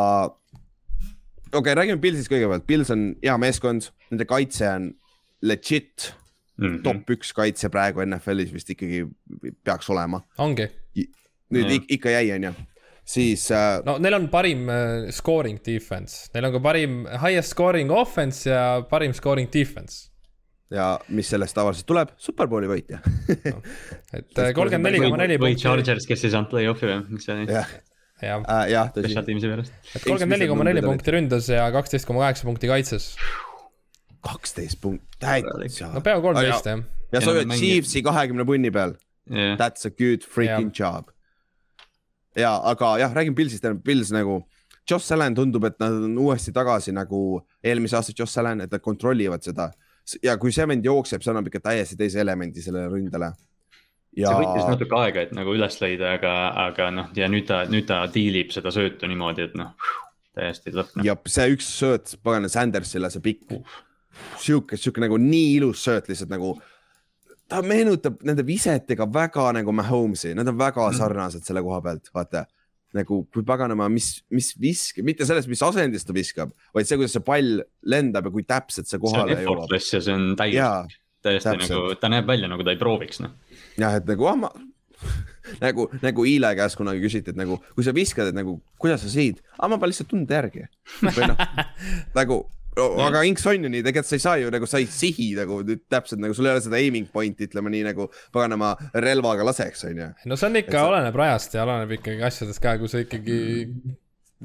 okei 1.53 1.59
okay,, 1.59 1.76
räägime 1.76 2.01
Pillsist 2.01 2.32
kõigepealt, 2.32 2.65
Pils 2.68 2.89
on 2.89 3.11
hea 3.24 3.38
meeskond, 3.38 3.91
nende 4.11 4.26
kaitse 4.26 4.70
on 4.70 4.93
legit 5.41 6.13
Mhm. 6.57 6.82
top 6.82 7.11
üks 7.13 7.34
kaitse 7.38 7.70
praegu 7.70 8.01
NFL-is 8.01 8.51
vist 8.53 8.70
ikkagi 8.74 9.03
peaks 9.63 9.89
olema. 9.93 10.24
ongi, 10.41 10.65
nüüd 11.53 11.72
ik 11.76 11.91
ikka 11.97 12.09
jäi, 12.09 12.32
onju, 12.34 12.53
siis 13.08 13.47
äh, 13.55 13.80
no 13.88 13.97
neil 14.03 14.18
on 14.18 14.28
parim 14.34 14.68
äh, 14.72 15.08
scoring 15.16 15.60
defense, 15.66 16.28
neil 16.36 16.49
on 16.49 16.55
ka 16.58 16.62
parim 16.64 17.01
highest 17.24 17.55
scoring 17.55 17.91
offense 17.93 18.49
ja 18.49 18.84
parim 18.89 19.16
scoring 19.18 19.49
defense. 19.53 20.10
ja 20.74 20.97
mis 21.16 21.30
sellest 21.32 21.55
tavaliselt 21.55 21.88
tuleb, 21.88 22.12
superbowli 22.20 22.68
võitja. 22.72 22.99
et 23.32 24.39
äh, 24.41 24.51
kolmkümmend 24.58 24.89
neli 24.91 25.03
koma 25.05 25.22
neli 25.24 25.39
või 25.39 25.53
punkti, 25.55 25.64
Chargers, 25.68 26.08
kes 26.10 26.28
ei 26.28 26.34
saanud 26.36 26.51
play-off'i 26.51 26.89
või, 26.91 26.99
miks 27.16 27.30
see 27.30 27.38
oli? 27.38 27.47
jah, 27.55 27.72
jah, 28.22 28.47
jah, 28.74 28.91
tõsi. 28.95 29.16
kolmkümmend 29.16 30.36
neli 30.36 30.51
koma 30.51 30.68
neli 30.68 30.84
punkti 30.84 31.16
ründas 31.16 31.47
ja 31.53 31.70
kaksteist 31.76 32.10
koma 32.10 32.26
kaheksa 32.28 32.49
punkti 32.49 32.72
kaitses. 32.72 33.14
kaksteist 34.28 34.82
punkti, 34.84 35.08
täitsa 35.24 35.93
no. 35.93 36.03
peaaegu 36.03 36.28
kolmteist 36.28 36.72
jah. 36.74 36.84
ja 37.16 37.24
sa 37.24 37.38
Ja 37.38 37.43
mängib- 37.47 37.64
Chiefsi 37.64 38.03
kahekümne 38.03 38.43
punni 38.45 38.72
peal, 38.76 38.97
that's 39.55 39.88
a 39.88 39.93
good 39.93 40.28
freaking 40.28 40.74
job. 40.76 41.08
Ja 42.38 42.53
aga 42.71 42.93
jah, 43.01 43.15
räägime 43.15 43.35
Pillsist, 43.38 43.65
Pills 43.85 44.13
nagu, 44.15 44.41
Josh 44.88 45.13
Allan 45.13 45.35
tundub, 45.35 45.65
et 45.67 45.79
nad 45.81 45.95
on 46.07 46.15
uuesti 46.23 46.53
tagasi 46.55 46.93
nagu 46.95 47.41
eelmise 47.63 47.97
aasta 47.99 48.15
Josh 48.17 48.39
Allan, 48.39 48.63
et 48.63 48.71
nad 48.71 48.83
kontrollivad 48.83 49.43
seda, 49.43 49.71
ja 50.23 50.38
kui 50.39 50.53
see 50.55 50.67
vend 50.69 50.85
jookseb, 50.85 51.23
see 51.23 51.33
annab 51.33 51.49
ikka 51.51 51.65
täiesti 51.69 51.99
teise 51.99 52.21
elemendi 52.23 52.63
sellele 52.63 52.91
ründele. 52.93 53.33
Ja... 54.17 54.31
see 54.31 54.45
võttis 54.45 54.69
natuke 54.71 54.97
aega, 54.97 55.25
et 55.27 55.33
nagu 55.38 55.53
üles 55.53 55.75
leida, 55.81 56.13
aga, 56.17 56.35
aga 56.69 56.91
noh, 56.93 57.09
ja 57.17 57.27
nüüd 57.29 57.49
ta, 57.49 57.65
nüüd 57.69 57.89
ta 57.89 58.05
diilib 58.13 58.53
seda 58.55 58.71
söötu 58.73 59.09
niimoodi, 59.09 59.49
et 59.49 59.57
noh, 59.59 59.75
täiesti 60.38 60.73
lõpp. 60.73 61.03
ja 61.05 61.17
see 61.29 61.51
üks 61.57 61.67
sööt, 61.81 62.15
pagana 62.25 62.49
Sandersile, 62.49 63.11
see 63.13 63.25
pikk 63.25 63.59
sihuke, 64.41 64.77
sihuke 64.79 65.03
nagu 65.03 65.19
nii 65.21 65.55
ilus 65.57 65.83
sööt 65.88 66.09
lihtsalt 66.11 66.31
nagu. 66.33 66.55
Ta 67.48 67.62
meenutab 67.66 68.22
nende 68.28 68.45
visetega 68.48 69.08
väga 69.12 69.50
nagu 69.56 69.74
Mahomes'i, 69.76 70.34
nad 70.38 70.48
on 70.52 70.60
väga 70.60 70.89
mm. 70.89 71.00
sarnased 71.00 71.48
selle 71.48 71.64
koha 71.66 71.82
pealt, 71.86 72.12
vaata 72.16 72.45
nagu 72.95 73.20
kui 73.34 73.43
paganama, 73.48 73.89
mis, 73.91 74.22
mis 74.34 74.54
viskab, 74.60 75.06
mitte 75.08 75.28
selles, 75.28 75.48
mis 75.52 75.62
asendis 75.66 76.08
ta 76.08 76.16
viskab, 76.16 76.54
vaid 76.76 76.88
see, 76.88 76.98
kuidas 77.00 77.18
see 77.18 77.26
pall 77.26 77.60
lendab 77.91 78.30
ja 78.30 78.34
kui 78.34 78.45
täpselt 78.48 78.89
see 78.89 79.02
kohale 79.02 79.36
jõuab. 79.41 79.68
ja 79.76 80.02
see 80.02 80.16
on 80.16 80.32
täiesti, 80.39 81.00
täiesti 81.26 81.50
täpselt. 81.50 81.76
nagu, 81.76 82.00
ta 82.02 82.12
näeb 82.14 82.30
välja 82.30 82.50
nagu 82.52 82.66
ta 82.66 82.74
ei 82.74 82.80
prooviks, 82.80 83.22
noh. 83.24 83.36
jah, 83.80 84.00
et 84.00 84.08
nagu 84.08 84.32
ah, 84.32 84.39
ma 84.45 84.52
nagu, 85.66 85.88
nagu 86.02 86.28
Iile 86.28 86.54
käest 86.58 86.80
kunagi 86.80 87.04
küsiti, 87.04 87.34
et 87.34 87.39
nagu, 87.39 87.60
kui 87.76 87.86
sa 87.86 87.93
viskad, 87.95 88.32
et 88.32 88.38
nagu, 88.38 88.58
kuidas 88.82 89.04
sa 89.04 89.12
siid, 89.12 89.43
aa, 89.58 89.70
ma 89.70 89.80
pean 89.80 89.91
lihtsalt 89.91 90.10
tunde 90.12 90.39
järgi. 90.39 90.68
või 91.04 91.32
noh, 91.34 91.43
nagu 92.20 92.41
aga 92.78 93.21
Inks 93.28 93.45
on 93.49 93.65
ju 93.65 93.71
nii, 93.71 93.84
tegelikult 93.86 94.09
sa 94.09 94.17
ei 94.17 94.23
saa 94.23 94.36
ju 94.41 94.51
nagu, 94.53 94.69
sa 94.69 94.82
ei 94.82 94.88
sihi 94.91 95.30
nagu 95.38 95.59
täpselt 95.89 96.21
nagu 96.23 96.36
sul 96.38 96.49
ei 96.49 96.55
ole 96.55 96.63
seda 96.63 96.80
aiming 96.80 97.09
point'i, 97.13 97.47
ütleme 97.49 97.71
nii 97.73 97.86
nagu 97.89 98.09
paganama 98.36 98.73
relvaga 99.05 99.45
laseks, 99.47 99.86
on 99.89 100.01
ju. 100.03 100.09
no 100.30 100.38
see 100.39 100.49
on 100.49 100.59
ikka 100.61 100.78
sa..., 100.78 100.84
oleneb 100.91 101.19
rajast 101.21 101.57
ja 101.57 101.65
oleneb 101.65 101.95
ikkagi 101.97 102.25
asjadest 102.28 102.63
ka, 102.63 102.75
kui 102.82 102.91
sa 102.91 103.01
ikkagi 103.03 103.38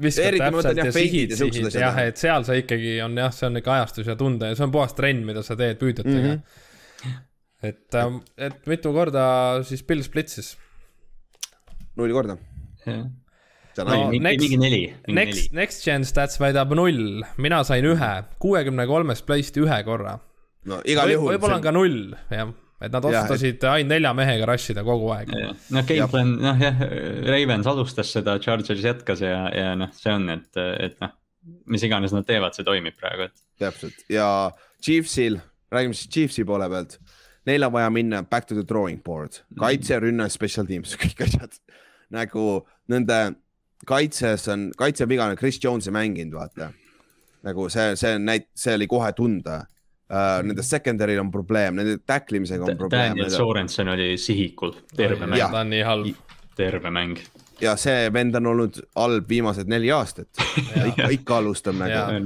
viskad 0.03 0.39
täpselt 0.41 0.81
ja 0.81 0.89
sihid, 0.95 1.35
sihid 1.37 1.79
jah, 1.79 1.99
et 2.03 2.21
seal 2.21 2.45
sa 2.47 2.57
ikkagi 2.57 2.97
on 3.05 3.17
jah, 3.21 3.33
see 3.35 3.49
on 3.49 3.61
ikka 3.61 3.77
ajastus 3.77 4.09
ja 4.09 4.17
tunde 4.19 4.51
ja 4.51 4.57
see 4.57 4.67
on 4.67 4.73
puhas 4.73 4.97
trenn, 4.97 5.25
mida 5.27 5.45
sa 5.45 5.57
teed 5.59 5.81
püüdjatega 5.81 6.21
mm. 6.21 6.39
-hmm. 6.39 7.19
et, 7.69 7.99
ähm, 8.01 8.21
et 8.37 8.69
mitu 8.69 8.93
korda 8.95 9.25
siis 9.67 9.85
Bill 9.85 10.05
splitsis? 10.05 10.55
null 11.97 12.13
korda. 12.15 12.37
jah 12.87 13.05
no, 13.81 14.11
next, 14.11 14.41
mingi 14.43 14.59
neli. 14.61 14.81
Next, 15.07 15.53
Next 15.55 15.85
Gen 15.85 16.05
Stats 16.07 16.39
väidab 16.41 16.73
null, 16.77 17.23
mina 17.41 17.63
sain 17.67 17.85
ühe, 17.89 18.11
kuuekümne 18.43 18.85
kolmest 18.89 19.25
play'st 19.29 19.57
ühe 19.61 19.79
korra. 19.87 20.19
no 20.69 20.79
igal 20.85 21.09
Või, 21.09 21.17
juhul. 21.17 21.33
võib-olla 21.33 21.57
on 21.59 21.65
ka 21.65 21.73
null, 21.75 22.03
jah 22.31 22.53
et 22.83 22.91
nad 22.91 23.05
otsustasid 23.07 23.63
ainult 23.69 23.93
nelja 23.93 24.11
mehega 24.17 24.47
rush 24.49 24.73
ida 24.73 24.83
kogu 24.83 25.07
aeg. 25.15 25.31
noh, 25.31 25.85
gameplan, 25.87 26.33
noh 26.43 26.63
jah, 26.63 26.81
Ravens 27.29 27.69
alustas 27.71 28.11
seda, 28.11 28.37
Chargers 28.43 28.83
jätkas 28.83 29.23
ja, 29.23 29.45
ja 29.55 29.73
noh, 29.79 29.91
see 29.95 30.11
on, 30.11 30.27
et, 30.33 30.49
et 30.59 30.97
noh, 31.03 31.13
mis 31.71 31.83
iganes 31.87 32.15
nad 32.15 32.27
teevad, 32.27 32.55
see 32.55 32.67
toimib 32.67 32.97
praegu, 32.99 33.29
et. 33.29 33.45
täpselt 33.61 34.03
ja 34.11 34.27
Chiefsil, 34.83 35.39
räägime 35.71 35.95
siis 35.95 36.11
Chiefsi 36.11 36.43
poole 36.47 36.67
pealt. 36.71 36.97
Neil 37.47 37.63
on 37.63 37.73
vaja 37.75 37.89
minna 37.91 38.21
back 38.23 38.47
to 38.47 38.55
the 38.55 38.63
drawing 38.67 39.01
board, 39.03 39.41
kaitse, 39.59 39.97
rünne, 40.03 40.27
special 40.31 40.67
teams, 40.67 40.95
kõik 40.99 41.23
asjad 41.25 41.55
nagu 42.13 42.61
nende 42.91 43.19
kaitses 43.87 44.47
on, 44.53 44.69
kaitse 44.77 45.07
vigane, 45.09 45.35
Chris 45.39 45.59
Jones 45.63 45.87
ei 45.87 45.95
mänginud, 45.95 46.33
vaata. 46.37 46.71
nagu 47.43 47.67
see, 47.69 47.95
see 47.99 48.17
näit-, 48.23 48.51
see 48.55 48.75
oli 48.77 48.87
kohe 48.87 49.11
tunda 49.13 49.61
uh,. 49.63 50.41
Nende 50.45 50.63
secondary'l 50.63 51.19
on 51.19 51.31
probleem, 51.31 51.79
nende 51.79 51.97
tackle 52.05 52.37
imisega 52.39 52.67
on 52.67 52.77
probleem. 52.77 53.15
Daniel 53.15 53.31
Sorensen 53.33 53.89
oli 53.89 54.13
sihikul, 54.17 54.75
terve 54.95 55.25
mäng. 55.25 55.41
ta 55.41 55.63
on 55.63 55.73
nii 55.73 55.81
halb. 55.87 56.35
terve 56.55 56.91
mäng. 56.93 57.17
ja 57.61 57.75
see 57.79 58.11
vend 58.13 58.35
on 58.35 58.47
olnud 58.51 58.77
halb 58.95 59.29
viimased 59.29 59.69
neli 59.71 59.91
aastat 59.91 60.29
ikka, 60.89 61.09
ikka 61.17 61.37
alustab 61.37 61.77
nagu 61.79 62.19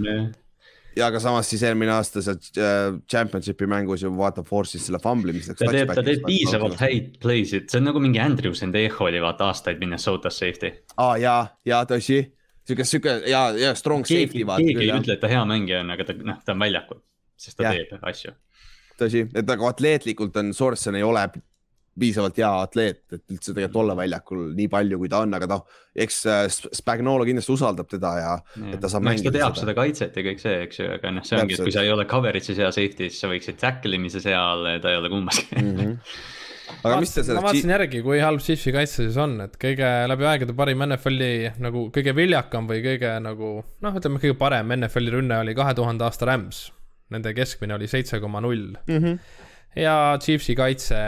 ja 0.97 1.07
aga 1.11 1.19
samas 1.21 1.49
siis 1.51 1.63
eelmine 1.67 1.93
aasta 1.93 2.21
seal 2.25 2.39
äh, 2.61 2.97
championship'i 3.11 3.67
mängus 3.69 4.03
ju 4.03 4.11
vaata 4.17 4.43
force'is 4.47 4.87
selle 4.87 4.99
fumbli, 5.03 5.35
mis 5.35 5.49
läks. 5.51 5.61
ta 5.61 5.73
teeb, 5.73 5.93
ta 5.93 6.03
teeb 6.05 6.25
piisavalt 6.25 6.79
häid 6.81 7.17
play 7.23 7.45
sid, 7.49 7.67
see 7.71 7.81
on 7.81 7.89
nagu 7.91 8.01
mingi 8.03 8.21
Andrew 8.23 8.55
Sendejo 8.57 9.07
oli 9.07 9.21
vaata 9.23 9.51
aastaid 9.51 9.81
Minnesotas 9.83 10.39
safety. 10.41 10.73
aa 10.95 11.11
ah, 11.11 11.15
ja, 11.21 11.35
ja 11.67 11.83
tõsi, 11.89 12.21
sihuke, 12.67 12.87
sihuke 12.87 13.17
ja, 13.29 13.43
ja 13.57 13.75
strong 13.77 14.05
keegi, 14.07 14.29
safety 14.29 14.47
vaata. 14.49 14.65
keegi 14.69 14.87
ei 14.87 14.95
ütle, 14.95 15.17
et 15.17 15.23
ta 15.23 15.31
hea 15.31 15.43
mängija 15.49 15.83
on, 15.85 15.93
aga 15.95 16.07
ta, 16.09 16.17
noh, 16.31 16.41
ta 16.45 16.55
on 16.57 16.65
väljakul, 16.65 17.03
sest 17.37 17.59
ta 17.59 17.69
ja. 17.69 17.75
teeb 17.77 18.09
asju. 18.11 18.33
tõsi, 19.01 19.27
et 19.33 19.49
nagu 19.49 19.69
atleetlikult 19.69 20.41
on, 20.41 20.53
Sorensen 20.57 20.99
ei 20.99 21.05
ole 21.07 21.27
piisavalt 21.99 22.37
hea 22.37 22.51
atleet, 22.61 23.03
et 23.11 23.35
üldse 23.35 23.53
tegelikult 23.53 23.81
olla 23.83 23.97
väljakul 23.97 24.47
nii 24.57 24.69
palju, 24.71 25.01
kui 25.01 25.11
ta 25.11 25.23
on, 25.25 25.33
aga 25.37 25.49
noh, 25.49 25.65
eks 25.97 26.21
äh, 26.29 26.45
Spagnolo 26.79 27.25
kindlasti 27.27 27.55
usaldab 27.55 27.89
teda 27.91 28.13
ja, 28.21 28.31
ja. 28.37 28.71
et 28.75 28.81
ta 28.83 28.91
saab 28.91 29.07
mängida. 29.07 29.33
ta 29.33 29.39
teab 29.39 29.57
seda. 29.57 29.65
seda 29.65 29.77
kaitset 29.81 30.17
ja 30.17 30.25
kõik 30.29 30.41
see, 30.43 30.57
eks 30.67 30.81
ju, 30.83 30.89
aga 30.97 31.13
noh, 31.17 31.27
see 31.27 31.41
ongi, 31.41 31.57
et 31.57 31.67
kui 31.67 31.75
sa 31.75 31.85
ei 31.85 31.93
ole 31.93 32.07
coverage'is 32.09 32.63
hea 32.63 32.71
safety, 32.73 33.11
siis 33.11 33.21
sa 33.23 33.31
võiksid 33.31 33.61
tackle 33.61 33.97
imises 33.97 34.27
heal, 34.29 34.67
ta 34.83 34.93
ei 34.93 35.01
ole 35.01 35.13
kummaski 35.13 35.55
mm. 35.57 35.77
-hmm 35.77 35.95
aga 36.83 36.99
mis 37.01 37.13
te 37.13 37.23
sellest. 37.23 37.39
ma 37.39 37.47
vaatasin 37.47 37.73
järgi, 37.73 38.01
kui 38.05 38.19
halb 38.21 38.43
Chiefsi 38.43 38.73
kaitse 38.75 39.05
siis 39.05 39.17
on, 39.21 39.37
et 39.45 39.57
kõige 39.61 39.89
läbi 40.11 40.27
aegade 40.29 40.55
parim 40.57 40.83
NFL-i 40.87 41.53
nagu 41.63 41.87
kõige 41.95 42.13
viljakam 42.17 42.69
või 42.69 42.81
kõige 42.85 43.13
nagu 43.23 43.51
noh, 43.63 43.99
ütleme 43.99 44.21
kõige 44.23 44.37
parem 44.39 44.73
NFL-i 44.77 45.15
rünne 45.17 45.41
oli 45.43 45.55
kahe 45.57 45.75
tuhande 45.77 46.07
aasta 46.07 46.29
Rams. 46.29 46.67
Nende 47.13 47.31
keskmine 47.35 47.77
oli 47.77 47.87
seitse 47.87 48.19
koma 48.19 48.41
null. 48.43 48.73
Mhm. 48.89 49.19
ja 49.79 50.17
Chiefsi 50.21 50.55
kaitse 50.57 50.99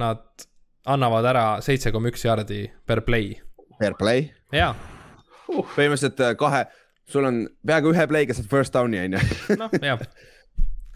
nad 0.00 0.46
annavad 0.88 1.26
ära 1.28 1.46
seitse 1.64 1.92
koma 1.94 2.12
üks 2.12 2.24
jaardi 2.24 2.64
per 2.86 3.02
play. 3.06 3.34
Per 3.78 3.94
play? 3.98 4.28
jaa 4.54 4.72
uh,. 4.72 5.64
põhimõtteliselt 5.74 6.20
äh, 6.24 6.34
kahe, 6.38 6.64
sul 7.08 7.28
on 7.28 7.44
peaaegu 7.66 7.92
ühe 7.94 8.08
play'ga 8.10 8.36
saad 8.36 8.48
first 8.50 8.74
down'i 8.74 9.00
on 9.04 9.18
ju. 9.18 9.22
noh, 9.60 9.74
jah. 9.82 10.04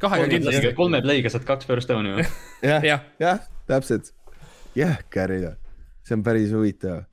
kahega 0.03 0.29
kindlasti. 0.33 0.75
kolme 0.79 1.03
play'ga 1.05 1.33
saad 1.33 1.47
kaks 1.49 1.69
first 1.69 1.93
down'i 1.93 2.17
või? 2.19 2.29
jah, 2.65 2.85
jah 2.87 3.05
ja, 3.23 3.37
täpselt. 3.71 4.13
jah, 4.79 4.99
Gary, 5.13 5.43
see 6.07 6.19
on 6.19 6.25
päris 6.27 6.55
huvitav 6.55 7.05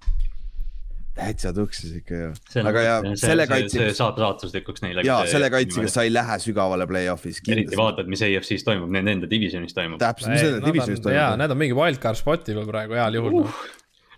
täitsa 1.19 1.51
tuksis 1.55 1.95
ikka 1.99 2.19
ju. 2.21 2.29
aga 2.63 2.83
ja 2.85 2.93
selle 3.19 3.47
kaitsega. 3.49 3.89
see 3.89 3.97
saab 3.97 4.19
saatuslikuks 4.21 4.83
neile. 4.85 5.03
ja 5.07 5.19
selle 5.29 5.49
kaitsega 5.53 5.91
sa 5.91 6.05
ei 6.07 6.13
lähe 6.13 6.37
sügavale 6.43 6.87
play-off'is. 6.89 7.41
eriti 7.51 7.79
vaatad, 7.79 8.09
mis 8.11 8.23
EFC-s 8.25 8.65
toimub, 8.67 8.91
nende 8.95 9.17
enda 9.17 9.29
divisionis 9.31 9.75
toimub. 9.77 9.99
täpselt, 10.01 10.33
mis 10.33 10.45
nende 10.47 10.63
divisionis 10.65 11.03
toimub. 11.03 11.19
jaa, 11.19 11.35
need 11.39 11.55
on 11.55 11.61
mingi 11.61 11.77
wildcard 11.77 12.19
spot'il 12.19 12.63
praegu 12.69 12.97
heal 12.99 13.19
juhul 13.21 13.43
uh.. 13.43 13.61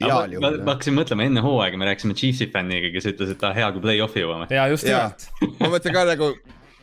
Ma, 0.02 0.24
ma, 0.42 0.50
ma 0.66 0.74
hakkasin 0.74 0.96
mõtlema 0.98 1.28
enne 1.30 1.44
hooaega, 1.46 1.78
me 1.78 1.86
rääkisime 1.86 2.16
Chiefsi 2.18 2.48
fänniga, 2.50 2.90
kes 2.96 3.06
ütles, 3.12 3.36
et 3.36 3.44
ah, 3.46 3.54
hea, 3.54 3.68
kui 3.76 3.84
play-off'i 3.84 4.24
jõuame. 4.24 4.48
jaa, 4.50 4.66
just 4.72 4.88
nimelt. 4.88 5.28
ma 5.60 5.70
mõtlen 5.76 5.94
ka 5.94 6.06
nagu 6.10 6.32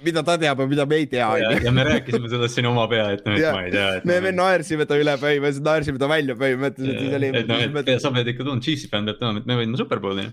mida 0.05 0.23
ta 0.27 0.37
teab 0.41 0.63
ja 0.63 0.67
mida 0.71 0.87
me 0.89 0.99
ei 1.03 1.07
tea. 1.11 1.29
ja 1.65 1.73
me 1.75 1.85
rääkisime 1.89 2.31
sellest 2.33 2.59
siin 2.59 2.69
oma 2.71 2.87
pea, 2.91 3.07
et 3.17 3.25
noh, 3.27 3.39
et 3.39 3.55
ma 3.55 3.63
ei 3.67 3.73
tea. 3.75 3.89
me, 4.09 4.19
me 4.25 4.33
naersime 4.37 4.87
ta 4.89 4.99
üle 5.01 5.15
põhimõtteliselt, 5.21 5.67
naersime 5.67 6.03
ta 6.03 6.11
välja 6.11 6.37
põhimõtteliselt, 6.39 7.01
siis 7.05 7.17
oli. 7.21 7.31
et 7.43 7.51
noh, 7.51 7.81
et 7.83 7.95
sa 8.05 8.13
pead 8.15 8.33
ikka 8.35 8.47
tundma, 8.47 8.65
Chiefsi 8.65 8.91
fänn 8.93 9.09
peab 9.09 9.23
teadma, 9.23 9.43
et 9.43 9.49
me 9.51 9.59
võidame 9.61 9.81
superbowli 9.81 10.27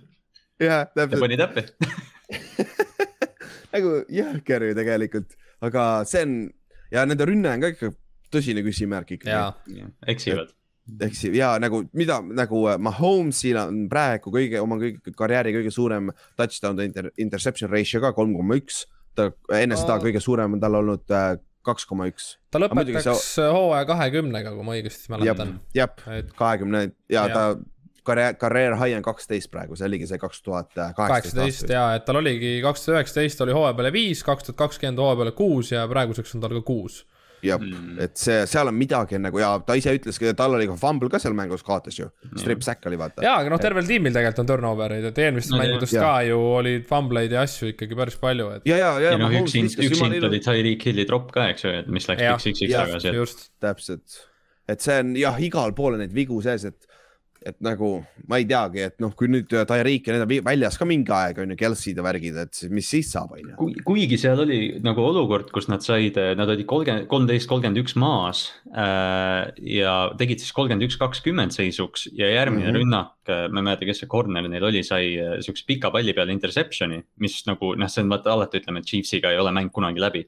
jah, 0.61 0.85
täpselt. 0.91 1.15
ja 1.17 1.23
pani 1.23 1.39
täppi 1.41 1.65
nagu 3.75 3.95
jõhker 4.19 4.69
ju 4.69 4.77
tegelikult, 4.77 5.39
aga 5.65 5.87
see 6.09 6.25
on 6.27 6.37
ja 6.93 7.07
nende 7.07 7.27
rünne 7.27 7.55
on 7.55 7.65
ka 7.65 7.73
ikka 7.73 7.95
tõsine 8.33 8.63
küsimärk 8.65 9.17
ikkagi. 9.17 9.89
eksivad 10.11 10.53
eks 11.01 11.23
ja 11.33 11.55
nagu 11.57 11.81
mida 11.97 12.19
nagu 12.21 12.67
äh, 12.69 12.77
Mahomes'il 12.77 13.57
on 13.57 13.85
praegu 13.89 14.29
kõige 14.33 14.61
oma 14.61 14.77
kõige 14.77 15.13
karjääri 15.17 15.55
kõige 15.55 15.71
suurem 15.73 16.11
touchdown 16.37 16.81
inter, 16.83 17.09
interception 17.17 17.71
ratio 17.71 18.01
ka 18.03 18.13
kolm 18.13 18.35
koma 18.37 18.59
üks. 18.59 18.85
Ta 19.15 19.29
enne 19.57 19.77
seda 19.79 19.99
kõige 20.03 20.21
suurem 20.23 20.57
on 20.57 20.63
tal 20.63 20.79
olnud 20.81 21.15
äh, 21.15 21.35
kaks 21.65 21.87
koma 21.89 22.09
üks. 22.09 22.35
ta 22.53 22.61
lõpetaks 22.61 23.07
see... 23.21 23.47
hooaja 23.51 23.87
kahekümnega, 23.89 24.53
kui 24.55 24.67
ma 24.67 24.75
õigesti 24.77 25.13
mäletan. 25.13 25.55
jah, 25.75 25.95
kahekümne 26.37 26.87
ja, 27.11 27.25
ta 27.31 27.47
karjäär, 28.05 28.37
karjäär 28.41 28.77
high 28.79 28.97
on 28.99 29.05
kaksteist 29.05 29.51
praegu, 29.53 29.77
see 29.77 29.87
oligi 29.89 30.09
see 30.09 30.21
kaks 30.21 30.43
tuhat 30.45 30.71
kaheksateist 30.97 31.73
ja, 31.73 31.87
et 31.97 32.05
tal 32.07 32.21
oligi 32.21 32.57
kaks 32.65 32.85
tuhat 32.85 32.99
üheksateist 32.99 33.43
oli 33.45 33.55
hooaja 33.57 33.77
peale 33.77 33.93
viis, 33.95 34.23
kaks 34.25 34.49
tuhat 34.49 34.61
kakskümmend 34.65 35.01
hooaja 35.01 35.19
peale 35.21 35.35
kuus 35.37 35.73
ja 35.73 35.85
praeguseks 35.91 36.37
on 36.37 36.45
tal 36.45 36.57
ka 36.59 36.65
kuus 36.67 37.03
jah 37.49 37.61
mm., 37.61 37.99
et 38.05 38.15
see, 38.19 38.43
seal 38.49 38.71
on 38.71 38.75
midagi 38.77 39.19
nagu 39.21 39.39
ja 39.41 39.51
ta 39.65 39.77
ise 39.77 39.93
ütles, 39.97 40.19
tal 40.37 40.57
oli 40.57 40.67
ka 40.69 40.77
fumble 40.79 41.09
ka 41.11 41.21
seal 41.21 41.35
mängus 41.37 41.65
kaotas 41.65 41.99
ju, 41.99 42.09
strip 42.39 42.63
sack 42.65 42.85
oli 42.89 42.99
vaata. 42.99 43.23
jaa, 43.25 43.37
aga 43.43 43.53
noh, 43.53 43.61
tervel 43.61 43.87
tiimil 43.87 44.15
tegelikult 44.15 44.43
on 44.43 44.51
turnover 44.53 44.97
eid, 44.97 45.09
et 45.11 45.21
eelmistes 45.25 45.53
no, 45.53 45.61
mängudes 45.61 45.95
ka 45.95 46.13
ju 46.27 46.39
olid 46.59 46.87
fumbleid 46.89 47.35
ja 47.35 47.45
asju 47.47 47.73
ikkagi 47.73 47.99
päris 47.99 48.19
palju, 48.21 48.49
et. 48.57 48.69
ja, 48.69 48.79
ja, 48.81 48.91
ja. 49.03 49.15
ja 49.15 49.21
noh, 49.21 49.33
üks 49.41 49.57
int, 49.59 49.77
üks 49.77 50.01
int 50.01 50.29
oli 50.29 50.41
Tyreek 50.43 50.89
Hilli 50.89 51.07
drop 51.09 51.31
ka, 51.35 51.49
eks 51.53 51.67
ju, 51.67 51.75
et 51.83 51.91
mis 51.91 52.09
läks 52.11 52.47
Six'iks 52.47 52.75
tagasi. 52.75 53.15
just, 53.15 53.47
täpselt, 53.63 54.19
et 54.71 54.83
see 54.83 54.99
on 55.03 55.15
jah, 55.19 55.39
igal 55.41 55.75
pool 55.77 55.97
on 55.97 56.03
neid 56.03 56.15
vigu 56.15 56.41
sees, 56.45 56.67
et 56.71 56.95
et 57.45 57.57
nagu 57.63 57.89
ma 58.29 58.39
ei 58.41 58.47
teagi, 58.49 58.81
et 58.89 58.95
noh, 59.03 59.11
kui 59.17 59.29
nüüd 59.29 59.47
Tyreek 59.51 60.07
ja 60.07 60.15
need 60.15 60.25
on 60.25 60.47
väljas 60.47 60.79
ka 60.81 60.87
mingi 60.89 61.13
aeg 61.13 61.41
on 61.43 61.53
ju, 61.53 61.57
Kelsey'd 61.59 61.99
ja 61.99 62.05
värgid, 62.05 62.39
et 62.41 62.61
mis 62.73 62.89
siis 62.89 63.11
saab, 63.13 63.35
on 63.35 63.51
ju. 63.53 63.83
kuigi 63.85 64.17
seal 64.21 64.41
oli 64.41 64.59
nagu 64.85 65.03
olukord, 65.05 65.51
kus 65.53 65.69
nad 65.71 65.85
said, 65.85 66.17
nad 66.39 66.51
olid 66.51 66.65
kolmkümmend, 66.69 67.07
kolmteist, 67.11 67.49
kolmkümmend 67.51 67.83
üks 67.83 67.97
maas 68.01 68.47
äh, 68.71 69.51
ja 69.77 69.95
tegid 70.17 70.41
siis 70.41 70.55
kolmkümmend 70.57 70.87
üks, 70.87 70.97
kakskümmend 71.01 71.55
seisuks 71.55 72.07
ja 72.17 72.31
järgmine 72.33 72.65
mm 72.65 72.71
-hmm. 72.71 72.79
rünnak, 72.81 73.13
äh, 73.29 73.45
ma 73.51 73.61
ei 73.61 73.69
mäleta, 73.69 73.89
kes 73.89 74.03
see 74.03 74.11
corner 74.11 74.49
neil 74.49 74.65
oli, 74.65 74.83
sai 74.83 75.13
äh, 75.19 75.37
siukse 75.45 75.67
pika 75.67 75.93
palli 75.93 76.17
peale 76.17 76.33
interception'i, 76.33 77.03
mis 77.21 77.43
nagu 77.45 77.75
noh, 77.77 77.91
see 77.91 78.03
on 78.03 78.09
vaata 78.09 78.33
alati 78.33 78.63
ütleme, 78.63 78.81
et 78.81 78.89
Chiefsiga 78.89 79.31
ei 79.31 79.41
ole 79.41 79.53
mäng 79.53 79.71
kunagi 79.71 80.01
läbi 80.01 80.25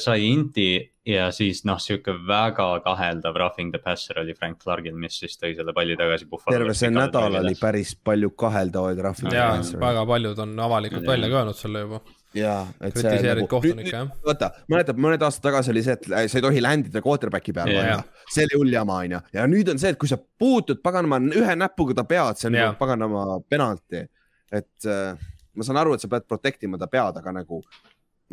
sai 0.00 0.30
inti 0.30 0.68
ja 1.06 1.28
siis 1.34 1.60
noh, 1.68 1.78
sihuke 1.82 2.14
väga 2.26 2.66
kaheldav 2.84 3.36
roughing 3.38 3.70
the 3.74 3.78
passer 3.82 4.18
oli 4.22 4.34
Frank 4.34 4.58
Clarkil, 4.62 4.94
mis 4.98 5.18
siis 5.20 5.36
tõi 5.38 5.52
selle 5.58 5.74
palli 5.76 5.96
tagasi 5.98 6.26
Buffalo. 6.30 6.54
terve 6.56 6.74
see 6.74 6.90
nädal 6.90 7.38
oli 7.42 7.54
päris 7.60 7.92
palju 8.04 8.32
kaheldavaid 8.42 9.02
roughing 9.04 9.30
the 9.30 9.38
ja 9.38 9.50
passer'e. 9.54 9.80
väga 9.82 10.06
paljud 10.08 10.38
on 10.46 10.54
avalikult 10.66 11.04
Ja. 11.04 11.10
välja 11.12 11.30
ka 11.30 11.42
öelnud 11.42 11.60
selle 11.60 11.84
juba. 11.84 12.00
jaa, 12.36 12.66
et 12.80 12.98
see 12.98 13.22
nagu, 13.22 13.46
kohtunikke 13.52 13.92
jah. 13.94 14.10
vaata, 14.26 14.50
mäletad, 14.72 14.98
mõned 15.06 15.22
aastad 15.28 15.46
tagasi 15.50 15.74
oli 15.74 15.84
see, 15.86 15.94
et 16.00 16.10
sa 16.10 16.40
ei 16.40 16.46
tohi 16.48 16.60
land 16.64 16.90
ida 16.90 17.04
quarterback'i 17.04 17.54
peal 17.54 17.70
Jaa. 17.70 17.86
yeah., 17.92 18.04
see 18.32 18.48
oli 18.48 18.60
hull 18.62 18.74
jama, 18.80 19.00
onju. 19.06 19.22
ja 19.38 19.46
nüüd 19.46 19.70
on 19.72 19.78
see, 19.82 19.94
et 19.94 20.00
kui 20.00 20.10
sa 20.10 20.18
puutud 20.18 20.82
paganama 20.82 21.20
ühe 21.32 21.54
näpuga 21.56 22.00
ta 22.00 22.04
pead, 22.08 22.40
see 22.40 22.50
on 22.50 22.58
Jaa. 22.58 22.72
nagu 22.72 22.80
paganama 22.82 23.40
penalti. 23.48 24.06
et 24.52 24.90
äh, 24.90 25.14
ma 25.54 25.64
saan 25.64 25.78
aru, 25.84 25.94
et 25.94 26.02
sa 26.02 26.08
pead 26.08 26.26
protect 26.28 26.66
ima 26.66 26.78
ta 26.78 26.90
pead, 26.90 27.22
aga 27.22 27.32
nagu, 27.38 27.62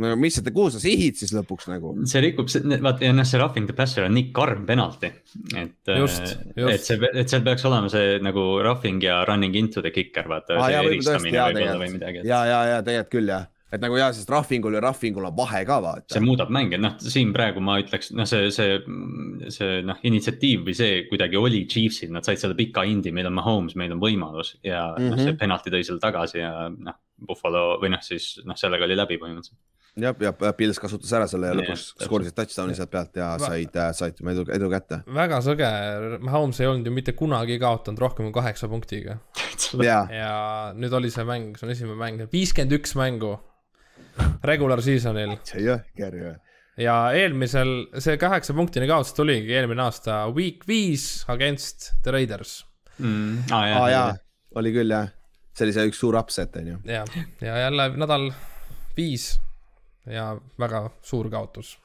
no 0.01 0.15
mis 0.17 0.33
sa, 0.39 0.41
kuhu 0.47 0.71
sa 0.73 0.79
sihid 0.81 1.19
siis 1.19 1.33
lõpuks 1.35 1.67
nagu? 1.69 1.93
see 2.09 2.21
rikub, 2.25 2.49
vaata 2.81 3.05
ja 3.05 3.13
noh, 3.13 3.27
see 3.29 3.41
roughing 3.41 3.67
the 3.69 3.75
passer 3.77 4.07
on 4.07 4.15
nii 4.17 4.31
karm 4.33 4.65
penalti, 4.69 5.11
et. 5.55 5.77
Just. 5.99 6.35
et 6.57 6.81
see, 6.81 6.97
et 7.13 7.29
seal 7.29 7.43
peaks 7.45 7.65
olema 7.69 7.91
see 7.93 8.19
nagu 8.25 8.45
roughing 8.65 9.03
ja 9.05 9.21
running 9.29 9.55
into 9.59 9.81
the 9.85 9.91
kicker, 9.93 10.25
vaata 10.31 10.57
tegelikult, 10.57 12.25
ja, 12.25 12.45
ja, 12.49 12.61
ja 12.71 12.79
tegelikult 12.85 13.13
küll 13.13 13.29
jah, 13.35 13.45
et 13.73 13.81
nagu 13.81 13.97
jaa, 13.97 14.09
sest 14.13 14.29
roughingul 14.29 14.73
ja 14.77 14.81
roughingul 14.85 15.25
on 15.29 15.35
vahe 15.37 15.61
ka 15.65 15.77
vaata 15.81 16.17
see. 16.17 16.23
muudab 16.25 16.49
mänge, 16.53 16.77
noh, 16.81 16.97
siin 17.01 17.31
praegu 17.33 17.61
ma 17.61 17.77
ütleks, 17.81 18.09
noh, 18.17 18.25
see, 18.29 18.49
see, 18.53 18.79
see 19.53 19.79
noh, 19.85 20.01
initsiatiiv 20.09 20.65
või 20.67 20.75
see 20.77 21.03
kuidagi 21.09 21.37
oli 21.41 21.63
Chiefsil, 21.69 22.11
nad 22.13 22.25
said 22.25 22.41
selle 22.41 22.57
pika 22.57 22.83
indi, 22.89 23.13
meil 23.13 23.29
on 23.29 23.37
Mahomes, 23.37 23.77
meil 23.77 23.93
on 23.93 24.01
võimalus 24.01 24.55
ja 24.65 24.87
mm 24.89 24.97
-hmm. 24.97 25.09
noh, 25.09 25.17
Mhm. 25.17 25.23
see 25.29 25.37
penalti 25.45 25.69
tõi 25.73 25.83
selle 25.85 26.01
tagasi 26.01 26.41
ja 26.41 26.69
noh, 26.69 26.97
Buffalo 27.27 27.79
või 27.81 27.93
noh, 27.93 28.01
siis 28.01 28.39
noh, 28.45 28.57
sellega 28.57 28.85
oli 28.85 28.97
läbi 28.97 29.17
põhimõtteliselt. 29.21 29.61
jah, 30.01 30.15
ja 30.25 30.53
Pils 30.57 30.79
kasutas 30.81 31.13
ära 31.13 31.27
selle 31.29 31.51
ja 31.51 31.57
lõpuks 31.57 31.85
skoorisid 32.01 32.35
touchdown'i 32.37 32.75
sealt 32.77 32.91
pealt 32.93 33.17
ja 33.19 33.33
said, 33.41 33.77
said 33.97 34.21
edu, 34.33 34.45
edu 34.55 34.69
kätte. 34.73 35.01
väga 35.13 35.39
sõge, 35.45 35.69
Mahomes 36.23 36.61
ei 36.61 36.69
olnud 36.69 36.89
ju 36.89 36.95
mitte 36.95 37.15
kunagi 37.17 37.59
kaotanud 37.61 38.01
rohkem 38.01 38.29
kui 38.29 38.37
kaheksa 38.39 38.69
punktiga. 38.71 39.19
jaa, 39.89 40.03
ja 40.13 40.35
nüüd 40.77 40.93
oli 40.97 41.13
see 41.13 41.27
mäng, 41.27 41.57
see 41.59 41.67
on 41.67 41.75
esimene 41.75 41.99
mäng, 41.99 42.25
viiskümmend 42.33 42.77
üks 42.79 42.95
mängu 42.99 43.35
regular 44.45 44.81
season'il 44.83 45.37
see 45.47 45.63
jõhker 45.67 46.17
ju. 46.17 46.33
ja 46.81 46.97
eelmisel, 47.17 47.73
see 48.01 48.17
kaheksa 48.21 48.55
punktine 48.57 48.89
kaotus 48.89 49.15
tuligi 49.17 49.53
eelmine 49.57 49.85
aasta 49.85 50.23
week 50.33 50.67
viis 50.69 51.23
against 51.31 51.91
the 52.05 52.13
Raiders. 52.13 52.61
mm,. 52.97 53.45
aa 53.53 53.63
aa 53.81 53.87
jaa, 53.93 54.09
oli 54.59 54.73
küll 54.75 54.93
jah, 54.93 55.09
see 55.53 55.67
oli 55.67 55.77
see 55.77 55.89
üks 55.91 56.01
suur 56.01 56.17
upset 56.19 56.61
on 56.61 56.73
ju. 56.73 56.81
ja, 56.89 57.05
ja 57.41 57.65
jälle 57.67 57.89
nädal 57.97 58.29
viis 58.97 59.33
ja 60.09 60.33
väga 60.59 60.87
suur 61.01 61.29
kaotus. 61.31 61.77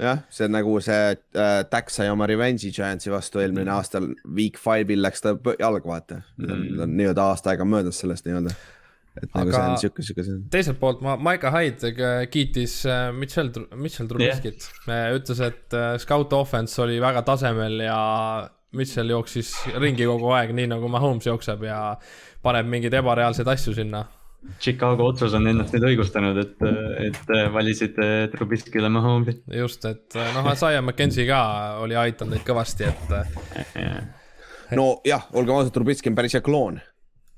jah, 0.00 0.22
see 0.32 0.46
on 0.48 0.54
nagu 0.56 0.74
see 0.82 1.00
äh, 1.12 1.62
Tax 1.70 1.98
sai 2.00 2.10
oma 2.10 2.26
revenge'i 2.26 2.72
Giantsi 2.74 3.12
vastu 3.12 3.42
eelmine 3.42 3.68
mm. 3.68 3.74
aastal, 3.76 4.12
week 4.26 4.58
five'il 4.60 5.02
läks 5.04 5.24
ta 5.24 5.34
jalga, 5.58 5.88
vaata 5.88 6.22
mm.. 6.40 6.86
nii-öelda 6.96 7.26
aasta 7.32 7.52
aega 7.52 7.66
möödas 7.68 8.00
sellest 8.02 8.26
nii-öelda. 8.26 8.54
et 9.20 9.28
nagu 9.36 9.52
Aga- 9.52 9.58
see 9.58 9.68
on 9.68 9.82
siuke, 9.84 10.06
siuke 10.08 10.24
see 10.24 10.38
on. 10.38 10.46
teiselt 10.54 10.80
poolt 10.80 11.04
ma, 11.04 11.18
Maika 11.20 11.52
Hyde 11.54 11.92
äh, 11.92 12.24
kiitis 12.32 12.80
äh, 12.88 13.10
Mitchell, 13.12 13.52
Mitchell 13.76 14.08
Trubiskit 14.10 14.66
yeah.. 14.88 15.12
ütles, 15.18 15.44
et 15.44 15.76
äh, 15.76 15.94
scout 16.02 16.32
offense 16.38 16.80
oli 16.82 16.98
väga 17.02 17.22
tasemel 17.28 17.84
ja 17.84 18.00
Mitchell 18.72 19.12
jooksis 19.12 19.52
ringi 19.76 20.08
kogu 20.08 20.32
aeg, 20.32 20.54
nii 20.56 20.70
nagu 20.72 20.88
Mahomes 20.88 21.28
jookseb 21.28 21.66
ja 21.68 21.78
paneb 22.42 22.68
mingeid 22.72 22.94
ebareaalseid 23.02 23.48
asju 23.52 23.76
sinna. 23.76 24.06
Chicago 24.62 25.06
otsus 25.10 25.34
on 25.38 25.46
ennast 25.46 25.74
nüüd 25.74 25.84
õigustanud, 25.92 26.38
et, 26.42 26.64
et 27.06 27.30
valisid 27.54 27.98
eh, 28.02 28.24
Trubiskile 28.32 28.90
Mahomes'i. 28.92 29.38
just, 29.58 29.84
et 29.86 30.16
äh, 30.18 30.32
noh, 30.36 30.48
Isaiah 30.50 30.82
McKenzie 30.82 31.26
ka 31.28 31.42
oli 31.82 31.96
aidanud 31.98 32.34
neid 32.36 32.46
kõvasti, 32.46 32.88
et 32.90 33.14
äh, 33.78 34.00
nojah, 34.78 35.28
olgem 35.38 35.58
ausad, 35.58 35.74
Trubitski 35.74 36.10
on 36.10 36.18
päris 36.18 36.34
hea 36.36 36.42
kloon. 36.44 36.80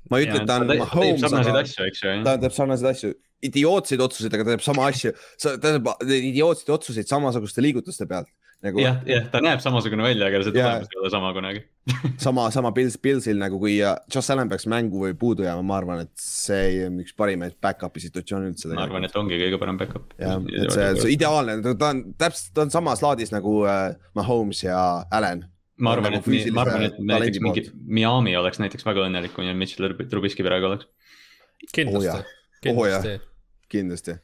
ma 0.09 0.19
ei 0.21 0.27
ütle, 0.27 0.41
et 0.41 0.49
ta 0.49 0.59
on 0.61 0.69
teeb 0.69 0.81
Mahomes, 0.81 1.21
sarnaseid 1.21 1.53
aga 1.53 1.63
asju, 1.65 1.85
eks 1.89 2.03
ju, 2.03 2.15
ta 2.25 2.35
teeb 2.41 2.57
sarnaseid 2.57 2.89
asju, 2.91 3.13
idiootseid 3.49 4.03
otsuseid, 4.05 4.37
aga 4.37 4.47
ta 4.47 4.55
teeb 4.55 4.65
sama 4.65 4.89
asju, 4.91 5.13
ta 5.41 5.55
teeb 5.61 5.91
idiootseid 6.05 6.73
otsuseid 6.77 7.09
samasuguste 7.09 7.63
liigutuste 7.65 8.09
pealt. 8.09 8.29
Nagu 8.63 8.79
jah, 8.81 8.99
jah, 9.09 9.25
ta 9.31 9.41
näeb 9.43 9.61
samasugune 9.63 10.05
välja, 10.05 10.27
aga 10.29 10.41
see 10.43 10.53
tulemus 10.55 10.91
ei 10.91 10.99
ole 11.01 11.09
sama 11.13 11.31
kunagi. 11.35 11.63
sama, 12.25 12.47
sama 12.53 12.71
Pils, 12.75 12.97
Pilsil 13.01 13.39
nagu 13.41 13.59
kui 13.61 13.75
Josh 13.79 14.33
Allan 14.33 14.51
peaks 14.51 14.67
mängu 14.71 15.03
või 15.03 15.15
puudu 15.19 15.45
jääma, 15.45 15.65
ma 15.65 15.79
arvan, 15.79 16.05
et 16.05 16.13
see 16.21 16.85
on 16.87 17.01
üks 17.03 17.15
parimaid 17.17 17.57
back-up'i 17.63 18.03
situatsioone 18.05 18.51
üldse. 18.51 18.71
ma 18.73 18.85
arvan, 18.87 19.05
et 19.07 19.17
ongi 19.19 19.39
kõige 19.41 19.59
parem 19.61 19.81
back-up. 19.81 20.15
jah, 20.21 20.39
et 20.41 20.71
see, 20.73 20.87
see 21.01 21.17
ideaalne, 21.17 21.59
ta 21.65 21.91
on 21.91 22.05
täpselt, 22.21 22.53
ta 22.55 22.65
on 22.65 22.73
samas 22.73 23.03
laadis 23.05 23.33
nagu 23.35 23.59
äh, 23.69 23.91
Mahomes 24.17 24.63
ja 24.65 24.79
Allan. 25.13 25.45
ma 25.77 25.97
arvan, 25.97 26.17
nagu 26.17 26.37
et, 26.37 26.53
ma 26.55 26.65
arvan, 26.65 26.87
et 26.89 26.97
näiteks 27.01 27.43
mingi. 27.43 27.67
Miami 27.99 28.37
oleks 28.39 28.61
näiteks 28.63 28.87
väga 28.87 29.09
õnnelik, 29.09 29.35
kui 29.35 29.45
neil 29.45 29.59
Mitchell 29.59 29.93
Trubiski 30.09 30.45
praegu 30.47 30.71
oleks. 30.71 30.89
kindlasti 31.75 32.17
oh, 32.17 32.33
Oh 32.65 32.73
kindlasti. 32.81 33.19
kindlasti. 33.69 34.15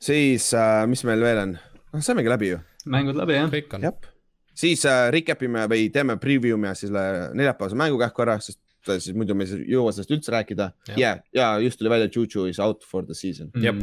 siis 0.00 0.48
äh,, 0.54 0.86
mis 0.88 1.04
meil 1.04 1.20
veel 1.20 1.42
on? 1.42 1.52
noh, 1.92 2.04
saimegi 2.04 2.32
läbi 2.32 2.50
ju, 2.54 2.60
mängud 2.90 3.18
läbi, 3.18 3.36
jah. 3.38 3.50
kõik 3.52 3.76
on. 3.76 3.86
jah. 3.88 4.12
siis 4.56 4.84
äh, 4.88 5.06
recap 5.14 5.42
ime 5.46 5.66
või 5.70 5.88
teeme 5.92 6.18
preview 6.22 6.58
ime 6.58 6.74
selle 6.78 7.04
neljapäevase 7.36 7.78
mängu 7.78 8.00
kähku 8.00 8.26
ära, 8.26 8.38
sest 8.42 8.60
äh, 8.88 9.00
siis 9.00 9.16
muidu 9.18 9.36
me 9.38 9.46
ei 9.48 9.64
jõua 9.74 9.94
sellest 9.94 10.14
üldse 10.16 10.34
rääkida. 10.34 10.70
Jah. 10.92 11.00
ja, 11.00 11.14
ja 11.36 11.48
just 11.64 11.80
tuli 11.80 11.92
välja, 11.92 12.10
Juju 12.12 12.46
is 12.50 12.60
out 12.62 12.84
for 12.86 13.06
the 13.06 13.16
season. 13.16 13.50
Jep. 13.62 13.82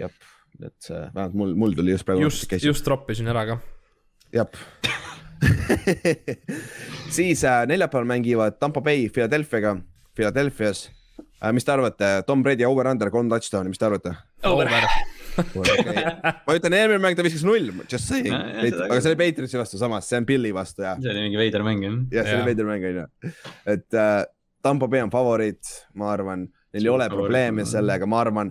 jah, 0.00 0.14
et 0.60 0.90
äh, 0.90 1.10
vähemalt 1.14 1.36
mul, 1.42 1.54
mul 1.58 1.76
tuli 1.76 1.96
just 1.96 2.08
praegu. 2.08 2.26
just, 2.28 2.52
just 2.64 2.86
troppisin 2.86 3.30
ära 3.30 3.46
ka. 3.52 3.60
jah 4.34 4.48
siis 7.16 7.44
äh, 7.44 7.66
neljapäeval 7.66 8.04
mängivad 8.04 8.58
Tampa 8.60 8.80
Bay 8.80 9.08
Philadelphiaga, 9.08 9.76
Philadelphia's 10.14 10.90
äh,. 11.40 11.52
mis 11.52 11.64
te 11.64 11.72
arvate, 11.72 12.10
Tom 12.26 12.42
Brady 12.42 12.64
over-under 12.68 13.10
kolm 13.10 13.28
touchdown'i, 13.28 13.72
mis 13.72 13.80
te 13.80 13.88
arvate? 13.88 14.14
Over. 14.44 14.68
ma 16.46 16.56
ütlen, 16.58 16.74
eelmine 16.76 17.00
mäng 17.02 17.16
ta 17.18 17.24
viskas 17.26 17.44
null, 17.46 17.70
just 17.90 18.06
saying, 18.10 18.28
Ja, 18.32 18.40
ja, 18.60 18.66
seda 18.70 18.86
aga 18.88 19.00
see 19.00 19.12
oli 19.12 19.18
Patriotsi 19.22 19.58
vastu 19.60 19.80
samas, 19.80 20.08
see 20.10 20.18
on 20.20 20.26
Pilli 20.28 20.52
vastu 20.56 20.84
ja, 20.86 20.94
see 21.00 21.10
oli 21.12 21.26
mingi 21.28 21.40
veider 21.40 21.64
mäng, 21.66 21.84
jah. 21.86 21.98
ja 22.14 22.24
see 22.26 22.34
Jaa. 22.36 22.40
oli 22.42 22.50
veider 22.52 22.68
mäng 22.70 22.86
on 22.90 23.00
ju. 23.02 23.32
et 23.74 23.94
äh, 23.98 24.22
Tampa 24.62 24.88
Bay 24.92 25.00
on 25.04 25.10
favoriit, 25.12 25.70
ma 25.96 26.10
arvan, 26.12 26.46
neil 26.74 26.84
ei 26.88 26.92
ole 26.92 27.06
probleeme 27.12 27.64
sellega, 27.68 28.06
ma 28.10 28.18
arvan 28.26 28.50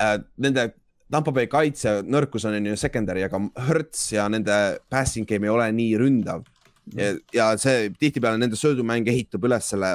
äh,. 0.00 0.18
Nende 0.40 0.70
Tampa 1.12 1.32
Bay 1.32 1.46
kaitse 1.50 1.98
nõrkus 2.04 2.44
on 2.48 2.56
on 2.58 2.66
ju 2.70 2.76
secondary, 2.80 3.22
aga 3.24 3.40
Hertz 3.68 4.06
ja 4.12 4.26
nende 4.32 4.54
passing 4.92 5.28
game 5.28 5.48
ei 5.48 5.52
ole 5.52 5.68
nii 5.72 5.96
ründav. 6.00 6.44
ja, 6.96 7.12
ja 7.34 7.46
see 7.60 7.90
tihtipeale 8.00 8.40
nende 8.40 8.56
söödumäng 8.56 9.08
ehitub 9.12 9.44
üles 9.44 9.66
selle, 9.74 9.88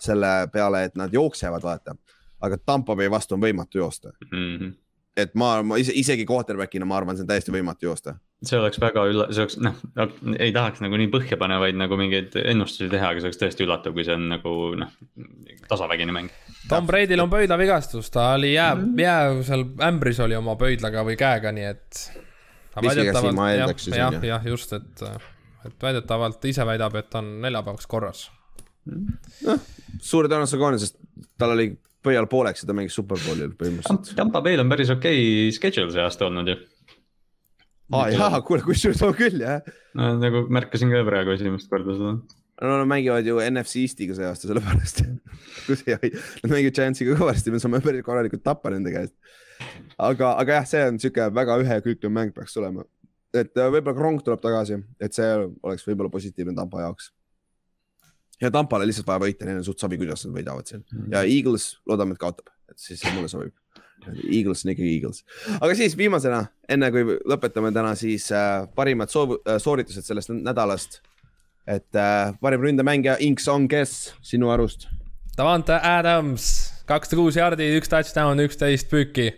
selle 0.00 0.30
peale, 0.52 0.84
et 0.88 0.94
nad 0.96 1.12
jooksevad, 1.12 1.60
vaata. 1.64 1.96
aga 2.40 2.56
Tampa 2.64 2.94
Bay 2.96 3.08
vastu 3.10 3.34
on 3.36 3.42
võimatu 3.42 3.80
joosta, 3.82 4.12
Mhm. 4.32 4.72
Et 5.18 5.34
ma, 5.38 5.50
ma 5.66 5.78
ise, 5.80 5.92
isegi 5.96 6.26
quarterback'ina 6.28 6.86
ma 6.88 6.98
arvan, 6.98 7.16
see 7.16 7.24
on 7.26 7.30
täiesti 7.30 7.54
võimatu 7.54 7.88
joosta. 7.88 8.14
see 8.44 8.58
oleks 8.58 8.80
väga 8.82 9.04
ülla-, 9.10 9.26
see 9.34 9.44
oleks 9.44 9.58
noh, 9.62 9.80
ei 10.38 10.52
tahaks 10.54 10.82
nagu 10.84 10.98
nii 11.00 11.10
põhjapanevaid 11.12 11.78
nagu 11.78 11.98
mingeid 12.00 12.36
ennustusi 12.44 12.90
teha, 12.92 13.12
aga 13.12 13.22
see 13.22 13.30
oleks 13.30 13.40
tõesti 13.42 13.66
üllatav, 13.66 13.96
kui 13.96 14.06
see 14.06 14.16
on 14.18 14.28
nagu 14.32 14.54
noh, 14.78 14.92
tasavägine 15.70 16.14
mäng. 16.14 16.32
Tom 16.70 16.86
Brady'l 16.88 17.24
on 17.24 17.32
pöidlavigastus, 17.32 18.12
ta 18.14 18.30
oli 18.36 18.54
jääv, 18.54 18.84
jääv 19.00 19.42
seal 19.48 19.66
ämbris 19.88 20.22
oli 20.24 20.38
oma 20.38 20.56
pöidlaga 20.60 21.04
või 21.06 21.18
käega, 21.20 21.52
nii 21.54 21.68
et. 21.72 22.04
Jah 22.78 22.94
on, 24.06 24.20
ju. 24.20 24.28
jah, 24.28 24.44
just, 24.46 24.72
et, 24.76 25.02
et 25.66 25.82
väidetavalt 25.82 26.44
ise 26.46 26.66
väidab, 26.68 26.94
et 27.00 27.08
ta 27.10 27.18
on 27.24 27.32
neljapäevaks 27.42 27.88
korras. 27.90 28.28
suure 29.98 30.30
tõenäosusega 30.30 30.68
on, 30.68 30.78
sest 30.78 31.00
tal 31.40 31.56
oli 31.56 31.72
pöial 32.04 32.28
pooleks 32.30 32.62
ja 32.62 32.68
ta 32.68 32.76
mängis 32.76 32.96
superbowlil 32.98 33.54
põhimõtteliselt. 33.58 34.16
Tampa 34.18 34.42
Bay'l 34.44 34.62
on 34.62 34.70
päris 34.70 34.90
okei 34.94 35.22
okay 35.22 35.54
schedule 35.54 35.92
see 35.94 36.02
aasta 36.04 36.28
olnud 36.28 36.52
ju. 36.52 36.58
aa 37.96 38.08
jaa, 38.12 38.42
kuule, 38.46 38.62
kusjuures 38.66 39.02
on 39.06 39.16
küll 39.18 39.42
jah. 39.42 39.64
no 39.98 40.12
nagu 40.20 40.44
märkasin 40.52 40.92
ka 40.94 41.02
praegu 41.08 41.34
esimest 41.34 41.70
korda 41.72 41.96
seda. 41.96 42.14
no 42.62 42.76
nad 42.76 42.90
mängivad 42.90 43.26
ju 43.26 43.40
NFC 43.42 43.84
Eestiga 43.84 44.16
see 44.18 44.28
aasta, 44.28 44.50
sellepärast. 44.50 45.02
kus 45.66 45.84
ei 45.88 46.12
nad 46.14 46.54
mängivad 46.54 46.78
Giantsiga 46.78 47.18
kõvasti, 47.18 47.54
me 47.54 47.62
saame 47.62 47.82
päris 47.84 48.06
korralikult 48.06 48.46
tappa 48.46 48.72
nende 48.74 48.94
käest. 48.94 49.16
aga, 49.98 50.36
aga 50.36 50.60
jah, 50.60 50.70
see 50.70 50.86
on 50.92 51.02
sihuke 51.02 51.30
väga 51.34 51.58
ühekülgne 51.64 52.14
mäng 52.14 52.34
peaks 52.36 52.54
tulema. 52.54 52.86
et 53.34 53.52
äh, 53.58 53.72
võib-olla 53.74 53.98
Kronk 53.98 54.26
tuleb 54.26 54.44
tagasi, 54.44 54.78
et 55.02 55.18
see 55.18 55.30
oleks 55.62 55.86
võib-olla 55.88 56.14
positiivne 56.14 56.54
Tampa 56.56 56.86
jaoks. 56.86 57.10
Ja 58.40 58.50
Tampale 58.54 58.86
lihtsalt 58.88 59.08
vaja 59.08 59.22
võita, 59.22 59.46
neil 59.46 59.60
on 59.60 59.66
suht 59.66 59.82
savi, 59.82 59.98
kuidas 60.00 60.24
nad 60.26 60.36
võidavad 60.36 60.68
siin 60.70 60.84
ja 61.12 61.24
Eagles 61.24 61.72
loodame, 61.88 62.14
et 62.16 62.22
kaotab, 62.22 62.52
et 62.70 62.78
siis 62.80 63.00
see 63.02 63.14
mulle 63.16 63.30
sobib. 63.32 63.54
Eagles 64.30 64.62
on 64.64 64.72
ikkagi 64.72 64.92
Eagles, 64.94 65.24
aga 65.58 65.74
siis 65.76 65.96
viimasena, 65.98 66.44
enne 66.70 66.90
kui 66.94 67.18
lõpetame 67.28 67.72
täna, 67.74 67.92
siis 67.98 68.28
äh, 68.32 68.62
parimad 68.78 69.10
soov- 69.12 69.40
äh, 69.42 69.58
sooritused 69.60 70.06
sellest 70.06 70.32
nädalast. 70.32 71.00
et 71.68 71.96
äh, 71.96 72.32
parim 72.40 72.62
ründemängija 72.64 73.18
Inks 73.20 73.48
on 73.48 73.68
kes 73.68 74.14
sinu 74.22 74.48
arust? 74.54 74.86
Davante 75.36 75.76
Adams, 75.82 76.72
kakssada 76.86 77.18
kuus 77.20 77.36
jardi, 77.36 77.66
üks 77.78 77.90
touchdown, 77.90 78.40
üksteist 78.46 78.88
püüki. 78.90 79.32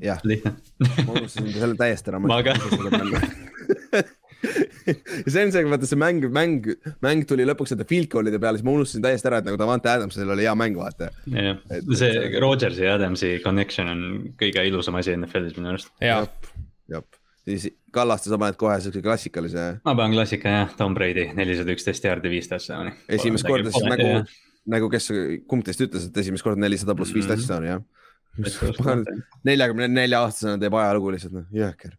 jah, 0.00 0.22
lihtne. 0.24 0.56
ma 1.04 1.18
unustasin 1.18 1.52
selle 1.52 1.76
täiesti 1.76 2.10
ära. 2.10 2.22
Ma 2.22 2.40
ka. 2.46 2.56
ja 4.44 4.94
see 5.32 5.42
on 5.46 5.52
see, 5.54 5.64
vaata 5.70 5.88
see 5.88 5.98
mäng, 6.00 6.24
mäng, 6.32 6.66
mäng 7.04 7.24
tuli 7.28 7.46
lõpuks 7.48 7.72
nende 7.74 7.86
field 7.88 8.08
goal'ide 8.12 8.38
peale, 8.42 8.58
siis 8.60 8.66
ma 8.66 8.74
unustasin 8.76 9.04
täiesti 9.04 9.30
ära, 9.30 9.40
et 9.42 9.48
nagu 9.48 9.58
Davante 9.60 9.90
Adamsil 9.90 10.30
oli 10.34 10.46
hea 10.46 10.54
mäng, 10.58 10.76
vaata. 10.78 11.08
jah, 11.32 11.58
see 11.98 12.40
Rodgersi 12.42 12.84
ja 12.86 12.94
Adamsi 12.98 13.36
connection 13.44 13.88
on 13.92 14.02
kõige 14.40 14.64
ilusam 14.68 14.98
asi 15.00 15.16
NFL-is 15.16 15.56
minu 15.58 15.72
arust. 15.74 15.90
jaa, 16.04 16.22
jah, 16.92 17.02
siis 17.46 17.68
Kallaste 17.96 18.28
sa 18.28 18.36
paned 18.36 18.58
kohe 18.60 18.74
siukse 18.84 19.00
klassikalise 19.04 19.66
ma 19.86 19.94
panen 19.96 20.12
klassika 20.18 20.50
jah, 20.52 20.72
Tom 20.76 20.92
Brady 20.98 21.30
nelisada 21.38 21.72
üksteist 21.72 22.04
jaardi 22.04 22.28
viis 22.32 22.48
touchdown'i. 22.50 22.92
esimest 23.18 23.46
korda 23.48 23.70
siis 23.72 23.86
nagu, 23.88 24.08
nagu 24.76 24.90
kes, 24.92 25.06
kumb 25.48 25.64
teist 25.64 25.80
ütles, 25.86 26.08
et 26.10 26.18
esimest 26.24 26.44
korda 26.44 26.60
nelisada 26.60 26.94
pluss 26.98 27.14
viis 27.16 27.24
Mhm. 27.24 27.34
touchdown'i 27.34 27.72
jah. 27.72 27.84
neljakümne 29.48 29.86
nelja 29.88 30.18
aastasena 30.26 30.58
teeb 30.60 30.74
ajalugu 30.76 31.14
lihtsalt 31.14 31.32
noh, 31.38 31.46
jõhker. 31.56 31.94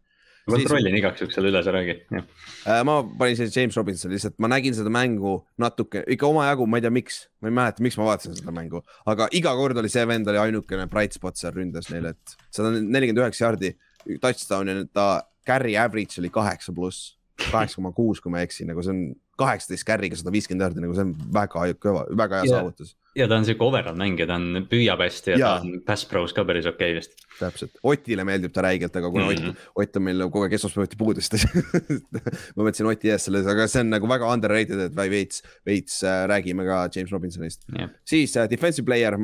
Kontrollin 0.54 0.96
igaks 0.98 1.20
juhuks 1.22 1.36
selle 1.38 1.50
üle, 1.52 1.62
sa 1.66 1.72
räägi. 1.74 1.94
Äh, 2.14 2.80
ma 2.88 2.96
panin 3.20 3.36
selle 3.38 3.52
James 3.54 3.76
Robinsoni 3.78 4.16
lihtsalt, 4.16 4.36
ma 4.42 4.50
nägin 4.52 4.74
seda 4.76 4.92
mängu 4.92 5.34
natuke, 5.60 6.02
ikka 6.16 6.26
omajagu, 6.30 6.66
ma 6.70 6.80
ei 6.80 6.86
tea, 6.86 6.92
miks, 6.94 7.20
ma 7.42 7.50
ei 7.52 7.56
mäleta, 7.60 7.84
miks 7.84 7.98
ma 8.00 8.08
vaatasin 8.10 8.36
seda 8.38 8.54
mängu, 8.54 8.82
aga 9.06 9.28
iga 9.38 9.52
kord 9.58 9.78
oli 9.82 9.90
see 9.92 10.04
vend 10.08 10.28
oli 10.32 10.40
ainukene 10.42 10.88
bright 10.90 11.16
spot 11.16 11.36
seal 11.40 11.52
ründas 11.56 11.90
neil, 11.92 12.10
et 12.14 12.36
sada 12.54 12.72
nelikümmend 12.74 13.24
üheksa 13.26 13.46
jaardi 13.46 13.74
touchdown'i, 14.22 14.84
ta 14.94 15.22
carry 15.48 15.76
average 15.80 16.20
oli 16.22 16.30
kaheksa 16.32 16.72
pluss, 16.76 17.14
kaheksa 17.50 17.78
koma 17.80 17.92
kuus, 17.96 18.20
kui 18.20 18.32
ma 18.32 18.40
ei 18.42 18.48
eksi, 18.48 18.66
nagu 18.68 18.82
see 18.84 18.94
on 18.94 19.02
kaheksateist 19.38 19.86
carry'ga 19.86 20.16
sada 20.18 20.32
viiskümmend 20.34 20.64
jaardi, 20.66 20.82
nagu 20.82 20.96
see 20.96 21.04
on 21.06 21.12
väga 21.34 21.68
kõva, 21.78 22.06
väga 22.18 22.40
hea 22.42 22.48
Ja- 22.50 22.56
saavutus. 22.58 22.96
Ja 23.18 23.26
ta 23.30 23.36
on 23.40 23.44
siuke 23.48 23.64
overall 23.66 23.96
mängija, 23.98 24.26
ta 24.30 24.36
on, 24.38 24.64
püüab 24.70 25.00
hästi 25.02 25.32
ja, 25.34 25.38
ja. 25.40 25.52
Ta 25.58 25.66
on 25.66 25.80
pass 25.86 26.06
pros 26.08 26.32
ka 26.36 26.44
päris 26.48 26.66
okei 26.70 26.92
okay 26.92 26.98
vist. 27.00 27.14
täpselt, 27.38 27.74
Otile 27.86 28.24
meeldib 28.26 28.52
ta 28.54 28.62
räigelt, 28.66 28.94
aga 28.98 29.10
kuna 29.14 29.28
Mhm. 29.28 29.48
Ott, 29.52 29.66
Ott 29.84 29.96
on 30.00 30.02
meil 30.08 30.22
kogu 30.28 30.44
aeg 30.46 30.54
esmaspäeviti 30.58 30.98
puudu, 30.98 31.20
siis 31.22 31.44
ta 32.12 32.22
ma 32.56 32.66
võtsin 32.68 32.88
Oti 32.90 33.10
ees 33.14 33.26
selles, 33.28 33.46
aga 33.50 33.66
see 33.70 33.82
on 33.84 33.90
nagu 33.94 34.08
väga 34.10 34.30
underrated, 34.34 34.80
et 34.88 34.94
vai 34.96 35.08
veits, 35.12 35.42
veits 35.66 36.00
äh, 36.06 36.24
räägime 36.30 36.64
ka 36.66 36.84
James 36.94 37.10
Robinsonist. 37.14 37.66
jah, 37.76 37.90
siis 38.08 38.36
äh, 38.36 38.48
defensive 38.50 38.86
player, 38.88 39.16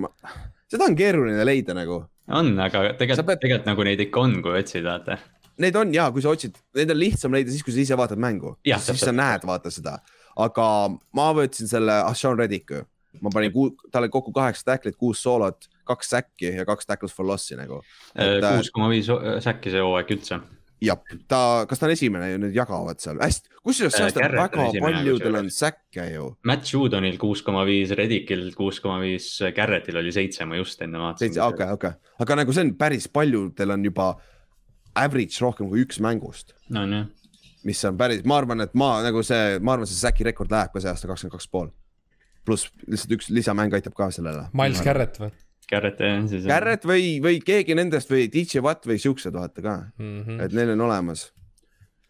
seda 0.71 0.85
on 0.91 0.97
keeruline 0.99 1.45
leida 1.47 1.75
nagu. 1.77 2.03
on, 2.29 2.55
aga 2.61 2.95
tegelikult 2.99 3.27
pead- 3.29 3.41
tegelikult 3.47 3.67
nagu 3.73 3.85
neid 3.85 4.01
ikka 4.07 4.21
on, 4.21 4.39
kui 4.43 4.59
otsid, 4.61 4.85
vaata. 4.87 5.19
Neid 5.61 5.77
on 5.79 5.93
ja 5.95 6.09
kui 6.11 6.23
sa 6.25 6.33
otsid, 6.35 6.57
neid 6.75 6.91
on 6.91 6.99
lihtsam 6.99 7.35
leida 7.37 7.51
siis, 7.53 7.63
kui 7.63 7.71
sa 7.75 7.79
ise 7.85 7.95
vaatad 7.99 8.19
mängu. 8.19 8.57
Siis 8.65 8.89
täpselt. 8.89 9.05
sa 9.11 9.13
näed, 9.15 9.45
vaata 9.47 9.71
seda. 9.71 9.99
aga 10.37 10.65
ma 11.15 11.29
võtsin 11.37 11.69
selle 11.71 11.93
Ashawn 12.09 12.39
Reddick'u, 12.41 12.81
ma 13.23 13.31
panin, 13.35 13.53
talle 13.93 14.09
kokku 14.13 14.33
kaheksa 14.35 14.73
tacklit, 14.73 14.97
kuus 15.01 15.23
soolot, 15.23 15.69
kaks 15.89 16.13
säkki 16.15 16.55
ja 16.59 16.67
kaks 16.69 16.87
tackles 16.89 17.15
for 17.15 17.27
loss'i 17.29 17.59
nagu. 17.59 17.83
Et, 18.15 18.43
äh, 18.43 18.59
kuus 18.59 18.71
koma 18.75 18.91
viis 18.93 19.09
säkki 19.45 19.73
see 19.75 19.83
hooaeg 19.85 20.13
üldse. 20.17 20.41
jah, 20.85 21.01
ta, 21.31 21.39
kas 21.69 21.81
ta 21.81 21.87
on 21.87 21.95
esimene 21.95 22.27
ju, 22.33 22.39
nüüd 22.43 22.57
jagavad 22.57 23.01
seal 23.01 23.21
hästi, 23.23 23.49
kusjuures 23.65 23.95
Äh, 23.97 24.11
Garrett 24.19 24.57
on 24.57 24.67
väga 24.67 24.85
paljudel 24.85 25.39
on 25.39 25.51
säkke 25.51 26.07
ju. 26.13 26.27
Matt 26.45 26.69
Judonil 26.73 27.17
kuus 27.19 27.43
koma 27.47 27.65
viis, 27.65 27.95
Reddickil 27.97 28.51
kuus 28.59 28.81
koma 28.85 28.99
viis, 29.01 29.31
Garrettil 29.57 29.97
oli 29.97 30.13
seitse, 30.13 30.45
ma 30.45 30.59
just 30.61 30.83
enne 30.85 31.01
vaatasin. 31.01 31.33
seitse, 31.33 31.43
okei, 31.47 31.71
okei, 31.79 31.95
aga 32.21 32.39
nagu 32.43 32.53
see 32.53 32.67
on 32.67 32.75
päris 32.77 33.09
paljudel 33.09 33.77
on 33.79 33.85
juba 33.87 34.13
average 34.95 35.41
rohkem 35.41 35.71
kui 35.71 35.87
üks 35.87 36.03
mängust 36.05 36.53
on 36.75 36.93
jah, 36.99 37.09
mis 37.65 37.81
on 37.89 37.97
päris, 37.99 38.25
ma 38.29 38.39
arvan, 38.43 38.61
et 38.65 38.75
ma 38.79 38.99
nagu 39.05 39.23
see, 39.25 39.59
ma 39.65 39.75
arvan, 39.77 39.89
see 39.89 39.99
säki 39.99 40.27
rekord 40.29 40.53
läheb 40.53 40.75
ka 40.75 40.83
see 40.83 40.93
aasta 40.93 41.09
kakskümmend 41.11 41.39
kaks 41.39 41.49
pool. 41.51 41.73
Pluss 42.45 42.71
lihtsalt 42.87 43.17
üks 43.19 43.33
lisamäng 43.33 43.75
aitab 43.77 43.97
ka 43.97 44.11
sellele. 44.15 44.49
Miles. 44.57 44.83
Garrett 44.85 45.21
või 45.23 45.33
Garrett 45.71 46.01
jah, 46.01 46.21
siis. 46.29 46.45
Garrett 46.49 46.85
või, 46.89 47.19
või 47.25 47.41
keegi 47.45 47.77
nendest 47.77 48.11
või 48.13 48.27
DJ 48.33 48.63
Watt 48.65 48.87
või 48.89 48.99
siuksed 49.01 49.35
vaata 49.35 49.65
ka, 49.65 49.77
mm? 49.99 50.23
-hmm. 50.23 50.41
et 50.45 50.57
neil 50.57 50.75
on 50.75 50.87
olemas. 50.89 51.31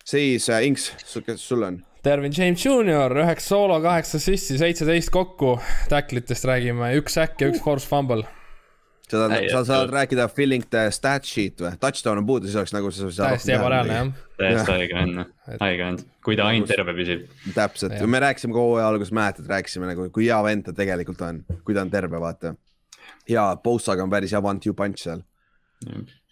siis 0.05 0.49
äh, 0.51 0.67
Inks, 0.67 0.91
kes 1.27 1.41
sul 1.41 1.63
on? 1.63 1.83
Dervin 2.05 2.35
James 2.37 2.61
Jr, 2.61 3.15
üheksa 3.23 3.55
soolo, 3.55 3.79
kaheksa 3.81 4.19
assist'i, 4.21 4.59
seitseteist 4.61 5.09
kokku. 5.11 5.55
Tacklitest 5.89 6.45
räägime, 6.45 6.91
üks 6.99 7.17
säkk 7.17 7.41
ja 7.41 7.49
üks 7.49 7.63
force 7.65 7.89
fumble. 7.89 8.27
Sa 9.11 9.27
Ei, 9.37 9.49
sa 9.53 9.65
saad 9.69 9.91
rääkida 9.93 10.29
filling 10.33 10.65
the 10.71 10.87
stat 10.91 11.25
sheet 11.29 11.61
või? 11.61 11.75
Touchdown 11.81 12.19
on 12.23 12.27
puudu, 12.27 12.49
siis 12.49 12.57
oleks 12.57 12.73
nagu 12.73 12.91
täiesti 12.91 13.53
ebareaalne 13.53 13.95
jah. 13.99 14.11
täiesti 14.41 14.73
haige 14.73 14.95
vend, 14.97 15.23
haige 15.61 15.85
vend, 15.85 16.05
kui 16.25 16.37
ta 16.41 16.47
ainult 16.51 16.71
terve 16.73 16.95
püsib. 16.97 17.27
täpselt 17.55 18.01
me 18.07 18.21
rääkisime 18.25 18.57
ka 18.57 18.65
hooaja 18.65 18.89
alguses, 18.89 19.13
mäletad, 19.13 19.49
rääkisime 19.51 19.91
nagu, 19.93 20.09
kui 20.11 20.27
hea 20.31 20.41
vend 20.47 20.65
ta 20.69 20.73
tegelikult 20.73 21.21
on, 21.27 21.45
kui 21.65 21.75
ta 21.77 21.85
on 21.85 21.91
terve, 21.93 22.21
vaata. 22.21 22.55
ja 23.29 23.57
Bosaga 23.65 24.03
on 24.03 24.11
päris 24.11 24.33
hea 24.33 24.41
one-two 24.41 24.75
punch 24.75 25.03
seal. 25.05 25.21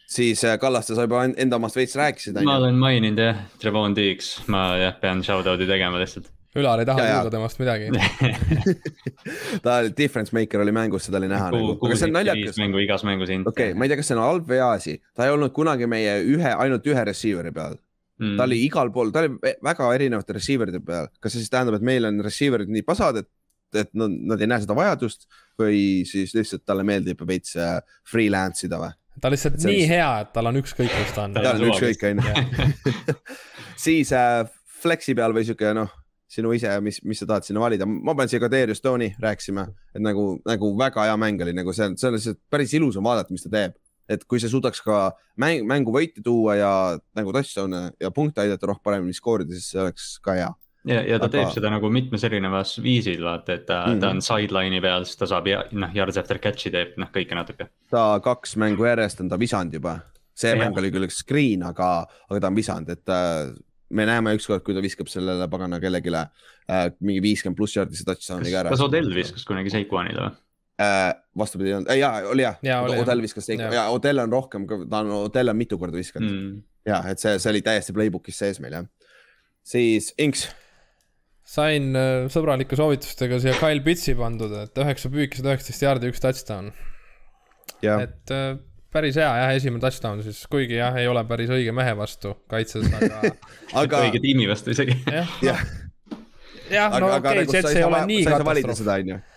siis 0.07 0.45
äh, 0.45 0.59
Kallaste, 0.59 0.95
sa 0.95 1.03
juba 1.07 1.25
en- 1.25 1.35
enda 1.37 1.57
omast 1.57 1.77
veits 1.77 1.97
rääkisid, 1.97 2.41
ma 2.45 2.57
olen 2.57 2.75
maininud 2.81 3.19
jah, 3.21 3.45
Trevon 3.61 3.97
Diggs, 3.97 4.39
ma 4.49 4.77
jah 4.81 4.97
pean 5.01 5.23
shout-out'i 5.25 5.67
tegema 5.69 6.01
lihtsalt. 6.01 6.33
Ülar 6.53 6.83
ei 6.83 6.89
taha 6.89 7.05
kuulda 7.07 7.31
temast 7.33 7.61
midagi. 7.63 7.87
ta 9.65 9.79
oli 9.81 9.93
difference 9.97 10.35
maker 10.37 10.61
oli 10.61 10.75
mängus, 10.77 11.07
seda 11.09 11.17
oli 11.23 11.31
näha 11.31 11.47
nagu, 11.55 11.77
aga 11.79 11.97
see 11.97 12.11
on 12.11 12.19
naljakas. 12.19 12.59
mängu 12.61 12.83
igas 12.83 13.05
mängus 13.09 13.33
hind. 13.33 13.49
okei 13.49 13.71
okay,, 13.71 13.79
ma 13.79 13.87
ei 13.87 13.93
tea, 13.93 14.01
kas 14.03 14.11
see 14.11 14.19
on 14.19 14.25
halb 14.27 14.51
või 14.51 14.59
hea 14.61 14.69
asi, 14.77 14.99
ta 15.17 15.25
ei 15.25 15.33
olnud 15.33 15.55
kunagi 15.57 15.89
meie 15.89 16.19
ühe, 16.29 16.53
ainult 16.53 16.89
ühe 16.93 17.05
receiver'i 17.09 17.55
peal. 17.57 17.79
Mm. 18.21 18.37
ta 18.37 18.45
oli 18.45 18.59
igal 18.67 18.93
pool, 18.93 19.09
ta 19.15 19.23
oli 19.25 19.55
väga 19.65 19.87
erinevate 19.97 20.37
receiver'ide 20.37 20.83
peal, 20.85 21.09
kas 21.25 21.33
see 21.33 21.41
siis 21.41 21.53
tähendab, 21.55 21.79
et 21.81 21.87
meil 21.89 22.05
on 22.07 22.21
receiver'id 22.23 22.71
nii 22.71 22.85
pasad, 22.87 23.23
et, 23.23 23.31
et 23.81 23.89
nad, 23.97 24.13
nad 24.35 24.45
ei 24.45 24.51
näe 24.53 24.63
seda 24.63 24.77
vajadust 24.77 25.25
või 25.59 25.81
siis 26.07 26.37
lihtsalt 26.37 26.67
talle 26.69 26.85
meeldib 26.85 27.25
veits 27.27 27.57
äh, 27.57 27.79
freelance 28.13 28.69
ida 28.69 28.83
või? 28.83 28.93
ta 29.23 29.31
on 29.31 29.35
lihtsalt 29.39 29.57
on 29.57 29.73
nii 29.73 29.89
hea, 29.89 30.13
et 30.27 30.37
tal 30.37 30.53
on 30.53 30.61
ükskõik, 30.61 30.93
kus 30.93 31.17
ta 31.17 31.25
on. 31.25 31.35
Ta 31.35 31.47
tal 31.49 31.65
on 31.65 31.73
ükskõik, 31.73 32.05
onju. 32.13 33.17
siis 33.89 34.13
äh, 34.17 34.45
flex'i 34.85 35.17
peal 35.17 35.33
või 35.33 35.49
sihuke 35.49 35.73
noh, 35.81 35.91
sinu 36.33 36.53
ise, 36.57 36.71
mis, 36.85 37.03
mis 37.05 37.21
sa 37.21 37.27
tahad 37.29 37.45
sinna 37.45 37.61
valida, 37.61 37.85
ma 37.87 38.15
panen 38.17 38.31
siia 38.33 38.41
ka 38.41 38.49
Darius 38.53 38.81
Stone'i, 38.81 39.11
rääkisime, 39.21 39.67
et 39.95 40.01
nagu, 40.05 40.39
nagu 40.49 40.71
väga 40.81 41.05
hea 41.11 41.17
mäng 41.21 41.43
oli 41.45 41.53
nagu 41.57 41.75
on 41.77 41.97
lihtsalt 42.17 42.41
päris 42.51 42.73
ilus 42.79 42.97
on 42.97 43.05
vaadata, 43.05 43.35
mis 43.35 43.45
ta 43.45 43.53
teeb. 43.53 43.75
et 44.09 44.25
kui 44.29 44.41
see 44.43 44.49
suudaks 44.51 44.81
ka 44.83 45.13
mäng, 45.41 45.63
mängu 45.65 45.93
võite 45.95 46.21
tuua 46.25 46.57
ja 46.59 46.71
nagu 47.17 47.33
touchdown'e 47.33 47.93
ja 48.03 48.11
punkte 48.11 48.43
aidata 48.43 48.67
rohkem 48.67 48.83
paremini 48.85 49.15
skoorida, 49.15 49.55
siis 49.55 49.71
see 49.71 49.81
oleks 49.81 50.09
ka 50.25 50.33
hea. 50.37 50.49
ja, 50.91 51.01
ja 51.07 51.19
ta 51.21 51.29
Aga- 51.29 51.37
teeb 51.37 51.53
seda 51.55 51.71
nagu 51.71 51.89
mitmes 51.93 52.25
erinevas 52.27 52.75
viisil, 52.83 53.23
vaata, 53.23 53.53
et 53.55 53.67
ta 53.67 53.85
mm, 53.87 53.91
Mhm. 53.93 53.97
-hmm. 53.97 54.01
ta 54.01 54.11
on 54.11 54.21
sideline'i 54.27 54.81
peal, 54.83 55.05
siis 55.05 55.17
ta 55.17 55.27
saab 55.31 55.47
ja 55.47 55.63
noh, 55.73 55.91
yards 55.95 56.19
after 56.19 56.39
catch'i 56.39 56.71
teeb 56.75 56.97
noh, 56.99 57.09
kõike 57.15 57.35
natuke. 57.39 57.69
ta 57.91 58.21
kaks 58.25 58.57
mängu 58.57 58.85
järjest 58.85 59.21
on 59.21 59.29
ta 59.29 59.37
visanud 59.39 59.73
juba, 59.73 60.01
see 60.35 60.51
Jah. 60.51 60.59
mäng 60.59 60.77
oli 60.79 60.91
küll 60.91 61.05
üks 61.07 61.23
screen, 61.23 61.63
aga, 61.63 62.07
aga 62.31 62.41
ta 62.41 62.47
on 62.49 62.55
visanud, 62.57 62.89
et 62.91 63.09
äh, 63.09 63.53
me 63.93 64.07
näeme 64.09 64.35
ükskord, 64.39 64.65
kui 64.67 64.77
ta 64.77 64.83
viskab 64.85 65.11
sellele 65.13 65.49
pagana 65.53 65.79
kellelegi 65.83 66.13
äh, 66.17 66.89
mingi 67.01 67.23
viiskümmend 67.25 67.59
pluss 67.59 67.77
jaardise 67.77 68.07
touchdown'iga 68.09 68.65
ära. 68.65 68.73
kas 68.75 68.85
Odell 68.85 69.13
viskas 69.15 69.45
kunagi 69.49 69.73
Seikuanile 69.75 70.27
või? 70.27 70.35
äh,. 70.83 71.13
vastupidi 71.39 71.73
ei 71.73 71.77
olnud, 71.79 71.93
jaa 72.01 72.29
oli 72.33 72.45
jah 72.47 72.59
Jaa, 72.65 72.81
oli, 72.87 72.97
jah. 72.97 73.05
Odell 73.07 73.25
viskas 73.25 73.49
teik- 73.49 73.63
Jaa. 73.63 73.75
ja 73.77 73.87
Odell 73.95 74.23
on 74.25 74.33
rohkem, 74.33 74.67
ta 74.91 75.03
on, 75.05 75.13
Odell 75.29 75.53
on 75.53 75.57
mitu 75.61 75.79
korda 75.81 76.01
viskanud 76.01 76.31
mm. 76.33 76.61
Ja 76.89 76.99
et 77.07 77.23
see, 77.23 77.37
see 77.39 77.51
oli 77.53 77.61
täiesti 77.63 77.95
playbook'is 77.95 78.41
sees 78.43 78.59
meil 78.63 78.75
jah. 78.75 78.87
siis 79.63 80.11
Inks, 80.23 80.49
sain 81.47 81.93
äh, 81.99 82.27
sõbralike 82.33 82.79
soovitustega 82.79 83.39
siia 83.43 83.55
Kyle 83.61 83.85
Pitsi 83.85 84.17
pandud, 84.19 84.55
et 84.65 84.83
üheksa 84.83 85.11
püüki, 85.13 85.39
sada 85.39 85.53
üheksateist 85.53 85.85
jaardi, 85.87 86.11
üks 86.11 86.23
touchdown. 86.23 86.73
et 87.83 88.35
äh, 88.35 88.57
päris 88.93 89.19
hea 89.21 89.31
jah, 89.43 89.55
esimene 89.57 89.83
touchdown 89.83 90.23
siis, 90.25 90.45
kuigi 90.53 90.79
jah, 90.79 90.97
ei 91.01 91.09
ole 91.11 91.25
päris 91.29 91.51
õige 91.53 91.75
mehe 91.77 91.97
vastu 91.99 92.37
kaitses, 92.51 92.89
aga 92.99 93.33
aga 93.83 94.05
õige 94.07 94.23
tiimi 94.23 94.49
vastu 94.51 94.75
isegi. 94.75 94.97
jah, 95.09 95.37
jah, 95.45 95.67
jah, 96.71 96.97
no 97.01 97.13
okei 97.17 97.43
nagu 97.43 97.53
okay,, 97.53 97.53
sa 97.53 97.61
Jets 97.61 97.77
ei 97.77 97.85
ole 97.87 98.01
nii 98.11 98.25
katastroof. 98.29 99.29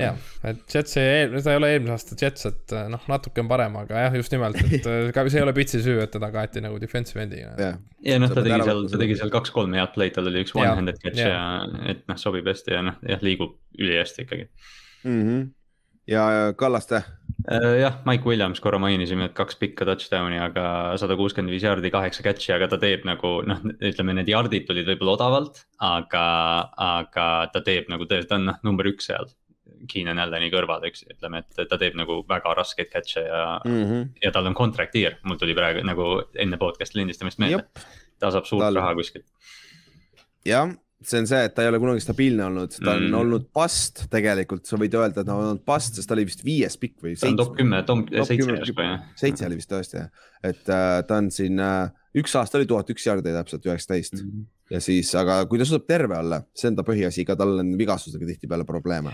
jah, 0.00 0.20
et 0.50 0.76
Jets 0.76 0.98
ei, 1.00 1.26
ta 1.36 1.54
ei 1.54 1.60
ole 1.60 1.72
eelmise 1.74 1.96
aasta 1.96 2.18
Jets, 2.20 2.46
et 2.50 2.76
äh, 2.76 2.86
noh, 2.92 3.08
natuke 3.10 3.44
on 3.44 3.50
parem, 3.50 3.76
aga 3.80 4.06
jah, 4.06 4.16
just 4.20 4.34
nimelt, 4.34 4.60
et 4.64 4.88
äh, 4.90 5.08
ka 5.16 5.26
see 5.28 5.40
ei 5.40 5.46
ole 5.46 5.56
Pitsi 5.56 5.82
süü, 5.84 5.98
et 6.04 6.12
teda 6.14 6.30
kaeti 6.34 6.62
nagu 6.64 6.78
defensive 6.82 7.24
end'iga. 7.24 7.52
jah, 7.60 7.82
ja 8.04 8.20
noh, 8.22 8.32
ta 8.32 8.44
tegi 8.44 8.60
seal 8.68 8.86
ta 8.92 9.02
tegi 9.04 9.18
seal 9.20 9.34
kaks-kolm 9.34 9.76
head 9.76 9.92
play'd, 9.96 10.16
tal 10.16 10.30
oli 10.32 10.44
üks 10.46 10.56
one-handed 10.56 11.00
catch 11.02 11.20
jaa. 11.20 11.34
ja 11.34 11.84
et 11.92 12.06
noh, 12.10 12.20
sobib 12.20 12.48
hästi 12.50 12.76
ja 12.76 12.86
noh, 12.88 12.96
jah, 13.08 13.24
liigub 13.24 13.58
ülihästi 13.80 14.24
ikkagi. 14.28 14.48
Mhm. 15.04 15.44
ja 16.08 16.24
Kallaste, 16.56 17.04
jah, 17.80 17.98
Mike 18.08 18.24
Williams 18.28 18.60
korra 18.62 18.78
mainisime, 18.80 19.28
et 19.28 19.36
kaks 19.36 19.58
pikka 19.60 19.86
touchdown'i, 19.88 20.38
aga 20.40 20.66
sada 21.00 21.16
kuuskümmend 21.18 21.52
viis 21.52 21.64
jaardi, 21.66 21.90
kaheksa 21.92 22.24
catch'i, 22.26 22.52
aga 22.56 22.68
ta 22.72 22.78
teeb 22.80 23.06
nagu 23.08 23.36
noh, 23.48 23.62
ütleme 23.84 24.16
need 24.16 24.30
yard'id 24.32 24.66
tulid 24.68 24.88
võib-olla 24.88 25.16
odavalt, 25.18 25.64
aga, 25.84 26.26
aga 26.86 27.26
ta 27.52 27.64
teeb 27.66 27.90
nagu 27.92 28.08
tõesti, 28.08 28.30
ta 28.30 28.38
on 28.40 28.48
noh, 28.52 28.60
number 28.66 28.88
üks 28.92 29.10
seal. 29.10 29.28
Keenan 29.90 30.20
Alleni 30.22 30.48
kõrval, 30.52 30.86
eks, 30.88 31.02
ütleme, 31.12 31.42
et 31.42 31.68
ta 31.68 31.76
teeb 31.80 31.96
nagu 31.98 32.22
väga 32.28 32.54
raskeid 32.56 32.88
catch'e 32.92 33.26
ja 33.26 33.42
mm. 33.64 33.82
-hmm. 33.84 34.06
ja 34.24 34.30
tal 34.32 34.48
on 34.48 34.56
contract 34.56 34.96
year, 34.96 35.18
mul 35.28 35.36
tuli 35.40 35.56
praegu 35.56 35.84
nagu 35.84 36.22
enne 36.40 36.56
podcast'i 36.56 37.02
lindistamist 37.02 37.42
meelde. 37.42 37.66
ta 38.18 38.30
saab 38.30 38.48
suurt 38.48 38.64
Tal- 38.64 38.80
raha 38.80 38.94
kuskilt. 38.94 39.26
jah, 40.46 40.72
see 41.08 41.20
on 41.22 41.26
see, 41.30 41.40
et 41.48 41.54
ta 41.54 41.62
ei 41.64 41.68
ole 41.70 41.78
kunagi 41.82 42.00
stabiilne 42.04 42.44
olnud, 42.46 42.74
ta 42.78 42.92
on 42.94 43.02
Mm. 43.02 43.08
mm. 43.10 43.18
olnud 43.20 43.46
bust 43.54 44.04
tegelikult, 44.12 44.64
sa 44.66 44.76
võid 44.80 44.94
öelda, 44.98 45.20
et 45.20 45.26
ta 45.28 45.34
on 45.34 45.44
olnud 45.50 45.64
bust, 45.66 45.94
sest 45.98 46.08
ta 46.10 46.14
oli 46.16 46.24
vist 46.28 46.44
viies 46.44 46.76
pikk 46.80 46.96
või 47.04 47.14
ta 47.20 47.28
on 47.28 47.36
top 47.40 47.56
kümme, 47.58 47.82
top 47.86 48.08
seitse 48.10 48.36
kümme- 48.40 48.58
järsku 48.60 48.82
jah. 48.86 49.00
seitse 49.20 49.46
oli 49.46 49.56
vist 49.60 49.70
tõesti 49.72 50.00
jah. 50.00 50.08
et 50.42 50.68
äh, 50.68 51.02
ta 51.08 51.16
on 51.22 51.30
siin 51.30 51.60
äh,, 51.60 51.90
üks 52.14 52.34
aasta 52.38 52.58
oli 52.58 52.66
tuhat 52.70 52.90
üks 52.94 53.06
jardi 53.06 53.32
täpselt 53.34 53.64
üheksateist 53.66 54.14
Mhm. 54.20 54.28
mm. 54.30 54.46
ja 54.70 54.80
siis, 54.80 55.14
aga 55.14 55.44
kui 55.46 55.58
ta 55.58 55.64
suudab 55.64 55.86
terve 55.86 56.16
olla, 56.18 56.42
see 56.54 56.68
on 56.70 56.76
ta 56.76 56.82
põhiasi, 56.82 57.24
ka 57.26 57.36
tal 57.36 57.58
on 57.60 57.74
vigastusega 57.78 58.26
tihtipeale 58.26 58.64
probleeme. 58.64 59.12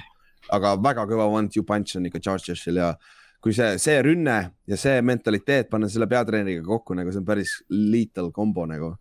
aga 0.50 0.76
väga 0.82 1.06
kõva 1.06 1.26
one-two 1.30 1.62
punch 1.62 1.96
on 1.96 2.06
ikka 2.06 2.18
Chargersil 2.20 2.76
ja 2.76 2.94
kui 3.40 3.52
see, 3.56 3.78
see 3.78 4.02
rünne 4.02 4.50
ja 4.68 4.76
see 4.76 5.00
mentaliteet 5.02 5.70
panna 5.70 5.88
selle 5.88 6.06
peatreeneriga 6.06 6.62
kokku 6.66 6.94
nagu 6.94 7.10
see 7.12 7.18
on 7.22 7.24
päris 7.24 7.52
lethal 7.70 8.30
kombo 8.32 8.66
nagu. 8.66 8.96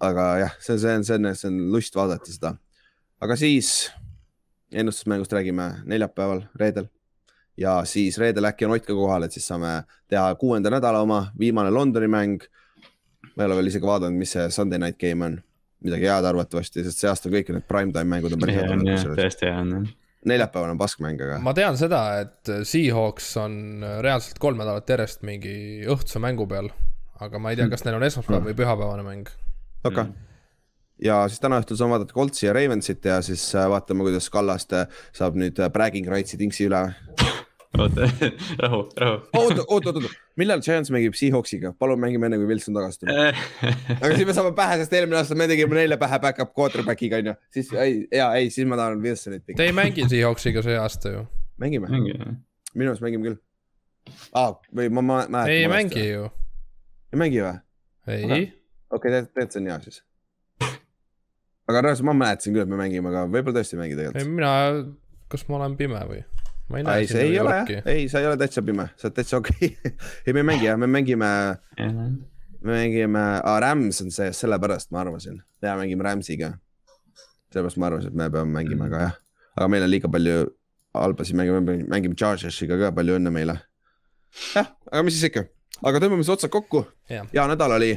Aga 0.00 0.26
jah, 0.44 0.54
see, 0.58 0.78
see 0.78 0.94
on, 0.96 1.04
see 1.04 1.18
on, 1.18 1.34
see 1.36 1.50
on 1.50 1.58
lust 1.72 1.96
vaadata 1.96 2.32
seda. 2.32 2.54
aga 3.20 3.36
siis 3.36 3.90
ennustusmängust 4.72 5.32
räägime 5.32 5.72
neljapäeval, 5.88 6.44
reedel 6.60 6.88
ja 7.58 7.80
siis 7.84 8.18
reedel 8.18 8.48
äkki 8.48 8.66
on 8.66 8.76
Ott 8.76 8.86
ka 8.86 8.94
kohal, 8.94 9.26
et 9.26 9.34
siis 9.34 9.46
saame 9.48 9.82
teha 10.10 10.30
kuuenda 10.40 10.70
nädala 10.70 11.02
oma 11.02 11.26
viimane 11.38 11.70
Londoni 11.70 12.08
mäng. 12.08 12.42
ma 13.36 13.44
ei 13.44 13.46
ole 13.46 13.56
veel 13.60 13.70
isegi 13.70 13.86
vaadanud, 13.86 14.18
mis 14.18 14.32
see 14.34 14.48
Sunday 14.50 14.78
night 14.82 14.98
game 14.98 15.24
on, 15.24 15.38
midagi 15.84 16.08
head 16.10 16.26
arvatavasti, 16.26 16.82
sest 16.82 17.02
see 17.02 17.10
aasta 17.10 17.30
kõik 17.30 17.52
need 17.54 17.66
primetime 17.70 18.10
mängud 18.10 18.34
on 18.34 18.42
päris 18.42 18.58
head 18.58 19.18
tõesti 19.18 19.46
hea 19.46 19.60
on. 19.62 19.88
neljapäeval 20.26 20.74
on 20.74 20.80
paskmäng, 20.80 21.22
aga 21.22 21.38
ma 21.42 21.54
tean 21.54 21.78
seda, 21.78 22.02
et 22.24 22.52
Seahawks 22.66 23.30
on 23.42 23.84
reaalselt 24.02 24.42
kolm 24.42 24.58
nädalat 24.58 24.90
järjest 24.90 25.22
mingi 25.26 25.54
õhtuse 25.86 26.22
mängu 26.22 26.48
peal, 26.50 26.70
aga 27.24 27.42
ma 27.42 27.52
ei 27.52 27.58
tea, 27.58 27.68
kas 27.72 27.84
neil 27.86 27.98
on 27.98 28.06
esmaspäev 28.08 28.48
või 28.48 28.56
pühapäevane 28.58 29.04
mäng. 29.06 29.30
okei 29.84 30.04
okay.. 30.04 30.12
ja 31.04 31.20
siis 31.30 31.42
täna 31.42 31.60
õhtul 31.62 31.78
saame 31.80 31.96
vaadata 31.96 32.14
Coltsi 32.14 32.46
ja 32.46 32.54
Ravensit 32.56 33.04
ja 33.04 33.20
siis 33.24 33.44
äh, 33.56 33.68
vaatame, 33.70 34.06
kuidas 34.06 34.30
Kallaste 34.32 34.86
saab 35.16 35.38
nüüd 35.40 35.58
äh, 35.62 35.70
bragging 35.74 36.08
rights'i 36.10 36.38
tinksi 36.40 36.68
üle. 36.68 36.84
oota, 37.78 38.08
rahu, 38.64 38.84
rahu. 38.96 39.18
oota, 39.36 39.64
oota, 39.66 39.92
oota, 39.92 40.12
millal 40.40 40.62
Giants 40.64 40.92
mängib 40.94 41.18
Seahawksiga, 41.18 41.74
palun 41.78 42.00
mängime 42.00 42.30
enne, 42.30 42.38
kui 42.40 42.48
Wilson 42.48 42.78
tagasi 42.78 43.02
tuleb. 43.02 43.42
aga 44.00 44.12
siis 44.14 44.30
me 44.30 44.36
saame 44.38 44.54
pähe, 44.56 44.78
sest 44.82 44.94
eelmine 44.98 45.20
aasta 45.20 45.36
me 45.38 45.50
tegime 45.50 45.76
neile 45.80 45.98
pähe 46.00 46.20
back-up 46.22 46.54
quarterback'iga 46.56 47.20
onju, 47.22 47.36
siis 47.54 47.74
ei, 47.76 48.00
ja 48.14 48.30
ei, 48.38 48.48
siis 48.54 48.68
ma 48.70 48.78
tahan 48.80 49.02
Wilsonit 49.04 49.44
Te 49.52 49.68
ei 49.68 49.76
mängi 49.76 50.08
Seahawksiga 50.08 50.64
see 50.64 50.78
aasta 50.80 51.14
ju. 51.16 51.26
mängime, 51.60 51.90
ongi, 51.92 52.16
minu 52.74 52.94
arust 52.94 53.04
mängime 53.04 53.30
küll 53.30 53.38
ah,. 54.32 54.54
või 54.74 54.88
ma, 54.94 55.22
ma 55.28 55.46
ei 55.50 55.68
mängi. 55.70 56.08
ju. 56.14 56.28
Ei 57.12 57.20
mängi 57.24 57.42
või? 57.44 57.56
ei 58.08 58.46
Okei., 58.88 59.10
tegelikult, 59.12 59.52
see 59.52 59.60
on 59.60 59.68
hea 59.68 59.78
siis. 59.84 60.00
aga 61.68 61.82
reaalselt 61.84 62.08
ma 62.08 62.14
mäletasin 62.16 62.54
küll, 62.54 62.64
et 62.64 62.70
me 62.70 62.78
mängime, 62.80 63.10
aga 63.12 63.26
võib-olla 63.28 63.60
tõesti 63.60 63.76
ei 63.76 63.82
mängi 63.82 63.96
ei 63.96 64.00
tegelikult. 64.00 64.30
mina, 64.38 64.52
kas 65.32 65.44
ma 65.48 65.58
olen 65.58 65.76
pime 65.80 66.00
või? 66.08 66.22
ma 66.68 66.80
ei 66.80 66.86
näe 66.86 67.02
ei, 67.02 67.10
see 67.10 67.26
ei 67.26 67.36
ole 67.40 67.56
jah, 67.58 67.90
ei, 67.92 68.06
sa 68.12 68.22
ei 68.22 68.28
ole 68.30 68.38
täitsa 68.40 68.64
pime, 68.64 68.88
sa 68.96 69.08
oled 69.08 69.18
täitsa 69.18 69.40
okei 69.40 69.70
okay. 69.72 69.92
ei, 70.24 70.32
me 70.36 70.42
ei 70.42 70.48
mängi 70.52 70.68
jah, 70.68 70.80
me 70.80 70.88
mängime, 70.90 71.30
me 71.80 72.72
mängime 72.72 73.24
ah,, 73.38 73.58
Rams 73.64 74.00
on 74.04 74.12
see, 74.14 74.30
sellepärast 74.36 74.92
ma 74.92 75.02
arvasin, 75.04 75.40
ja 75.64 75.76
mängime 75.80 76.04
Ramsiga. 76.04 76.54
sellepärast 77.52 77.80
ma 77.80 77.90
arvasin, 77.92 78.12
et 78.12 78.20
me 78.20 78.30
peame 78.32 78.52
mängima, 78.56 78.88
aga 78.88 79.04
jah, 79.06 79.20
aga 79.56 79.70
meil 79.72 79.84
on 79.84 79.92
liiga 79.92 80.12
palju 80.12 80.40
halbasid 80.96 81.36
mänge, 81.36 81.60
me 81.60 81.78
mängime 81.88 82.16
Chargersiga 82.16 82.80
ka, 82.80 82.92
palju 82.96 83.16
õnne 83.20 83.32
meile. 83.32 83.60
jah, 84.54 84.72
aga 84.92 85.04
mis 85.04 85.16
siis 85.16 85.28
ikka, 85.30 85.48
aga 85.82 86.00
tõmbame 86.02 86.24
siis 86.24 86.34
otsad 86.36 86.52
kokku, 86.54 86.84
hea 87.10 87.48
nädal 87.50 87.76
oli 87.78 87.92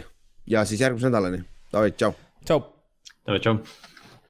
ja 0.47 0.65
siis 0.65 0.81
järgmise 0.81 1.09
nädalani, 1.09 1.43
davai, 1.73 1.93
tšau. 1.95 2.13
tšau. 2.45 2.67
davai, 3.25 3.39
tšau. 3.39 3.89